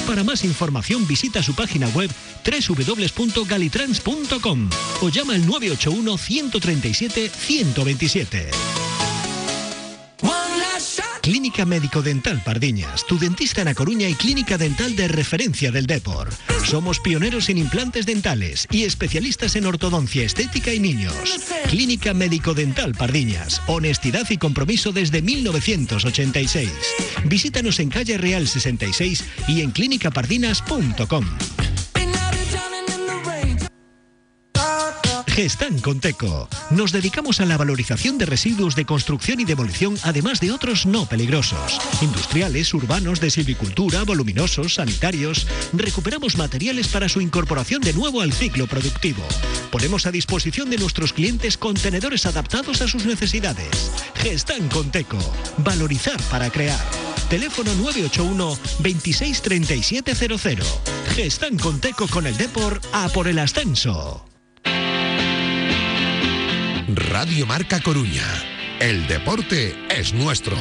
Para 0.06 0.24
más 0.24 0.44
información 0.44 1.06
visita 1.06 1.42
su 1.42 1.54
página 1.54 1.88
web 1.88 2.10
www.galitrans.com 2.44 4.70
o 5.00 5.08
llama 5.08 5.32
al 5.34 5.46
981 5.46 6.18
137 6.18 7.28
127. 7.28 8.50
Clínica 11.22 11.64
Médico 11.64 12.02
Dental 12.02 12.42
Pardiñas, 12.44 13.06
tu 13.06 13.16
dentista 13.16 13.62
en 13.62 13.68
A 13.68 13.74
Coruña 13.74 14.08
y 14.08 14.14
clínica 14.14 14.58
dental 14.58 14.96
de 14.96 15.06
referencia 15.06 15.70
del 15.70 15.86
Depor. 15.86 16.30
Somos 16.66 16.98
pioneros 16.98 17.48
en 17.48 17.58
implantes 17.58 18.06
dentales 18.06 18.66
y 18.72 18.82
especialistas 18.82 19.54
en 19.54 19.66
ortodoncia 19.66 20.24
estética 20.24 20.74
y 20.74 20.80
niños. 20.80 21.14
Clínica 21.70 22.12
Médico 22.12 22.54
Dental 22.54 22.96
Pardiñas, 22.96 23.62
honestidad 23.68 24.28
y 24.30 24.36
compromiso 24.36 24.90
desde 24.90 25.22
1986. 25.22 26.70
Visítanos 27.26 27.78
en 27.78 27.88
calle 27.88 28.18
Real 28.18 28.48
66 28.48 29.24
y 29.46 29.60
en 29.60 29.70
clínicapardinas.com. 29.70 31.24
Gestan 35.34 35.80
Conteco. 35.80 36.46
Nos 36.68 36.92
dedicamos 36.92 37.40
a 37.40 37.46
la 37.46 37.56
valorización 37.56 38.18
de 38.18 38.26
residuos 38.26 38.76
de 38.76 38.84
construcción 38.84 39.40
y 39.40 39.46
demolición, 39.46 39.94
además 40.02 40.40
de 40.40 40.52
otros 40.52 40.84
no 40.84 41.06
peligrosos. 41.06 41.80
Industriales, 42.02 42.74
urbanos, 42.74 43.18
de 43.18 43.30
silvicultura, 43.30 44.04
voluminosos, 44.04 44.74
sanitarios. 44.74 45.46
Recuperamos 45.72 46.36
materiales 46.36 46.88
para 46.88 47.08
su 47.08 47.22
incorporación 47.22 47.80
de 47.80 47.94
nuevo 47.94 48.20
al 48.20 48.34
ciclo 48.34 48.66
productivo. 48.66 49.22
Ponemos 49.70 50.04
a 50.04 50.10
disposición 50.10 50.68
de 50.68 50.76
nuestros 50.76 51.14
clientes 51.14 51.56
contenedores 51.56 52.26
adaptados 52.26 52.82
a 52.82 52.88
sus 52.88 53.06
necesidades. 53.06 53.90
Gestan 54.16 54.68
Conteco. 54.68 55.18
Valorizar 55.56 56.20
para 56.30 56.50
crear. 56.50 56.84
Teléfono 57.30 57.74
981 57.76 58.58
263700. 58.80 60.80
Gestan 61.16 61.56
Conteco 61.56 62.06
con 62.08 62.26
el 62.26 62.36
Depor 62.36 62.82
a 62.92 63.08
por 63.08 63.28
el 63.28 63.38
ascenso. 63.38 64.26
Radio 66.96 67.46
Marca 67.46 67.80
Coruña. 67.80 68.26
El 68.80 69.06
deporte 69.06 69.76
es 69.88 70.12
nuestro. 70.12 70.56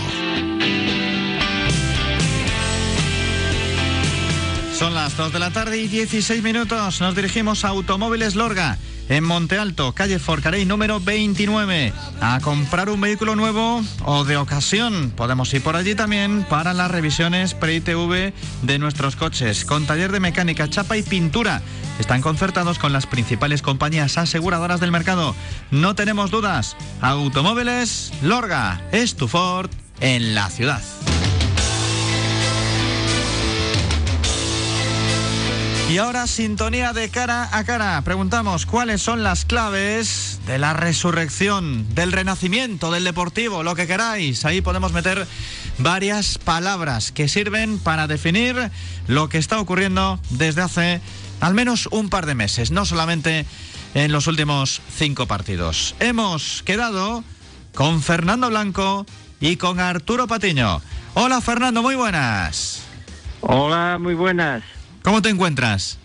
Son 4.81 4.95
las 4.95 5.15
2 5.15 5.31
de 5.31 5.37
la 5.37 5.51
tarde 5.51 5.77
y 5.77 5.87
16 5.87 6.41
minutos. 6.41 7.01
Nos 7.01 7.15
dirigimos 7.15 7.65
a 7.65 7.67
Automóviles 7.67 8.33
Lorga, 8.33 8.79
en 9.09 9.23
Monte 9.23 9.59
Alto, 9.59 9.93
calle 9.93 10.17
Forcarey 10.17 10.65
número 10.65 10.99
29, 10.99 11.93
a 12.19 12.39
comprar 12.39 12.89
un 12.89 12.99
vehículo 12.99 13.35
nuevo 13.35 13.83
o 14.05 14.23
de 14.23 14.37
ocasión. 14.37 15.13
Podemos 15.15 15.53
ir 15.53 15.61
por 15.61 15.75
allí 15.75 15.93
también 15.93 16.43
para 16.49 16.73
las 16.73 16.89
revisiones 16.89 17.53
pre-ITV 17.53 18.33
de 18.63 18.79
nuestros 18.79 19.15
coches, 19.15 19.65
con 19.65 19.85
taller 19.85 20.11
de 20.11 20.19
mecánica, 20.19 20.67
chapa 20.67 20.97
y 20.97 21.03
pintura. 21.03 21.61
Están 21.99 22.23
concertados 22.23 22.79
con 22.79 22.91
las 22.91 23.05
principales 23.05 23.61
compañías 23.61 24.17
aseguradoras 24.17 24.79
del 24.79 24.91
mercado. 24.91 25.35
No 25.69 25.93
tenemos 25.93 26.31
dudas. 26.31 26.75
Automóviles 27.01 28.11
Lorga 28.23 28.81
es 28.91 29.15
tu 29.15 29.27
Ford 29.27 29.69
en 29.99 30.33
la 30.33 30.49
ciudad. 30.49 30.81
Y 35.91 35.97
ahora 35.97 36.25
sintonía 36.25 36.93
de 36.93 37.09
cara 37.09 37.49
a 37.51 37.65
cara. 37.65 38.01
Preguntamos 38.05 38.65
cuáles 38.65 39.01
son 39.01 39.23
las 39.23 39.43
claves 39.43 40.39
de 40.47 40.57
la 40.57 40.71
resurrección, 40.71 41.85
del 41.93 42.13
renacimiento, 42.13 42.91
del 42.91 43.03
deportivo, 43.03 43.61
lo 43.61 43.75
que 43.75 43.87
queráis. 43.87 44.45
Ahí 44.45 44.61
podemos 44.61 44.93
meter 44.93 45.27
varias 45.79 46.37
palabras 46.37 47.11
que 47.11 47.27
sirven 47.27 47.77
para 47.77 48.07
definir 48.07 48.71
lo 49.07 49.27
que 49.27 49.37
está 49.37 49.59
ocurriendo 49.59 50.17
desde 50.29 50.61
hace 50.61 51.01
al 51.41 51.53
menos 51.55 51.89
un 51.91 52.09
par 52.09 52.25
de 52.25 52.35
meses, 52.35 52.71
no 52.71 52.85
solamente 52.85 53.45
en 53.93 54.13
los 54.13 54.27
últimos 54.27 54.81
cinco 54.95 55.25
partidos. 55.25 55.95
Hemos 55.99 56.63
quedado 56.63 57.21
con 57.75 58.01
Fernando 58.01 58.47
Blanco 58.49 59.05
y 59.41 59.57
con 59.57 59.81
Arturo 59.81 60.25
Patiño. 60.25 60.81
Hola 61.15 61.41
Fernando, 61.41 61.81
muy 61.81 61.95
buenas. 61.95 62.79
Hola, 63.41 63.97
muy 63.99 64.13
buenas. 64.13 64.63
¿Cómo 65.03 65.21
te 65.21 65.29
encuentras? 65.29 65.97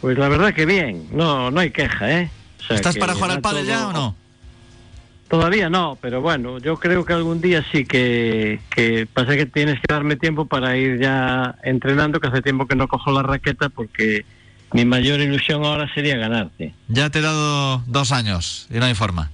Pues 0.00 0.18
la 0.18 0.28
verdad 0.28 0.52
que 0.54 0.66
bien, 0.66 1.06
no, 1.12 1.50
no 1.50 1.60
hay 1.60 1.70
queja, 1.70 2.10
¿eh? 2.20 2.30
O 2.60 2.64
sea 2.64 2.76
¿Estás 2.76 2.96
para 2.96 3.14
jugar 3.14 3.30
al 3.32 3.40
pádel 3.40 3.66
ya 3.66 3.78
todo- 3.78 3.88
o 3.88 3.92
no? 3.92 4.16
Todavía 5.28 5.68
no, 5.68 5.98
pero 6.00 6.20
bueno, 6.20 6.58
yo 6.60 6.76
creo 6.78 7.04
que 7.04 7.12
algún 7.12 7.40
día 7.40 7.64
sí 7.72 7.84
que, 7.84 8.60
que 8.70 9.08
pasa 9.12 9.34
que 9.34 9.44
tienes 9.46 9.74
que 9.80 9.92
darme 9.92 10.14
tiempo 10.14 10.46
para 10.46 10.76
ir 10.76 11.00
ya 11.00 11.56
entrenando, 11.64 12.20
que 12.20 12.28
hace 12.28 12.42
tiempo 12.42 12.66
que 12.68 12.76
no 12.76 12.86
cojo 12.86 13.10
la 13.10 13.24
raqueta 13.24 13.68
porque 13.68 14.24
mi 14.72 14.84
mayor 14.84 15.18
ilusión 15.18 15.64
ahora 15.64 15.92
sería 15.92 16.16
ganarte. 16.16 16.74
Ya 16.86 17.10
te 17.10 17.18
he 17.18 17.22
dado 17.22 17.78
dos 17.88 18.12
años 18.12 18.68
y 18.70 18.74
no 18.78 18.84
hay 18.84 18.94
forma. 18.94 19.30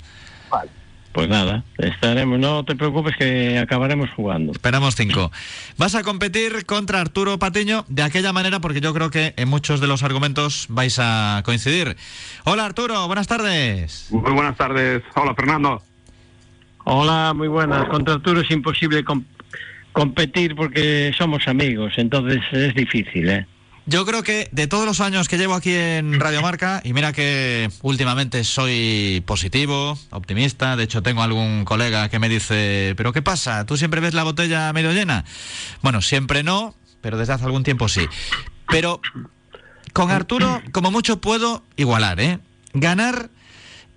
Pues 1.12 1.28
nada, 1.28 1.62
estaremos, 1.76 2.38
no 2.38 2.64
te 2.64 2.74
preocupes 2.74 3.14
que 3.18 3.58
acabaremos 3.58 4.08
jugando. 4.16 4.52
Esperamos 4.52 4.94
cinco. 4.96 5.30
Vas 5.76 5.94
a 5.94 6.02
competir 6.02 6.64
contra 6.64 7.02
Arturo 7.02 7.38
Patiño 7.38 7.84
de 7.88 8.02
aquella 8.02 8.32
manera 8.32 8.60
porque 8.60 8.80
yo 8.80 8.94
creo 8.94 9.10
que 9.10 9.34
en 9.36 9.48
muchos 9.48 9.80
de 9.80 9.88
los 9.88 10.02
argumentos 10.02 10.66
vais 10.70 10.98
a 10.98 11.42
coincidir. 11.44 11.96
Hola 12.44 12.64
Arturo, 12.64 13.06
buenas 13.08 13.26
tardes. 13.26 14.06
Muy 14.10 14.32
buenas 14.32 14.56
tardes. 14.56 15.02
Hola, 15.14 15.34
Fernando. 15.34 15.82
Hola, 16.84 17.32
muy 17.36 17.48
buenas. 17.48 17.88
Contra 17.88 18.14
Arturo 18.14 18.40
es 18.40 18.50
imposible 18.50 19.04
com- 19.04 19.24
competir 19.92 20.56
porque 20.56 21.12
somos 21.16 21.46
amigos, 21.46 21.92
entonces 21.98 22.40
es 22.52 22.74
difícil, 22.74 23.28
¿eh? 23.28 23.46
Yo 23.84 24.06
creo 24.06 24.22
que 24.22 24.48
de 24.52 24.68
todos 24.68 24.86
los 24.86 25.00
años 25.00 25.28
que 25.28 25.38
llevo 25.38 25.54
aquí 25.54 25.74
en 25.74 26.20
Radio 26.20 26.40
Marca, 26.40 26.80
y 26.84 26.92
mira 26.92 27.12
que 27.12 27.68
últimamente 27.82 28.44
soy 28.44 29.24
positivo, 29.26 29.98
optimista, 30.10 30.76
de 30.76 30.84
hecho 30.84 31.02
tengo 31.02 31.22
algún 31.22 31.64
colega 31.64 32.08
que 32.08 32.20
me 32.20 32.28
dice, 32.28 32.94
pero 32.96 33.12
¿qué 33.12 33.22
pasa? 33.22 33.66
¿Tú 33.66 33.76
siempre 33.76 34.00
ves 34.00 34.14
la 34.14 34.22
botella 34.22 34.72
medio 34.72 34.92
llena? 34.92 35.24
Bueno, 35.82 36.00
siempre 36.00 36.44
no, 36.44 36.76
pero 37.00 37.18
desde 37.18 37.32
hace 37.32 37.44
algún 37.44 37.64
tiempo 37.64 37.88
sí. 37.88 38.06
Pero 38.68 39.00
con 39.92 40.12
Arturo, 40.12 40.62
como 40.70 40.92
mucho 40.92 41.20
puedo 41.20 41.64
igualar, 41.76 42.20
¿eh? 42.20 42.38
Ganar 42.74 43.30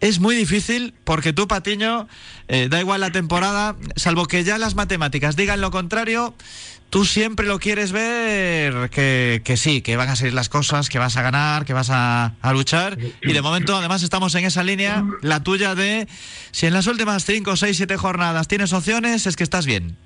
es 0.01 0.19
muy 0.19 0.35
difícil 0.35 0.93
porque 1.03 1.31
tú, 1.31 1.47
Patiño, 1.47 2.07
eh, 2.47 2.67
da 2.69 2.79
igual 2.79 3.01
la 3.01 3.11
temporada, 3.11 3.75
salvo 3.95 4.25
que 4.25 4.43
ya 4.43 4.57
las 4.57 4.75
matemáticas 4.75 5.35
digan 5.35 5.61
lo 5.61 5.71
contrario, 5.71 6.35
tú 6.89 7.03
siempre 7.05 7.45
lo 7.45 7.59
quieres 7.59 7.91
ver 7.91 8.89
que, 8.89 9.41
que 9.43 9.57
sí, 9.57 9.81
que 9.81 9.97
van 9.97 10.09
a 10.09 10.15
salir 10.15 10.33
las 10.33 10.47
cosas, 10.49 10.89
que 10.89 10.97
vas 10.99 11.17
a 11.17 11.21
ganar, 11.21 11.65
que 11.65 11.73
vas 11.73 11.89
a, 11.91 12.33
a 12.41 12.53
luchar. 12.53 12.97
Y 13.21 13.33
de 13.33 13.41
momento, 13.41 13.75
además, 13.75 14.01
estamos 14.03 14.33
en 14.35 14.45
esa 14.45 14.63
línea, 14.63 15.03
la 15.21 15.43
tuya 15.43 15.75
de 15.75 16.07
si 16.51 16.65
en 16.67 16.73
las 16.73 16.87
últimas 16.87 17.25
5, 17.25 17.55
6, 17.55 17.75
7 17.77 17.97
jornadas 17.97 18.47
tienes 18.47 18.71
opciones, 18.73 19.27
es 19.27 19.35
que 19.35 19.43
estás 19.43 19.65
bien. 19.65 19.97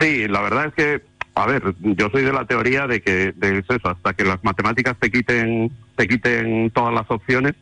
Sí, 0.00 0.26
la 0.28 0.40
verdad 0.42 0.66
es 0.66 0.74
que, 0.74 1.02
a 1.34 1.46
ver, 1.46 1.62
yo 1.80 2.10
soy 2.10 2.22
de 2.22 2.32
la 2.32 2.44
teoría 2.46 2.86
de 2.86 3.00
que 3.02 3.32
de 3.36 3.58
eso, 3.60 3.78
hasta 3.88 4.14
que 4.14 4.24
las 4.24 4.42
matemáticas 4.44 4.96
te 5.00 5.10
quiten, 5.10 5.70
te 5.96 6.06
quiten 6.08 6.70
todas 6.70 6.92
las 6.92 7.10
opciones, 7.10 7.54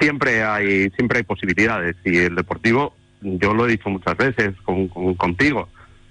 siempre 0.00 0.42
hay, 0.42 0.90
siempre 0.90 1.18
hay 1.18 1.24
posibilidades. 1.24 1.96
Y 2.04 2.16
el 2.18 2.34
Deportivo, 2.34 2.94
yo 3.22 3.54
lo 3.54 3.66
he 3.66 3.70
dicho 3.70 3.88
muchas 3.88 4.16
veces 4.16 4.54
con, 4.64 4.88
con- 4.88 5.14
contigo, 5.14 5.68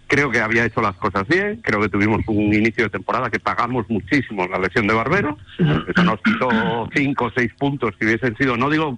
creo 0.07 0.31
que 0.31 0.39
había 0.39 0.65
hecho 0.65 0.81
las 0.81 0.95
cosas 0.95 1.27
bien, 1.27 1.61
creo 1.61 1.81
que 1.81 1.89
tuvimos 1.89 2.21
un 2.27 2.53
inicio 2.53 2.85
de 2.85 2.89
temporada 2.89 3.29
que 3.29 3.39
pagamos 3.39 3.89
muchísimo 3.89 4.47
la 4.47 4.57
lesión 4.57 4.87
de 4.87 4.93
Barbero, 4.93 5.37
eso 5.59 6.03
nos 6.03 6.21
quitó 6.21 6.49
cinco 6.95 7.25
o 7.25 7.31
seis 7.31 7.51
puntos 7.57 7.95
que 7.97 8.05
hubiesen 8.05 8.35
sido, 8.37 8.57
no 8.57 8.69
digo 8.69 8.97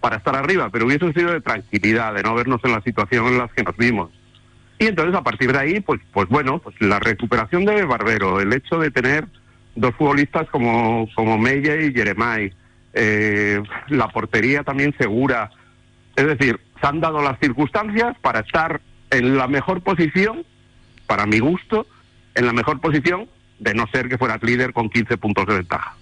para 0.00 0.16
estar 0.16 0.36
arriba, 0.36 0.68
pero 0.70 0.86
hubiesen 0.86 1.14
sido 1.14 1.32
de 1.32 1.40
tranquilidad, 1.40 2.12
de 2.14 2.22
no 2.22 2.34
vernos 2.34 2.60
en 2.64 2.72
la 2.72 2.82
situación 2.82 3.26
en 3.28 3.38
la 3.38 3.48
que 3.48 3.62
nos 3.62 3.76
vimos. 3.76 4.10
Y 4.78 4.86
entonces 4.86 5.14
a 5.14 5.22
partir 5.22 5.52
de 5.52 5.58
ahí, 5.58 5.80
pues, 5.80 6.00
pues 6.12 6.28
bueno, 6.28 6.58
pues 6.58 6.74
la 6.80 6.98
recuperación 6.98 7.64
de 7.64 7.84
Barbero, 7.84 8.40
el 8.40 8.52
hecho 8.52 8.78
de 8.78 8.90
tener 8.90 9.26
dos 9.76 9.94
futbolistas 9.94 10.48
como, 10.50 11.08
como 11.14 11.38
Mella 11.38 11.76
y 11.76 11.92
Jeremai, 11.92 12.52
eh, 12.92 13.62
la 13.88 14.08
portería 14.08 14.64
también 14.64 14.94
segura. 14.98 15.50
Es 16.16 16.26
decir, 16.26 16.58
se 16.80 16.86
han 16.86 17.00
dado 17.00 17.22
las 17.22 17.38
circunstancias 17.38 18.16
para 18.20 18.40
estar 18.40 18.80
en 19.12 19.36
la 19.36 19.46
mejor 19.46 19.82
posición, 19.82 20.44
para 21.06 21.26
mi 21.26 21.38
gusto, 21.38 21.86
en 22.34 22.46
la 22.46 22.52
mejor 22.52 22.80
posición 22.80 23.28
de 23.58 23.74
no 23.74 23.86
ser 23.92 24.08
que 24.08 24.18
fueras 24.18 24.42
líder 24.42 24.72
con 24.72 24.88
15 24.88 25.16
puntos 25.18 25.46
de 25.46 25.54
ventaja. 25.54 25.94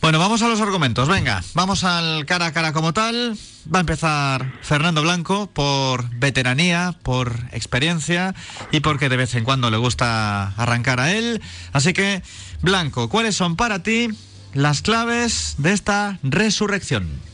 Bueno, 0.00 0.18
vamos 0.18 0.40
a 0.40 0.48
los 0.48 0.62
argumentos. 0.62 1.08
Venga, 1.08 1.42
vamos 1.52 1.84
al 1.84 2.24
cara 2.24 2.46
a 2.46 2.52
cara 2.52 2.72
como 2.72 2.94
tal. 2.94 3.36
Va 3.72 3.80
a 3.80 3.80
empezar 3.80 4.50
Fernando 4.62 5.02
Blanco 5.02 5.50
por 5.52 6.08
veteranía, 6.16 6.94
por 7.02 7.34
experiencia 7.52 8.34
y 8.70 8.80
porque 8.80 9.10
de 9.10 9.18
vez 9.18 9.34
en 9.34 9.44
cuando 9.44 9.70
le 9.70 9.76
gusta 9.76 10.54
arrancar 10.56 11.00
a 11.00 11.12
él. 11.12 11.42
Así 11.74 11.92
que, 11.92 12.22
Blanco, 12.62 13.10
¿cuáles 13.10 13.36
son 13.36 13.56
para 13.56 13.82
ti 13.82 14.08
las 14.54 14.80
claves 14.80 15.56
de 15.58 15.72
esta 15.72 16.18
resurrección? 16.22 17.29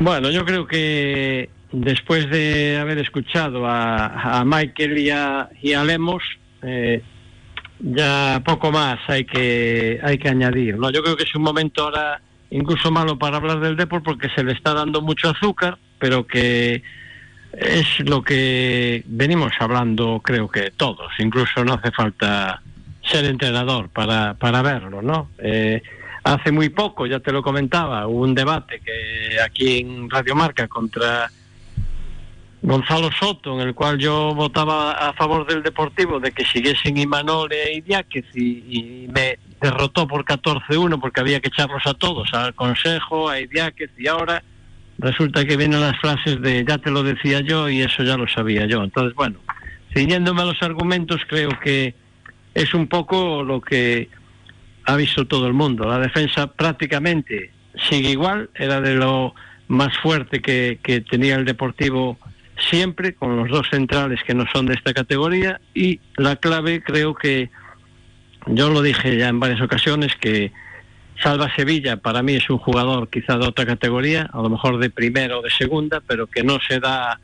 Bueno, 0.00 0.30
yo 0.30 0.44
creo 0.44 0.66
que 0.66 1.50
después 1.72 2.30
de 2.30 2.78
haber 2.78 2.98
escuchado 2.98 3.66
a, 3.66 4.38
a 4.38 4.44
Michael 4.44 4.98
y 4.98 5.10
a, 5.10 5.84
Lemos, 5.84 6.22
eh, 6.62 7.02
ya 7.80 8.42
poco 8.44 8.70
más 8.70 8.98
hay 9.08 9.24
que 9.24 10.00
hay 10.02 10.18
que 10.18 10.28
añadir. 10.28 10.78
No, 10.78 10.90
yo 10.90 11.02
creo 11.02 11.16
que 11.16 11.24
es 11.24 11.34
un 11.34 11.42
momento 11.42 11.84
ahora 11.84 12.20
incluso 12.50 12.90
malo 12.90 13.18
para 13.18 13.36
hablar 13.36 13.60
del 13.60 13.76
deporte 13.76 14.04
porque 14.04 14.28
se 14.34 14.42
le 14.42 14.52
está 14.52 14.72
dando 14.72 15.02
mucho 15.02 15.28
azúcar 15.30 15.78
pero 15.98 16.26
que 16.26 16.82
es 17.52 18.00
lo 18.00 18.22
que 18.22 19.02
venimos 19.06 19.52
hablando, 19.58 20.20
creo 20.22 20.48
que 20.48 20.70
todos. 20.70 21.12
Incluso 21.18 21.64
no 21.64 21.74
hace 21.74 21.90
falta 21.90 22.62
ser 23.02 23.24
entrenador 23.24 23.88
para, 23.88 24.34
para 24.34 24.62
verlo, 24.62 25.02
¿no? 25.02 25.30
Eh, 25.38 25.82
hace 26.24 26.52
muy 26.52 26.68
poco, 26.68 27.06
ya 27.06 27.20
te 27.20 27.32
lo 27.32 27.42
comentaba, 27.42 28.06
hubo 28.06 28.22
un 28.22 28.34
debate 28.34 28.80
que 28.80 29.40
aquí 29.40 29.78
en 29.78 30.10
Radio 30.10 30.34
Marca 30.34 30.68
contra 30.68 31.30
Gonzalo 32.60 33.10
Soto, 33.12 33.54
en 33.60 33.68
el 33.68 33.74
cual 33.74 33.98
yo 33.98 34.34
votaba 34.34 34.92
a 34.92 35.12
favor 35.12 35.46
del 35.46 35.62
Deportivo 35.62 36.18
de 36.18 36.32
que 36.32 36.44
siguiesen 36.44 36.96
Imanol 36.96 37.52
e 37.52 37.74
Idiáquez 37.74 38.26
y, 38.34 38.64
y 38.68 39.08
me 39.08 39.38
derrotó 39.60 40.06
por 40.08 40.24
14-1 40.24 41.00
porque 41.00 41.20
había 41.20 41.40
que 41.40 41.48
echarlos 41.48 41.86
a 41.86 41.94
todos, 41.94 42.32
al 42.34 42.54
Consejo, 42.54 43.28
a 43.28 43.40
Idiáquez 43.40 43.90
y 43.96 44.08
ahora 44.08 44.42
resulta 44.98 45.44
que 45.44 45.56
vienen 45.56 45.80
las 45.80 45.98
frases 46.00 46.40
de 46.42 46.64
ya 46.66 46.78
te 46.78 46.90
lo 46.90 47.02
decía 47.02 47.40
yo 47.40 47.68
y 47.68 47.82
eso 47.82 48.02
ya 48.02 48.16
lo 48.16 48.26
sabía 48.28 48.66
yo. 48.66 48.82
Entonces, 48.82 49.14
bueno, 49.14 49.38
siguiéndome 49.94 50.42
a 50.42 50.46
los 50.46 50.62
argumentos, 50.62 51.20
creo 51.28 51.50
que 51.62 51.94
es 52.54 52.74
un 52.74 52.88
poco 52.88 53.42
lo 53.44 53.60
que 53.60 54.08
ha 54.88 54.96
visto 54.96 55.26
todo 55.26 55.46
el 55.46 55.52
mundo. 55.52 55.84
La 55.84 55.98
defensa 55.98 56.46
prácticamente 56.46 57.52
sigue 57.90 58.10
igual, 58.10 58.48
era 58.54 58.80
de 58.80 58.94
lo 58.94 59.34
más 59.68 59.94
fuerte 59.98 60.40
que, 60.40 61.04
tenía 61.10 61.36
el 61.36 61.44
Deportivo 61.44 62.18
siempre, 62.70 63.14
con 63.14 63.36
los 63.36 63.50
dos 63.50 63.68
centrales 63.70 64.20
que 64.26 64.34
no 64.34 64.46
son 64.50 64.64
de 64.64 64.74
esta 64.74 64.94
categoría, 64.94 65.60
y 65.74 66.00
la 66.16 66.36
clave 66.36 66.82
creo 66.82 67.14
que, 67.14 67.50
yo 68.46 68.70
lo 68.70 68.80
dije 68.80 69.18
ya 69.18 69.28
en 69.28 69.38
varias 69.38 69.60
ocasiones, 69.60 70.16
que 70.16 70.52
Salva 71.22 71.54
Sevilla 71.54 71.98
para 71.98 72.22
mí 72.22 72.36
es 72.36 72.48
un 72.48 72.56
jugador 72.56 73.10
quizá 73.10 73.36
de 73.36 73.46
otra 73.46 73.66
categoría, 73.66 74.30
a 74.32 74.40
lo 74.40 74.48
mejor 74.48 74.78
de 74.78 74.88
primera 74.88 75.36
o 75.36 75.42
de 75.42 75.50
segunda, 75.50 76.00
pero 76.00 76.28
que 76.28 76.42
no 76.42 76.58
se 76.66 76.80
da 76.80 77.20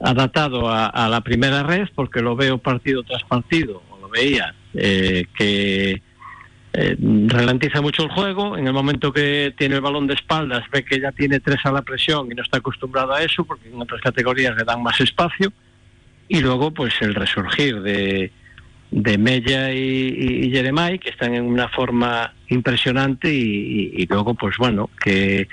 adaptado 0.00 0.70
a, 0.72 1.06
la 1.10 1.20
primera 1.20 1.62
red 1.62 1.86
porque 1.94 2.22
lo 2.22 2.34
veo 2.34 2.56
partido 2.56 3.02
tras 3.02 3.24
partido, 3.24 3.82
o 3.90 3.98
lo 4.00 4.08
veía, 4.08 4.54
eh, 4.72 5.26
que 5.36 6.00
eh, 6.74 6.96
ralentiza 7.26 7.80
mucho 7.80 8.02
el 8.04 8.10
juego, 8.10 8.56
en 8.56 8.66
el 8.66 8.72
momento 8.72 9.12
que 9.12 9.54
tiene 9.56 9.74
el 9.74 9.80
balón 9.80 10.06
de 10.06 10.14
espaldas 10.14 10.64
ve 10.70 10.84
que 10.84 11.00
ya 11.00 11.12
tiene 11.12 11.40
tres 11.40 11.58
a 11.64 11.72
la 11.72 11.82
presión 11.82 12.30
y 12.30 12.34
no 12.34 12.42
está 12.42 12.58
acostumbrado 12.58 13.12
a 13.12 13.22
eso 13.22 13.44
porque 13.44 13.68
en 13.68 13.80
otras 13.80 14.00
categorías 14.00 14.56
le 14.56 14.64
dan 14.64 14.82
más 14.82 15.00
espacio. 15.00 15.52
Y 16.28 16.40
luego 16.40 16.70
pues 16.70 16.94
el 17.00 17.14
resurgir 17.14 17.82
de 17.82 18.32
de 18.92 19.16
Mella 19.16 19.72
y, 19.72 20.50
y, 20.52 20.98
que 20.98 21.08
están 21.08 21.34
en 21.34 21.44
una 21.44 21.68
forma 21.68 22.34
impresionante. 22.48 23.32
Y, 23.32 24.06
luego 24.06 24.34
pues 24.34 24.56
bueno 24.58 24.90
que, 25.02 25.48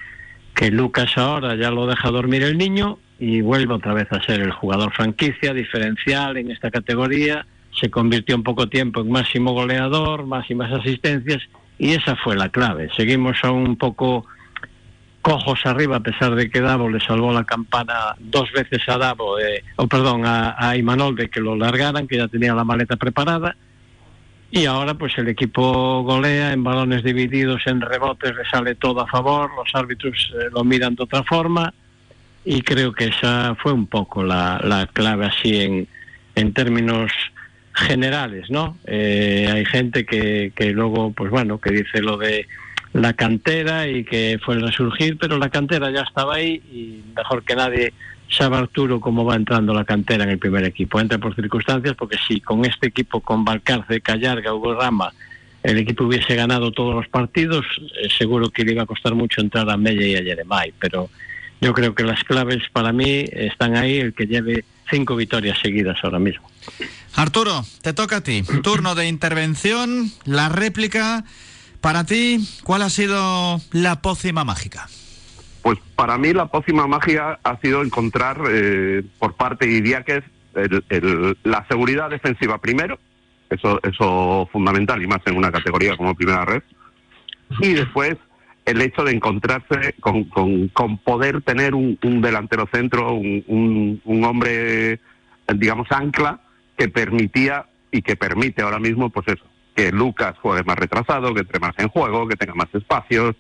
que 0.54 0.70
Lucas 0.70 1.18
ahora 1.18 1.56
ya 1.56 1.72
lo 1.72 1.88
deja 1.88 2.12
dormir 2.12 2.44
el 2.44 2.58
niño 2.58 3.00
y 3.18 3.41
vuelve 3.41 3.74
otra 3.74 3.94
vez 3.94 4.12
a 4.12 4.22
ser 4.22 4.41
el 4.41 4.52
jugador 4.52 4.94
franquicia 4.94 5.54
diferencial 5.54 6.38
en 6.38 6.52
esta 6.52 6.70
categoría 6.70 7.46
se 7.72 7.90
convirtió 7.90 8.36
en 8.36 8.44
poco 8.44 8.68
tiempo 8.68 9.02
en 9.02 9.12
máximo 9.12 9.54
goleador 9.54 10.26
máximas 10.26 10.72
asistencias 10.72 11.41
y 11.78 11.91
esa 11.91 12.16
fue 12.16 12.36
la 12.36 12.50
clave 12.50 12.90
seguimos 12.96 13.38
a 13.44 13.52
un 13.52 13.76
poco 13.76 14.26
cojos 15.22 15.60
arriba, 15.66 15.98
a 15.98 16.00
pesar 16.00 16.36
de 16.36 16.50
que 16.50 16.62
Davo 16.62 16.90
le 16.90 17.00
salvó 17.00 17.32
la 17.34 17.44
campana 17.44 18.16
dos 18.20 18.52
veces 18.52 18.82
a 18.88 18.98
Davo, 18.98 19.36
o 19.76 19.88
perdón, 19.88 20.26
a, 20.26 20.56
a 20.58 20.78
Imanol 20.78 21.16
de 21.16 21.30
que 21.30 21.40
lo 21.40 21.56
largaran, 21.56 22.08
que 22.08 22.18
ya 22.18 22.28
tenía 22.28 22.54
la 22.54 22.64
maleta 22.64 22.96
preparada. 22.96 23.56
Y 24.52 24.66
ahora 24.66 24.96
pues 24.96 25.16
el 25.18 25.28
equipo 25.28 26.02
golea 26.02 26.54
en 26.54 26.64
balones 26.64 27.04
divididos, 27.04 27.62
en 27.68 27.82
rebotes 27.82 28.36
le 28.36 28.46
sale 28.50 28.76
todo 28.76 29.02
a 29.02 29.08
favor, 29.08 29.52
los 29.56 29.70
árbitros 29.76 30.34
eh, 30.34 30.50
lo 30.52 30.64
miran 30.64 30.96
de 30.96 31.04
otra 31.04 31.24
forma 31.24 31.72
y 32.44 32.62
creo 32.64 32.91
que 32.91 33.06
esa 33.06 33.54
fue 33.62 33.74
un 33.74 33.86
poco 33.86 34.24
la, 34.24 34.60
la 34.64 34.88
clave 34.88 35.28
así 35.28 35.62
en, 35.62 35.88
en 36.34 36.54
términos 36.54 37.12
generales, 37.80 38.49
¿no? 38.49 38.77
Eh, 38.85 39.49
hay 39.51 39.65
gente 39.65 40.06
que, 40.06 40.51
que 40.56 40.72
luego, 40.72 41.11
pues 41.11 41.30
bueno, 41.31 41.60
que 41.60 41.72
dice 41.72 42.01
lo 42.01 42.18
de 42.18 42.47
la 42.93 43.14
cantera 43.14 43.88
y 43.88 44.03
que 44.03 44.39
fue 44.43 44.56
el 44.56 44.61
resurgir, 44.61 45.18
pero 45.18 45.38
la 45.38 45.49
cantera 45.49 45.91
ya 45.91 46.01
estaba 46.01 46.35
ahí 46.35 46.61
y 46.72 47.03
mejor 47.15 47.43
que 47.43 47.56
nadie 47.56 47.93
sabe 48.30 48.57
Arturo 48.57 48.99
cómo 48.99 49.26
va 49.26 49.35
entrando 49.35 49.73
la 49.73 49.85
cantera 49.85 50.23
en 50.23 50.31
el 50.31 50.39
primer 50.39 50.64
equipo. 50.65 50.99
Entra 50.99 51.18
por 51.18 51.35
circunstancias 51.35 51.95
porque 51.95 52.18
si 52.27 52.41
con 52.41 52.65
este 52.65 52.88
equipo, 52.88 53.22
con 53.22 53.43
Valcarce, 53.43 54.01
Callarga, 54.01 54.53
Hugo 54.53 54.76
Rama, 54.76 55.11
el 55.64 55.77
equipo 55.77 56.06
hubiese 56.06 56.35
ganado 56.35 56.72
todos 56.72 56.95
los 56.95 57.07
partidos, 57.07 57.65
eh, 58.01 58.07
seguro 58.10 58.49
que 58.49 58.64
le 58.64 58.73
iba 58.73 58.84
a 58.84 58.88
costar 58.88 59.14
mucho 59.14 59.41
entrar 59.41 59.69
a 59.69 59.77
Mella 59.77 60.06
y 60.06 60.15
a 60.15 60.23
Jeremai, 60.23 60.73
pero 60.80 61.10
yo 61.61 61.73
creo 61.73 61.93
que 61.93 62.03
las 62.03 62.23
claves 62.23 62.64
para 62.72 62.93
mí 62.93 63.26
están 63.31 63.76
ahí, 63.76 63.97
el 63.97 64.14
que 64.14 64.26
lleve 64.26 64.64
cinco 64.90 65.16
victorias 65.16 65.57
seguidas 65.61 65.98
ahora 66.03 66.20
mismo. 66.20 66.49
Arturo, 67.16 67.66
te 67.82 67.94
toca 67.94 68.18
a 68.18 68.22
ti. 68.22 68.44
Turno 68.64 68.95
de 68.95 69.07
intervención, 69.07 70.11
la 70.26 70.49
réplica 70.49 71.24
para 71.82 72.03
ti, 72.03 72.48
¿cuál 72.64 72.82
ha 72.82 72.90
sido 72.90 73.61
la 73.72 74.02
pócima 74.02 74.44
mágica? 74.44 74.88
Pues 75.61 75.78
para 75.95 76.18
mí 76.18 76.34
la 76.34 76.48
pócima 76.48 76.88
mágica 76.88 77.40
ha 77.44 77.60
sido 77.60 77.84
encontrar 77.84 78.41
eh, 78.49 79.03
por 79.18 79.36
parte 79.36 79.66
de 79.68 79.78
Idiáquez 79.78 80.24
la 81.44 81.66
seguridad 81.70 82.10
defensiva 82.10 82.57
primero, 82.57 82.99
eso 83.49 83.80
eso 83.84 84.49
fundamental 84.52 85.02
y 85.02 85.07
más 85.07 85.22
en 85.26 85.38
una 85.38 85.52
categoría 85.52 85.95
como 85.95 86.16
primera 86.16 86.44
red, 86.44 86.64
y 87.61 87.74
después 87.74 88.18
el 88.70 88.82
hecho 88.82 89.04
de 89.04 89.14
encontrarse 89.14 89.96
con, 90.00 90.26
con, 90.26 90.98
poder 91.00 91.41
tener 91.41 91.74
un, 91.74 91.98
delantero 92.22 92.70
centro, 92.72 93.14
un, 93.14 94.02
un, 94.04 94.24
hombre, 94.24 95.00
digamos, 95.56 95.91
ancla, 95.91 96.40
que 96.78 96.88
permitía 96.88 97.66
y 97.91 98.04
que 98.04 98.16
permite 98.16 98.62
ahora 98.62 98.80
mismo, 98.80 99.10
pues 99.10 99.28
eso, 99.28 99.44
que 99.76 99.91
Lucas 99.91 100.36
juegue 100.40 100.64
más 100.64 100.78
retrasado, 100.78 101.34
que 101.34 101.41
entre 101.41 101.60
más 101.60 101.74
en 101.80 101.88
juego, 101.90 102.28
que 102.28 102.36
tenga 102.36 102.54
más 102.54 102.68
espacios, 102.74 103.36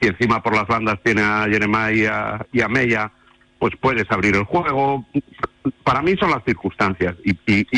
y 0.00 0.08
encima 0.08 0.42
por 0.42 0.56
las 0.56 0.66
bandas 0.66 0.98
tiene 1.04 1.22
a 1.22 1.46
Jeremiah 1.48 1.92
y 1.92 2.06
a, 2.06 2.46
y 2.52 2.60
a 2.60 2.68
Mella, 2.68 3.12
pues 3.60 3.74
puedes 3.80 4.10
abrir 4.10 4.34
el 4.34 4.42
juego. 4.42 5.06
Para 5.84 6.02
mí 6.02 6.16
son 6.18 6.32
las 6.32 6.42
circunstancias 6.42 7.14
y, 7.22 7.34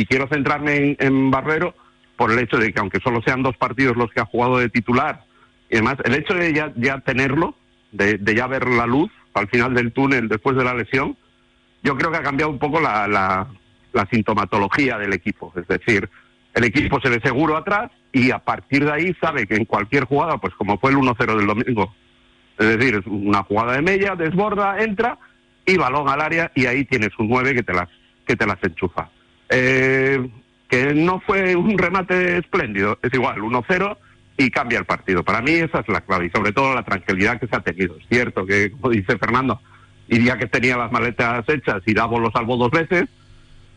quiero 0.06 0.26
centrarme 0.28 0.96
en, 0.98 1.30
Barrero 1.30 1.74
por 2.16 2.32
el 2.32 2.38
hecho 2.38 2.56
de 2.56 2.72
que 2.72 2.80
aunque 2.80 3.00
solo 3.00 3.20
sean 3.20 3.42
dos 3.42 3.56
partidos 3.58 3.94
los 3.94 4.10
que 4.10 4.20
ha 4.20 4.24
jugado 4.24 4.56
de 4.56 4.70
titular 4.70 5.23
y 5.74 5.76
además 5.78 5.96
el 6.04 6.14
hecho 6.14 6.34
de 6.34 6.52
ya, 6.52 6.72
ya 6.76 7.00
tenerlo, 7.00 7.56
de, 7.90 8.20
ya 8.32 8.46
ver 8.46 8.68
la 8.68 8.86
luz 8.86 9.10
al 9.32 9.48
final 9.48 9.74
del 9.74 9.90
túnel 9.90 10.28
después 10.28 10.56
de 10.56 10.62
la 10.62 10.72
lesión, 10.72 11.16
yo 11.82 11.96
creo 11.96 12.12
que 12.12 12.18
ha 12.18 12.22
cambiado 12.22 12.52
un 12.52 12.60
poco 12.60 12.78
la, 12.78 13.08
la 13.08 14.08
sintomatología 14.08 14.98
del 14.98 15.12
equipo. 15.14 15.52
Es 15.56 15.66
decir, 15.66 16.08
el 16.54 16.62
equipo 16.62 17.00
se 17.00 17.08
ve 17.08 17.20
seguro 17.24 17.56
atrás 17.56 17.90
y 18.12 18.30
a 18.30 18.38
partir 18.38 18.84
de 18.84 18.92
ahí 18.92 19.16
sabe 19.20 19.48
que 19.48 19.56
en 19.56 19.64
cualquier 19.64 20.04
jugada, 20.04 20.38
pues 20.38 20.54
como 20.54 20.78
fue 20.78 20.92
el 20.92 20.96
1-0 20.96 21.36
del 21.36 21.46
domingo, 21.48 21.92
es 22.56 22.78
decir, 22.78 23.02
una 23.06 23.42
jugada 23.42 23.72
de 23.72 23.82
media, 23.82 24.14
desborda, 24.14 24.80
entra 24.80 25.18
y 25.66 25.76
balón 25.76 26.08
al 26.08 26.20
área 26.20 26.52
y 26.54 26.66
ahí 26.66 26.84
tienes 26.84 27.10
un 27.18 27.28
9 27.28 27.52
que 27.52 27.64
te 27.64 27.74
las, 27.74 27.88
que 28.24 28.36
te 28.36 28.46
las 28.46 28.62
enchufa. 28.62 29.10
Eh, 29.48 30.24
que 30.68 30.94
no 30.94 31.18
fue 31.26 31.56
un 31.56 31.76
remate 31.76 32.38
espléndido, 32.38 32.96
es 33.02 33.12
igual, 33.12 33.40
1-0 33.40 33.98
y 34.36 34.50
cambia 34.50 34.78
el 34.78 34.84
partido. 34.84 35.22
Para 35.22 35.40
mí 35.40 35.52
esa 35.52 35.80
es 35.80 35.88
la 35.88 36.00
clave 36.00 36.26
y 36.26 36.30
sobre 36.30 36.52
todo 36.52 36.74
la 36.74 36.82
tranquilidad 36.82 37.38
que 37.38 37.46
se 37.46 37.56
ha 37.56 37.60
tenido. 37.60 37.96
Es 37.96 38.06
cierto 38.08 38.44
que, 38.44 38.72
como 38.72 38.90
dice 38.90 39.18
Fernando, 39.18 39.60
diría 40.08 40.36
que 40.36 40.46
tenía 40.46 40.76
las 40.76 40.92
maletas 40.92 41.48
hechas 41.48 41.82
y 41.86 41.94
Davo 41.94 42.18
lo 42.18 42.30
salvó 42.30 42.56
dos 42.56 42.70
veces, 42.70 43.04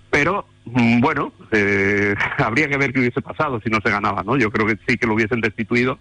pero 0.09 0.47
mm, 0.65 0.99
bueno, 0.99 1.31
eh, 1.51 2.15
habría 2.37 2.67
que 2.67 2.77
ver 2.77 2.93
qué 2.93 2.99
hubiese 2.99 3.21
pasado 3.21 3.61
si 3.61 3.69
no 3.69 3.79
se 3.83 3.91
ganaba, 3.91 4.23
¿no? 4.23 4.37
Yo 4.37 4.51
creo 4.51 4.65
que 4.65 4.77
sí 4.87 4.97
que 4.97 5.07
lo 5.07 5.13
hubiesen 5.13 5.41
destituido, 5.41 5.99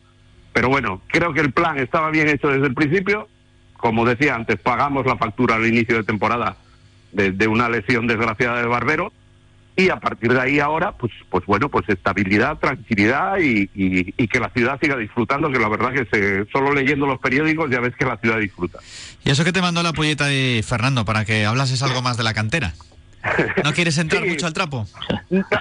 pero 0.52 0.68
bueno, 0.68 1.02
creo 1.08 1.34
que 1.34 1.40
el 1.40 1.52
plan 1.52 1.78
estaba 1.78 2.10
bien 2.10 2.28
hecho 2.28 2.48
desde 2.48 2.66
el 2.66 2.74
principio. 2.74 3.28
Como 3.76 4.06
decía 4.06 4.34
antes, 4.34 4.56
pagamos 4.56 5.04
la 5.04 5.18
factura 5.18 5.56
al 5.56 5.66
inicio 5.66 5.96
de 5.96 6.02
temporada 6.02 6.56
de, 7.12 7.46
una 7.46 7.68
lesión 7.68 8.06
desgraciada 8.06 8.60
de 8.60 8.66
Barbero 8.66 9.12
y 9.76 9.90
a 9.90 9.96
partir 9.96 10.32
de 10.32 10.40
ahí 10.40 10.58
ahora, 10.58 10.92
pues, 10.92 11.12
pues 11.28 11.44
bueno, 11.44 11.68
pues 11.68 11.86
estabilidad, 11.88 12.56
tranquilidad 12.58 13.36
y, 13.38 13.66
que 14.26 14.40
la 14.40 14.48
ciudad 14.50 14.78
siga 14.80 14.96
disfrutando, 14.96 15.50
que 15.50 15.58
la 15.58 15.68
verdad 15.68 15.92
que 15.92 16.06
se, 16.06 16.50
solo 16.50 16.72
leyendo 16.72 17.06
los 17.06 17.20
periódicos 17.20 17.70
ya 17.70 17.80
ves 17.80 17.94
que 17.94 18.06
la 18.06 18.16
ciudad 18.16 18.38
disfruta. 18.38 18.78
¿Y 19.22 19.30
eso 19.30 19.44
que 19.44 19.52
te 19.52 19.60
mandó 19.60 19.82
la 19.82 19.92
polleta 19.92 20.26
de 20.26 20.64
Fernando 20.66 21.04
para 21.04 21.24
que 21.24 21.44
hablases 21.44 21.82
algo 21.82 22.00
más 22.00 22.16
de 22.16 22.24
la 22.24 22.32
cantera? 22.32 22.72
¿No 23.64 23.72
quieres 23.72 23.98
entrar 23.98 24.24
mucho 24.26 24.46
al 24.46 24.52
trapo? 24.52 24.86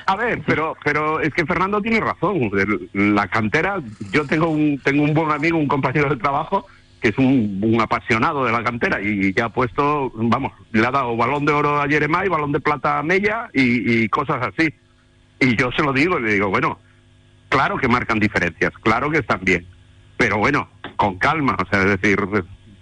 A 0.06 0.16
ver, 0.16 0.42
pero 0.46 0.78
pero 0.84 1.20
es 1.20 1.34
que 1.34 1.46
Fernando 1.46 1.82
tiene 1.82 2.00
razón. 2.00 2.52
La 2.94 3.28
cantera, 3.28 3.82
yo 4.12 4.26
tengo 4.26 4.50
un 4.50 4.80
tengo 4.84 5.04
un 5.04 5.14
buen 5.14 5.32
amigo, 5.32 5.58
un 5.58 5.68
compañero 5.68 6.10
de 6.10 6.18
trabajo 6.18 6.68
que 7.06 7.10
es 7.10 7.18
un, 7.20 7.78
apasionado 7.80 8.46
de 8.46 8.52
la 8.52 8.64
cantera 8.64 9.00
y 9.00 9.32
ya 9.32 9.46
ha 9.46 9.50
puesto, 9.50 10.12
vamos, 10.16 10.54
le 10.72 10.88
ha 10.88 10.90
dado 10.90 11.16
balón 11.16 11.46
de 11.46 11.54
oro 11.54 11.80
a 11.80 11.88
Jeremai, 11.88 12.30
balón 12.30 12.52
de 12.52 12.60
plata 12.60 12.98
a 12.98 13.04
Mella 13.04 13.48
y, 13.54 14.10
cosas 14.10 14.42
así. 14.42 14.74
Y 15.40 15.56
yo 15.56 15.70
se 15.74 15.84
lo 15.84 15.94
digo 15.94 16.18
y 16.18 16.24
le 16.24 16.34
digo, 16.34 16.50
bueno, 16.50 16.80
claro 17.48 17.78
que 17.78 17.88
marcan 17.88 18.20
diferencias, 18.20 18.72
claro 18.82 19.12
que 19.12 19.20
están 19.20 19.42
bien, 19.44 19.68
pero 20.18 20.40
bueno, 20.40 20.68
con 20.96 21.20
calma, 21.20 21.56
o 21.64 21.70
sea, 21.70 21.84
es 21.84 22.02
decir, 22.02 22.18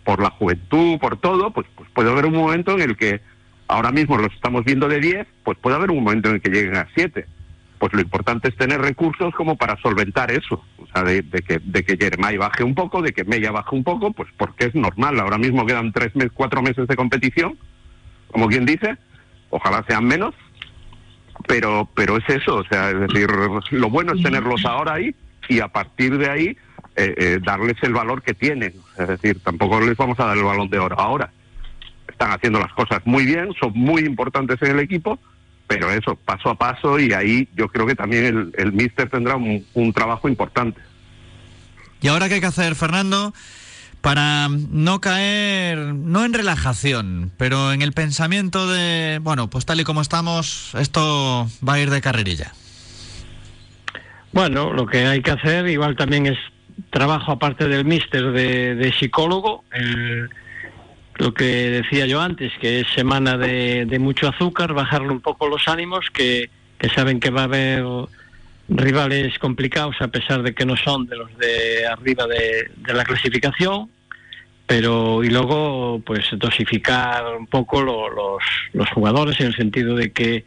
por 0.05 0.21
la 0.21 0.29
juventud, 0.29 0.99
por 0.99 1.17
todo, 1.17 1.51
pues, 1.51 1.67
pues 1.75 1.89
puede 1.93 2.09
haber 2.09 2.25
un 2.25 2.35
momento 2.35 2.71
en 2.75 2.81
el 2.81 2.95
que 2.95 3.19
ahora 3.67 3.91
mismo 3.91 4.15
los 4.15 4.31
estamos 4.33 4.63
viendo 4.63 4.87
de 4.87 5.01
10, 5.01 5.27
pues 5.43 5.57
puede 5.57 5.75
haber 5.75 5.91
un 5.91 6.01
momento 6.01 6.29
en 6.29 6.35
el 6.35 6.41
que 6.41 6.49
lleguen 6.49 6.77
a 6.77 6.87
7. 6.95 7.25
Pues 7.83 7.91
lo 7.91 7.99
importante 7.99 8.47
es 8.47 8.55
tener 8.55 8.79
recursos 8.79 9.35
como 9.35 9.57
para 9.57 9.75
solventar 9.81 10.31
eso. 10.31 10.63
O 10.77 10.87
sea, 10.87 11.03
de, 11.03 11.21
que, 11.21 11.59
de 11.61 11.83
que 11.83 11.97
Jeremai 11.97 12.37
baje 12.37 12.63
un 12.63 12.73
poco, 12.73 13.01
de 13.01 13.11
que 13.11 13.25
Mella 13.25 13.51
baje 13.51 13.75
un 13.75 13.83
poco, 13.83 14.13
pues 14.13 14.29
porque 14.37 14.67
es 14.67 14.73
normal. 14.73 15.19
Ahora 15.19 15.37
mismo 15.37 15.65
quedan 15.65 15.91
tres 15.91 16.15
meses, 16.15 16.31
cuatro 16.33 16.61
meses 16.61 16.87
de 16.87 16.95
competición, 16.95 17.57
como 18.31 18.47
quien 18.47 18.65
dice. 18.65 18.95
Ojalá 19.49 19.83
sean 19.85 20.05
menos, 20.05 20.33
pero 21.45 21.89
pero 21.93 22.15
es 22.15 22.23
eso. 22.29 22.55
O 22.55 22.63
sea, 22.63 22.89
es 22.89 23.01
decir, 23.01 23.29
lo 23.71 23.89
bueno 23.89 24.13
es 24.13 24.23
tenerlos 24.23 24.63
ahora 24.63 24.93
ahí 24.93 25.13
y 25.49 25.59
a 25.59 25.67
partir 25.67 26.17
de 26.17 26.29
ahí 26.29 26.57
eh, 26.95 27.13
eh, 27.17 27.39
darles 27.43 27.75
el 27.81 27.91
valor 27.91 28.21
que 28.21 28.33
tienen. 28.33 28.71
Es 28.97 29.09
decir, 29.09 29.41
tampoco 29.43 29.81
les 29.81 29.97
vamos 29.97 30.17
a 30.21 30.27
dar 30.27 30.37
el 30.37 30.43
balón 30.45 30.69
de 30.69 30.79
oro 30.79 30.97
ahora. 30.97 31.33
Están 32.07 32.31
haciendo 32.31 32.59
las 32.59 32.71
cosas 32.71 33.01
muy 33.03 33.25
bien, 33.25 33.53
son 33.59 33.73
muy 33.75 34.03
importantes 34.03 34.61
en 34.61 34.71
el 34.71 34.79
equipo, 34.79 35.19
pero 35.73 35.91
eso, 35.91 36.15
paso 36.15 36.49
a 36.49 36.55
paso, 36.57 36.99
y 36.99 37.13
ahí 37.13 37.47
yo 37.55 37.67
creo 37.67 37.85
que 37.85 37.95
también 37.95 38.25
el, 38.25 38.51
el 38.57 38.73
míster 38.73 39.09
tendrá 39.09 39.35
un, 39.35 39.65
un 39.73 39.93
trabajo 39.93 40.27
importante. 40.29 40.79
¿Y 42.01 42.07
ahora 42.07 42.27
qué 42.27 42.35
hay 42.35 42.41
que 42.41 42.47
hacer, 42.47 42.75
Fernando? 42.75 43.33
Para 44.01 44.49
no 44.49 44.99
caer, 44.99 45.77
no 45.77 46.25
en 46.25 46.33
relajación, 46.33 47.31
pero 47.37 47.71
en 47.71 47.81
el 47.81 47.93
pensamiento 47.93 48.67
de, 48.67 49.19
bueno, 49.21 49.49
pues 49.49 49.65
tal 49.65 49.79
y 49.79 49.85
como 49.85 50.01
estamos, 50.01 50.71
esto 50.77 51.47
va 51.67 51.73
a 51.75 51.79
ir 51.79 51.89
de 51.89 52.01
carrerilla. 52.01 52.51
Bueno, 54.33 54.73
lo 54.73 54.85
que 54.85 55.05
hay 55.05 55.21
que 55.21 55.31
hacer 55.31 55.67
igual 55.67 55.95
también 55.95 56.25
es 56.25 56.37
trabajo 56.89 57.31
aparte 57.31 57.67
del 57.67 57.85
míster 57.85 58.31
de, 58.31 58.75
de 58.75 58.91
psicólogo, 58.93 59.63
el- 59.71 60.29
lo 61.15 61.33
que 61.33 61.45
decía 61.69 62.05
yo 62.05 62.21
antes, 62.21 62.51
que 62.59 62.81
es 62.81 62.87
semana 62.95 63.37
de, 63.37 63.85
de 63.85 63.99
mucho 63.99 64.27
azúcar, 64.27 64.73
bajarle 64.73 65.09
un 65.09 65.21
poco 65.21 65.47
los 65.47 65.67
ánimos, 65.67 66.09
que, 66.11 66.49
saben 66.95 67.19
que 67.19 67.29
va 67.29 67.41
a 67.41 67.45
haber 67.45 67.83
rivales 68.69 69.37
complicados 69.39 69.95
a 70.01 70.07
pesar 70.07 70.41
de 70.43 70.53
que 70.53 70.65
no 70.65 70.75
son 70.75 71.05
de 71.05 71.15
los 71.17 71.37
de 71.37 71.85
arriba 71.87 72.25
de, 72.27 72.71
la 72.93 73.03
clasificación, 73.03 73.89
pero 74.65 75.23
y 75.23 75.29
luego 75.29 76.01
pues 76.05 76.25
dosificar 76.33 77.25
un 77.37 77.47
poco 77.47 77.81
lo- 77.81 78.09
los, 78.09 78.43
los 78.73 78.89
jugadores 78.89 79.39
en 79.39 79.47
el 79.47 79.55
sentido 79.55 79.95
de 79.95 80.11
que 80.11 80.45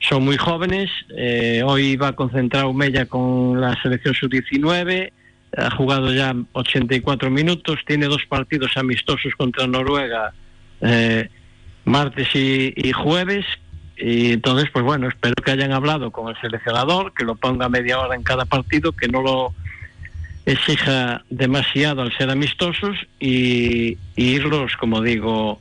son 0.00 0.24
muy 0.24 0.36
jóvenes. 0.36 0.90
eh, 1.16 1.62
hoy 1.64 1.96
va 1.96 2.08
a 2.08 2.12
concentrar 2.12 2.70
Mella 2.74 3.06
con 3.06 3.60
la 3.60 3.80
selección 3.82 4.14
sub-19. 4.14 5.12
Ha 5.56 5.70
jugado 5.70 6.12
ya 6.12 6.34
84 6.52 7.30
minutos. 7.30 7.78
Tiene 7.86 8.06
dos 8.06 8.24
partidos 8.28 8.76
amistosos 8.76 9.34
contra 9.36 9.66
Noruega 9.66 10.32
eh, 10.80 11.28
martes 11.84 12.28
y, 12.34 12.92
jueves. 12.92 13.44
Y 13.96 14.32
entonces, 14.32 14.70
pues 14.72 14.84
bueno, 14.84 15.08
espero 15.08 15.34
que 15.34 15.52
hayan 15.52 15.72
hablado 15.72 16.10
con 16.10 16.28
el 16.28 16.40
seleccionador, 16.40 17.12
que 17.14 17.24
lo 17.24 17.36
ponga 17.36 17.68
media 17.68 18.00
hora 18.00 18.16
en 18.16 18.22
cada 18.22 18.44
partido, 18.44 18.92
que 18.92 19.06
no 19.08 19.22
lo 19.22 19.54
exija 20.46 21.22
demasiado 21.30 22.02
al 22.02 22.16
ser 22.16 22.30
amistosos 22.30 22.96
y, 23.20 23.96
irlos, 24.16 24.76
como 24.76 25.00
digo, 25.00 25.60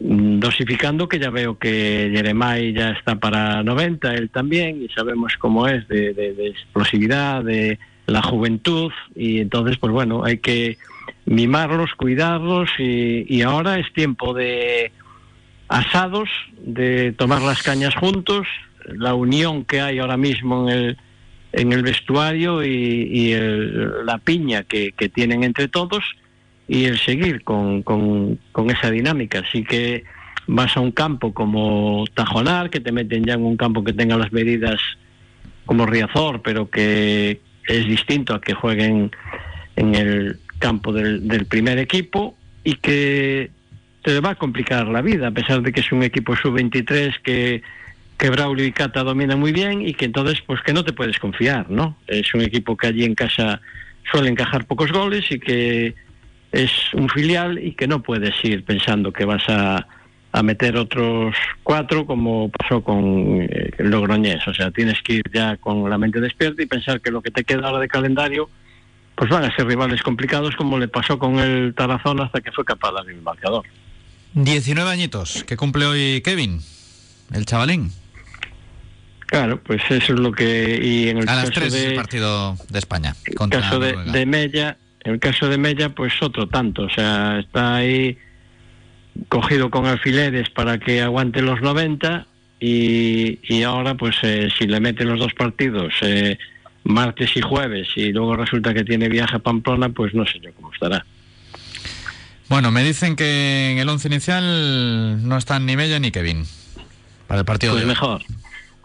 mm, 0.00 0.40
dosificando 0.40 1.08
que 1.08 1.18
ya 1.18 1.30
veo 1.30 1.56
que 1.56 2.10
Jeremai 2.12 2.72
ya 2.74 2.90
está 2.90 3.14
para 3.16 3.62
90, 3.62 4.12
él 4.14 4.28
también, 4.28 4.82
y 4.82 4.88
sabemos 4.88 5.36
cómo 5.38 5.66
es 5.68 5.86
de- 5.88 6.12
de 6.12 6.48
explosividad, 6.48 7.42
de 7.44 7.78
la 8.06 8.22
juventud, 8.22 8.90
y 9.14 9.40
entonces, 9.40 9.76
pues 9.78 9.92
bueno, 9.92 10.24
hay 10.24 10.38
que 10.38 10.76
mimarlos, 11.26 11.90
cuidarlos, 11.96 12.68
y, 12.78 13.24
y 13.28 13.42
ahora 13.42 13.78
es 13.78 13.92
tiempo 13.92 14.34
de 14.34 14.90
asados, 15.68 16.28
de 16.58 17.12
tomar 17.12 17.42
las 17.42 17.62
cañas 17.62 17.94
juntos, 17.94 18.46
la 18.88 19.14
unión 19.14 19.64
que 19.64 19.80
hay 19.80 19.98
ahora 20.00 20.16
mismo 20.16 20.68
en 20.68 20.76
el, 20.76 20.96
en 21.52 21.72
el 21.72 21.82
vestuario 21.82 22.64
y, 22.64 23.08
y 23.12 23.32
el- 23.32 24.04
la 24.04 24.18
piña 24.18 24.64
que, 24.64 24.92
que 24.92 25.08
tienen 25.08 25.44
entre 25.44 25.68
todos 25.68 26.02
y 26.68 26.84
el 26.84 26.98
seguir 26.98 27.42
con, 27.44 27.82
con- 27.82 28.38
con 28.52 28.70
esa 28.70 28.90
dinámica. 28.90 29.40
Así 29.46 29.62
que 29.64 30.04
vas 30.46 30.76
a 30.76 30.80
un 30.80 30.90
campo 30.92 31.32
como 31.32 32.04
Tajonar, 32.14 32.68
que 32.70 32.80
te 32.80 32.90
meten 32.92 33.24
ya 33.24 33.34
en 33.34 33.44
un 33.44 33.56
campo 33.56 33.84
que 33.84 33.92
tenga 33.92 34.16
las 34.16 34.32
medidas 34.32 34.80
como 35.66 35.86
Riazor, 35.86 36.42
pero 36.42 36.68
que 36.68 37.40
es 37.66 37.86
distinto 37.86 38.34
a 38.34 38.40
que 38.40 38.54
jueguen 38.54 39.10
en 39.76 39.94
el 39.94 40.38
campo 40.58 40.92
del, 40.92 41.26
del 41.26 41.46
primer 41.46 41.78
equipo 41.78 42.36
y 42.64 42.74
que 42.74 43.50
te 44.02 44.20
va 44.20 44.30
a 44.30 44.34
complicar 44.34 44.86
la 44.88 45.02
vida, 45.02 45.28
a 45.28 45.30
pesar 45.30 45.62
de 45.62 45.72
que 45.72 45.80
es 45.80 45.92
un 45.92 46.02
equipo 46.02 46.36
sub-23 46.36 47.20
que, 47.22 47.62
que 48.18 48.30
Braulio 48.30 48.64
y 48.64 48.72
Cata 48.72 49.02
dominan 49.02 49.38
muy 49.38 49.52
bien 49.52 49.86
y 49.86 49.94
que 49.94 50.04
entonces 50.04 50.42
pues 50.46 50.60
que 50.62 50.72
no 50.72 50.84
te 50.84 50.92
puedes 50.92 51.18
confiar, 51.18 51.70
¿no? 51.70 51.96
Es 52.06 52.34
un 52.34 52.42
equipo 52.42 52.76
que 52.76 52.88
allí 52.88 53.04
en 53.04 53.14
casa 53.14 53.60
suele 54.10 54.28
encajar 54.28 54.66
pocos 54.66 54.92
goles 54.92 55.30
y 55.30 55.38
que 55.38 55.94
es 56.50 56.70
un 56.94 57.08
filial 57.08 57.58
y 57.58 57.72
que 57.72 57.86
no 57.86 58.02
puedes 58.02 58.34
ir 58.44 58.64
pensando 58.64 59.12
que 59.12 59.24
vas 59.24 59.44
a, 59.48 59.86
a 60.32 60.42
meter 60.42 60.76
otros 60.76 61.36
cuatro 61.62 62.06
como 62.06 62.50
pasó 62.50 62.82
con 62.82 63.42
eh, 63.42 63.70
el 63.78 63.90
Logroñés. 63.90 64.46
O 64.48 64.54
sea, 64.54 64.70
tienes 64.70 65.00
que 65.02 65.14
ir 65.14 65.24
ya 65.32 65.56
con 65.58 65.88
la 65.88 65.98
mente 65.98 66.20
despierta 66.20 66.62
y 66.62 66.66
pensar 66.66 67.00
que 67.00 67.10
lo 67.10 67.20
que 67.20 67.30
te 67.30 67.44
queda 67.44 67.68
ahora 67.68 67.80
de 67.80 67.88
calendario 67.88 68.48
pues 69.14 69.30
van 69.30 69.44
a 69.44 69.54
ser 69.54 69.66
rivales 69.66 70.02
complicados 70.02 70.56
como 70.56 70.78
le 70.78 70.88
pasó 70.88 71.18
con 71.18 71.38
el 71.38 71.74
Tarazona 71.74 72.24
hasta 72.24 72.40
que 72.40 72.50
fue 72.50 72.64
capaz 72.64 72.92
de 72.92 73.00
abrir 73.00 73.16
el 73.16 73.22
marcador. 73.22 73.64
19 74.34 74.90
añitos 74.90 75.44
que 75.44 75.58
cumple 75.58 75.84
hoy 75.84 76.22
Kevin, 76.22 76.60
el 77.34 77.44
chavalín. 77.44 77.92
Claro, 79.26 79.62
pues 79.62 79.82
eso 79.90 80.14
es 80.14 80.20
lo 80.20 80.32
que... 80.32 80.78
Y 80.82 81.08
en 81.08 81.18
el 81.18 81.28
A 81.28 81.36
las 81.36 81.50
caso 81.50 81.60
3 81.60 81.72
de, 81.72 81.78
es 81.78 81.84
el 81.86 81.94
partido 81.94 82.56
de 82.68 82.78
España. 82.78 83.14
el 83.26 83.34
Contra 83.34 83.60
caso 83.60 83.78
de, 83.78 83.92
Noruega. 83.92 84.12
de 84.12 84.26
Mella, 84.26 84.76
en 85.04 85.12
el 85.12 85.20
caso 85.20 85.48
de 85.48 85.58
Mella, 85.58 85.90
pues 85.90 86.14
otro 86.22 86.48
tanto. 86.48 86.82
O 86.82 86.90
sea, 86.90 87.38
está 87.38 87.76
ahí 87.76 88.18
cogido 89.28 89.70
con 89.70 89.86
alfileres 89.86 90.50
para 90.50 90.78
que 90.78 91.02
aguante 91.02 91.42
los 91.42 91.60
90 91.60 92.26
y, 92.60 93.38
y 93.42 93.62
ahora, 93.64 93.94
pues 93.96 94.16
eh, 94.22 94.48
si 94.56 94.66
le 94.66 94.80
meten 94.80 95.08
los 95.08 95.18
dos 95.18 95.34
partidos, 95.34 95.92
eh, 96.02 96.38
martes 96.84 97.36
y 97.36 97.40
jueves, 97.40 97.88
y 97.96 98.12
luego 98.12 98.36
resulta 98.36 98.72
que 98.72 98.84
tiene 98.84 99.08
viaje 99.08 99.36
a 99.36 99.38
Pamplona, 99.40 99.88
pues 99.88 100.14
no 100.14 100.24
sé 100.26 100.38
yo 100.40 100.52
cómo 100.54 100.72
estará. 100.72 101.04
Bueno, 102.48 102.70
me 102.70 102.84
dicen 102.84 103.16
que 103.16 103.72
en 103.72 103.78
el 103.78 103.88
once 103.88 104.08
inicial 104.08 105.26
no 105.26 105.36
están 105.38 105.64
ni 105.66 105.76
Mella 105.76 105.98
ni 105.98 106.10
Kevin 106.10 106.44
para 107.26 107.40
el 107.40 107.44
partido 107.46 107.72
Pues 107.72 107.82
de 107.82 107.86
hoy. 107.86 107.88
mejor. 107.88 108.22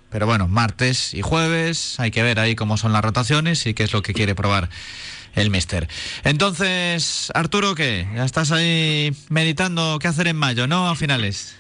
Pero 0.10 0.26
bueno, 0.26 0.48
martes 0.48 1.14
y 1.14 1.22
jueves 1.22 2.00
hay 2.00 2.12
que 2.12 2.24
ver 2.24 2.40
ahí 2.40 2.56
cómo 2.56 2.78
son 2.78 2.94
las 2.94 3.04
rotaciones 3.04 3.66
y 3.68 3.74
qué 3.74 3.84
es 3.84 3.92
lo 3.92 4.02
que 4.02 4.14
quiere 4.14 4.36
probar 4.36 4.70
el 5.36 5.50
mister. 5.50 5.88
Entonces, 6.24 7.32
Arturo, 7.36 7.76
¿qué? 7.76 8.08
Ya 8.16 8.26
estás 8.26 8.52
ahí 8.52 9.12
meditando 9.30 10.00
qué 10.00 10.08
hacer 10.08 10.28
en 10.28 10.38
mayo, 10.38 10.68
¿no? 10.68 10.90
A 10.90 10.96
finales. 10.96 11.58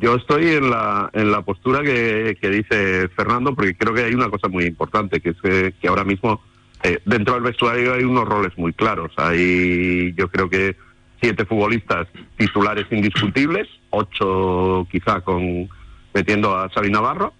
Yo 0.00 0.16
estoy 0.16 0.48
en 0.48 0.70
la, 0.70 1.08
en 1.12 1.30
la 1.30 1.42
postura 1.42 1.82
que, 1.82 2.36
que 2.40 2.50
dice 2.50 3.08
Fernando, 3.10 3.54
porque 3.54 3.76
creo 3.76 3.94
que 3.94 4.04
hay 4.04 4.14
una 4.14 4.28
cosa 4.28 4.48
muy 4.48 4.64
importante, 4.64 5.20
que 5.20 5.30
es 5.30 5.36
que, 5.40 5.74
que 5.80 5.88
ahora 5.88 6.04
mismo 6.04 6.42
eh, 6.82 6.98
dentro 7.04 7.34
del 7.34 7.44
vestuario 7.44 7.94
hay 7.94 8.02
unos 8.02 8.28
roles 8.28 8.52
muy 8.58 8.72
claros. 8.72 9.12
Hay, 9.16 10.12
yo 10.16 10.28
creo 10.28 10.50
que 10.50 10.76
siete 11.20 11.44
futbolistas 11.46 12.08
titulares 12.36 12.86
indiscutibles, 12.90 13.68
ocho 13.90 14.86
quizá 14.90 15.20
con 15.20 15.68
metiendo 16.12 16.56
a 16.56 16.68
Xavi 16.68 16.90
Navarro, 16.90 17.32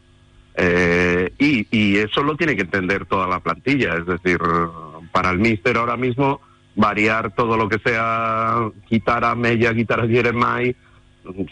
eh, 0.57 1.33
y, 1.39 1.97
eso 1.97 2.23
lo 2.23 2.37
tiene 2.37 2.55
que 2.55 2.63
entender 2.63 3.07
toda 3.07 3.27
la 3.27 3.41
plantilla. 3.41 3.97
Es 3.97 4.07
decir, 4.07 4.39
para 5.13 5.31
el 5.31 5.39
míster 5.39 5.77
ahora 5.77 5.97
mismo 5.97 6.41
variar 6.77 7.35
todo 7.35 7.57
lo 7.57 7.69
que 7.69 7.79
sea, 7.79 8.71
quitar 8.89 9.25
a 9.25 9.35
Mella, 9.35 9.75
quitar 9.75 10.01
a 10.01 10.09
Jeremai, 10.09 10.77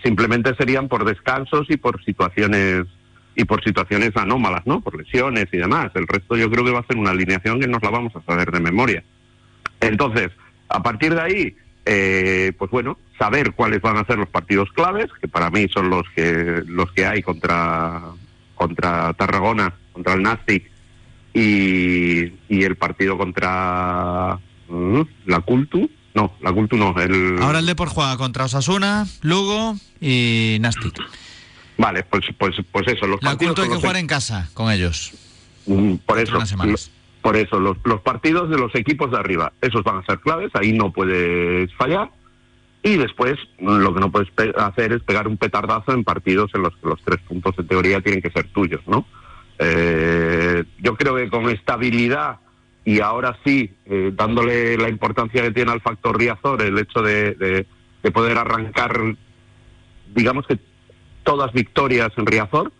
simplemente 0.02 0.54
serían 0.56 0.88
por 0.88 1.04
descansos 1.04 1.68
y 1.70 1.76
por 1.76 2.02
situaciones 2.04 2.86
y 3.34 3.44
por 3.44 3.64
situaciones 3.64 4.14
anómalas, 4.16 4.66
¿no? 4.66 4.80
Por 4.80 4.98
lesiones 4.98 5.46
y 5.52 5.56
demás. 5.56 5.90
El 5.94 6.06
resto 6.06 6.36
yo 6.36 6.50
creo 6.50 6.64
que 6.64 6.70
va 6.70 6.80
a 6.80 6.86
ser 6.86 6.98
una 6.98 7.12
alineación 7.12 7.60
que 7.60 7.66
nos 7.66 7.82
la 7.82 7.90
vamos 7.90 8.14
a 8.14 8.22
saber 8.22 8.50
de 8.50 8.60
memoria. 8.60 9.02
Entonces, 9.80 10.30
a 10.68 10.82
partir 10.82 11.14
de 11.14 11.20
ahí, 11.20 11.56
eh, 11.86 12.52
pues 12.58 12.70
bueno, 12.70 12.98
saber 13.18 13.52
cuáles 13.52 13.80
van 13.80 13.96
a 13.96 14.04
ser 14.04 14.18
los 14.18 14.28
partidos 14.28 14.70
claves, 14.72 15.06
que 15.20 15.28
para 15.28 15.50
mí 15.50 15.66
son 15.68 15.88
los 15.88 16.04
que 16.14 16.62
los 16.66 16.92
que 16.92 17.06
hay 17.06 17.22
contra 17.22 18.02
contra 18.62 19.12
Tarragona, 19.14 19.74
contra 19.92 20.14
el 20.14 20.22
Nastic 20.22 20.70
y, 21.34 22.32
y 22.48 22.62
el 22.62 22.76
partido 22.76 23.18
contra 23.18 24.38
mm, 24.68 25.00
la 25.26 25.40
Cultu, 25.40 25.90
no, 26.14 26.34
la 26.40 26.52
Cultu 26.52 26.76
no, 26.76 26.94
el 27.00 27.38
Ahora 27.40 27.58
el 27.58 27.66
Depor 27.66 27.88
juega 27.88 28.16
contra 28.16 28.44
Osasuna, 28.44 29.06
Lugo 29.22 29.76
y 30.00 30.58
Nastic. 30.60 30.94
Vale, 31.78 32.04
pues 32.04 32.26
pues 32.38 32.56
pues 32.70 32.86
eso, 32.88 33.06
los 33.06 33.22
La 33.22 33.36
culto 33.36 33.62
hay 33.62 33.68
que 33.68 33.76
jugar 33.76 33.96
en 33.96 34.06
casa 34.06 34.48
con 34.54 34.70
ellos. 34.70 35.12
Mm, 35.66 35.94
Por 36.06 36.18
eso, 36.18 36.36
unas. 36.36 36.90
Por 37.22 37.36
eso, 37.36 37.60
los, 37.60 37.76
los 37.84 38.00
partidos 38.00 38.50
de 38.50 38.58
los 38.58 38.74
equipos 38.74 39.12
de 39.12 39.16
arriba, 39.16 39.52
esos 39.60 39.84
van 39.84 39.98
a 39.98 40.04
ser 40.04 40.18
claves, 40.18 40.50
ahí 40.54 40.72
no 40.72 40.92
puedes 40.92 41.72
fallar. 41.74 42.10
Y 42.82 42.96
después, 42.96 43.38
lo 43.60 43.94
que 43.94 44.00
no 44.00 44.10
puedes 44.10 44.28
hacer 44.56 44.92
es 44.92 45.02
pegar 45.02 45.28
un 45.28 45.36
petardazo 45.36 45.92
en 45.92 46.02
partidos 46.02 46.50
en 46.54 46.62
los 46.62 46.74
que 46.76 46.88
los 46.88 47.00
tres 47.02 47.20
puntos 47.28 47.54
en 47.58 47.68
teoría 47.68 48.00
tienen 48.00 48.20
que 48.20 48.30
ser 48.30 48.48
tuyos, 48.48 48.80
¿no? 48.88 49.06
Eh, 49.58 50.64
yo 50.78 50.96
creo 50.96 51.14
que 51.14 51.30
con 51.30 51.48
estabilidad 51.48 52.38
y 52.84 52.98
ahora 52.98 53.38
sí, 53.44 53.70
eh, 53.86 54.10
dándole 54.12 54.76
la 54.76 54.88
importancia 54.88 55.42
que 55.42 55.52
tiene 55.52 55.70
al 55.70 55.80
factor 55.80 56.18
Riazor, 56.18 56.60
el 56.62 56.76
hecho 56.78 57.00
de, 57.02 57.34
de- 57.34 57.66
de 58.02 58.10
poder 58.10 58.36
arrancar, 58.36 58.98
digamos 60.12 60.44
que 60.48 60.58
todas 61.22 61.52
victorias 61.52 62.10
en 62.16 62.26
Riazor, 62.26 62.72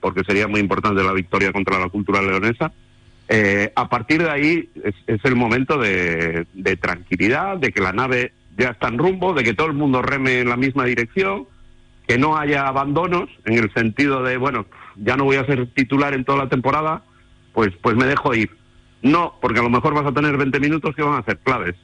porque 0.00 0.22
sería 0.22 0.46
muy 0.46 0.60
importante 0.60 1.02
la 1.02 1.12
victoria 1.12 1.50
contra 1.52 1.80
la 1.80 1.88
cultura 1.88 2.22
leonesa, 2.22 2.70
eh, 3.28 3.72
a 3.74 3.88
partir 3.88 4.22
de 4.22 4.30
ahí 4.30 4.70
es, 4.84 4.94
es 5.08 5.24
el 5.24 5.34
momento 5.34 5.76
de, 5.78 6.46
de 6.54 6.76
tranquilidad, 6.76 7.56
de 7.56 7.72
que 7.72 7.80
la 7.80 7.92
nave 7.92 8.32
ya 8.58 8.70
está 8.70 8.88
en 8.88 8.98
rumbo, 8.98 9.32
de 9.32 9.44
que 9.44 9.54
todo 9.54 9.68
el 9.68 9.72
mundo 9.74 10.02
reme 10.02 10.40
en 10.40 10.48
la 10.48 10.56
misma 10.56 10.84
dirección, 10.84 11.46
que 12.06 12.18
no 12.18 12.36
haya 12.36 12.66
abandonos 12.66 13.28
en 13.44 13.58
el 13.58 13.72
sentido 13.72 14.22
de, 14.22 14.36
bueno, 14.36 14.66
ya 14.96 15.16
no 15.16 15.24
voy 15.24 15.36
a 15.36 15.46
ser 15.46 15.66
titular 15.74 16.12
en 16.14 16.24
toda 16.24 16.38
la 16.44 16.48
temporada, 16.48 17.02
pues, 17.52 17.70
pues 17.82 17.96
me 17.96 18.06
dejo 18.06 18.34
ir. 18.34 18.50
No, 19.02 19.34
porque 19.40 19.60
a 19.60 19.62
lo 19.62 19.70
mejor 19.70 19.94
vas 19.94 20.06
a 20.06 20.12
tener 20.12 20.36
20 20.36 20.58
minutos 20.60 20.94
que 20.96 21.02
van 21.02 21.18
a 21.20 21.24
ser 21.24 21.38
claves. 21.38 21.76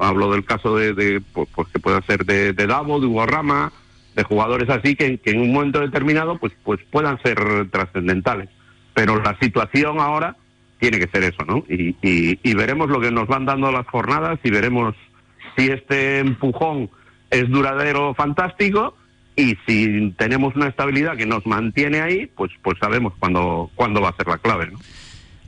Hablo 0.00 0.30
del 0.32 0.44
caso 0.44 0.76
de, 0.76 1.20
pues, 1.32 1.48
pues 1.54 1.68
que 1.68 1.78
pueda 1.80 2.00
ser 2.02 2.24
de, 2.24 2.52
de 2.52 2.66
Davo, 2.66 3.00
de 3.00 3.06
Hugo 3.06 3.26
Rama, 3.26 3.72
de 4.14 4.22
jugadores 4.22 4.70
así 4.70 4.94
que, 4.96 5.18
que 5.18 5.32
en 5.32 5.40
un 5.40 5.52
momento 5.52 5.80
determinado 5.80 6.38
pues, 6.38 6.52
pues 6.64 6.80
puedan 6.90 7.20
ser 7.22 7.68
trascendentales. 7.70 8.48
Pero 8.94 9.20
la 9.22 9.36
situación 9.40 10.00
ahora 10.00 10.36
tiene 10.78 10.98
que 10.98 11.08
ser 11.08 11.24
eso, 11.24 11.44
¿no? 11.44 11.64
Y, 11.68 11.96
y- 12.00 12.38
y 12.42 12.54
veremos 12.54 12.88
lo 12.88 13.00
que 13.00 13.10
nos 13.10 13.26
van 13.26 13.44
dando 13.44 13.70
las 13.72 13.86
jornadas 13.88 14.38
y 14.44 14.50
veremos 14.50 14.94
si 15.56 15.68
este 15.68 16.18
empujón 16.20 16.90
es 17.30 17.48
duradero, 17.48 18.14
fantástico, 18.14 18.96
y 19.36 19.56
si 19.66 20.14
tenemos 20.16 20.54
una 20.56 20.68
estabilidad 20.68 21.16
que 21.16 21.26
nos 21.26 21.44
mantiene 21.46 22.00
ahí, 22.00 22.26
pues, 22.26 22.50
pues 22.62 22.78
sabemos 22.78 23.12
cuándo, 23.18 23.70
cuándo 23.74 24.00
va 24.00 24.10
a 24.10 24.16
ser 24.16 24.26
la 24.28 24.38
clave, 24.38 24.70
¿no? 24.70 24.78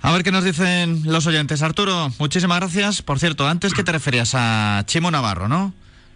A 0.01 0.13
ver 0.13 0.23
qué 0.23 0.31
nos 0.31 0.45
dicen 0.45 1.03
los 1.07 1.27
oyentes. 1.27 1.63
Arturo, 1.63 2.09
muchísimas 2.19 2.61
gracias. 2.61 3.03
Por 3.03 3.19
cierto, 3.19 3.49
antes 3.49 3.75
que 3.75 3.83
te 3.83 3.91
referías 3.91 4.33
a 4.35 4.83
Chimo 4.87 5.11
Navarro, 5.11 5.49
¿no? 5.49 5.73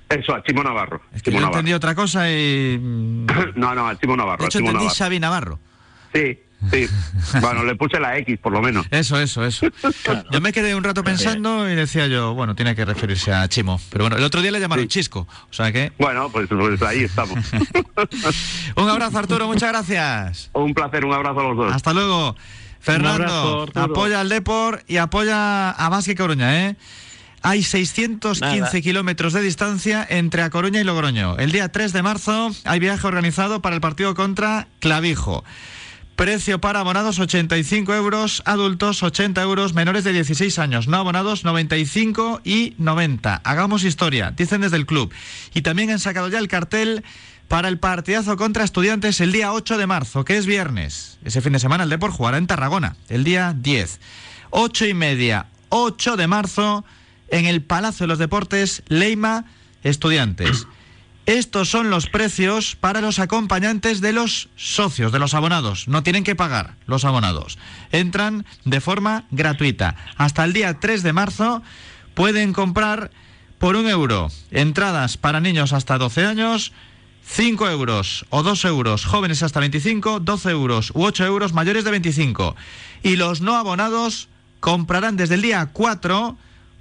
Eso, 0.09 0.35
a 0.35 0.43
Chimo 0.43 0.63
Navarro. 0.63 1.01
Es 1.13 1.23
que 1.23 1.31
Chimo 1.31 1.39
yo 1.39 1.47
Navarro. 1.47 1.59
entendí 1.59 1.73
otra 1.73 1.95
cosa 1.95 2.31
y... 2.31 2.79
No, 3.57 3.75
no, 3.75 3.89
a 3.89 3.99
Chimo 3.99 4.17
Navarro. 4.17 4.39
De 4.39 4.45
a 4.45 4.47
hecho, 4.49 4.59
Chimo 4.59 4.69
entendí 4.71 4.85
Navarro. 4.85 4.99
Xavi 4.99 5.21
Navarro. 5.21 5.59
Sí, 6.15 6.39
sí. 6.71 6.89
bueno, 7.41 7.65
le 7.65 7.75
puse 7.75 7.99
la 8.01 8.17
X 8.19 8.39
por 8.39 8.53
lo 8.53 8.61
menos. 8.61 8.87
Eso, 8.91 9.19
eso, 9.21 9.45
eso. 9.45 9.67
Yo 10.31 10.41
me 10.41 10.53
quedé 10.53 10.75
un 10.75 10.85
rato 10.85 11.03
pensando 11.03 11.69
y 11.71 11.75
decía 11.75 12.07
yo, 12.07 12.35
bueno, 12.35 12.55
tiene 12.55 12.75
que 12.75 12.85
referirse 12.85 13.33
a 13.33 13.49
Chimo. 13.49 13.81
Pero 13.91 14.05
bueno, 14.05 14.17
el 14.17 14.25
otro 14.25 14.43
día 14.43 14.51
le 14.51 14.61
llamaron 14.61 14.89
Chisco. 14.89 15.27
O 15.51 15.53
sea 15.53 15.73
que... 15.73 15.93
Bueno, 15.99 16.31
pues, 16.31 16.49
pues 16.49 16.83
ahí 16.83 17.05
estamos. 17.05 17.39
Un 18.77 18.89
abrazo, 18.89 19.19
Arturo. 19.19 19.47
Muchas 19.47 19.71
gracias. 19.71 20.51
Un 20.53 20.75
placer, 20.75 21.05
un 21.05 21.13
abrazo 21.13 21.41
a 21.41 21.45
los 21.45 21.57
dos. 21.57 21.75
Hasta 21.75 21.93
luego. 21.93 22.37
Fernando, 22.81 23.63
abrazo, 23.63 23.81
apoya 23.81 24.21
al 24.21 24.29
Depor 24.29 24.83
y 24.89 24.97
apoya 24.97 25.71
a 25.71 25.89
Vázquez 25.89 26.17
Coruña, 26.17 26.67
¿eh? 26.67 26.77
Hay 27.43 27.63
615 27.63 28.41
Nada. 28.41 28.81
kilómetros 28.81 29.33
de 29.33 29.41
distancia 29.41 30.07
entre 30.09 30.43
A 30.43 30.51
Coruña 30.51 30.81
y 30.81 30.85
Logroño. 30.85 31.37
El 31.39 31.51
día 31.51 31.71
3 31.71 31.93
de 31.93 32.03
marzo 32.03 32.51
hay 32.65 32.79
viaje 32.79 33.07
organizado 33.07 33.61
para 33.63 33.75
el 33.75 33.81
partido 33.81 34.15
contra 34.15 34.69
Clavijo. 34.79 35.45
Precio 36.23 36.61
para 36.61 36.79
abonados 36.79 37.19
85 37.19 37.93
euros, 37.95 38.45
adultos 38.47 39.03
80 39.03 39.43
euros, 39.43 39.75
menores 39.75 40.05
de 40.05 40.13
16 40.13 40.57
años, 40.61 40.87
no 40.87 40.99
abonados 40.99 41.43
95 41.43 42.43
y 42.45 42.75
90. 42.79 43.41
Hagamos 43.43 43.83
historia, 43.83 44.31
dicen 44.31 44.61
desde 44.61 44.77
el 44.77 44.87
club. 44.87 45.13
Y 45.53 45.63
también 45.63 45.91
han 45.91 45.99
sacado 45.99 46.29
ya 46.29 46.39
el 46.39 46.47
cartel 46.47 47.03
para 47.49 47.67
el 47.67 47.81
partidazo 47.81 48.37
contra 48.37 48.63
estudiantes 48.63 49.21
el 49.21 49.33
día 49.33 49.53
8 49.53 49.77
de 49.77 49.89
marzo, 49.89 50.25
que 50.25 50.37
es 50.37 50.47
viernes. 50.47 51.19
Ese 51.25 51.41
fin 51.41 51.55
de 51.55 51.59
semana 51.59 51.83
el 51.83 51.91
Depor 51.91 52.13
jugará 52.13 52.39
en 52.39 52.47
Tarragona, 52.47 52.95
el 53.09 53.25
día 53.25 53.53
10. 53.59 53.99
8 54.51 54.87
y 54.87 54.95
media, 54.95 55.47
8 55.71 56.17
de 56.17 56.29
marzo, 56.29 56.85
en 57.31 57.47
el 57.47 57.63
Palacio 57.63 58.05
de 58.05 58.09
los 58.09 58.21
Deportes, 58.21 58.85
Leima, 58.87 59.47
Estudiantes. 59.83 60.69
Estos 61.27 61.69
son 61.69 61.89
los 61.89 62.09
precios 62.09 62.75
para 62.75 63.01
los 63.01 63.21
acompañantes 63.21 64.01
de 64.01 64.13
los 64.13 64.49
socios, 64.57 65.13
de 65.13 65.21
los 65.21 65.35
abonados. 65.35 65.87
No 65.87 66.03
tienen 66.03 66.25
que 66.25 66.35
pagar 66.35 66.75
los 66.87 67.05
abonados. 67.05 67.59
Entran 67.93 68.45
de 68.65 68.81
forma 68.81 69.25
gratuita. 69.31 69.95
Hasta 70.17 70.45
el 70.45 70.53
día 70.53 70.81
3 70.81 71.05
de 71.05 71.13
marzo 71.13 71.63
pueden 72.15 72.53
comprar 72.53 73.13
por 73.59 73.77
un 73.77 73.89
euro 73.89 74.33
entradas 74.51 75.17
para 75.17 75.41
niños 75.41 75.73
hasta 75.73 75.97
12 75.97 76.27
años, 76.27 76.73
5 77.25 77.71
euros 77.71 78.27
o 78.31 78.43
2 78.43 78.65
euros 78.65 79.05
jóvenes 79.05 79.45
hasta 79.45 79.61
25, 79.61 80.19
12 80.19 80.51
euros 80.51 80.91
u 80.93 81.05
8 81.05 81.25
euros 81.25 81.53
mayores 81.53 81.85
de 81.85 81.93
25. 81.93 82.57
Y 83.05 83.15
los 83.15 83.41
no 83.41 83.55
abonados 83.55 84.29
comprarán 84.59 85.17
desde 85.17 85.37
el 85.37 85.43
día 85.43 85.71
4 85.73 86.37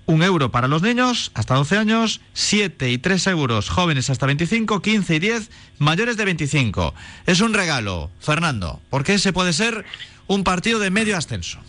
un 0.06 0.24
euro 0.24 0.52
para 0.52 0.68
los 0.68 0.82
niños 0.82 1.32
hasta 1.34 1.56
12 1.56 1.78
años, 1.78 2.22
7 2.34 2.90
y 2.90 2.98
3 2.98 3.28
euros 3.28 3.70
jóvenes 3.70 4.10
hasta 4.10 4.26
25, 4.26 4.82
15 4.82 5.16
y 5.16 5.20
10 5.20 5.52
mayores 5.80 6.18
de 6.18 6.26
25. 6.26 6.94
Es 7.26 7.42
un 7.42 7.54
regalo, 7.54 8.10
Fernando, 8.20 8.82
porque 8.90 9.16
ese 9.16 9.34
puede 9.34 9.54
ser 9.54 9.86
un 10.28 10.44
partido 10.44 10.80
de 10.80 10.90
medio 10.90 11.18
ascenso. 11.18 11.60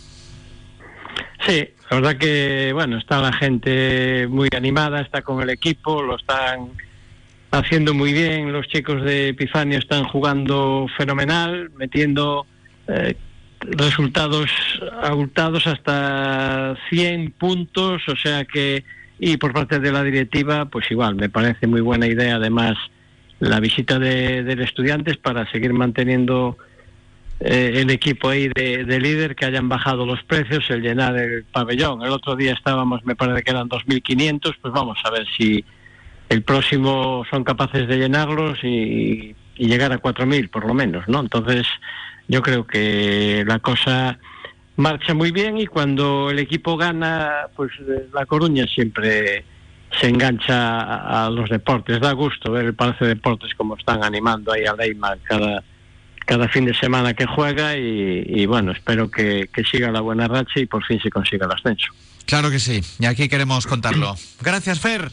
Sí, 1.45 1.69
la 1.89 1.97
verdad 1.97 2.17
que, 2.17 2.71
bueno, 2.73 2.97
está 2.97 3.19
la 3.19 3.33
gente 3.33 4.27
muy 4.29 4.49
animada, 4.55 5.01
está 5.01 5.21
con 5.21 5.41
el 5.41 5.49
equipo, 5.49 6.01
lo 6.01 6.15
están 6.15 6.71
haciendo 7.51 7.93
muy 7.93 8.13
bien, 8.13 8.51
los 8.51 8.67
chicos 8.67 9.03
de 9.03 9.29
Epifanio 9.29 9.77
están 9.77 10.05
jugando 10.05 10.87
fenomenal, 10.97 11.69
metiendo 11.77 12.47
eh, 12.87 13.15
resultados 13.71 14.49
abultados 15.01 15.67
hasta 15.67 16.75
100 16.89 17.31
puntos, 17.31 18.01
o 18.07 18.15
sea 18.15 18.45
que, 18.45 18.83
y 19.19 19.37
por 19.37 19.53
parte 19.53 19.79
de 19.79 19.91
la 19.91 20.03
directiva, 20.03 20.65
pues 20.65 20.89
igual, 20.91 21.15
me 21.15 21.29
parece 21.29 21.67
muy 21.67 21.81
buena 21.81 22.07
idea 22.07 22.35
además 22.35 22.77
la 23.39 23.59
visita 23.59 23.99
de, 23.99 24.43
del 24.43 24.61
estudiantes 24.61 25.17
para 25.17 25.49
seguir 25.51 25.73
manteniendo 25.73 26.57
eh, 27.39 27.73
el 27.75 27.89
equipo 27.89 28.29
ahí 28.29 28.49
de, 28.55 28.85
de 28.85 28.99
líder, 28.99 29.35
que 29.35 29.45
hayan 29.45 29.67
bajado 29.67 30.05
los 30.05 30.23
precios, 30.23 30.69
el 30.69 30.81
llenar 30.81 31.17
el 31.17 31.43
pabellón. 31.43 32.01
El 32.03 32.11
otro 32.11 32.35
día 32.35 32.53
estábamos, 32.53 33.03
me 33.05 33.15
parece 33.15 33.43
que 33.43 33.51
eran 33.51 33.67
2.500, 33.67 34.55
pues 34.61 34.73
vamos 34.73 34.97
a 35.03 35.09
ver 35.09 35.25
si 35.37 35.65
el 36.29 36.41
próximo 36.43 37.25
son 37.29 37.43
capaces 37.43 37.87
de 37.87 37.97
llenarlos 37.97 38.63
y, 38.63 39.35
y 39.55 39.67
llegar 39.67 39.91
a 39.91 40.01
4.000 40.01 40.49
por 40.49 40.65
lo 40.65 40.73
menos, 40.73 41.07
¿no? 41.07 41.19
Entonces 41.19 41.67
yo 42.27 42.41
creo 42.41 42.65
que 42.65 43.43
la 43.45 43.59
cosa 43.59 44.17
marcha 44.75 45.13
muy 45.13 45.31
bien 45.31 45.57
y 45.57 45.67
cuando 45.67 46.29
el 46.31 46.39
equipo 46.39 46.77
gana, 46.77 47.47
pues 47.55 47.71
eh, 47.81 48.07
La 48.13 48.25
Coruña 48.25 48.65
siempre 48.67 49.45
se 49.99 50.07
engancha 50.07 50.81
a, 50.81 51.25
a 51.25 51.29
los 51.29 51.49
deportes. 51.49 51.99
Da 51.99 52.11
gusto 52.13 52.51
ver 52.51 52.65
el 52.65 52.73
Palacio 52.73 53.05
de 53.05 53.15
Deportes 53.15 53.53
como 53.55 53.75
están 53.77 54.03
animando 54.03 54.51
ahí 54.51 54.65
a 54.65 54.73
Leima 54.73 55.15
cada, 55.23 55.63
cada 56.25 56.47
fin 56.49 56.65
de 56.65 56.73
semana 56.73 57.13
que 57.13 57.25
juega 57.27 57.77
y, 57.77 58.23
y 58.25 58.45
bueno, 58.47 58.71
espero 58.71 59.11
que, 59.11 59.49
que 59.53 59.63
siga 59.63 59.91
la 59.91 60.01
buena 60.01 60.27
racha 60.27 60.59
y 60.59 60.65
por 60.65 60.83
fin 60.83 60.99
se 61.01 61.09
consiga 61.09 61.45
el 61.45 61.51
ascenso. 61.51 61.93
Claro 62.25 62.49
que 62.49 62.59
sí, 62.59 62.81
y 62.99 63.05
aquí 63.05 63.27
queremos 63.27 63.67
contarlo. 63.67 64.15
Gracias, 64.41 64.79
Fer. 64.79 65.11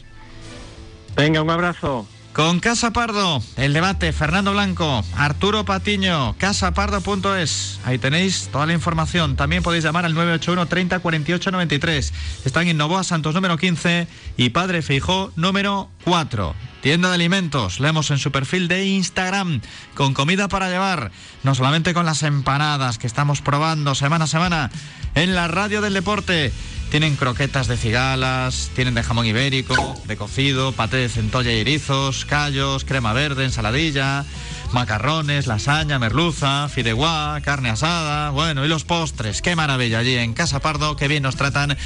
Venga, 1.15 1.41
un 1.41 1.49
abrazo. 1.49 2.07
Con 2.33 2.61
Casa 2.61 2.91
Pardo, 2.93 3.43
el 3.57 3.73
debate, 3.73 4.13
Fernando 4.13 4.53
Blanco, 4.53 5.03
Arturo 5.17 5.65
Patiño, 5.65 6.33
casapardo.es. 6.37 7.81
Ahí 7.83 7.97
tenéis 7.97 8.47
toda 8.49 8.65
la 8.65 8.71
información. 8.71 9.35
También 9.35 9.63
podéis 9.63 9.83
llamar 9.83 10.05
al 10.05 10.13
981 10.13 10.65
30 10.65 10.99
48 10.99 11.51
93. 11.51 12.13
Están 12.45 12.69
en 12.69 12.77
Novoa 12.77 13.03
Santos 13.03 13.35
número 13.35 13.57
15 13.57 14.07
y 14.37 14.49
Padre 14.51 14.81
Feijó 14.81 15.33
número 15.35 15.89
4. 16.05 16.55
Tienda 16.81 17.09
de 17.09 17.15
alimentos, 17.15 17.81
leemos 17.81 18.09
en 18.11 18.17
su 18.17 18.31
perfil 18.31 18.69
de 18.69 18.85
Instagram, 18.85 19.59
con 19.93 20.13
comida 20.13 20.47
para 20.47 20.69
llevar, 20.69 21.11
no 21.43 21.53
solamente 21.53 21.93
con 21.93 22.05
las 22.05 22.23
empanadas 22.23 22.97
que 22.97 23.07
estamos 23.07 23.41
probando 23.41 23.93
semana 23.93 24.23
a 24.23 24.27
semana 24.27 24.71
en 25.15 25.35
la 25.35 25.49
radio 25.49 25.81
del 25.81 25.93
deporte. 25.93 26.53
Tienen 26.91 27.15
croquetas 27.15 27.67
de 27.67 27.77
cigalas, 27.77 28.69
tienen 28.75 28.95
de 28.95 29.01
jamón 29.01 29.25
ibérico, 29.25 29.95
de 30.07 30.17
cocido, 30.17 30.73
paté 30.73 30.97
de 30.97 31.07
centolla 31.07 31.49
y 31.53 31.59
erizos, 31.59 32.25
callos, 32.25 32.83
crema 32.83 33.13
verde, 33.13 33.45
ensaladilla, 33.45 34.25
macarrones, 34.73 35.47
lasaña, 35.47 35.99
merluza, 35.99 36.67
fideuá, 36.67 37.39
carne 37.45 37.69
asada, 37.69 38.31
bueno, 38.31 38.65
y 38.65 38.67
los 38.67 38.83
postres, 38.83 39.41
qué 39.41 39.55
maravilla 39.55 39.99
allí 39.99 40.15
en 40.15 40.33
Casa 40.33 40.59
Pardo, 40.59 40.97
qué 40.97 41.07
bien 41.07 41.23
nos 41.23 41.37
tratan 41.37 41.77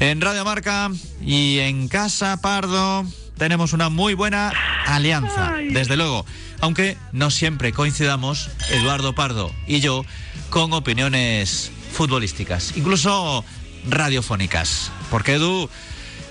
en 0.00 0.20
Radio 0.20 0.44
Marca 0.44 0.90
y 1.24 1.60
en 1.60 1.86
Casa 1.86 2.40
Pardo 2.40 3.06
tenemos 3.36 3.72
una 3.72 3.90
muy 3.90 4.14
buena 4.14 4.52
alianza, 4.86 5.54
desde 5.70 5.96
luego, 5.96 6.26
aunque 6.60 6.96
no 7.12 7.30
siempre 7.30 7.72
coincidamos, 7.72 8.50
Eduardo 8.72 9.14
Pardo 9.14 9.52
y 9.68 9.78
yo, 9.78 10.04
con 10.50 10.72
opiniones 10.72 11.70
futbolísticas. 11.92 12.76
Incluso 12.76 13.44
radiofónicas. 13.88 14.90
Porque 15.10 15.34
Edu 15.34 15.68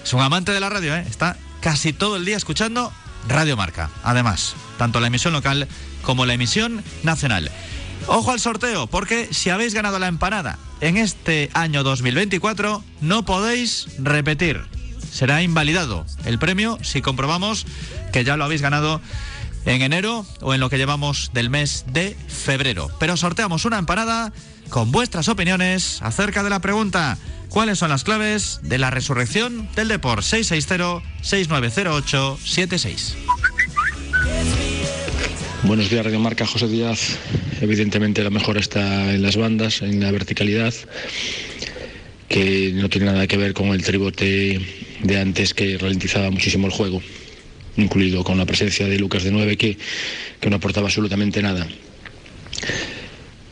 es 0.03 0.13
un 0.13 0.21
amante 0.21 0.51
de 0.51 0.59
la 0.59 0.69
radio, 0.69 0.95
¿eh? 0.95 1.05
está 1.07 1.37
casi 1.61 1.93
todo 1.93 2.17
el 2.17 2.25
día 2.25 2.37
escuchando 2.37 2.91
Radio 3.27 3.57
Marca. 3.57 3.89
Además, 4.03 4.55
tanto 4.77 4.99
la 4.99 5.07
emisión 5.07 5.33
local 5.33 5.67
como 6.01 6.25
la 6.25 6.33
emisión 6.33 6.83
nacional. 7.03 7.51
Ojo 8.07 8.31
al 8.31 8.39
sorteo, 8.39 8.87
porque 8.87 9.27
si 9.31 9.49
habéis 9.49 9.73
ganado 9.73 9.99
la 9.99 10.07
empanada 10.07 10.57
en 10.79 10.97
este 10.97 11.49
año 11.53 11.83
2024, 11.83 12.83
no 13.01 13.25
podéis 13.25 13.87
repetir. 13.97 14.63
Será 15.11 15.41
invalidado 15.41 16.05
el 16.25 16.39
premio 16.39 16.77
si 16.83 17.01
comprobamos 17.01 17.65
que 18.13 18.23
ya 18.23 18.37
lo 18.37 18.45
habéis 18.45 18.61
ganado 18.61 19.01
en 19.65 19.81
enero 19.81 20.25
o 20.41 20.53
en 20.53 20.59
lo 20.59 20.69
que 20.69 20.77
llevamos 20.77 21.31
del 21.33 21.49
mes 21.49 21.85
de 21.87 22.15
febrero. 22.27 22.89
Pero 22.99 23.17
sorteamos 23.17 23.65
una 23.65 23.77
empanada 23.77 24.31
con 24.69 24.91
vuestras 24.91 25.27
opiniones 25.27 26.01
acerca 26.01 26.43
de 26.43 26.49
la 26.49 26.59
pregunta 26.59 27.17
¿Cuáles 27.49 27.79
son 27.79 27.89
las 27.89 28.03
claves 28.03 28.59
de 28.61 28.77
la 28.77 28.91
resurrección 28.91 29.67
del 29.75 29.87
Deport 29.87 30.21
660-6908-76? 30.21 33.15
Buenos 35.63 35.89
días, 35.89 36.05
Radio 36.05 36.19
Marca, 36.19 36.45
José 36.45 36.67
Díaz. 36.67 37.17
Evidentemente 37.61 38.23
la 38.23 38.29
mejora 38.29 38.59
está 38.59 39.13
en 39.13 39.21
las 39.21 39.37
bandas, 39.37 39.81
en 39.81 40.01
la 40.01 40.11
verticalidad, 40.11 40.73
que 42.27 42.71
no 42.73 42.89
tiene 42.89 43.05
nada 43.07 43.27
que 43.27 43.37
ver 43.37 43.53
con 43.53 43.69
el 43.69 43.83
tribote 43.83 44.59
de 45.01 45.19
antes 45.19 45.53
que 45.53 45.77
ralentizaba 45.77 46.29
muchísimo 46.29 46.67
el 46.67 46.73
juego, 46.73 47.01
incluido 47.77 48.23
con 48.23 48.37
la 48.37 48.45
presencia 48.45 48.87
de 48.87 48.99
Lucas 48.99 49.23
de 49.23 49.31
9 49.31 49.57
que, 49.57 49.77
que 50.39 50.49
no 50.49 50.57
aportaba 50.57 50.87
absolutamente 50.87 51.41
nada. 51.41 51.67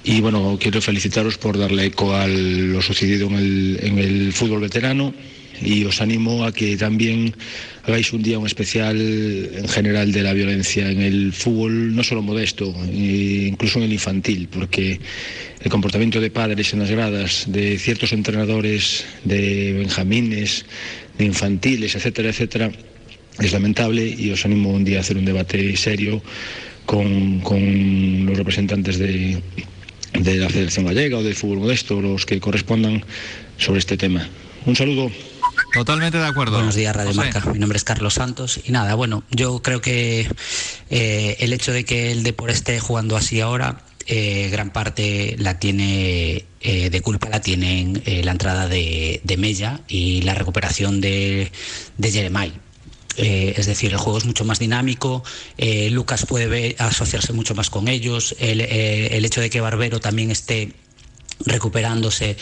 Y 0.08 0.22
bueno, 0.22 0.56
quiero 0.62 0.82
felicitaros 0.82 1.40
por 1.40 1.58
darle 1.58 1.86
eco 1.86 2.16
a 2.16 2.28
lo 2.28 2.80
sucedido 2.80 3.28
en 3.28 3.98
el, 3.98 4.32
fútbol 4.34 4.62
veterano. 4.62 5.16
Y 5.60 5.84
os 5.86 6.00
animo 6.00 6.44
a 6.46 6.52
que 6.52 6.78
también 6.78 7.34
hagáis 7.86 8.14
un 8.14 8.22
día 8.22 8.38
un 8.38 8.46
especial 8.46 8.98
en 9.00 9.68
general 9.68 10.12
de 10.12 10.22
la 10.22 10.34
violencia 10.34 10.92
en 10.92 11.02
el 11.02 11.34
fútbol, 11.34 11.96
no 11.96 12.04
solo 12.04 12.22
modesto, 12.22 12.76
incluso 12.94 13.80
en 13.80 13.86
el 13.86 13.94
infantil, 13.94 14.48
porque 14.52 15.00
el 15.62 15.72
comportamiento 15.72 16.22
de 16.22 16.30
padres 16.30 16.74
en 16.74 16.80
las 16.80 16.92
gradas, 16.92 17.46
de 17.48 17.80
ciertos 17.80 18.12
entrenadores, 18.12 19.06
de 19.24 19.74
benjamines, 19.74 20.66
de 21.18 21.26
infantiles, 21.26 21.96
etcétera, 21.96 22.30
etcétera, 22.30 22.72
es 23.40 23.54
lamentable. 23.54 24.06
Y 24.06 24.30
os 24.30 24.46
animo 24.46 24.70
un 24.70 24.84
día 24.84 25.00
a 25.00 25.02
hacer 25.02 25.18
un 25.18 25.26
debate 25.26 25.76
serio 25.78 26.22
con 26.86 27.42
los 28.28 28.38
representantes 28.38 29.00
de 29.00 29.42
de 30.20 30.38
la 30.38 30.50
Federación 30.50 30.86
Gallega 30.86 31.18
o 31.18 31.24
del 31.24 31.36
fútbol 31.36 31.60
modesto, 31.60 32.02
los 32.02 32.26
que 32.26 32.40
correspondan 32.40 33.04
sobre 33.58 33.80
este 33.80 33.98
tema. 33.98 34.28
Un 34.66 34.76
saludo. 34.76 35.12
Totalmente 35.74 36.18
de 36.18 36.26
acuerdo. 36.26 36.58
Buenos 36.58 36.76
días, 36.76 36.96
Radio 36.96 37.14
Marca. 37.14 37.44
Mi 37.52 37.60
nombre 37.60 37.78
es 37.78 37.84
Carlos 37.84 38.16
Santos. 38.16 38.60
Y 38.66 38.72
nada, 38.72 38.96
bueno, 38.96 39.24
yo 39.30 39.62
creo 39.62 39.82
que 39.82 40.28
eh, 40.90 41.36
el 41.40 41.54
hecho 41.54 41.72
de 41.72 41.86
que 41.86 42.12
el 42.12 42.24
Depor 42.24 42.50
esté 42.50 42.80
jugando 42.80 43.18
así 43.18 43.42
ahora, 43.42 43.82
eh, 44.08 44.50
gran 44.52 44.72
parte 44.72 45.36
la 45.38 45.60
tiene 45.60 46.46
eh, 46.62 46.90
de 46.90 47.02
culpa 47.02 47.28
la 47.30 47.42
tienen 47.42 48.02
la 48.06 48.32
entrada 48.32 48.68
de, 48.68 49.22
Mella 49.38 49.82
y 49.88 50.22
la 50.22 50.34
recuperación 50.34 51.02
de, 51.02 51.52
de 51.98 52.12
eh, 53.18 53.54
es 53.58 53.66
decir, 53.66 53.92
el 53.92 53.98
juego 53.98 54.18
es 54.18 54.26
mucho 54.26 54.46
más 54.46 54.60
dinámico, 54.60 55.24
eh, 55.58 55.90
Lucas 55.90 56.26
puede 56.26 56.76
asociarse 56.80 57.34
mucho 57.34 57.56
más 57.56 57.70
con 57.70 57.88
ellos, 57.88 58.36
eh, 58.40 59.10
el, 59.12 59.26
hecho 59.26 59.42
de 59.42 59.50
que 59.50 59.62
Barbero 59.62 60.00
también 60.00 60.32
esté 60.32 60.74
recuperándose 61.46 62.38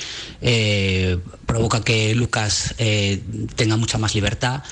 provoca 1.48 1.84
que 1.84 2.14
Lucas 2.14 2.76
tenga 3.56 3.76
mucha 3.76 3.98
más 3.98 4.14
libertad. 4.14 4.64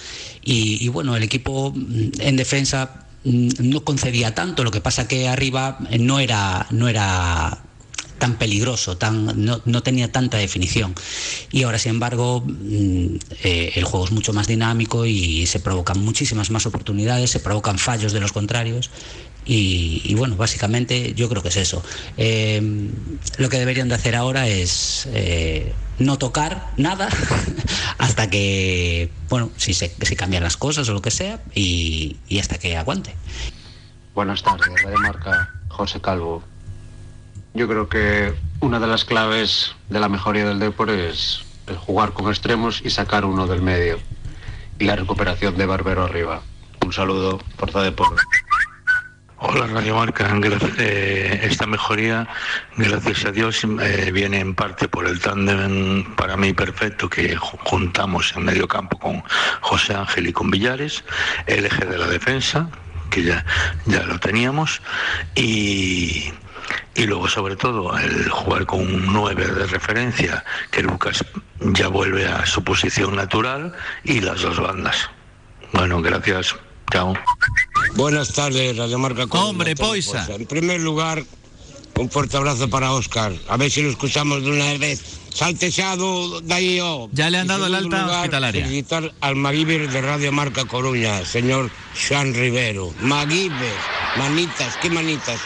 Y, 0.44 0.88
bueno, 0.90 1.16
el 1.16 1.24
equipo 1.24 1.72
mm, 1.76 2.20
en 2.20 2.36
defensa 2.36 3.08
mm, 3.24 3.50
no 3.60 3.84
concedía 3.84 4.36
tanto, 4.36 4.64
lo 4.64 4.72
que 4.72 4.82
pasa 4.82 5.08
que 5.08 5.28
arriba 5.28 5.80
no 6.00 6.20
era, 6.20 6.68
no 6.72 6.88
era 6.88 7.64
tan 8.22 8.36
peligroso, 8.36 8.98
tan, 8.98 9.34
no, 9.36 9.82
tenía 9.82 10.12
tanta 10.12 10.38
definición. 10.38 10.94
Y 11.52 11.64
ahora, 11.64 11.80
sin 11.80 11.94
embargo, 11.94 12.44
mm, 12.46 13.16
eh, 13.44 13.72
el 13.74 13.84
juego 13.84 14.06
es 14.06 14.12
mucho 14.12 14.32
más 14.32 14.46
dinámico 14.46 15.08
y 15.08 15.48
se 15.48 15.60
provocan 15.60 16.00
muchísimas 16.00 16.52
más 16.52 16.68
oportunidades, 16.68 17.32
se 17.32 17.40
provocan 17.40 17.80
fallos 17.80 18.14
de 18.14 18.20
los 18.20 18.32
contrarios. 18.32 18.92
Y, 19.44 20.14
bueno, 20.14 20.36
básicamente 20.36 21.16
yo 21.16 21.28
creo 21.28 21.42
que 21.42 21.50
es 21.50 21.58
eso. 21.58 21.84
Em, 22.16 22.92
lo 23.38 23.50
que 23.50 23.58
deberían 23.58 23.90
de 23.90 23.96
hacer 23.96 24.16
ahora 24.16 24.48
es 24.48 25.08
eh, 25.14 25.74
no 25.98 26.20
tocar 26.20 26.74
nada 26.78 27.10
hasta 27.98 28.30
que, 28.30 29.10
bueno, 29.30 29.50
si 29.58 29.74
se 29.74 29.92
si 30.00 30.16
cambian 30.16 30.44
las 30.44 30.58
cosas 30.58 30.88
o 30.90 30.94
lo 30.94 31.02
que 31.02 31.10
sea 31.10 31.42
y, 31.56 32.18
y 32.30 32.38
hasta 32.38 32.60
que 32.60 32.78
aguante. 32.78 33.16
Buenas 34.14 34.44
tardes, 34.44 34.76
de 34.86 34.96
Marca, 34.98 35.50
José 35.70 36.00
Calvo. 36.00 36.51
Yo 37.54 37.68
creo 37.68 37.90
que 37.90 38.34
una 38.62 38.80
de 38.80 38.88
las 38.88 39.04
claves 39.04 39.76
de 39.90 40.00
la 40.00 40.08
mejoría 40.08 40.46
del 40.46 40.60
deporte 40.60 41.10
es 41.10 41.44
jugar 41.86 42.14
con 42.14 42.30
extremos 42.30 42.82
y 42.84 42.90
sacar 42.90 43.26
uno 43.26 43.46
del 43.46 43.62
medio. 43.62 44.00
Y 44.80 44.86
la 44.86 44.96
recuperación 44.96 45.58
de 45.58 45.66
Barbero 45.66 46.04
arriba. 46.04 46.42
Un 46.84 46.94
saludo, 46.94 47.40
Fuerza 47.58 47.82
Deporte. 47.82 48.22
Hola 49.44 49.66
Radio 49.68 49.96
Marca, 49.96 50.32
eh, 50.78 51.40
esta 51.44 51.66
mejoría, 51.66 52.28
gracias 52.78 53.26
a 53.26 53.32
Dios, 53.32 53.64
eh, 53.64 54.12
viene 54.14 54.40
en 54.40 54.54
parte 54.54 54.88
por 54.88 55.08
el 55.08 55.20
tándem 55.20 56.16
para 56.16 56.38
mí 56.38 56.54
perfecto 56.54 57.10
que 57.10 57.36
juntamos 57.36 58.34
en 58.36 58.46
medio 58.46 58.68
campo 58.68 59.00
con 59.00 59.24
José 59.62 59.96
Ángel 59.96 60.28
y 60.28 60.34
con 60.34 60.52
Villares, 60.52 61.04
el 61.48 61.66
eje 61.66 61.86
de 61.86 61.98
la 61.98 62.06
defensa, 62.06 62.70
que 63.10 63.24
ya, 63.24 63.44
ya 63.88 64.04
lo 64.04 64.20
teníamos, 64.20 64.84
y, 65.34 66.32
y 66.96 67.04
luego 67.04 67.28
sobre 67.28 67.56
todo 67.56 67.98
el 67.98 68.30
jugar 68.30 68.66
con 68.66 68.80
un 68.80 69.14
9 69.14 69.48
de 69.48 69.66
referencia, 69.68 70.44
que 70.72 70.84
Lucas 70.84 71.24
ya 71.60 71.88
vuelve 71.88 72.28
a 72.28 72.46
su 72.46 72.64
posición 72.64 73.16
natural 73.16 73.74
y 74.04 74.20
las 74.22 74.42
dos 74.42 74.60
bandas. 74.60 75.10
Bueno, 75.74 76.02
gracias. 76.02 76.56
Chao. 76.92 77.14
Buenas 77.96 78.34
tardes, 78.34 78.76
Radio 78.76 79.00
Marca. 79.00 79.24
Hombre, 79.30 79.76
Poisa. 79.76 80.28
En 80.30 80.46
primer 80.46 80.82
lugar, 80.82 81.24
un 81.98 82.10
fuerte 82.10 82.38
abrazo 82.38 82.70
para 82.70 82.92
Oscar. 82.92 83.32
A 83.48 83.58
ver 83.58 83.72
si 83.72 83.82
lo 83.82 83.90
escuchamos 83.90 84.44
de 84.44 84.52
una 84.52 84.74
vez. 84.78 85.20
Saltesado 85.34 86.42
de 86.42 86.54
ahí 86.54 86.78
yo. 86.78 87.10
Ya 87.14 87.30
le 87.30 87.38
han 87.38 87.48
dado 87.48 87.68
el 87.68 87.76
alta 87.76 88.02
lugar, 88.02 88.18
hospitalaria. 88.18 88.66
Felicitar 88.66 89.14
al 89.22 89.36
Maguiber 89.38 89.90
de 89.90 90.02
Radio 90.02 90.32
Marca 90.34 90.66
Coruña, 90.66 91.24
señor 91.26 91.72
Juan 92.08 92.34
Rivero. 92.34 92.94
Maguiber, 93.00 93.74
manitas, 94.18 94.78
qué 94.82 94.90
manitas. 94.90 95.40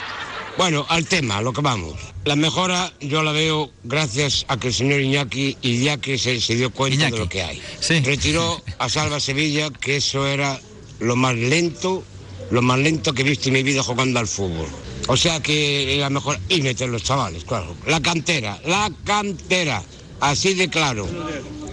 Bueno, 0.57 0.85
al 0.87 1.05
tema, 1.05 1.41
lo 1.41 1.51
que 1.51 1.61
vamos. 1.61 1.95
La 2.23 2.37
mejora 2.37 2.91
yo 3.01 3.23
la 3.23 3.33
veo 3.33 3.71
gracias 3.83 4.45
a 4.47 4.57
que 4.57 4.69
el 4.69 4.73
señor 4.73 5.01
Iñaki, 5.01 5.57
Iñaki 5.61 6.17
se, 6.17 6.39
se 6.39 6.55
dio 6.55 6.71
cuenta 6.71 7.11
de 7.11 7.17
lo 7.17 7.27
que 7.27 7.43
hay. 7.43 7.61
Retiró 8.03 8.61
a 8.79 8.87
Salva 8.87 9.19
Sevilla, 9.19 9.69
que 9.69 9.97
eso 9.97 10.25
era 10.25 10.59
lo 10.99 11.17
más 11.17 11.35
lento, 11.35 12.03
lo 12.51 12.61
más 12.61 12.79
lento 12.79 13.13
que 13.13 13.21
he 13.23 13.25
visto 13.25 13.49
en 13.49 13.55
mi 13.55 13.63
vida 13.63 13.83
jugando 13.83 14.19
al 14.19 14.27
fútbol. 14.27 14.67
O 15.07 15.17
sea 15.17 15.41
que 15.41 15.97
la 15.99 16.09
mejor... 16.09 16.39
Y 16.47 16.61
meter 16.61 16.89
los 16.89 17.03
chavales, 17.03 17.43
claro. 17.43 17.75
La 17.85 18.01
cantera, 18.01 18.59
la 18.65 18.89
cantera. 19.03 19.83
Así 20.21 20.53
de 20.53 20.69
claro. 20.69 21.05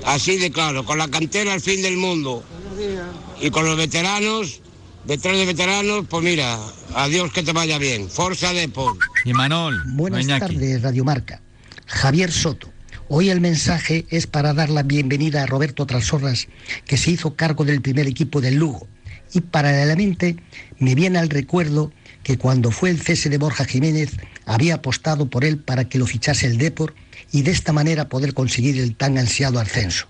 Así 0.04 0.36
de 0.36 0.50
claro. 0.50 0.84
Con 0.84 0.98
la 0.98 1.09
cantera 1.09 1.52
al 1.52 1.60
fin 1.60 1.82
del 1.82 1.96
mundo. 1.96 2.42
Y 3.40 3.50
con 3.50 3.64
los 3.64 3.76
veteranos 3.76 4.60
detrás 5.04 5.36
de 5.36 5.46
veteranos, 5.46 6.04
pues 6.09 6.22
mira, 6.22 6.59
adiós 6.94 7.32
que 7.32 7.43
te 7.43 7.52
vaya 7.52 7.78
bien. 7.78 8.09
Forza 8.09 8.52
Deport. 8.52 9.01
Y 9.24 9.32
Manol. 9.32 9.82
Buenas 9.86 10.27
tardes, 10.27 10.82
Radio 10.82 11.05
Marca. 11.05 11.40
Javier 11.86 12.31
Soto. 12.31 12.70
Hoy 13.09 13.31
el 13.31 13.40
mensaje 13.40 14.06
es 14.10 14.27
para 14.27 14.55
dar 14.55 14.70
la 14.70 14.82
bienvenida 14.82 15.43
a 15.43 15.47
Roberto 15.47 15.86
Trasorras, 15.86 16.48
que 16.86 16.97
se 16.97 17.10
hizo 17.10 17.36
cargo 17.36 17.64
del 17.64 17.82
primer 17.82 18.06
equipo 18.06 18.40
del 18.40 18.56
Lugo. 18.56 18.86
Y 19.35 19.40
paralelamente 19.40 20.36
me 20.78 20.94
viene 20.94 21.19
al 21.19 21.28
recuerdo 21.28 21.93
que 22.23 22.39
cuando 22.39 22.70
fue 22.70 22.90
el 22.90 23.01
cese 23.01 23.28
de 23.28 23.39
Borja 23.39 23.64
Jiménez 23.64 24.12
había 24.47 24.77
apostado 24.77 25.28
por 25.28 25.44
él 25.44 25.59
para 25.59 25.89
que 25.89 25.98
lo 25.98 26.06
fichase 26.06 26.47
el 26.47 26.59
Depor 26.59 26.94
y 27.32 27.43
de 27.43 27.51
esta 27.51 27.73
manera 27.73 28.09
poder 28.09 28.35
conseguir 28.35 28.78
el 28.78 28.97
tan 28.97 29.19
ansiado 29.19 29.59
ascenso. 29.59 30.06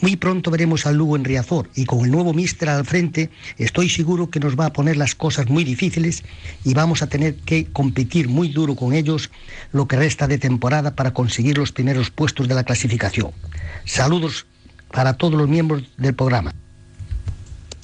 Muy 0.00 0.16
pronto 0.16 0.50
veremos 0.50 0.86
al 0.86 0.96
Lugo 0.96 1.16
en 1.16 1.24
Riazor 1.24 1.70
y 1.74 1.84
con 1.84 2.04
el 2.04 2.10
nuevo 2.10 2.32
míster 2.32 2.68
al 2.68 2.84
frente 2.84 3.30
estoy 3.56 3.88
seguro 3.88 4.30
que 4.30 4.40
nos 4.40 4.58
va 4.58 4.66
a 4.66 4.72
poner 4.72 4.96
las 4.96 5.14
cosas 5.14 5.48
muy 5.48 5.64
difíciles 5.64 6.22
y 6.64 6.74
vamos 6.74 7.02
a 7.02 7.08
tener 7.08 7.34
que 7.36 7.66
competir 7.66 8.28
muy 8.28 8.48
duro 8.48 8.76
con 8.76 8.92
ellos 8.92 9.30
lo 9.72 9.88
que 9.88 9.96
resta 9.96 10.26
de 10.26 10.38
temporada 10.38 10.94
para 10.94 11.12
conseguir 11.12 11.58
los 11.58 11.72
primeros 11.72 12.10
puestos 12.10 12.48
de 12.48 12.54
la 12.54 12.64
clasificación. 12.64 13.32
Saludos 13.84 14.46
para 14.92 15.14
todos 15.14 15.34
los 15.34 15.48
miembros 15.48 15.82
del 15.96 16.14
programa. 16.14 16.54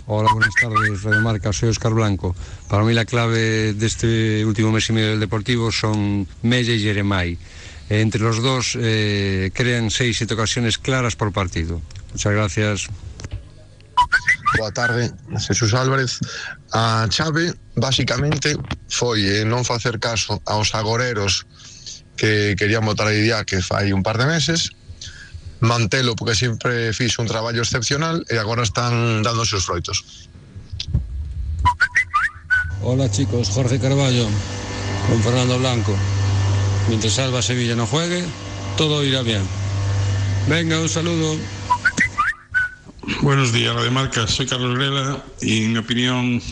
Hola, 0.06 0.30
buenas 0.34 0.54
tardes, 0.60 1.02
Radio 1.02 1.20
Marca, 1.22 1.52
soy 1.54 1.70
Oscar 1.70 1.94
Blanco. 1.94 2.36
Para 2.68 2.84
mí 2.84 2.92
la 2.92 3.06
clave 3.06 3.72
de 3.72 3.86
este 3.86 4.44
último 4.44 4.70
mes 4.70 4.90
y 4.90 4.92
medio 4.92 5.10
del 5.10 5.20
Deportivo 5.20 5.72
son 5.72 6.28
Mella 6.42 6.74
y 6.74 6.80
Jeremai. 6.80 7.38
Eh, 7.90 8.00
entre 8.00 8.20
los 8.20 8.42
dos 8.42 8.76
eh, 8.80 9.50
crean 9.54 9.90
seis, 9.90 10.16
siete 10.16 10.34
ocasiones 10.34 10.78
claras 10.78 11.16
por 11.16 11.32
partido. 11.32 11.80
Muchas 12.12 12.32
gracias. 12.32 12.88
Boa 14.58 14.72
tarde, 14.72 15.10
Jesús 15.46 15.74
Álvarez. 15.74 16.18
A 16.72 17.06
chave, 17.08 17.54
basicamente, 17.74 18.56
foi 18.88 19.26
eh, 19.26 19.44
non 19.44 19.66
facer 19.66 19.98
caso 19.98 20.38
aos 20.46 20.74
agoreros 20.74 21.46
que 22.14 22.54
querían 22.54 22.86
votar 22.86 23.10
a 23.10 23.14
Idia 23.14 23.42
que 23.42 23.58
fai 23.62 23.90
un 23.90 24.06
par 24.06 24.18
de 24.18 24.26
meses, 24.30 24.70
mantelo 25.58 26.14
porque 26.14 26.38
sempre 26.38 26.94
fixo 26.94 27.22
un 27.22 27.28
traballo 27.28 27.62
excepcional 27.62 28.22
e 28.30 28.38
agora 28.38 28.62
están 28.62 29.22
dando 29.26 29.42
seus 29.42 29.66
froitos. 29.66 30.30
Hola 32.82 33.10
chicos, 33.10 33.50
Jorge 33.50 33.78
Carballo, 33.82 34.30
con 35.08 35.18
Fernando 35.22 35.58
Blanco. 35.58 35.94
Mientras 36.88 37.18
Alba 37.18 37.40
Sevilla 37.40 37.74
no 37.74 37.86
juegue, 37.86 38.24
todo 38.76 39.04
irá 39.04 39.22
bien. 39.22 39.42
Venga, 40.48 40.80
un 40.80 40.88
saludo. 40.88 41.36
Buenos 43.22 43.52
días, 43.52 43.74
Radio 43.74 43.90
Marca. 43.90 44.26
Soy 44.26 44.46
Carlos 44.46 44.76
Grela 44.76 45.22
y 45.40 45.64
en 45.64 45.72
mi 45.72 45.78
opinión 45.78 46.42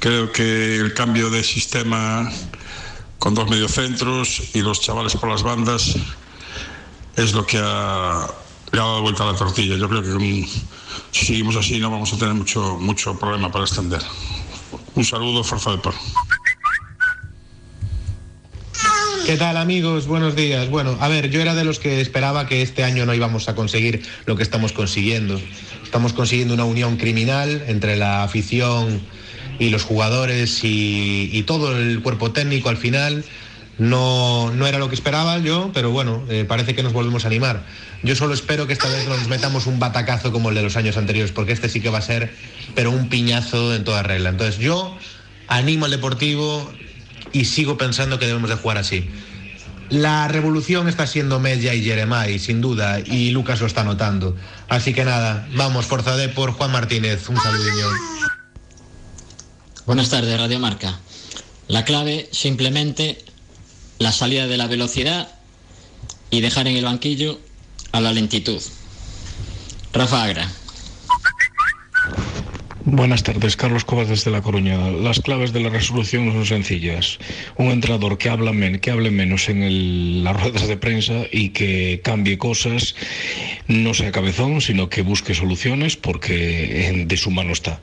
creo 0.00 0.30
que 0.32 0.76
el 0.76 0.92
cambio 0.92 1.30
de 1.30 1.42
sistema 1.42 2.30
con 3.18 3.34
dos 3.34 3.48
mediocentros 3.48 4.42
y 4.54 4.60
los 4.60 4.80
chavales 4.80 5.16
por 5.16 5.30
las 5.30 5.42
bandas 5.42 5.96
es 7.16 7.32
lo 7.32 7.46
que 7.46 7.58
ha, 7.58 8.26
le 8.72 8.80
ha 8.80 8.84
dado 8.84 9.02
vuelta 9.02 9.22
a 9.22 9.32
la 9.32 9.38
tortilla. 9.38 9.76
Yo 9.76 9.88
creo 9.88 10.02
que 10.02 10.46
si 11.12 11.26
seguimos 11.26 11.56
así 11.56 11.78
no 11.78 11.90
vamos 11.90 12.12
a 12.12 12.18
tener 12.18 12.34
mucho, 12.34 12.76
mucho 12.78 13.18
problema 13.18 13.50
para 13.50 13.64
extender. 13.64 14.02
Un 14.94 15.04
saludo, 15.04 15.42
Forza 15.42 15.70
de 15.70 15.78
Por. 15.78 15.94
¿Qué 19.26 19.36
tal 19.36 19.56
amigos? 19.56 20.06
Buenos 20.06 20.36
días. 20.36 20.70
Bueno, 20.70 20.96
a 21.00 21.08
ver, 21.08 21.30
yo 21.30 21.40
era 21.40 21.56
de 21.56 21.64
los 21.64 21.80
que 21.80 22.00
esperaba 22.00 22.46
que 22.46 22.62
este 22.62 22.84
año 22.84 23.06
no 23.06 23.12
íbamos 23.12 23.48
a 23.48 23.56
conseguir 23.56 24.02
lo 24.24 24.36
que 24.36 24.44
estamos 24.44 24.70
consiguiendo. 24.70 25.40
Estamos 25.82 26.12
consiguiendo 26.12 26.54
una 26.54 26.64
unión 26.64 26.96
criminal 26.96 27.64
entre 27.66 27.96
la 27.96 28.22
afición 28.22 29.00
y 29.58 29.70
los 29.70 29.82
jugadores 29.82 30.60
y, 30.62 31.42
todo 31.44 31.76
el 31.76 32.02
cuerpo 32.02 32.30
técnico 32.30 32.68
al 32.68 32.76
final. 32.76 33.24
No, 33.78 34.52
no 34.54 34.64
era 34.68 34.78
lo 34.78 34.88
que 34.88 34.94
esperaba 34.94 35.36
yo, 35.40 35.72
pero 35.74 35.90
bueno, 35.90 36.24
eh, 36.28 36.44
parece 36.46 36.76
que 36.76 36.84
nos 36.84 36.92
volvemos 36.92 37.24
a 37.24 37.26
animar. 37.26 37.66
Yo 38.04 38.14
solo 38.14 38.32
espero 38.32 38.68
que 38.68 38.74
esta 38.74 38.88
vez 38.88 39.08
no 39.08 39.16
nos 39.16 39.26
metamos 39.26 39.66
un 39.66 39.80
batacazo 39.80 40.30
como 40.30 40.50
el 40.50 40.54
de 40.54 40.62
los 40.62 40.76
años 40.76 40.96
anteriores, 40.96 41.32
porque 41.32 41.50
este 41.50 41.68
sí 41.68 41.80
que 41.80 41.90
va 41.90 41.98
a 41.98 42.02
ser, 42.02 42.32
pero 42.76 42.92
un 42.92 43.08
piñazo 43.08 43.74
en 43.74 43.82
toda 43.82 44.04
regla. 44.04 44.28
Entonces 44.30 44.58
yo 44.58 44.96
animo 45.48 45.86
al 45.86 45.90
Deportivo 45.90 46.70
y 47.32 47.44
sigo 47.44 47.76
pensando 47.78 48.18
que 48.18 48.26
debemos 48.26 48.50
de 48.50 48.56
jugar 48.56 48.78
así. 48.78 49.08
La 49.88 50.26
revolución 50.26 50.88
está 50.88 51.06
siendo 51.06 51.38
Mella 51.38 51.72
y 51.72 51.84
Jeremai, 51.84 52.40
sin 52.40 52.60
duda, 52.60 52.98
y 53.00 53.30
Lucas 53.30 53.60
lo 53.60 53.66
está 53.66 53.84
notando. 53.84 54.36
Así 54.68 54.92
que 54.92 55.04
nada, 55.04 55.46
vamos, 55.54 55.86
Forza 55.86 56.16
por 56.34 56.52
Juan 56.52 56.72
Martínez. 56.72 57.28
Un 57.28 57.36
saludinho. 57.36 57.86
Buenas 59.86 60.10
tardes, 60.10 60.36
Radio 60.38 60.58
Marca. 60.58 60.98
La 61.68 61.84
clave, 61.84 62.28
simplemente, 62.32 63.24
la 63.98 64.10
salida 64.10 64.48
de 64.48 64.56
la 64.56 64.66
velocidad 64.66 65.28
y 66.30 66.40
dejar 66.40 66.66
en 66.66 66.76
el 66.76 66.84
banquillo 66.84 67.38
a 67.92 68.00
la 68.00 68.12
lentitud. 68.12 68.60
Rafa 69.92 70.24
Agra. 70.24 70.50
Buenas 72.88 73.24
tardes, 73.24 73.56
Carlos 73.56 73.84
Cobas 73.84 74.08
desde 74.08 74.30
La 74.30 74.42
Coruña. 74.42 74.78
Las 74.92 75.18
claves 75.18 75.52
de 75.52 75.58
la 75.58 75.70
resolución 75.70 76.30
son 76.30 76.46
sencillas. 76.46 77.18
Un 77.56 77.72
entrenador 77.72 78.16
que, 78.16 78.30
habla 78.30 78.52
men 78.52 78.78
que 78.78 78.92
hable 78.92 79.10
menos 79.10 79.48
en 79.48 79.64
el, 79.64 80.22
las 80.22 80.40
ruedas 80.40 80.68
de 80.68 80.76
prensa 80.76 81.24
y 81.32 81.48
que 81.48 82.00
cambie 82.04 82.38
cosas, 82.38 82.94
no 83.66 83.92
sea 83.92 84.12
cabezón, 84.12 84.60
sino 84.60 84.88
que 84.88 85.02
busque 85.02 85.34
soluciones 85.34 85.96
porque 85.96 87.04
de 87.08 87.16
su 87.16 87.32
mano 87.32 87.50
está. 87.52 87.80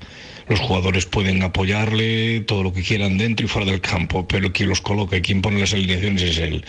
Los 0.48 0.60
jugadores 0.60 1.06
pueden 1.06 1.41
apoyarle 1.44 2.41
todo 2.41 2.64
lo 2.64 2.74
que 2.74 2.82
quieran 2.84 3.18
dentro 3.18 3.45
y 3.45 3.49
fuera 3.49 3.70
del 3.72 3.82
campo, 3.82 4.28
pero 4.28 4.52
quien 4.52 4.70
los 4.70 4.82
coloca 4.82 5.18
y 5.18 5.22
quien 5.22 5.41
pone 5.41 5.60
las 5.60 5.74
alineaciones 5.74 6.22
es 6.24 6.38
él. 6.38 6.64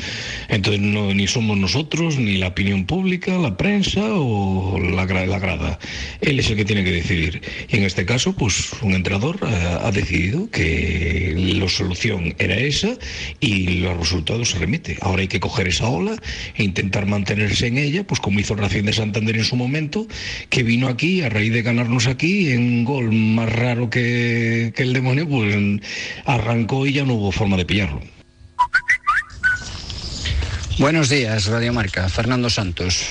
Entonces 0.49 0.81
no, 0.81 1.13
ni 1.13 1.27
somos 1.27 1.57
nosotros, 1.57 2.19
ni 2.19 2.37
la 2.39 2.49
opinión 2.49 2.87
pública, 2.87 3.37
la 3.39 3.57
prensa 3.57 4.01
o 4.15 4.79
la, 4.79 5.07
gra- 5.07 5.27
la 5.27 5.39
grada. 5.39 5.79
Él 6.21 6.39
es 6.39 6.51
el 6.51 6.57
que 6.57 6.65
tiene 6.65 6.85
que 6.85 6.93
decidir. 6.93 7.43
Y 7.69 7.77
en 7.77 7.85
este 7.85 8.05
caso, 8.05 8.35
pues 8.35 8.73
un 8.83 8.95
entrenador 8.95 9.39
ha 9.45 9.91
decidido 9.91 10.51
que 10.51 11.35
la 11.37 11.69
solución 11.69 12.35
era 12.39 12.57
esa 12.57 12.97
y 13.41 13.81
los 13.81 13.97
resultados 13.99 14.51
se 14.51 14.59
remite. 14.59 14.97
Ahora 15.01 15.23
hay 15.23 15.29
que 15.29 15.41
coger 15.41 15.69
esa 15.69 15.89
ola 15.89 16.17
e 16.57 16.63
intentar 16.65 17.07
mantenerse 17.07 17.67
en 17.67 17.79
ella, 17.79 18.05
pues 18.07 18.21
como 18.21 18.41
hizo 18.41 18.55
Racing 18.55 18.85
de 18.85 18.93
Santander 18.93 19.37
en 19.37 19.45
su 19.45 19.57
momento, 19.57 20.07
que 20.49 20.63
vino 20.63 20.89
aquí 20.89 21.23
a 21.23 21.29
raíz 21.29 21.53
de 21.53 21.63
ganarnos 21.63 22.07
aquí 22.07 22.51
en 22.51 22.85
gol 22.85 23.13
más 23.13 23.49
raro 23.65 23.89
que, 23.89 24.75
el 24.77 24.93
demonio, 24.93 25.27
pues 25.29 25.57
arrancó 26.27 26.87
y 26.87 26.93
ya 26.93 27.05
no 27.05 27.15
hubo 27.15 27.33
forma 27.33 27.57
de 27.57 27.65
pillarlo. 27.65 28.01
Buenos 30.79 31.09
días, 31.09 31.47
Radio 31.47 31.73
Marca. 31.73 32.09
Fernando 32.09 32.51
Santos. 32.51 33.07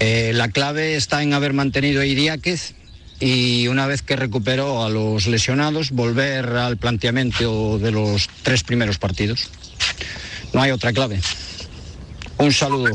Eh, 0.00 0.32
la 0.34 0.48
clave 0.48 0.96
está 0.96 1.22
en 1.22 1.32
haber 1.32 1.52
mantenido 1.54 2.02
a 2.02 2.06
Idiáquez 2.06 2.74
y 3.20 3.68
una 3.68 3.86
vez 3.86 4.02
que 4.02 4.16
recuperó 4.16 4.84
a 4.84 4.90
los 4.90 5.26
lesionados, 5.26 5.92
volver 5.92 6.46
al 6.56 6.76
planteamiento 6.76 7.78
de 7.78 7.92
los 7.92 8.28
tres 8.42 8.62
primeros 8.62 8.98
partidos. 8.98 9.48
No 10.52 10.60
hay 10.60 10.72
otra 10.72 10.92
clave. 10.92 11.20
Un 12.38 12.52
saludo. 12.52 12.90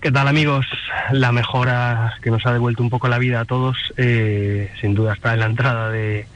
¿Qué 0.00 0.10
tal 0.10 0.28
amigos? 0.28 0.66
La 1.12 1.30
mejora 1.30 2.16
que 2.22 2.30
nos 2.30 2.46
ha 2.46 2.54
devuelto 2.54 2.82
un 2.82 2.88
poco 2.88 3.08
la 3.08 3.18
vida 3.18 3.40
a 3.40 3.44
todos, 3.44 3.76
eh, 3.98 4.72
sin 4.80 4.94
duda 4.94 5.12
está 5.12 5.34
en 5.34 5.40
la 5.40 5.44
entrada 5.46 5.90
de, 5.90 6.26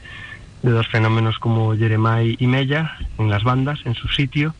dos 0.61 0.87
fenómenos 0.87 1.39
como 1.39 1.75
Jeremai 1.75 2.37
y 2.39 2.45
Mella 2.45 2.95
en 3.17 3.31
las 3.31 3.43
bandas, 3.43 3.79
en 3.85 3.95
su 3.95 4.07
sitio, 4.07 4.53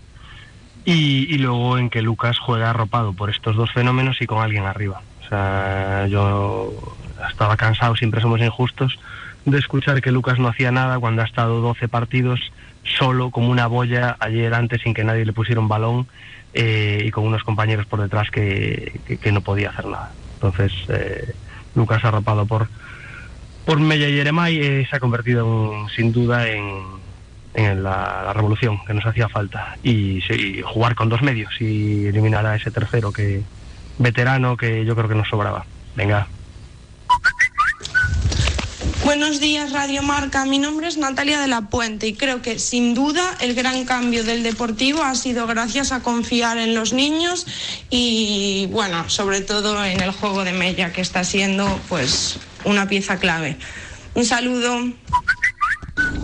y, 0.85 1.27
y 1.31 1.37
luego 1.37 1.77
en 1.77 1.91
que 1.91 2.01
Lucas 2.01 2.39
juega 2.39 2.71
arropado 2.71 3.13
por 3.13 3.29
estos 3.29 3.55
dos 3.55 3.71
fenómenos 3.71 4.19
y 4.23 4.25
con 4.25 4.41
alguien 4.41 4.65
arriba. 4.65 5.03
O 5.23 5.29
sea, 5.29 6.07
yo 6.07 6.73
estaba 7.29 7.57
cansado, 7.57 7.95
siempre 7.95 8.21
somos 8.21 8.41
injustos, 8.41 8.97
de 9.45 9.59
escuchar 9.59 10.01
que 10.01 10.11
Lucas 10.11 10.39
no 10.39 10.47
hacía 10.47 10.71
nada 10.71 10.97
cuando 10.97 11.21
ha 11.21 11.25
estado 11.25 11.61
12 11.61 11.87
partidos 11.89 12.39
solo 12.83 13.29
como 13.29 13.49
una 13.49 13.67
boya 13.67 14.17
ayer 14.19 14.51
antes 14.55 14.81
sin 14.81 14.95
que 14.95 15.03
nadie 15.03 15.25
le 15.25 15.33
pusiera 15.33 15.61
un 15.61 15.67
balón 15.67 16.07
eh, 16.55 17.03
y 17.05 17.11
con 17.11 17.25
unos 17.25 17.43
compañeros 17.43 17.87
por 17.87 18.01
detrás 18.01 18.29
que, 18.31 19.03
que- 19.21 19.31
no 19.33 19.43
podía 19.43 19.71
hacer 19.71 19.87
nada. 19.87 20.15
Entonces, 20.39 20.73
eh, 20.89 21.35
Lucas 21.75 22.03
arropado 22.05 22.47
por, 22.47 22.69
por 23.65 23.79
Mella 23.79 24.07
y 24.09 24.15
Jeremai 24.15 24.57
eh, 24.57 24.87
se 24.89 24.95
ha 24.95 24.99
convertido 24.99 25.73
en- 25.73 25.89
sin 25.89 26.11
duda 26.11 26.47
en, 26.49 27.03
en 27.53 27.83
la, 27.83 28.23
la 28.25 28.33
revolución 28.33 28.79
que 28.87 28.93
nos 28.93 29.05
hacía 29.05 29.29
falta 29.29 29.77
y, 29.83 30.21
sí, 30.21 30.61
jugar 30.65 30.95
con 30.95 31.09
dos 31.09 31.21
medios 31.21 31.53
y 31.59 32.07
eliminar 32.07 32.45
a 32.45 32.55
ese 32.55 32.71
tercero 32.71 33.11
que 33.13 33.47
veterano 33.97 34.57
que 34.57 34.85
yo 34.85 34.95
creo 34.95 35.09
que 35.09 35.15
nos 35.15 35.29
sobraba. 35.29 35.67
Venga. 35.95 36.29
Buenos 39.05 39.39
días, 39.39 39.71
Radio 39.71 40.01
Marca. 40.01 40.45
Mi 40.45 40.57
nombre 40.57 40.87
es 40.87 40.97
Natalia 40.97 41.39
de 41.39 41.47
la 41.47 41.69
Puente 41.69 42.07
y 42.07 42.15
creo 42.15 42.41
que 42.41 42.57
sin 42.57 42.95
duda 42.95 43.37
el 43.39 43.53
gran 43.53 43.85
cambio 43.85 44.23
del 44.23 44.41
Deportivo 44.41 45.03
ha 45.03 45.13
sido 45.13 45.45
gracias 45.45 45.91
a 45.91 46.01
confiar 46.01 46.57
en 46.57 46.73
los 46.73 46.91
niños 46.91 47.45
y, 47.91 48.67
bueno, 48.71 49.07
sobre 49.07 49.41
todo 49.41 49.85
en 49.85 50.01
el 50.01 50.09
juego 50.09 50.43
de 50.43 50.53
Mella, 50.53 50.91
que 50.91 51.01
está 51.01 51.23
siendo 51.23 51.79
pues 51.87 52.39
una 52.63 52.87
pieza 52.87 53.19
clave. 53.19 53.57
Un 54.15 54.25
saludo. 54.25 54.75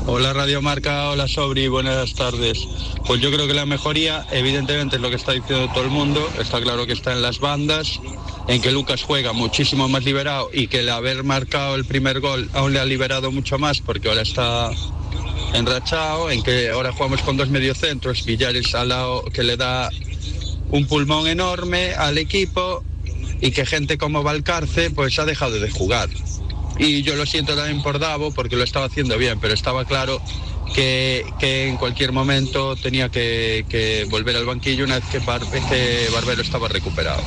Hola 0.06 0.34
Radio 0.34 0.62
Marca, 0.62 1.10
hola 1.10 1.28
Sobri, 1.28 1.68
buenas 1.70 2.14
tardes. 2.14 2.60
Pues 3.08 3.22
yo 3.22 3.32
creo 3.32 3.48
que 3.48 3.54
la 3.54 3.66
mejoría, 3.66 4.26
evidentemente, 4.32 4.98
es 4.98 5.02
lo 5.02 5.10
que 5.10 5.16
está 5.16 5.32
diciendo 5.32 5.70
todo 5.74 5.84
el 5.84 5.90
mundo. 5.90 6.28
Está 6.40 6.60
claro 6.62 6.86
que 6.86 6.94
está 6.94 7.14
en 7.14 7.22
las 7.22 7.40
bandas, 7.40 8.02
en 8.48 8.62
que 8.62 8.72
Lucas 8.72 9.04
juega 9.04 9.32
muchísimo 9.32 9.88
más 9.88 10.04
liberado 10.04 10.50
y 10.52 10.68
que 10.68 10.80
el 10.80 10.90
haber 10.90 11.24
marcado 11.24 11.76
el 11.76 11.86
primer 11.86 12.20
gol 12.20 12.50
aún 12.54 12.74
le 12.74 12.80
ha 12.80 12.86
liberado 12.86 13.32
mucho 13.32 13.58
más 13.60 13.80
porque 13.80 14.10
ahora 14.10 14.24
está 14.24 14.72
enrachado, 15.54 16.30
en 16.30 16.44
que 16.44 16.70
ahora 16.70 16.92
jugamos 16.92 17.22
con 17.22 17.38
dos 17.38 17.50
mediocentros, 17.50 18.26
Villares 18.26 18.76
al 18.76 18.90
lado 18.90 19.24
que 19.26 19.44
le 19.44 19.56
da 19.56 19.90
un 20.70 20.86
pulmón 20.86 21.28
enorme 21.28 21.94
al 21.94 22.18
equipo 22.18 22.84
y 23.40 23.52
que 23.52 23.66
gente 23.66 23.98
como 23.98 24.24
Valcarce 24.24 24.92
pues 24.92 25.18
ha 25.20 25.26
dejado 25.26 25.60
de 25.60 25.70
jugar. 25.72 26.10
Y 26.82 27.04
yo 27.04 27.16
lo 27.16 27.28
siento 27.28 27.56
también 27.56 27.84
por 27.84 28.00
Davo 28.00 28.32
porque 28.34 28.56
lo 28.56 28.64
estaba 28.64 28.88
haciendo 28.88 29.16
bien, 29.16 29.40
pero 29.40 29.54
estaba 29.54 29.86
claro 29.86 30.20
que, 30.74 31.24
que 31.40 31.68
en 31.68 31.78
cualquier 31.78 32.12
momento 32.12 32.76
tenía 32.76 33.10
que, 33.10 34.08
volver 34.10 34.36
al 34.36 34.46
banquillo 34.48 34.86
una 34.86 34.96
vez 34.96 35.06
que, 35.12 35.20
que 35.20 36.08
Barbero 36.12 36.42
estaba 36.42 36.68
recuperado. 36.68 37.22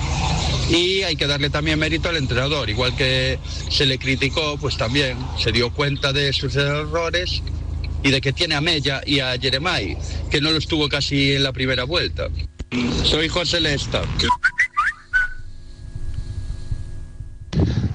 Y 0.70 1.02
hay 1.02 1.14
que 1.14 1.28
darle 1.28 1.50
también 1.50 1.78
mérito 1.78 2.08
al 2.08 2.16
entrenador, 2.16 2.68
igual 2.68 2.96
que 2.96 3.38
se 3.70 3.86
le 3.86 3.96
criticó, 3.96 4.58
pues 4.60 4.76
también 4.76 5.16
se 5.38 5.52
dio 5.52 5.70
cuenta 5.70 6.12
de 6.12 6.32
sus 6.32 6.56
errores 6.56 7.40
y 8.02 8.10
de 8.10 8.20
que 8.20 8.32
tiene 8.32 8.56
a 8.56 8.60
Mella 8.60 9.02
y 9.06 9.20
a 9.20 9.38
Jeremai, 9.38 9.96
que 10.32 10.40
no 10.40 10.50
lo 10.50 10.58
estuvo 10.58 10.88
casi 10.88 11.32
en 11.32 11.44
la 11.44 11.52
primera 11.52 11.84
vuelta. 11.84 12.26
Soy 13.04 13.28
José 13.28 13.60
Lesta. 13.60 14.02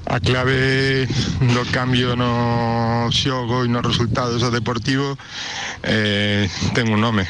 a 0.10 0.20
clave 0.20 1.06
do 1.54 1.64
cambio 1.72 2.18
no 2.18 3.08
xogo 3.14 3.62
e 3.62 3.70
nos 3.70 3.86
resultados 3.86 4.42
do 4.42 4.50
Deportivo 4.50 5.14
eh, 5.86 6.50
ten 6.74 6.90
un 6.90 6.98
nome, 6.98 7.30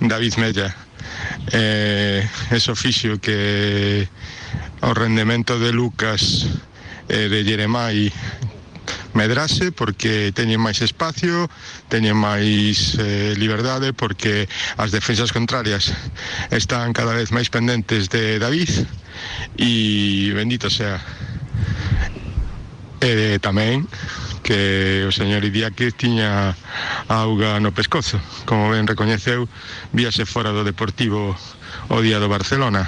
David 0.00 0.40
Mella. 0.40 0.72
Eh, 1.52 2.24
eso 2.50 2.72
oficio 2.72 3.20
que 3.20 4.08
o 4.80 4.96
rendemento 4.96 5.60
de 5.60 5.76
Lucas 5.76 6.48
e 7.04 7.28
eh, 7.28 7.28
de 7.28 7.44
Jeremai 7.44 8.08
medrase 9.12 9.68
porque 9.72 10.32
teñen 10.32 10.60
máis 10.60 10.80
espacio, 10.80 11.52
teñen 11.92 12.16
máis 12.16 12.96
eh, 12.96 13.36
liberdade 13.36 13.92
porque 13.92 14.48
as 14.80 14.88
defensas 14.88 15.36
contrarias 15.36 15.92
están 16.48 16.96
cada 16.96 17.12
vez 17.12 17.28
máis 17.28 17.52
pendentes 17.52 18.08
de 18.08 18.40
David 18.40 18.72
e 19.60 20.32
bendito 20.32 20.72
sea 20.72 20.96
E 23.00 23.36
eh, 23.36 23.38
tamén 23.38 23.84
que 24.46 25.04
o 25.04 25.12
señor 25.12 25.42
Idiáquez 25.42 25.98
tiña 25.98 26.54
auga 27.10 27.58
no 27.58 27.74
pescozo. 27.74 28.22
Como 28.46 28.70
ben 28.70 28.86
recoñeceu, 28.86 29.50
víase 29.90 30.22
fora 30.24 30.54
do 30.54 30.62
Deportivo 30.62 31.34
o 31.90 31.98
día 32.00 32.22
do 32.22 32.30
Barcelona. 32.30 32.86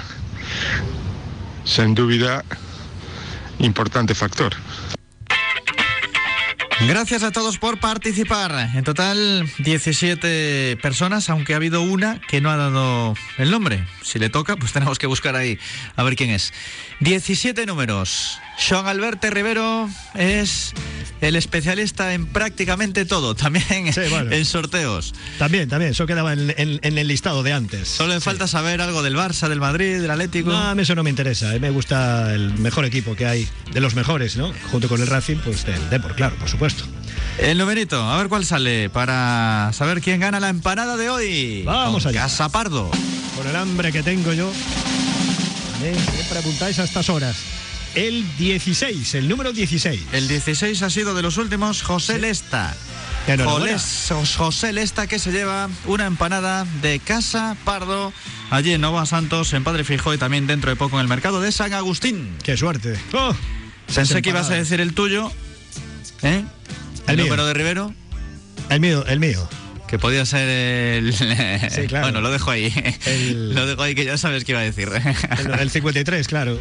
Sen 1.67 1.93
dúbida, 1.93 2.47
importante 3.59 4.15
factor. 4.15 4.55
Gracias 6.87 7.23
a 7.23 7.31
todos 7.31 7.57
por 7.57 7.79
participar. 7.79 8.71
En 8.73 8.83
total, 8.83 9.45
17 9.59 10.77
personas, 10.81 11.29
aunque 11.29 11.53
ha 11.53 11.57
habido 11.57 11.81
una 11.81 12.21
que 12.21 12.39
no 12.39 12.49
ha 12.49 12.55
dado 12.55 13.15
el 13.37 13.51
nombre. 13.51 13.85
Si 14.09 14.19
le 14.19 14.29
toca, 14.29 14.55
pues 14.57 14.71
tenemos 14.73 14.97
que 14.97 15.07
buscar 15.07 15.35
ahí 15.35 15.57
a 15.95 16.03
ver 16.03 16.15
quién 16.15 16.31
es. 16.31 16.51
17 17.01 17.65
números. 17.65 18.37
Joan 18.67 18.87
Alberto 18.87 19.29
Rivero 19.29 19.89
es 20.15 20.73
el 21.21 21.35
especialista 21.35 22.13
en 22.13 22.25
prácticamente 22.25 23.05
todo, 23.05 23.35
también 23.35 23.65
en 24.31 24.45
sorteos. 24.45 25.13
También, 25.37 25.69
también, 25.69 25.91
eso 25.91 26.05
quedaba 26.07 26.33
en, 26.33 26.53
en- 26.57 26.79
en 26.81 26.97
el 26.97 27.07
listado 27.07 27.43
de 27.43 27.53
antes. 27.53 27.87
Solo 27.87 28.13
le 28.13 28.19
falta 28.21 28.47
saber 28.47 28.81
algo 28.81 29.03
del 29.03 29.15
Barça, 29.15 29.47
del 29.47 29.59
Madrid, 29.59 30.01
del 30.01 30.11
Atlético. 30.11 30.49
No, 30.49 30.57
a 30.57 30.75
mí 30.75 30.81
eso 30.81 30.95
no 30.95 31.03
me 31.03 31.09
interesa. 31.09 31.49
A 31.49 31.53
mí 31.53 31.59
me 31.59 31.69
gusta 31.69 32.33
el 32.33 32.53
mejor 32.57 32.85
equipo 32.85 33.15
que 33.15 33.25
hay, 33.27 33.47
de 33.71 33.79
los 33.79 33.95
mejores, 33.95 34.35
¿no? 34.37 34.51
Junto 34.71 34.89
con 34.89 34.99
el 35.01 35.07
Racing, 35.07 35.37
pues 35.37 35.65
del 35.65 35.89
Depor, 35.89 36.15
claro, 36.15 36.35
por 36.35 36.49
supuesto. 36.49 36.83
El 37.41 37.57
numerito, 37.57 38.01
a 38.03 38.17
ver 38.17 38.27
cuál 38.27 38.45
sale 38.45 38.89
para 38.89 39.71
saber 39.73 40.01
quién 40.01 40.19
gana 40.19 40.39
la 40.39 40.49
empanada 40.49 40.97
de 40.97 41.09
hoy. 41.09 41.63
Vamos 41.65 42.05
allá. 42.05 42.21
Casa 42.23 42.49
Pardo. 42.49 42.91
Con 43.37 43.47
el 43.47 43.55
hambre 43.55 43.91
que 43.91 44.03
tengo 44.03 44.33
yo. 44.33 44.51
¿eh? 45.83 45.95
Siempre 46.15 46.39
apuntáis 46.39 46.79
a 46.79 46.83
estas 46.83 47.09
horas. 47.09 47.37
El 47.95 48.25
16, 48.37 49.15
el 49.15 49.27
número 49.29 49.51
16. 49.53 49.99
El 50.11 50.27
16 50.27 50.81
ha 50.83 50.89
sido 50.89 51.15
de 51.15 51.21
los 51.21 51.37
últimos 51.37 51.81
José 51.81 52.19
Lesta. 52.19 52.75
Enhorabuena. 53.25 53.77
Joles- 53.77 54.35
José 54.37 54.73
Lesta 54.73 55.07
que 55.07 55.17
se 55.17 55.31
lleva 55.31 55.69
una 55.85 56.05
empanada 56.05 56.65
de 56.81 56.99
Casa 56.99 57.55
Pardo 57.63 58.11
allí 58.49 58.73
en 58.73 58.81
Nova 58.81 59.05
Santos, 59.05 59.53
en 59.53 59.63
Padre 59.63 59.83
Fijo 59.85 60.13
y 60.13 60.17
también 60.17 60.45
dentro 60.45 60.69
de 60.69 60.75
poco 60.75 60.97
en 60.97 61.01
el 61.01 61.07
mercado 61.07 61.39
de 61.41 61.51
San 61.51 61.73
Agustín. 61.73 62.35
¡Qué 62.43 62.57
suerte! 62.57 62.99
Oh, 63.13 63.33
Pensé 63.93 64.21
que 64.21 64.29
ibas 64.29 64.49
a 64.49 64.53
decir 64.55 64.81
el 64.81 64.93
tuyo, 64.93 65.31
¿eh? 66.21 66.43
El 67.09 67.17
número 67.17 67.45
de 67.45 67.53
Rivero. 67.53 67.93
El 68.69 68.79
mío, 68.79 69.03
el 69.07 69.19
mío. 69.19 69.47
Que 69.87 69.97
podía 69.97 70.25
ser 70.25 70.47
el. 70.47 71.13
Sí, 71.13 71.87
claro. 71.87 72.05
Bueno, 72.05 72.21
lo 72.21 72.29
dejo 72.29 72.51
ahí. 72.51 72.71
Lo 73.33 73.65
dejo 73.65 73.81
ahí 73.81 73.95
que 73.95 74.05
ya 74.05 74.17
sabes 74.17 74.43
qué 74.43 74.51
iba 74.51 74.61
a 74.61 74.63
decir. 74.63 74.89
El, 75.39 75.59
el 75.59 75.69
53, 75.71 76.27
claro. 76.27 76.59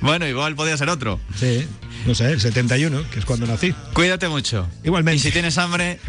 bueno, 0.00 0.26
igual 0.26 0.56
podía 0.56 0.76
ser 0.76 0.88
otro. 0.88 1.20
Sí, 1.38 1.66
no 2.06 2.14
sé, 2.14 2.32
el 2.32 2.40
71, 2.40 3.04
que 3.10 3.20
es 3.20 3.24
cuando 3.24 3.46
nací. 3.46 3.72
Cuídate 3.92 4.28
mucho. 4.28 4.68
Igualmente. 4.82 5.16
Y 5.16 5.20
si 5.20 5.30
tienes 5.30 5.56
hambre, 5.58 6.00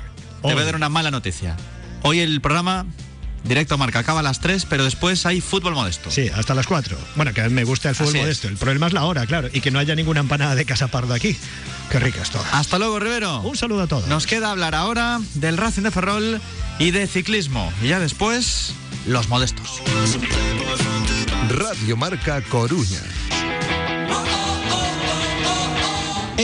te 0.42 0.54
voy 0.54 0.62
a 0.62 0.66
dar 0.66 0.76
una 0.76 0.90
mala 0.90 1.12
noticia. 1.12 1.56
Hoy 2.02 2.20
el 2.20 2.42
programa 2.42 2.88
Directo 3.44 3.78
Marca 3.78 4.00
acaba 4.00 4.20
a 4.20 4.24
las 4.24 4.40
3, 4.42 4.66
pero 4.70 4.84
después 4.84 5.26
hay 5.26 5.42
fútbol 5.42 5.74
modesto. 5.74 6.12
Sí, 6.12 6.30
hasta 6.36 6.54
las 6.54 6.68
4. 6.68 6.98
Bueno, 7.16 7.34
que 7.34 7.42
a 7.42 7.46
mí 7.48 7.54
me 7.54 7.64
gusta 7.64 7.90
el 7.90 7.96
fútbol 7.96 8.10
Así 8.10 8.18
es. 8.18 8.24
modesto. 8.24 8.48
El 8.48 8.58
problema 8.58 8.88
es 8.88 8.94
la 8.94 9.06
hora, 9.06 9.26
claro. 9.26 9.50
Y 9.52 9.62
que 9.62 9.72
no 9.72 9.80
haya 9.80 9.96
ninguna 9.96 10.20
empanada 10.20 10.56
de 10.56 10.66
Casa 10.66 10.88
Pardo 10.88 11.14
aquí. 11.14 11.36
Qué 11.90 12.00
rica 12.00 12.22
es 12.22 12.30
toda. 12.30 12.46
Hasta 12.52 12.78
luego, 12.78 13.00
Rivero. 13.00 13.40
Un 13.42 13.58
saludo 13.58 13.84
a 13.84 13.88
todos. 13.88 14.08
Nos 14.08 14.28
queda 14.28 14.52
hablar 14.52 14.76
ahora 14.76 15.20
del 15.36 15.58
Racing 15.58 15.84
de 15.84 15.92
Ferrol 15.92 16.42
y 16.78 16.92
de 16.92 17.08
ciclismo. 17.08 17.72
Y 17.82 17.88
ya 17.88 18.00
después, 18.00 18.74
los 19.08 19.30
modestos. 19.30 19.82
Radio 21.50 21.98
Marca 21.98 22.42
Coruña. 22.42 23.00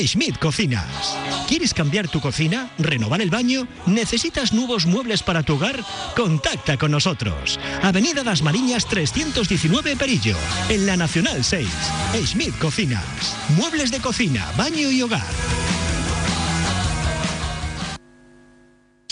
Schmidt 0.04 0.38
Cocinas. 0.40 1.18
¿Quieres 1.48 1.74
cambiar 1.74 2.10
tu 2.10 2.20
cocina? 2.20 2.70
¿Renovar 2.78 3.22
el 3.22 3.30
baño? 3.30 3.66
¿Necesitas 3.86 4.52
nuevos 4.52 4.86
muebles 4.86 5.24
para 5.24 5.44
tu 5.44 5.56
hogar? 5.56 5.80
Contacta 6.16 6.78
con 6.78 6.92
nosotros. 6.92 7.60
Avenida 7.82 8.24
Las 8.24 8.42
Mariñas 8.42 8.88
319 8.88 9.96
Perillo, 9.96 10.36
en 10.70 10.86
la 10.86 10.98
Nacional 10.98 11.44
6. 11.44 11.68
Schmidt 12.26 12.58
Cocinas. 12.58 13.36
Muebles 13.56 13.90
de 13.92 14.00
cocina, 14.00 14.52
baño 14.58 14.92
y 14.92 15.02
hogar. 15.02 15.24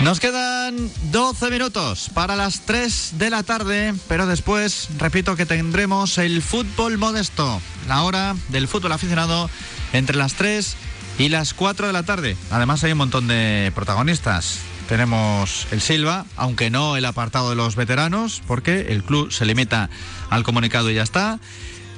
Nos 0.00 0.20
quedan 0.20 0.90
12 1.10 1.50
minutos 1.50 2.10
para 2.12 2.36
las 2.36 2.60
3 2.66 3.14
de 3.16 3.30
la 3.30 3.42
tarde, 3.42 3.94
pero 4.08 4.26
después, 4.26 4.88
repito 4.98 5.36
que 5.36 5.46
tendremos 5.46 6.18
el 6.18 6.42
fútbol 6.42 6.98
modesto, 6.98 7.62
la 7.88 8.02
hora 8.02 8.36
del 8.50 8.68
fútbol 8.68 8.92
aficionado 8.92 9.48
entre 9.94 10.16
las 10.16 10.34
3 10.34 10.76
y 11.18 11.30
las 11.30 11.54
4 11.54 11.86
de 11.86 11.92
la 11.94 12.02
tarde. 12.02 12.36
Además 12.50 12.84
hay 12.84 12.92
un 12.92 12.98
montón 12.98 13.26
de 13.26 13.72
protagonistas. 13.74 14.58
Tenemos 14.86 15.66
el 15.70 15.80
Silva, 15.80 16.26
aunque 16.36 16.68
no 16.68 16.98
el 16.98 17.06
apartado 17.06 17.48
de 17.48 17.56
los 17.56 17.74
veteranos, 17.74 18.42
porque 18.46 18.88
el 18.90 19.02
club 19.02 19.32
se 19.32 19.46
limita 19.46 19.88
al 20.28 20.44
comunicado 20.44 20.90
y 20.90 20.94
ya 20.94 21.02
está. 21.02 21.40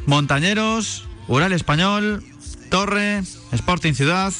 Montañeros, 0.06 1.08
Ural 1.26 1.52
Español, 1.52 2.24
Torre, 2.70 3.24
Sporting 3.50 3.94
Ciudad, 3.94 4.32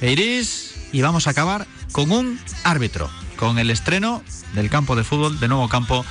Eiris 0.00 0.76
y 0.92 1.02
vamos 1.02 1.26
a 1.26 1.30
acabar 1.30 1.66
con 1.92 2.10
un 2.10 2.38
árbitro, 2.64 3.10
con 3.36 3.58
el 3.58 3.70
estreno 3.70 4.22
del 4.54 4.70
campo 4.70 4.96
de 4.96 5.04
fútbol, 5.04 5.40
de 5.40 5.48
nuevo 5.48 5.68
campo 5.68 6.04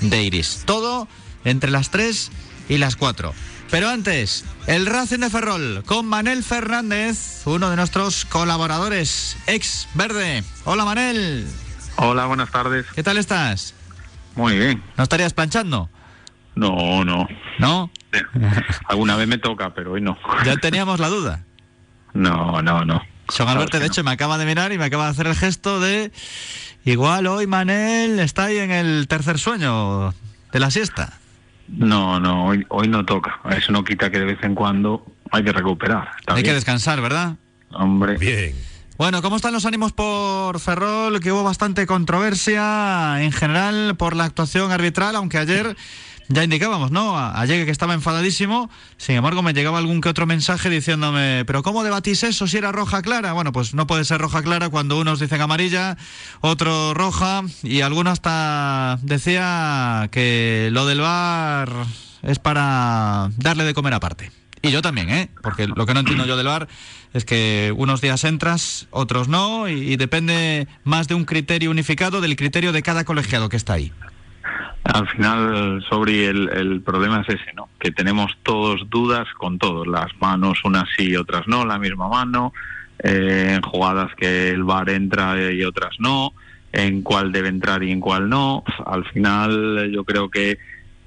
de 0.00 0.22
Iris. 0.22 0.62
Todo 0.66 1.08
entre 1.44 1.70
las 1.70 1.90
3 1.90 2.30
y 2.68 2.78
las 2.78 2.96
4. 2.96 3.32
Pero 3.70 3.88
antes, 3.88 4.44
el 4.66 4.86
Racing 4.86 5.18
de 5.18 5.30
Ferrol 5.30 5.82
con 5.86 6.06
Manel 6.06 6.44
Fernández, 6.44 7.42
uno 7.46 7.70
de 7.70 7.76
nuestros 7.76 8.24
colaboradores, 8.24 9.36
ex 9.46 9.88
verde. 9.94 10.44
Hola 10.64 10.84
Manel, 10.84 11.46
Hola, 11.98 12.26
buenas 12.26 12.50
tardes. 12.50 12.86
¿qué 12.94 13.02
tal 13.02 13.16
estás? 13.16 13.74
Muy 14.34 14.58
bien. 14.58 14.82
¿No 14.98 15.04
estarías 15.04 15.32
planchando? 15.32 15.88
No, 16.54 17.04
no. 17.04 17.26
¿No? 17.58 17.90
Alguna 18.88 19.16
vez 19.16 19.26
me 19.26 19.38
toca, 19.38 19.72
pero 19.74 19.92
hoy 19.92 20.02
no. 20.02 20.18
Ya 20.44 20.56
teníamos 20.56 21.00
la 21.00 21.08
duda. 21.08 21.44
No, 22.12 22.60
no, 22.60 22.84
no. 22.84 23.02
Son 23.28 23.48
Alberto, 23.48 23.78
de 23.78 23.86
hecho, 23.86 24.04
me 24.04 24.10
acaba 24.12 24.38
de 24.38 24.46
mirar 24.46 24.72
y 24.72 24.78
me 24.78 24.84
acaba 24.84 25.04
de 25.04 25.10
hacer 25.10 25.26
el 25.26 25.34
gesto 25.34 25.80
de. 25.80 26.12
Igual 26.84 27.26
hoy 27.26 27.46
Manel 27.46 28.20
está 28.20 28.44
ahí 28.44 28.58
en 28.58 28.70
el 28.70 29.08
tercer 29.08 29.38
sueño 29.38 30.14
de 30.52 30.60
la 30.60 30.70
siesta. 30.70 31.14
No, 31.68 32.20
no, 32.20 32.46
hoy, 32.46 32.64
hoy 32.68 32.86
no 32.86 33.04
toca. 33.04 33.40
Eso 33.50 33.72
no 33.72 33.82
quita 33.82 34.10
que 34.10 34.20
de 34.20 34.24
vez 34.24 34.38
en 34.42 34.54
cuando 34.54 35.04
hay 35.32 35.42
que 35.42 35.50
recuperar. 35.52 36.10
Está 36.20 36.34
Hay 36.34 36.42
que 36.42 36.50
bien. 36.50 36.54
descansar, 36.54 37.00
¿verdad? 37.00 37.34
Hombre. 37.72 38.16
Bien. 38.18 38.54
Bueno, 38.98 39.20
¿cómo 39.20 39.36
están 39.36 39.52
los 39.52 39.66
ánimos 39.66 39.92
por 39.92 40.58
Ferrol? 40.60 41.20
Que 41.20 41.32
hubo 41.32 41.42
bastante 41.42 41.86
controversia 41.86 43.20
en 43.22 43.32
general 43.32 43.96
por 43.98 44.14
la 44.16 44.24
actuación 44.24 44.70
arbitral, 44.70 45.16
aunque 45.16 45.38
ayer 45.38 45.76
ya 46.28 46.44
indicábamos, 46.44 46.90
¿no? 46.90 47.18
Ayer 47.18 47.64
que 47.64 47.70
estaba 47.70 47.94
enfadadísimo, 47.94 48.70
sin 48.96 49.16
embargo 49.16 49.42
me 49.42 49.52
llegaba 49.52 49.78
algún 49.78 50.00
que 50.00 50.08
otro 50.08 50.26
mensaje 50.26 50.70
diciéndome, 50.70 51.44
pero 51.46 51.62
¿cómo 51.62 51.84
debatís 51.84 52.22
eso 52.24 52.46
si 52.46 52.56
era 52.56 52.72
roja 52.72 53.02
clara? 53.02 53.32
Bueno, 53.32 53.52
pues 53.52 53.74
no 53.74 53.86
puede 53.86 54.04
ser 54.04 54.20
roja 54.20 54.42
clara 54.42 54.68
cuando 54.68 54.98
unos 54.98 55.20
dicen 55.20 55.40
amarilla, 55.40 55.96
otro 56.40 56.94
roja, 56.94 57.42
y 57.62 57.80
alguno 57.80 58.10
hasta 58.10 58.98
decía 59.02 60.08
que 60.10 60.68
lo 60.72 60.86
del 60.86 61.00
bar 61.00 61.70
es 62.22 62.38
para 62.38 63.30
darle 63.36 63.64
de 63.64 63.74
comer 63.74 63.94
aparte. 63.94 64.32
Y 64.62 64.72
yo 64.72 64.82
también, 64.82 65.10
¿eh? 65.10 65.30
Porque 65.42 65.68
lo 65.68 65.86
que 65.86 65.94
no 65.94 66.00
entiendo 66.00 66.26
yo 66.26 66.36
del 66.36 66.46
bar 66.46 66.66
es 67.12 67.24
que 67.24 67.72
unos 67.76 68.00
días 68.00 68.24
entras, 68.24 68.88
otros 68.90 69.28
no, 69.28 69.68
y 69.68 69.96
depende 69.96 70.66
más 70.82 71.06
de 71.06 71.14
un 71.14 71.24
criterio 71.24 71.70
unificado 71.70 72.20
del 72.20 72.36
criterio 72.36 72.72
de 72.72 72.82
cada 72.82 73.04
colegiado 73.04 73.48
que 73.48 73.56
está 73.56 73.74
ahí. 73.74 73.92
Al 74.84 75.08
final, 75.08 75.84
sobre 75.88 76.26
el, 76.26 76.48
el 76.48 76.80
problema 76.80 77.22
es 77.22 77.34
ese, 77.34 77.52
¿no? 77.54 77.68
Que 77.78 77.90
tenemos 77.90 78.36
todos 78.42 78.88
dudas 78.88 79.26
con 79.36 79.58
todos, 79.58 79.86
las 79.86 80.08
manos 80.20 80.60
unas 80.64 80.84
sí 80.96 81.10
y 81.10 81.16
otras 81.16 81.46
no, 81.48 81.64
la 81.64 81.78
misma 81.78 82.08
mano, 82.08 82.52
eh, 82.98 83.54
en 83.56 83.62
jugadas 83.62 84.14
que 84.16 84.50
el 84.50 84.62
VAR 84.64 84.90
entra 84.90 85.52
y 85.52 85.64
otras 85.64 85.96
no, 85.98 86.32
en 86.72 87.02
cuál 87.02 87.32
debe 87.32 87.48
entrar 87.48 87.82
y 87.82 87.90
en 87.90 88.00
cuál 88.00 88.28
no. 88.28 88.62
Al 88.86 89.04
final, 89.06 89.90
yo 89.92 90.04
creo 90.04 90.30
que 90.30 90.58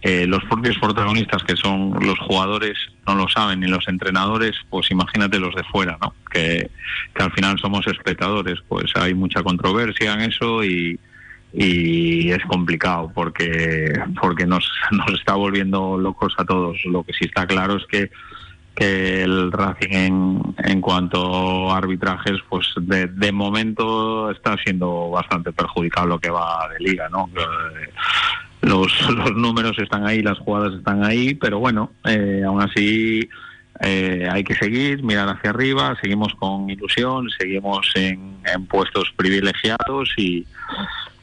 eh, 0.01 0.25
los 0.27 0.43
propios 0.45 0.77
protagonistas, 0.77 1.43
que 1.43 1.55
son 1.55 1.97
los 2.01 2.19
jugadores, 2.19 2.77
no 3.07 3.15
lo 3.15 3.27
saben, 3.27 3.61
ni 3.61 3.67
los 3.67 3.87
entrenadores, 3.87 4.55
pues 4.69 4.91
imagínate 4.91 5.39
los 5.39 5.55
de 5.55 5.63
fuera, 5.63 5.97
¿no? 6.01 6.13
Que, 6.31 6.69
que 7.13 7.23
al 7.23 7.31
final 7.31 7.57
somos 7.59 7.87
espectadores, 7.87 8.59
pues 8.67 8.91
hay 8.95 9.13
mucha 9.13 9.41
controversia 9.41 10.13
en 10.13 10.21
eso 10.21 10.63
y, 10.63 10.99
y 11.53 12.31
es 12.31 12.43
complicado 12.45 13.11
porque 13.13 13.93
porque 14.21 14.45
nos, 14.45 14.69
nos 14.91 15.13
está 15.19 15.33
volviendo 15.33 15.97
locos 15.97 16.33
a 16.37 16.45
todos. 16.45 16.77
Lo 16.85 17.03
que 17.03 17.13
sí 17.13 17.25
está 17.25 17.47
claro 17.47 17.77
es 17.77 17.85
que 17.87 18.09
el 18.79 19.51
Racing 19.51 19.91
en, 19.91 20.41
en 20.59 20.79
cuanto 20.79 21.69
a 21.71 21.77
arbitrajes, 21.77 22.37
pues 22.47 22.67
de, 22.77 23.07
de 23.07 23.31
momento 23.31 24.31
está 24.31 24.55
siendo 24.63 25.09
bastante 25.09 25.51
perjudicado 25.51 26.07
lo 26.07 26.19
que 26.19 26.29
va 26.29 26.69
de 26.69 26.79
liga, 26.79 27.09
¿no? 27.09 27.29
Eh, 27.35 27.89
Los, 28.61 28.91
los 29.09 29.33
números 29.35 29.77
están 29.79 30.05
ahí, 30.05 30.21
las 30.21 30.37
jugadas 30.39 30.73
están 30.73 31.03
ahí, 31.03 31.33
pero 31.33 31.59
bueno, 31.59 31.91
eh, 32.05 32.43
aún 32.45 32.61
así 32.61 33.29
eh, 33.79 34.27
hay 34.29 34.43
que 34.43 34.53
seguir, 34.55 35.01
mirar 35.01 35.29
hacia 35.29 35.51
arriba, 35.51 35.97
seguimos 36.01 36.33
con 36.35 36.69
ilusión, 36.69 37.29
seguimos 37.37 37.89
en, 37.95 38.37
en 38.45 38.65
puestos 38.65 39.13
privilegiados 39.15 40.13
y, 40.17 40.45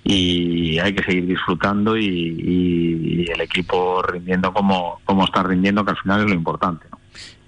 y 0.09 0.79
hay 0.79 0.95
que 0.95 1.03
seguir 1.03 1.27
disfrutando 1.27 1.97
y, 1.97 3.27
el 3.29 3.41
equipo 3.41 4.03
rindiendo 4.03 4.53
como, 4.53 5.01
como 5.05 5.25
está 5.25 5.43
rindiendo, 5.43 5.85
que 5.85 5.91
al 5.91 5.97
final 5.99 6.21
es 6.21 6.27
lo 6.27 6.35
importante. 6.35 6.87
¿no? 6.91 6.99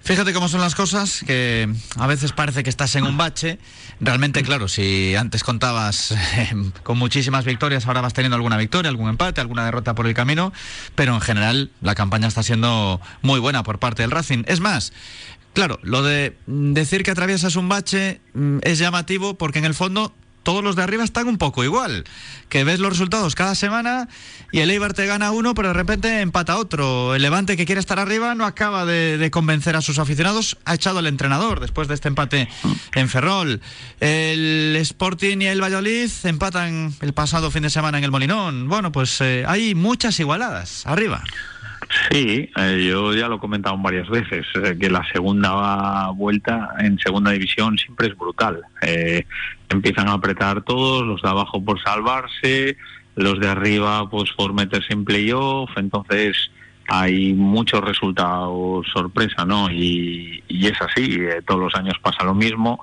Fíjate 0.01 0.33
cómo 0.33 0.49
son 0.49 0.59
las 0.59 0.75
cosas, 0.75 1.23
que 1.25 1.69
a 1.97 2.07
veces 2.07 2.33
parece 2.33 2.61
que 2.63 2.69
estás 2.69 2.95
en 2.95 3.05
un 3.05 3.17
bache. 3.17 3.59
Realmente, 4.01 4.43
claro, 4.43 4.67
si 4.67 5.15
antes 5.15 5.43
contabas 5.43 6.13
con 6.83 6.97
muchísimas 6.97 7.45
victorias, 7.45 7.87
ahora 7.87 8.01
vas 8.01 8.13
teniendo 8.13 8.35
alguna 8.35 8.57
victoria, 8.57 8.89
algún 8.89 9.09
empate, 9.09 9.39
alguna 9.39 9.63
derrota 9.63 9.95
por 9.95 10.05
el 10.05 10.13
camino, 10.13 10.51
pero 10.95 11.13
en 11.13 11.21
general 11.21 11.71
la 11.81 11.95
campaña 11.95 12.27
está 12.27 12.43
siendo 12.43 12.99
muy 13.21 13.39
buena 13.39 13.63
por 13.63 13.79
parte 13.79 14.01
del 14.01 14.11
Racing. 14.11 14.43
Es 14.47 14.59
más, 14.59 14.91
claro, 15.53 15.79
lo 15.81 16.03
de 16.03 16.35
decir 16.45 17.03
que 17.03 17.11
atraviesas 17.11 17.55
un 17.55 17.69
bache 17.69 18.19
mm, 18.33 18.59
es 18.63 18.79
llamativo 18.79 19.35
porque 19.35 19.59
en 19.59 19.65
el 19.65 19.73
fondo 19.73 20.13
todos 20.49 20.63
los 20.63 20.75
de 20.75 20.81
arriba 20.81 21.03
están 21.03 21.27
un 21.27 21.37
poco 21.37 21.63
igual. 21.63 22.05
Que 22.49 22.63
ves 22.63 22.79
los 22.79 22.89
resultados 22.89 23.35
cada 23.35 23.53
semana 23.53 24.09
y 24.51 24.61
el 24.61 24.71
Eibar 24.71 24.95
te 24.95 25.05
gana 25.05 25.29
uno, 25.29 25.53
pero 25.53 25.67
de 25.67 25.75
repente 25.75 26.21
empata 26.21 26.57
otro. 26.57 27.13
El 27.13 27.21
Levante 27.21 27.55
que 27.55 27.67
quiere 27.67 27.79
estar 27.79 27.99
arriba 27.99 28.33
no 28.33 28.47
acaba 28.47 28.83
de, 28.83 29.29
convencer 29.31 29.75
a 29.75 29.83
sus 29.83 29.99
aficionados. 29.99 30.57
Ha 30.65 30.73
echado 30.73 30.97
al 30.97 31.05
entrenador 31.05 31.59
después 31.59 31.87
de 31.87 31.93
este 31.93 32.07
empate 32.07 32.49
en 32.95 33.09
Ferrol. 33.09 33.61
El 33.99 34.75
Sporting 34.77 35.37
y 35.41 35.45
el 35.45 35.61
Valladolid 35.61 36.09
empatan 36.23 36.95
el 36.99 37.13
pasado 37.13 37.51
fin 37.51 37.61
de 37.61 37.69
semana 37.69 37.99
en 37.99 38.03
el 38.03 38.09
Molinón. 38.09 38.67
Bueno, 38.69 38.91
pues 38.91 39.21
eh, 39.21 39.43
hay 39.47 39.75
muchas 39.75 40.19
igualadas 40.19 40.87
arriba. 40.87 41.23
Sí, 42.09 42.49
eh, 42.55 42.87
yo 42.89 43.13
ya 43.13 43.27
lo 43.27 43.35
he 43.35 43.39
comentado 43.39 43.77
varias 43.77 44.09
veces, 44.09 44.45
eh, 44.55 44.77
que 44.79 44.89
la 44.89 45.03
segunda 45.11 46.09
vuelta 46.09 46.75
en 46.79 46.99
segunda 46.99 47.31
división 47.31 47.77
siempre 47.77 48.07
es 48.07 48.17
brutal. 48.17 48.61
Eh, 48.81 49.25
empiezan 49.69 50.07
a 50.07 50.13
apretar 50.13 50.61
todos, 50.63 51.05
los 51.05 51.21
de 51.21 51.29
abajo 51.29 51.63
por 51.63 51.81
salvarse, 51.81 52.77
los 53.15 53.39
de 53.39 53.47
arriba 53.47 54.09
pues 54.09 54.31
por 54.33 54.53
meterse 54.53 54.93
en 54.93 55.05
playoff, 55.05 55.69
entonces 55.77 56.51
hay 56.87 57.33
muchos 57.33 57.81
resultados 57.81 58.87
sorpresa, 58.91 59.45
¿no? 59.45 59.69
Y, 59.71 60.43
y 60.47 60.67
es 60.67 60.81
así, 60.81 61.17
eh, 61.19 61.41
todos 61.45 61.61
los 61.61 61.75
años 61.75 61.95
pasa 62.01 62.23
lo 62.23 62.33
mismo 62.33 62.79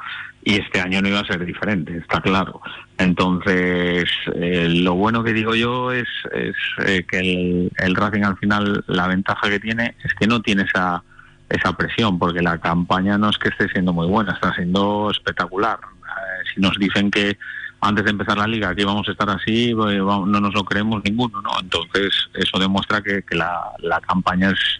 y 0.47 0.61
este 0.61 0.81
año 0.81 1.03
no 1.03 1.09
iba 1.09 1.19
a 1.19 1.27
ser 1.27 1.45
diferente, 1.45 1.97
está 1.99 2.21
claro. 2.21 2.61
Entonces, 2.99 4.09
eh, 4.33 4.69
lo 4.71 4.95
bueno 4.95 5.25
que 5.25 5.33
digo 5.33 5.57
yo 5.57 5.91
es, 5.91 6.07
es 6.33 6.55
eh, 6.87 7.05
que 7.05 7.69
el, 7.79 7.97
Racing 7.97 8.23
al 8.23 8.39
final, 8.39 8.85
la 8.87 9.09
ventaja 9.09 9.51
que 9.51 9.59
tiene 9.59 9.97
es 10.05 10.15
que 10.15 10.29
no 10.29 10.41
tiene 10.43 10.63
esa, 10.63 11.03
esa 11.49 11.77
presión, 11.77 12.21
porque 12.21 12.43
la 12.43 12.59
campaña 12.59 13.19
no 13.19 13.31
es 13.31 13.39
que 13.39 13.49
esté 13.49 13.69
siendo 13.71 13.93
muy 13.93 14.07
buena, 14.07 14.35
está 14.35 14.55
siendo 14.55 15.11
espectacular. 15.11 15.81
Eh, 15.83 16.45
si 16.55 16.61
nos 16.61 16.79
dicen 16.79 17.11
que 17.11 17.37
antes 17.81 18.05
de 18.05 18.13
empezar 18.13 18.39
la 18.39 18.47
liga 18.47 18.73
que 18.73 18.83
íbamos 18.83 19.09
a 19.09 19.11
estar 19.11 19.29
así, 19.29 19.73
vamos, 19.73 20.29
no 20.29 20.41
nos 20.41 20.55
lo 20.55 20.65
creemos 20.65 21.03
ninguno, 21.03 21.43
¿no? 21.43 21.51
Entonces, 21.61 22.13
eso 22.35 22.61
demuestra 22.61 23.03
que, 23.03 23.25
que 23.25 23.35
la, 23.35 23.73
la 23.81 24.01
campaña 24.01 24.53
es, 24.53 24.79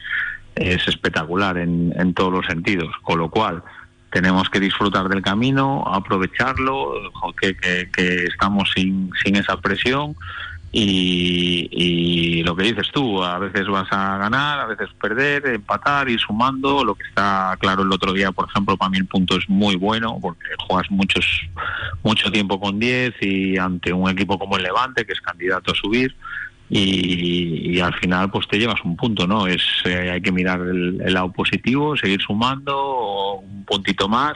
es 0.55 0.87
espectacular 0.87 1.59
en, 1.59 1.93
en 1.99 2.15
todos 2.15 2.33
los 2.33 2.47
sentidos, 2.47 2.95
con 3.03 3.19
lo 3.19 3.29
cual 3.29 3.65
tenemos 4.17 4.49
que 4.49 4.61
disfrutar 4.61 5.11
del 5.11 5.21
camino, 5.21 5.85
aprovecharlo, 5.87 6.95
que, 7.39 7.55
que, 7.55 8.25
estamos 8.25 8.71
sin, 8.75 9.11
sin 9.23 9.37
esa 9.37 9.61
presión 9.61 10.17
y, 10.73 11.69
y 11.71 12.43
lo 12.43 12.57
que 12.57 12.63
dices 12.63 12.91
tú, 12.95 13.23
a 13.23 13.39
veces 13.39 13.69
vas 13.69 13.87
a 13.91 14.17
ganar, 14.17 14.61
a 14.61 14.65
veces 14.65 14.89
perder, 14.99 15.47
empatar 15.49 16.09
y 16.09 16.17
sumando, 16.17 16.83
lo 16.83 16.95
que 16.95 17.07
está 17.07 17.59
claro 17.61 17.83
el 17.83 17.93
otro 17.93 18.15
día, 18.15 18.33
por 18.33 18.49
ejemplo, 18.49 18.79
para 18.79 18.89
mí 18.89 18.97
el 18.97 19.07
punto 19.07 19.37
es 19.37 19.47
muy 19.51 19.77
bueno 19.77 20.19
porque 20.19 20.47
juegas 20.67 20.91
muchos 20.91 21.43
mucho 22.03 22.33
tiempo 22.33 22.59
con 22.59 22.79
10 22.79 23.17
y 23.21 23.59
ante 23.59 23.93
un 23.93 24.09
equipo 24.09 24.39
como 24.39 24.57
el 24.57 24.63
Levante, 24.63 25.05
que 25.05 25.13
es 25.13 25.21
candidato 25.21 25.73
a 25.73 25.75
subir, 25.75 26.17
y, 26.69 27.79
al 27.81 27.95
final 27.95 28.31
pues 28.31 28.49
te 28.49 28.59
llevas 28.59 28.81
un 28.85 28.97
punto, 28.97 29.27
¿no? 29.27 29.47
Es 29.47 29.63
eh, 29.85 30.11
hay 30.11 30.21
que 30.21 30.33
mirar 30.33 30.61
el, 30.61 31.01
el 31.05 31.15
lado 31.15 31.31
positivo, 31.33 31.97
seguir 31.97 32.21
sumando 32.21 33.35
un 33.35 33.65
puntito 33.65 34.09
más 34.09 34.35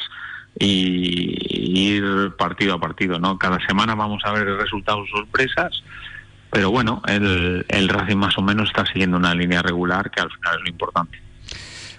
y, 0.59 1.36
y 1.48 1.89
ir 1.97 2.35
partido 2.36 2.74
a 2.74 2.81
partido, 2.81 3.19
¿no? 3.19 3.39
Cada 3.39 3.59
semana 3.66 3.94
vamos 3.94 4.23
a 4.24 4.32
ver 4.32 4.47
resultados 4.47 5.09
sorpresas, 5.11 5.82
pero 6.51 6.70
bueno, 6.70 7.02
el, 7.07 7.65
el 7.69 7.89
Racing 7.89 8.16
más 8.16 8.36
o 8.39 8.43
menos 8.43 8.69
está 8.69 8.85
siguiendo 8.86 9.16
una 9.16 9.35
línea 9.35 9.62
regular 9.62 10.11
que 10.11 10.20
al 10.20 10.31
final 10.31 10.57
es 10.57 10.62
lo 10.62 10.69
importante. 10.69 11.20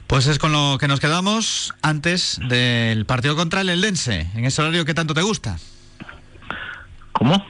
Pues 0.07 0.27
es 0.27 0.39
con 0.39 0.51
lo 0.51 0.77
que 0.77 0.89
nos 0.89 0.99
quedamos 0.99 1.73
antes 1.81 2.39
del 2.49 3.05
partido 3.05 3.35
contra 3.37 3.61
el 3.61 3.69
Eldense, 3.69 4.27
en 4.35 4.43
ese 4.43 4.61
horario 4.61 4.83
que 4.83 4.93
tanto 4.93 5.13
te 5.13 5.21
gusta. 5.21 5.57
¿Cómo? 7.21 7.45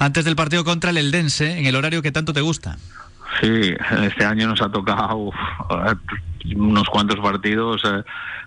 Antes 0.00 0.24
del 0.24 0.34
partido 0.34 0.64
contra 0.64 0.90
el 0.90 0.98
Eldense, 0.98 1.56
en 1.56 1.66
el 1.66 1.76
horario 1.76 2.02
que 2.02 2.10
tanto 2.10 2.32
te 2.32 2.40
gusta. 2.40 2.76
Sí, 3.40 3.74
este 4.02 4.24
año 4.24 4.48
nos 4.48 4.60
ha 4.60 4.68
tocado 4.68 5.30
unos 6.56 6.88
cuantos 6.88 7.20
partidos 7.20 7.80
eh, 7.84 8.02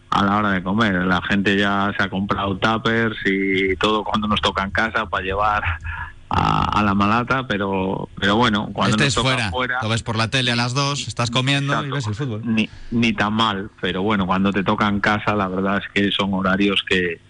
a 0.09 0.25
la 0.25 0.35
hora 0.35 0.51
de 0.51 0.61
comer. 0.61 1.05
La 1.05 1.21
gente 1.21 1.55
ya 1.57 1.93
se 1.97 2.03
ha 2.03 2.09
comprado 2.09 2.57
tuppers 2.57 3.15
y 3.23 3.77
todo 3.77 4.03
cuando 4.03 4.27
nos 4.27 4.41
toca 4.41 4.61
en 4.61 4.71
casa 4.71 5.05
para 5.05 5.23
llevar 5.23 5.63
a, 6.29 6.79
a 6.79 6.83
la 6.83 6.93
malata, 6.93 7.47
pero 7.47 8.09
pero 8.19 8.35
bueno, 8.35 8.71
cuando 8.73 8.97
Estés 8.97 9.15
nos 9.15 9.23
toca 9.23 9.35
fuera, 9.35 9.51
fuera, 9.51 9.79
lo 9.81 9.87
ves 9.87 10.03
por 10.03 10.17
la 10.17 10.29
tele 10.29 10.51
a 10.51 10.57
las 10.57 10.73
dos, 10.73 11.07
estás 11.07 11.31
comiendo 11.31 11.81
y 11.85 11.91
ves 11.91 12.07
el 12.07 12.15
fútbol. 12.15 12.41
ni, 12.43 12.69
ni 12.91 13.13
tan 13.13 13.31
mal, 13.31 13.69
pero 13.79 14.01
bueno, 14.01 14.25
cuando 14.27 14.51
te 14.51 14.65
toca 14.65 14.89
en 14.89 14.99
casa, 14.99 15.33
la 15.33 15.47
verdad 15.47 15.77
es 15.77 15.85
que 15.93 16.11
son 16.11 16.33
horarios 16.33 16.83
que 16.83 17.21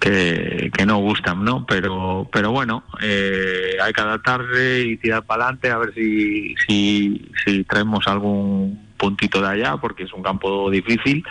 que, 0.00 0.70
que 0.76 0.86
no 0.86 0.98
gustan, 0.98 1.44
¿no? 1.44 1.66
Pero 1.66 2.28
pero 2.32 2.50
bueno, 2.50 2.84
eh, 3.00 3.76
hay 3.82 3.92
que 3.92 4.00
adaptarse 4.00 4.84
y 4.86 4.96
tirar 4.96 5.24
para 5.24 5.44
adelante 5.44 5.70
a 5.70 5.78
ver 5.78 5.94
si, 5.94 6.54
si 6.66 7.64
traemos 7.64 8.06
algún 8.06 8.86
puntito 8.96 9.40
de 9.40 9.48
allá, 9.48 9.76
porque 9.76 10.04
es 10.04 10.12
un 10.12 10.22
campo 10.22 10.70
difícil. 10.70 11.24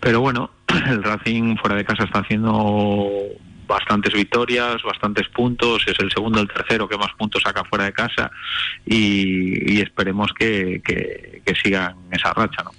Pero 0.00 0.20
bueno, 0.20 0.50
el 0.86 1.02
Racing 1.02 1.56
fuera 1.56 1.76
de 1.76 1.84
casa 1.84 2.04
está 2.04 2.20
haciendo 2.20 3.10
bastantes 3.66 4.14
victorias, 4.14 4.82
bastantes 4.82 5.28
puntos, 5.28 5.84
es 5.86 5.98
el 6.00 6.10
segundo, 6.10 6.40
el 6.40 6.48
tercero 6.48 6.88
que 6.88 6.96
más 6.96 7.12
puntos 7.18 7.42
saca 7.42 7.64
fuera 7.64 7.84
de 7.84 7.92
casa 7.92 8.30
y, 8.86 9.74
y 9.74 9.80
esperemos 9.82 10.32
que, 10.32 10.80
que, 10.84 11.42
que 11.44 11.54
sigan 11.54 11.96
esa 12.10 12.32
racha, 12.32 12.62
¿no? 12.64 12.70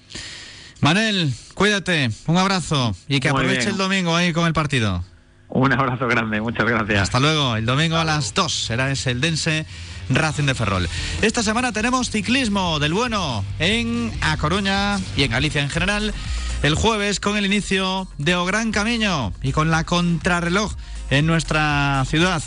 Manel, 0.82 1.30
cuídate, 1.60 2.10
un 2.28 2.38
abrazo 2.38 2.96
y 3.10 3.20
que 3.20 3.34
Muy 3.34 3.42
aproveche 3.42 3.66
bien. 3.66 3.72
el 3.72 3.78
domingo 3.78 4.16
ahí 4.16 4.32
con 4.32 4.48
el 4.48 4.54
partido. 4.54 5.04
Un 5.50 5.74
abrazo 5.74 6.08
grande, 6.08 6.40
muchas 6.40 6.66
gracias. 6.66 7.02
Hasta 7.02 7.20
luego. 7.20 7.58
El 7.58 7.66
domingo 7.66 7.98
a 7.98 8.06
las 8.06 8.34
2 8.34 8.66
será 8.68 8.90
ese 8.90 9.12
el 9.12 9.20
Dense 9.20 9.66
Racing 10.10 10.46
de 10.46 10.56
Ferrol. 10.56 10.88
Esta 11.22 11.44
semana 11.44 11.74
tenemos 11.74 12.12
ciclismo 12.12 12.80
del 12.80 12.94
bueno 12.94 13.44
en 13.60 14.10
A 14.22 14.38
Coruña 14.38 15.00
y 15.18 15.24
en 15.24 15.32
Galicia 15.32 15.62
en 15.62 15.70
general. 15.70 16.14
El 16.64 16.76
jueves 16.76 17.20
con 17.20 17.36
el 17.36 17.46
inicio 17.46 18.08
de 18.18 18.36
O 18.38 18.46
Gran 18.46 18.72
Camino 18.72 19.34
y 19.42 19.52
con 19.52 19.70
la 19.70 19.84
contrarreloj 19.84 20.74
en 21.10 21.28
nuestra 21.28 22.06
ciudad. 22.08 22.42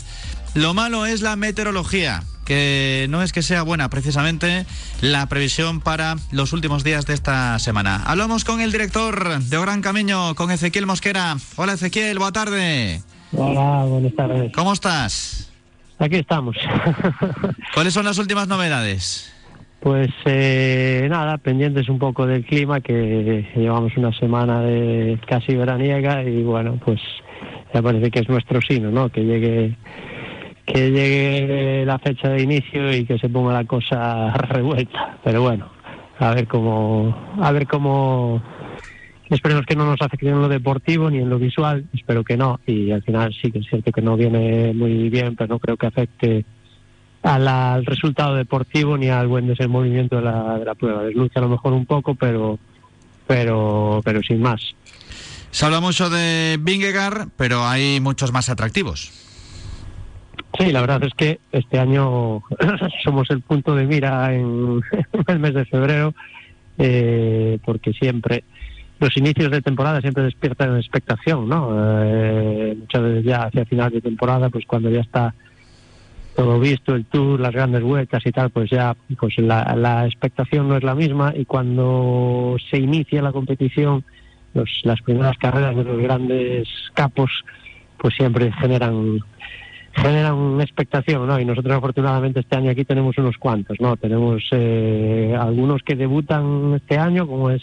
Lo 0.55 0.73
malo 0.73 1.05
es 1.05 1.21
la 1.21 1.35
meteorología 1.35 2.23
que 2.43 3.07
no 3.09 3.21
es 3.21 3.33
que 3.33 3.41
sea 3.41 3.63
buena 3.63 3.89
precisamente 3.89 4.65
la 5.01 5.27
previsión 5.27 5.81
para 5.81 6.15
los 6.31 6.53
últimos 6.53 6.83
días 6.83 7.05
de 7.05 7.13
esta 7.13 7.57
semana. 7.59 8.03
Hablamos 8.05 8.43
con 8.43 8.61
el 8.61 8.71
director 8.71 9.39
de 9.39 9.59
Gran 9.59 9.81
Camino, 9.81 10.33
con 10.35 10.51
Ezequiel 10.51 10.85
Mosquera. 10.85 11.37
Hola 11.55 11.73
Ezequiel, 11.73 12.17
buena 12.19 12.31
tarde. 12.33 13.01
Hola, 13.31 13.85
buenas 13.85 14.13
tardes. 14.15 14.51
¿Cómo 14.53 14.73
estás? 14.73 15.51
Aquí 15.99 16.17
estamos. 16.17 16.57
¿Cuáles 17.73 17.93
son 17.93 18.05
las 18.05 18.17
últimas 18.17 18.47
novedades? 18.47 19.33
Pues 19.79 20.11
eh, 20.25 21.07
nada, 21.09 21.37
pendientes 21.37 21.89
un 21.89 21.99
poco 21.99 22.25
del 22.25 22.45
clima, 22.45 22.79
que 22.79 23.45
llevamos 23.55 23.97
una 23.97 24.13
semana 24.17 24.61
de 24.61 25.19
casi 25.27 25.55
veraniega 25.55 26.23
y 26.23 26.41
bueno, 26.41 26.79
pues 26.85 27.01
ya 27.73 27.81
parece 27.81 28.09
que 28.09 28.19
es 28.19 28.29
nuestro 28.29 28.61
sino, 28.61 28.91
¿no? 28.91 29.09
Que 29.09 29.25
llegue 29.25 29.75
que 30.65 30.91
llegue 30.91 31.85
la 31.85 31.99
fecha 31.99 32.29
de 32.29 32.41
inicio 32.41 32.95
y 32.95 33.05
que 33.05 33.17
se 33.19 33.29
ponga 33.29 33.53
la 33.53 33.65
cosa 33.65 34.31
revuelta. 34.49 35.17
Pero 35.23 35.41
bueno, 35.41 35.69
a 36.19 36.33
ver 36.33 36.47
cómo, 36.47 37.35
a 37.41 37.51
ver 37.51 37.67
cómo 37.67 38.41
Esperemos 39.33 39.65
que 39.65 39.75
no 39.75 39.85
nos 39.85 40.01
afecte 40.01 40.29
en 40.29 40.39
lo 40.39 40.47
deportivo 40.47 41.09
ni 41.09 41.17
en 41.17 41.29
lo 41.29 41.39
visual, 41.39 41.85
espero 41.93 42.23
que 42.23 42.37
no. 42.37 42.59
Y 42.67 42.91
al 42.91 43.01
final 43.01 43.33
sí 43.41 43.51
que 43.51 43.59
es 43.59 43.65
cierto 43.67 43.91
que 43.91 44.01
no 44.01 44.15
viene 44.15 44.73
muy 44.73 45.09
bien, 45.09 45.35
pero 45.35 45.55
no 45.55 45.59
creo 45.59 45.75
que 45.75 45.87
afecte 45.87 46.45
al 47.23 47.85
resultado 47.85 48.35
deportivo 48.35 48.97
ni 48.97 49.09
al 49.09 49.27
buen 49.27 49.47
desenvolvimiento 49.47 50.17
de 50.17 50.23
la, 50.23 50.59
de 50.59 50.65
la 50.65 50.75
prueba. 50.75 51.03
Desluce 51.03 51.39
a 51.39 51.41
lo 51.41 51.49
mejor 51.49 51.73
un 51.73 51.85
poco, 51.85 52.15
pero, 52.15 52.59
pero, 53.25 54.01
pero 54.03 54.21
sin 54.21 54.41
más. 54.41 54.61
Se 55.51 55.65
habla 55.65 55.79
mucho 55.79 56.09
de 56.09 56.59
Vingegaard, 56.59 57.29
pero 57.37 57.65
hay 57.65 57.99
muchos 58.01 58.31
más 58.33 58.49
atractivos. 58.49 59.22
Sí, 60.57 60.71
la 60.71 60.81
verdad 60.81 61.03
es 61.03 61.13
que 61.15 61.39
este 61.51 61.79
año 61.79 62.43
somos 63.03 63.29
el 63.31 63.41
punto 63.41 63.75
de 63.75 63.85
mira 63.85 64.33
en 64.33 64.81
el 65.27 65.39
mes 65.39 65.53
de 65.53 65.65
febrero, 65.65 66.13
eh, 66.77 67.57
porque 67.65 67.93
siempre 67.93 68.43
los 68.99 69.17
inicios 69.17 69.51
de 69.51 69.61
temporada 69.61 69.99
siempre 69.99 70.23
despiertan 70.23 70.77
expectación, 70.77 71.49
¿no? 71.49 71.71
Eh, 72.05 72.75
muchas 72.79 73.01
veces 73.01 73.25
ya 73.25 73.43
hacia 73.43 73.65
final 73.65 73.91
de 73.91 74.01
temporada, 74.01 74.49
pues 74.49 74.65
cuando 74.65 74.89
ya 74.89 75.01
está 75.01 75.33
todo 76.35 76.59
visto, 76.59 76.95
el 76.95 77.05
tour, 77.05 77.39
las 77.39 77.51
grandes 77.51 77.81
vueltas 77.81 78.25
y 78.25 78.31
tal, 78.31 78.49
pues 78.49 78.69
ya 78.69 78.95
pues 79.19 79.37
la, 79.37 79.75
la 79.75 80.05
expectación 80.05 80.67
no 80.67 80.77
es 80.77 80.83
la 80.83 80.95
misma 80.95 81.33
y 81.35 81.45
cuando 81.45 82.55
se 82.69 82.77
inicia 82.77 83.21
la 83.21 83.31
competición, 83.31 84.03
los, 84.53 84.81
las 84.83 85.01
primeras 85.01 85.37
carreras 85.37 85.75
de 85.75 85.83
los 85.83 86.01
grandes 86.01 86.67
capos, 86.93 87.31
pues 87.97 88.15
siempre 88.15 88.51
generan 88.53 89.19
generan 89.93 90.59
expectación, 90.59 91.27
¿no? 91.27 91.39
Y 91.39 91.45
nosotros 91.45 91.75
afortunadamente 91.75 92.39
este 92.39 92.55
año 92.55 92.71
aquí 92.71 92.83
tenemos 92.83 93.17
unos 93.17 93.37
cuantos, 93.37 93.79
¿no? 93.79 93.95
Tenemos 93.95 94.43
eh, 94.51 95.35
algunos 95.39 95.83
que 95.83 95.95
debutan 95.95 96.73
este 96.75 96.97
año, 96.97 97.27
como 97.27 97.51
es 97.51 97.61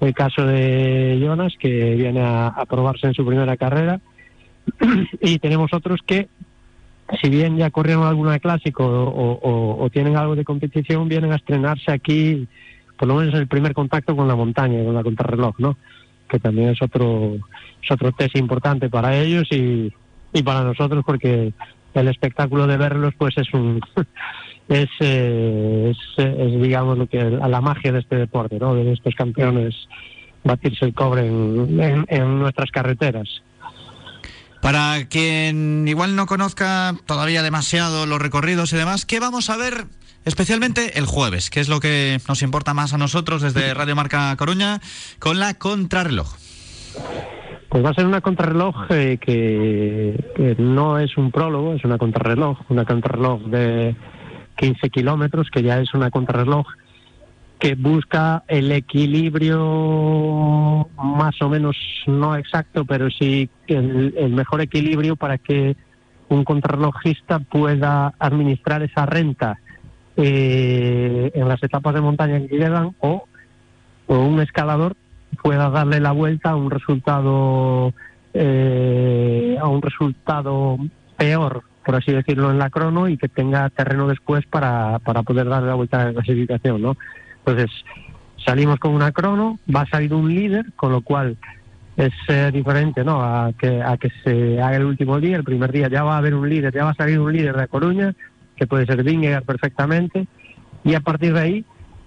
el 0.00 0.12
caso 0.12 0.44
de 0.44 1.20
Jonas, 1.22 1.54
que 1.58 1.94
viene 1.94 2.20
a, 2.20 2.64
probarse 2.68 3.06
en 3.06 3.14
su 3.14 3.24
primera 3.24 3.56
carrera. 3.56 4.00
y 5.20 5.38
tenemos 5.38 5.72
otros 5.72 6.00
que, 6.04 6.28
si 7.20 7.30
bien 7.30 7.56
ya 7.56 7.70
corrieron 7.70 8.04
alguna 8.04 8.40
clásico 8.40 8.84
o, 8.84 9.88
tienen 9.90 10.16
algo 10.16 10.34
de 10.34 10.44
competición, 10.44 11.08
vienen 11.08 11.32
a 11.32 11.36
estrenarse 11.36 11.92
aquí, 11.92 12.48
por 12.98 13.06
lo 13.06 13.16
menos 13.16 13.34
el 13.34 13.46
primer 13.46 13.72
contacto 13.72 14.16
con 14.16 14.26
la 14.26 14.34
montaña, 14.34 14.84
con 14.84 14.94
la 14.94 15.04
contrarreloj, 15.04 15.54
¿no? 15.58 15.76
Que 16.28 16.40
también 16.40 16.70
es 16.70 16.82
otro, 16.82 17.34
es 17.80 17.90
otro 17.90 18.10
test 18.12 18.36
importante 18.36 18.88
para 18.88 19.16
ellos 19.16 19.46
y, 19.52 19.92
y 20.32 20.42
para 20.42 20.62
nosotros, 20.62 21.04
porque 21.06 21.52
el 21.94 22.08
espectáculo 22.08 22.66
de 22.66 22.76
verlos, 22.76 23.14
pues 23.16 23.36
es 23.36 23.52
un. 23.52 23.80
Eh, 24.68 25.92
es, 26.16 26.62
digamos, 26.62 26.96
lo 26.96 27.06
que 27.06 27.22
la 27.22 27.60
magia 27.60 27.92
de 27.92 27.98
este 27.98 28.16
deporte, 28.16 28.58
¿no? 28.58 28.74
De 28.74 28.92
estos 28.92 29.14
campeones 29.14 29.74
batirse 30.44 30.86
el 30.86 30.94
cobre 30.94 31.26
en, 31.26 32.38
nuestras 32.38 32.70
carreteras. 32.70 33.28
Para 34.62 35.08
quien 35.08 35.86
igual 35.88 36.16
no 36.16 36.26
conozca 36.26 36.94
todavía 37.04 37.42
demasiado 37.42 38.06
los 38.06 38.22
recorridos 38.22 38.72
y 38.72 38.76
demás, 38.76 39.04
¿qué 39.04 39.20
vamos 39.20 39.50
a 39.50 39.56
ver 39.58 39.86
especialmente 40.24 40.98
el 40.98 41.04
jueves? 41.06 41.50
¿Qué 41.50 41.60
es 41.60 41.68
lo 41.68 41.80
que 41.80 42.18
nos 42.26 42.40
importa 42.40 42.72
más 42.72 42.94
a 42.94 42.98
nosotros 42.98 43.42
desde 43.42 43.74
Radio 43.74 43.96
Marca 43.96 44.34
Coruña 44.36 44.80
con 45.18 45.38
la 45.38 45.54
contrarreloj? 45.54 46.36
Pues 47.72 47.82
va 47.82 47.88
a 47.88 47.94
ser 47.94 48.04
una 48.04 48.20
contrarreloj 48.20 48.90
eh, 48.90 49.16
que, 49.18 50.54
no 50.58 50.98
es 50.98 51.16
un 51.16 51.30
prólogo, 51.30 51.72
es 51.72 51.82
una 51.86 51.96
contrarreloj, 51.96 52.58
una 52.68 52.84
contrarreloj 52.84 53.44
de 53.44 53.96
15 54.56 54.90
kilómetros, 54.90 55.48
que 55.50 55.62
ya 55.62 55.80
es 55.80 55.94
una 55.94 56.10
contrarreloj 56.10 56.66
que 57.58 57.74
busca 57.74 58.44
el 58.46 58.70
equilibrio 58.72 60.86
más 61.02 61.40
o 61.40 61.48
menos 61.48 61.74
no 62.06 62.36
exacto, 62.36 62.84
pero 62.84 63.08
sí 63.08 63.48
el, 63.68 64.34
mejor 64.34 64.60
equilibrio 64.60 65.16
para 65.16 65.38
que 65.38 65.74
un 66.28 66.44
contrarrelojista 66.44 67.38
pueda 67.38 68.12
administrar 68.18 68.82
esa 68.82 69.06
renta 69.06 69.60
eh, 70.18 71.30
en 71.34 71.48
las 71.48 71.62
etapas 71.62 71.94
de 71.94 72.02
montaña 72.02 72.46
que 72.46 72.92
o, 73.00 73.24
o, 74.08 74.18
un 74.18 74.42
escalador 74.42 74.94
pueda 75.42 75.70
darle 75.70 76.00
la 76.00 76.12
vuelta 76.12 76.50
a 76.50 76.56
un 76.56 76.70
resultado 76.70 77.92
eh, 78.34 79.58
a 79.60 79.68
un 79.68 79.82
resultado 79.82 80.78
peor 81.16 81.64
por 81.84 81.96
así 81.96 82.12
decirlo, 82.12 82.50
en 82.50 82.58
la 82.58 82.70
crono 82.70 83.08
y 83.08 83.16
que 83.16 83.28
tenga 83.28 83.68
terreno 83.70 84.08
después 84.08 84.46
para, 84.46 84.98
para 85.00 85.22
poder 85.22 85.48
darle 85.48 85.68
la 85.68 85.74
vuelta 85.74 86.00
a 86.00 86.04
la 86.06 86.12
clasificación, 86.12 86.80
¿no? 86.80 86.96
Entonces, 87.38 87.70
salimos 88.44 88.78
con 88.78 88.94
una 88.94 89.12
crono, 89.12 89.58
va 89.74 89.82
a 89.82 89.88
salir 89.88 90.14
un 90.14 90.28
líder, 90.28 90.66
con 90.76 90.92
lo 90.92 91.00
cual 91.00 91.36
es 91.96 92.12
eh, 92.28 92.50
diferente, 92.52 93.04
¿no? 93.04 93.22
A 93.22 93.52
que, 93.58 93.82
a 93.82 93.96
que 93.96 94.10
se 94.24 94.60
haga 94.60 94.76
el 94.76 94.84
último 94.84 95.20
día, 95.20 95.36
el 95.36 95.44
primer 95.44 95.72
día 95.72 95.88
ya 95.88 96.04
va 96.04 96.14
a 96.14 96.18
haber 96.18 96.34
un 96.34 96.48
líder, 96.48 96.72
ya 96.72 96.84
va 96.84 96.90
a 96.90 96.94
salir 96.94 97.18
un 97.18 97.32
líder 97.32 97.56
de 97.56 97.68
Coruña, 97.68 98.14
que 98.56 98.66
puede 98.66 98.86
ser 98.86 99.02
Vingegaard 99.02 99.44
perfectamente, 99.44 100.26
y 100.84 100.94
a 100.94 101.00
partir 101.00 101.34
de 101.34 101.40
ahí, 101.40 101.64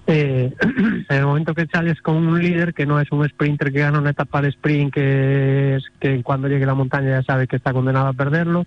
eh, 0.07 0.53
en 1.10 1.18
el 1.18 1.26
momento 1.26 1.53
que 1.53 1.65
sales 1.65 2.02
con 2.02 2.15
un 2.15 2.41
líder 2.41 2.73
que 2.73 2.86
no 2.86 2.99
es 2.99 3.11
un 3.11 3.27
sprinter 3.27 3.72
que 3.72 3.80
gana 3.80 3.99
una 3.99 4.11
etapa 4.11 4.41
de 4.41 4.49
sprint, 4.49 4.94
que 4.94 5.76
es 5.76 5.84
que 5.99 6.22
cuando 6.22 6.48
llegue 6.48 6.65
la 6.65 6.76
montaña 6.76 7.10
ya 7.10 7.23
sabe 7.23 7.48
que 7.48 7.56
está 7.56 7.73
condenado 7.73 8.07
a 8.07 8.14
perderlo, 8.14 8.65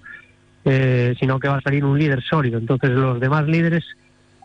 eh, 0.64 1.14
sino 1.20 1.38
que 1.38 1.48
va 1.48 1.58
a 1.58 1.62
salir 1.62 1.84
un 1.84 1.98
líder 1.98 2.22
sólido. 2.22 2.58
Entonces 2.58 2.90
los 2.90 3.20
demás 3.20 3.46
líderes, 3.46 3.84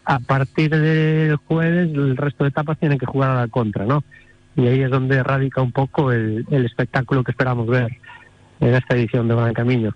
a 0.05 0.19
partir 0.19 0.69
del 0.69 1.35
jueves, 1.37 1.89
el 1.93 2.15
resto 2.15 2.43
de 2.43 2.49
etapas 2.49 2.77
tienen 2.77 2.99
que 2.99 3.05
jugar 3.05 3.31
a 3.31 3.41
la 3.41 3.47
contra, 3.47 3.85
¿no? 3.85 4.03
Y 4.55 4.67
ahí 4.67 4.81
es 4.81 4.91
donde 4.91 5.23
radica 5.23 5.61
un 5.61 5.71
poco 5.71 6.11
el, 6.11 6.45
el 6.51 6.65
espectáculo 6.65 7.23
que 7.23 7.31
esperamos 7.31 7.67
ver 7.67 7.97
en 8.59 8.75
esta 8.75 8.95
edición 8.95 9.27
de 9.27 9.35
Gran 9.35 9.53
Camino. 9.53 9.95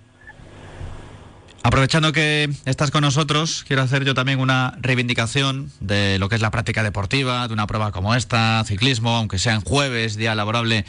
Aprovechando 1.68 2.14
que 2.14 2.50
estás 2.64 2.92
con 2.92 3.02
nosotros, 3.02 3.66
quiero 3.68 3.82
hacer 3.82 4.06
yo 4.06 4.14
también 4.14 4.40
una 4.40 4.78
reivindicación 4.80 5.70
de 5.82 6.18
lo 6.18 6.30
que 6.30 6.36
es 6.36 6.42
la 6.42 6.50
práctica 6.50 6.82
deportiva, 6.82 7.46
de 7.46 7.54
una 7.54 7.68
prueba 7.68 7.92
como 7.92 8.16
esta, 8.16 8.64
ciclismo, 8.66 9.18
aunque 9.18 9.38
sea 9.38 9.56
en 9.56 9.60
jueves, 9.60 10.16
día 10.16 10.34
laborable 10.34 10.86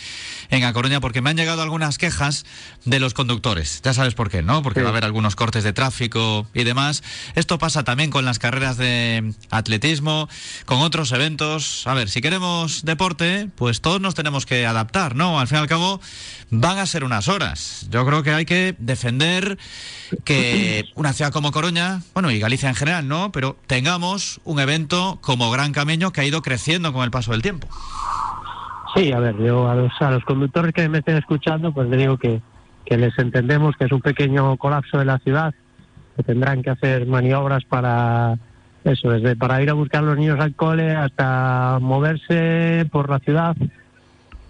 en 0.50 0.62
A 0.62 0.72
Coruña, 0.72 1.00
porque 1.00 1.20
me 1.20 1.30
han 1.30 1.36
llegado 1.36 1.62
algunas 1.62 1.98
quejas 1.98 2.46
de 2.84 3.00
los 3.00 3.12
conductores. 3.12 3.80
Ya 3.82 3.92
sabes 3.92 4.14
por 4.14 4.30
qué, 4.30 4.40
¿no? 4.42 4.62
Porque 4.62 4.82
va 4.82 4.86
a 4.86 4.90
haber 4.90 5.04
algunos 5.04 5.34
cortes 5.34 5.64
de 5.64 5.72
tráfico 5.72 6.46
y 6.54 6.62
demás. 6.62 7.02
Esto 7.34 7.58
pasa 7.58 7.82
también 7.82 8.12
con 8.12 8.24
las 8.24 8.38
carreras 8.38 8.76
de 8.76 9.34
atletismo, 9.50 10.28
con 10.64 10.78
otros 10.78 11.10
eventos. 11.10 11.88
A 11.88 11.94
ver, 11.94 12.08
si 12.08 12.20
queremos 12.20 12.84
deporte, 12.84 13.48
pues 13.56 13.80
todos 13.80 14.00
nos 14.00 14.14
tenemos 14.14 14.46
que 14.46 14.64
adaptar, 14.64 15.16
¿no? 15.16 15.40
Al 15.40 15.48
fin 15.48 15.58
y 15.58 15.60
al 15.62 15.66
cabo, 15.66 16.00
van 16.50 16.78
a 16.78 16.86
ser 16.86 17.02
unas 17.02 17.26
horas. 17.26 17.88
Yo 17.90 18.06
creo 18.06 18.22
que 18.22 18.30
hay 18.30 18.44
que 18.44 18.76
defender 18.78 19.58
que 20.24 20.67
una 20.94 21.12
ciudad 21.12 21.32
como 21.32 21.52
Coruña, 21.52 22.00
bueno, 22.14 22.30
y 22.30 22.38
Galicia 22.38 22.68
en 22.68 22.74
general, 22.74 23.08
¿no? 23.08 23.32
Pero 23.32 23.56
tengamos 23.66 24.40
un 24.44 24.60
evento 24.60 25.18
como 25.20 25.50
Gran 25.50 25.72
Camino 25.72 26.12
que 26.12 26.20
ha 26.20 26.24
ido 26.24 26.42
creciendo 26.42 26.92
con 26.92 27.04
el 27.04 27.10
paso 27.10 27.32
del 27.32 27.42
tiempo. 27.42 27.68
Sí, 28.94 29.12
a 29.12 29.18
ver, 29.18 29.36
yo 29.38 29.68
a 29.68 29.74
los, 29.74 29.92
a 30.00 30.10
los 30.10 30.24
conductores 30.24 30.72
que 30.72 30.88
me 30.88 30.98
estén 30.98 31.16
escuchando, 31.16 31.72
pues 31.72 31.88
les 31.88 31.98
digo 31.98 32.16
que, 32.16 32.40
que 32.84 32.96
les 32.96 33.16
entendemos 33.18 33.76
que 33.76 33.84
es 33.84 33.92
un 33.92 34.00
pequeño 34.00 34.56
colapso 34.56 34.98
de 34.98 35.04
la 35.04 35.18
ciudad, 35.18 35.54
que 36.16 36.22
tendrán 36.22 36.62
que 36.62 36.70
hacer 36.70 37.06
maniobras 37.06 37.64
para 37.64 38.38
eso, 38.84 39.10
desde 39.10 39.36
para 39.36 39.62
ir 39.62 39.70
a 39.70 39.74
buscar 39.74 40.02
a 40.02 40.06
los 40.06 40.16
niños 40.16 40.40
al 40.40 40.54
cole 40.54 40.96
hasta 40.96 41.78
moverse 41.80 42.86
por 42.90 43.10
la 43.10 43.18
ciudad. 43.18 43.56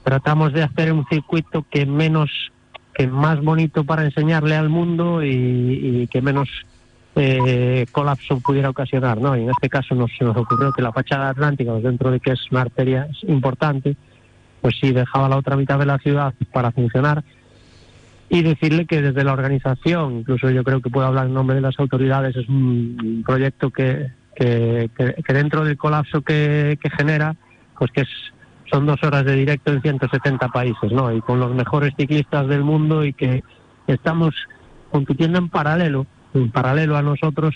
Tratamos 0.05 0.53
de 0.53 0.63
hacer 0.63 0.93
un 0.93 1.07
circuito 1.09 1.67
que 1.69 1.85
menos 1.85 2.31
que 2.99 3.07
más 3.07 3.41
bonito 3.41 3.85
para 3.85 4.05
enseñarle 4.05 4.57
al 4.57 4.69
mundo 4.69 5.23
y, 5.23 6.09
que 6.11 6.21
menos 6.21 6.49
eh, 7.15 7.87
colapso 7.93 8.41
pudiera 8.41 8.71
ocasionar, 8.71 9.21
¿no? 9.21 9.37
Y 9.37 9.43
en 9.45 9.51
este 9.51 9.69
caso 9.69 9.95
nos, 9.95 10.11
nos 10.21 10.37
ocurrió 10.37 10.73
que 10.73 10.83
la 10.83 10.93
fachada 10.93 11.29
atlántica, 11.29 11.71
pues 11.71 11.85
dentro 11.85 12.11
de 12.11 12.19
que 12.19 12.33
es 12.33 12.41
una 12.51 12.63
arteria 12.63 13.09
importante, 13.23 13.97
pues 14.61 14.75
sí 14.81 14.91
dejaba 14.91 15.29
la 15.29 15.37
otra 15.37 15.57
mitad 15.57 15.79
de 15.79 15.87
la 15.87 15.99
ciudad 15.99 16.35
para 16.53 16.73
funcionar 16.73 17.23
y 18.29 18.43
decirle 18.43 18.85
que 18.85 19.01
desde 19.01 19.23
la 19.23 19.33
organización, 19.33 20.19
incluso 20.19 20.51
yo 20.51 20.65
creo 20.65 20.81
que 20.83 20.91
puedo 20.91 21.07
hablar 21.07 21.27
en 21.27 21.35
nombre 21.35 21.55
de 21.55 21.63
las 21.63 21.79
autoridades, 21.79 22.35
es 22.35 22.49
un 22.49 23.23
proyecto 23.25 23.71
que, 23.71 24.09
que, 24.35 24.91
dentro 25.29 25.65
del 25.65 25.77
colapso 25.77 26.23
que 26.23 26.77
genera, 26.97 27.37
pues 27.79 27.93
que 27.93 28.01
es, 28.01 28.09
son 28.71 28.87
dos 28.87 29.03
horas 29.03 29.25
de 29.25 29.35
directo 29.35 29.73
en 29.73 29.83
170 29.83 30.49
países, 30.49 30.93
¿no? 30.93 31.13
Y 31.13 31.21
con 31.21 31.41
los 31.41 31.55
mejores 31.55 31.93
ciclistas 31.97 32.47
del 32.49 32.65
mundo 32.65 33.05
y 33.05 33.13
que 33.13 33.43
estamos 33.87 34.35
compitiendo 34.91 35.39
en 35.39 35.49
paralelo, 35.49 36.07
en 36.35 36.51
paralelo 36.51 36.97
a 36.97 37.03
nosotros 37.03 37.55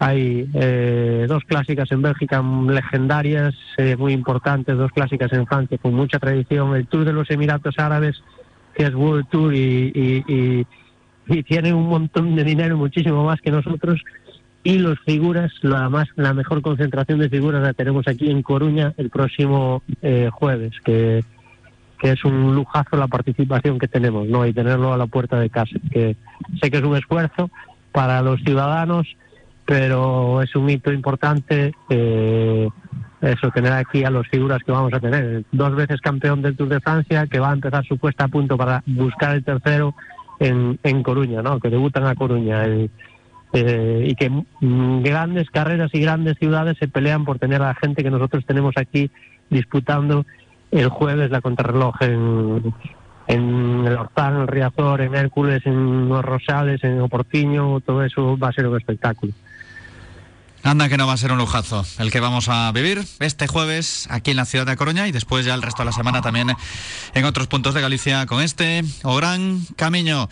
hay 0.00 0.48
eh, 0.54 1.26
dos 1.28 1.42
clásicas 1.44 1.90
en 1.90 2.02
Bélgica 2.02 2.40
legendarias, 2.42 3.54
eh, 3.78 3.96
muy 3.96 4.12
importantes, 4.12 4.76
dos 4.76 4.92
clásicas 4.92 5.32
en 5.32 5.46
Francia 5.46 5.76
con 5.78 5.94
mucha 5.94 6.18
tradición, 6.20 6.76
el 6.76 6.86
Tour 6.86 7.04
de 7.04 7.12
los 7.12 7.28
Emiratos 7.30 7.78
Árabes, 7.78 8.22
que 8.74 8.84
es 8.84 8.94
World 8.94 9.26
Tour 9.28 9.54
y, 9.54 9.92
y, 9.94 10.24
y- 10.28 11.42
tiene 11.42 11.74
un 11.74 11.88
montón 11.88 12.34
de 12.36 12.42
dinero, 12.44 12.78
muchísimo 12.78 13.22
más 13.24 13.38
que 13.42 13.50
nosotros, 13.50 14.00
y 14.64 14.78
los 14.78 14.98
figuras, 15.00 15.52
la, 15.62 15.88
más, 15.88 16.08
la 16.16 16.34
mejor 16.34 16.60
concentración 16.62 17.18
de 17.18 17.28
figuras 17.28 17.62
la 17.62 17.72
tenemos 17.72 18.06
aquí 18.08 18.30
en 18.30 18.42
Coruña 18.42 18.92
el 18.96 19.08
próximo 19.08 19.82
eh, 20.02 20.28
jueves, 20.32 20.72
que, 20.84 21.24
que 21.98 22.10
es 22.12 22.24
un 22.24 22.54
lujazo 22.54 22.96
la 22.96 23.06
participación 23.08 23.78
que 23.78 23.88
tenemos, 23.88 24.26
¿no? 24.28 24.46
Y 24.46 24.52
tenerlo 24.52 24.92
a 24.92 24.96
la 24.98 25.06
puerta 25.06 25.38
de 25.38 25.48
casa, 25.48 25.76
que 25.90 26.16
sé 26.60 26.70
que 26.70 26.78
es 26.78 26.82
un 26.84 26.96
esfuerzo 26.96 27.50
para 27.92 28.20
los 28.20 28.40
ciudadanos, 28.42 29.06
pero 29.64 30.42
es 30.42 30.54
un 30.56 30.68
hito 30.68 30.92
importante 30.92 31.72
eh, 31.88 32.68
eso, 33.20 33.50
tener 33.50 33.72
aquí 33.72 34.04
a 34.04 34.10
las 34.10 34.26
figuras 34.28 34.62
que 34.64 34.72
vamos 34.72 34.92
a 34.92 35.00
tener. 35.00 35.44
Dos 35.52 35.74
veces 35.74 36.00
campeón 36.00 36.42
del 36.42 36.56
Tour 36.56 36.68
de 36.68 36.80
Francia, 36.80 37.26
que 37.26 37.38
va 37.38 37.50
a 37.50 37.54
empezar 37.54 37.84
su 37.84 37.96
puesta 37.98 38.24
a 38.24 38.28
punto 38.28 38.56
para 38.56 38.82
buscar 38.86 39.34
el 39.34 39.44
tercero 39.44 39.94
en, 40.40 40.78
en 40.82 41.02
Coruña, 41.02 41.42
¿no? 41.42 41.58
Que 41.58 41.70
debutan 41.70 42.06
a 42.06 42.14
Coruña. 42.14 42.64
El- 42.64 42.90
eh, 43.52 44.06
y 44.08 44.14
que 44.14 44.30
mm, 44.30 45.02
grandes 45.02 45.50
carreras 45.50 45.90
y 45.94 46.00
grandes 46.00 46.36
ciudades 46.38 46.76
se 46.78 46.88
pelean 46.88 47.24
por 47.24 47.38
tener 47.38 47.62
a 47.62 47.68
la 47.68 47.74
gente 47.74 48.02
que 48.02 48.10
nosotros 48.10 48.44
tenemos 48.44 48.74
aquí 48.76 49.10
disputando 49.50 50.26
el 50.70 50.88
jueves 50.88 51.30
la 51.30 51.40
contrarreloj 51.40 51.94
en, 52.02 52.74
en 53.26 53.84
el 53.86 53.96
Orzán, 53.96 54.34
en 54.34 54.40
el 54.42 54.48
Riazor, 54.48 55.00
en 55.00 55.14
Hércules, 55.14 55.64
en 55.64 56.08
los 56.08 56.24
Rosales, 56.24 56.82
en 56.84 57.00
Oportiño, 57.00 57.80
todo 57.80 58.02
eso 58.02 58.36
va 58.36 58.48
a 58.48 58.52
ser 58.52 58.66
un 58.66 58.76
espectáculo. 58.76 59.32
Anda 60.64 60.88
que 60.88 60.96
no 60.98 61.06
va 61.06 61.12
a 61.12 61.16
ser 61.16 61.30
un 61.32 61.38
lujazo 61.38 61.86
el 61.98 62.10
que 62.10 62.20
vamos 62.20 62.48
a 62.48 62.70
vivir 62.72 63.02
este 63.20 63.46
jueves 63.46 64.06
aquí 64.10 64.32
en 64.32 64.36
la 64.36 64.44
ciudad 64.44 64.66
de 64.66 64.76
Coruña 64.76 65.06
y 65.08 65.12
después 65.12 65.46
ya 65.46 65.54
el 65.54 65.62
resto 65.62 65.82
de 65.82 65.86
la 65.86 65.92
semana 65.92 66.20
también 66.20 66.52
en 67.14 67.24
otros 67.24 67.46
puntos 67.46 67.74
de 67.74 67.80
Galicia 67.80 68.26
con 68.26 68.42
este 68.42 68.82
o 69.04 69.16
gran 69.16 69.60
camino. 69.76 70.28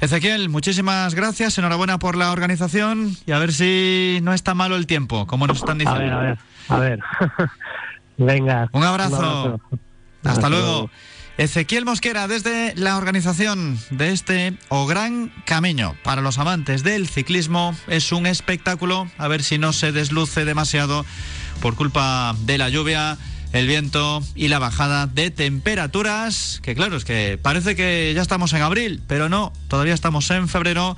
Ezequiel, 0.00 0.48
muchísimas 0.48 1.14
gracias, 1.14 1.56
enhorabuena 1.58 1.98
por 1.98 2.16
la 2.16 2.30
organización 2.30 3.16
y 3.26 3.32
a 3.32 3.38
ver 3.38 3.52
si 3.52 4.20
no 4.22 4.32
está 4.34 4.54
malo 4.54 4.76
el 4.76 4.86
tiempo, 4.86 5.26
como 5.26 5.46
nos 5.46 5.58
están 5.58 5.76
A 5.80 5.84
diciendo. 5.84 6.18
ver, 6.20 6.38
a 6.68 6.78
ver, 6.78 7.00
a 7.00 7.38
ver. 7.38 7.50
Venga. 8.18 8.68
Un 8.72 8.84
abrazo. 8.84 9.16
abrazo. 9.16 9.60
Hasta 10.24 10.48
luego. 10.50 10.90
Ezequiel 11.40 11.86
Mosquera, 11.86 12.28
desde 12.28 12.74
la 12.76 12.98
organización 12.98 13.78
de 13.88 14.12
este 14.12 14.52
O 14.68 14.86
Gran 14.86 15.32
Camino. 15.46 15.96
Para 16.02 16.20
los 16.20 16.36
amantes 16.36 16.82
del 16.82 17.08
ciclismo 17.08 17.74
es 17.88 18.12
un 18.12 18.26
espectáculo, 18.26 19.10
a 19.16 19.26
ver 19.26 19.42
si 19.42 19.56
no 19.56 19.72
se 19.72 19.90
desluce 19.90 20.44
demasiado 20.44 21.06
por 21.62 21.76
culpa 21.76 22.36
de 22.40 22.58
la 22.58 22.68
lluvia, 22.68 23.16
el 23.54 23.66
viento 23.66 24.22
y 24.34 24.48
la 24.48 24.58
bajada 24.58 25.06
de 25.06 25.30
temperaturas, 25.30 26.60
que 26.62 26.74
claro, 26.74 26.98
es 26.98 27.06
que 27.06 27.38
parece 27.40 27.74
que 27.74 28.12
ya 28.14 28.20
estamos 28.20 28.52
en 28.52 28.60
abril, 28.60 29.00
pero 29.06 29.30
no, 29.30 29.54
todavía 29.68 29.94
estamos 29.94 30.30
en 30.30 30.46
febrero 30.46 30.94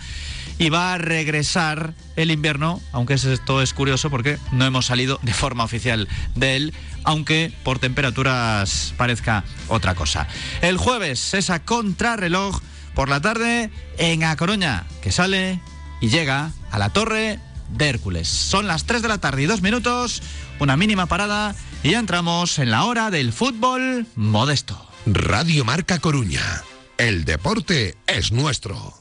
y 0.62 0.70
va 0.70 0.94
a 0.94 0.98
regresar 0.98 1.92
el 2.14 2.30
invierno, 2.30 2.80
aunque 2.92 3.14
es- 3.14 3.24
esto 3.24 3.62
es 3.62 3.74
curioso 3.74 4.10
porque 4.10 4.38
no 4.52 4.64
hemos 4.64 4.86
salido 4.86 5.18
de 5.22 5.32
forma 5.34 5.64
oficial 5.64 6.06
de 6.36 6.54
él, 6.56 6.74
aunque 7.02 7.52
por 7.64 7.78
temperaturas 7.80 8.94
parezca 8.96 9.42
otra 9.68 9.94
cosa. 9.96 10.28
El 10.60 10.76
jueves, 10.76 11.34
esa 11.34 11.64
contrarreloj 11.64 12.60
por 12.94 13.08
la 13.08 13.20
tarde 13.20 13.70
en 13.98 14.22
A 14.22 14.36
Coruña, 14.36 14.84
que 15.02 15.10
sale 15.10 15.60
y 16.00 16.08
llega 16.10 16.52
a 16.70 16.78
la 16.78 16.90
Torre 16.90 17.40
de 17.70 17.88
Hércules. 17.88 18.28
Son 18.28 18.68
las 18.68 18.84
3 18.84 19.02
de 19.02 19.08
la 19.08 19.18
tarde 19.18 19.42
y 19.42 19.46
dos 19.46 19.62
minutos, 19.62 20.22
una 20.60 20.76
mínima 20.76 21.06
parada 21.06 21.56
y 21.82 21.90
ya 21.90 21.98
entramos 21.98 22.58
en 22.60 22.70
la 22.70 22.84
hora 22.84 23.10
del 23.10 23.32
fútbol 23.32 24.06
modesto. 24.14 24.88
Radio 25.06 25.64
Marca 25.64 25.98
Coruña. 25.98 26.62
El 26.98 27.24
deporte 27.24 27.96
es 28.06 28.30
nuestro. 28.30 28.94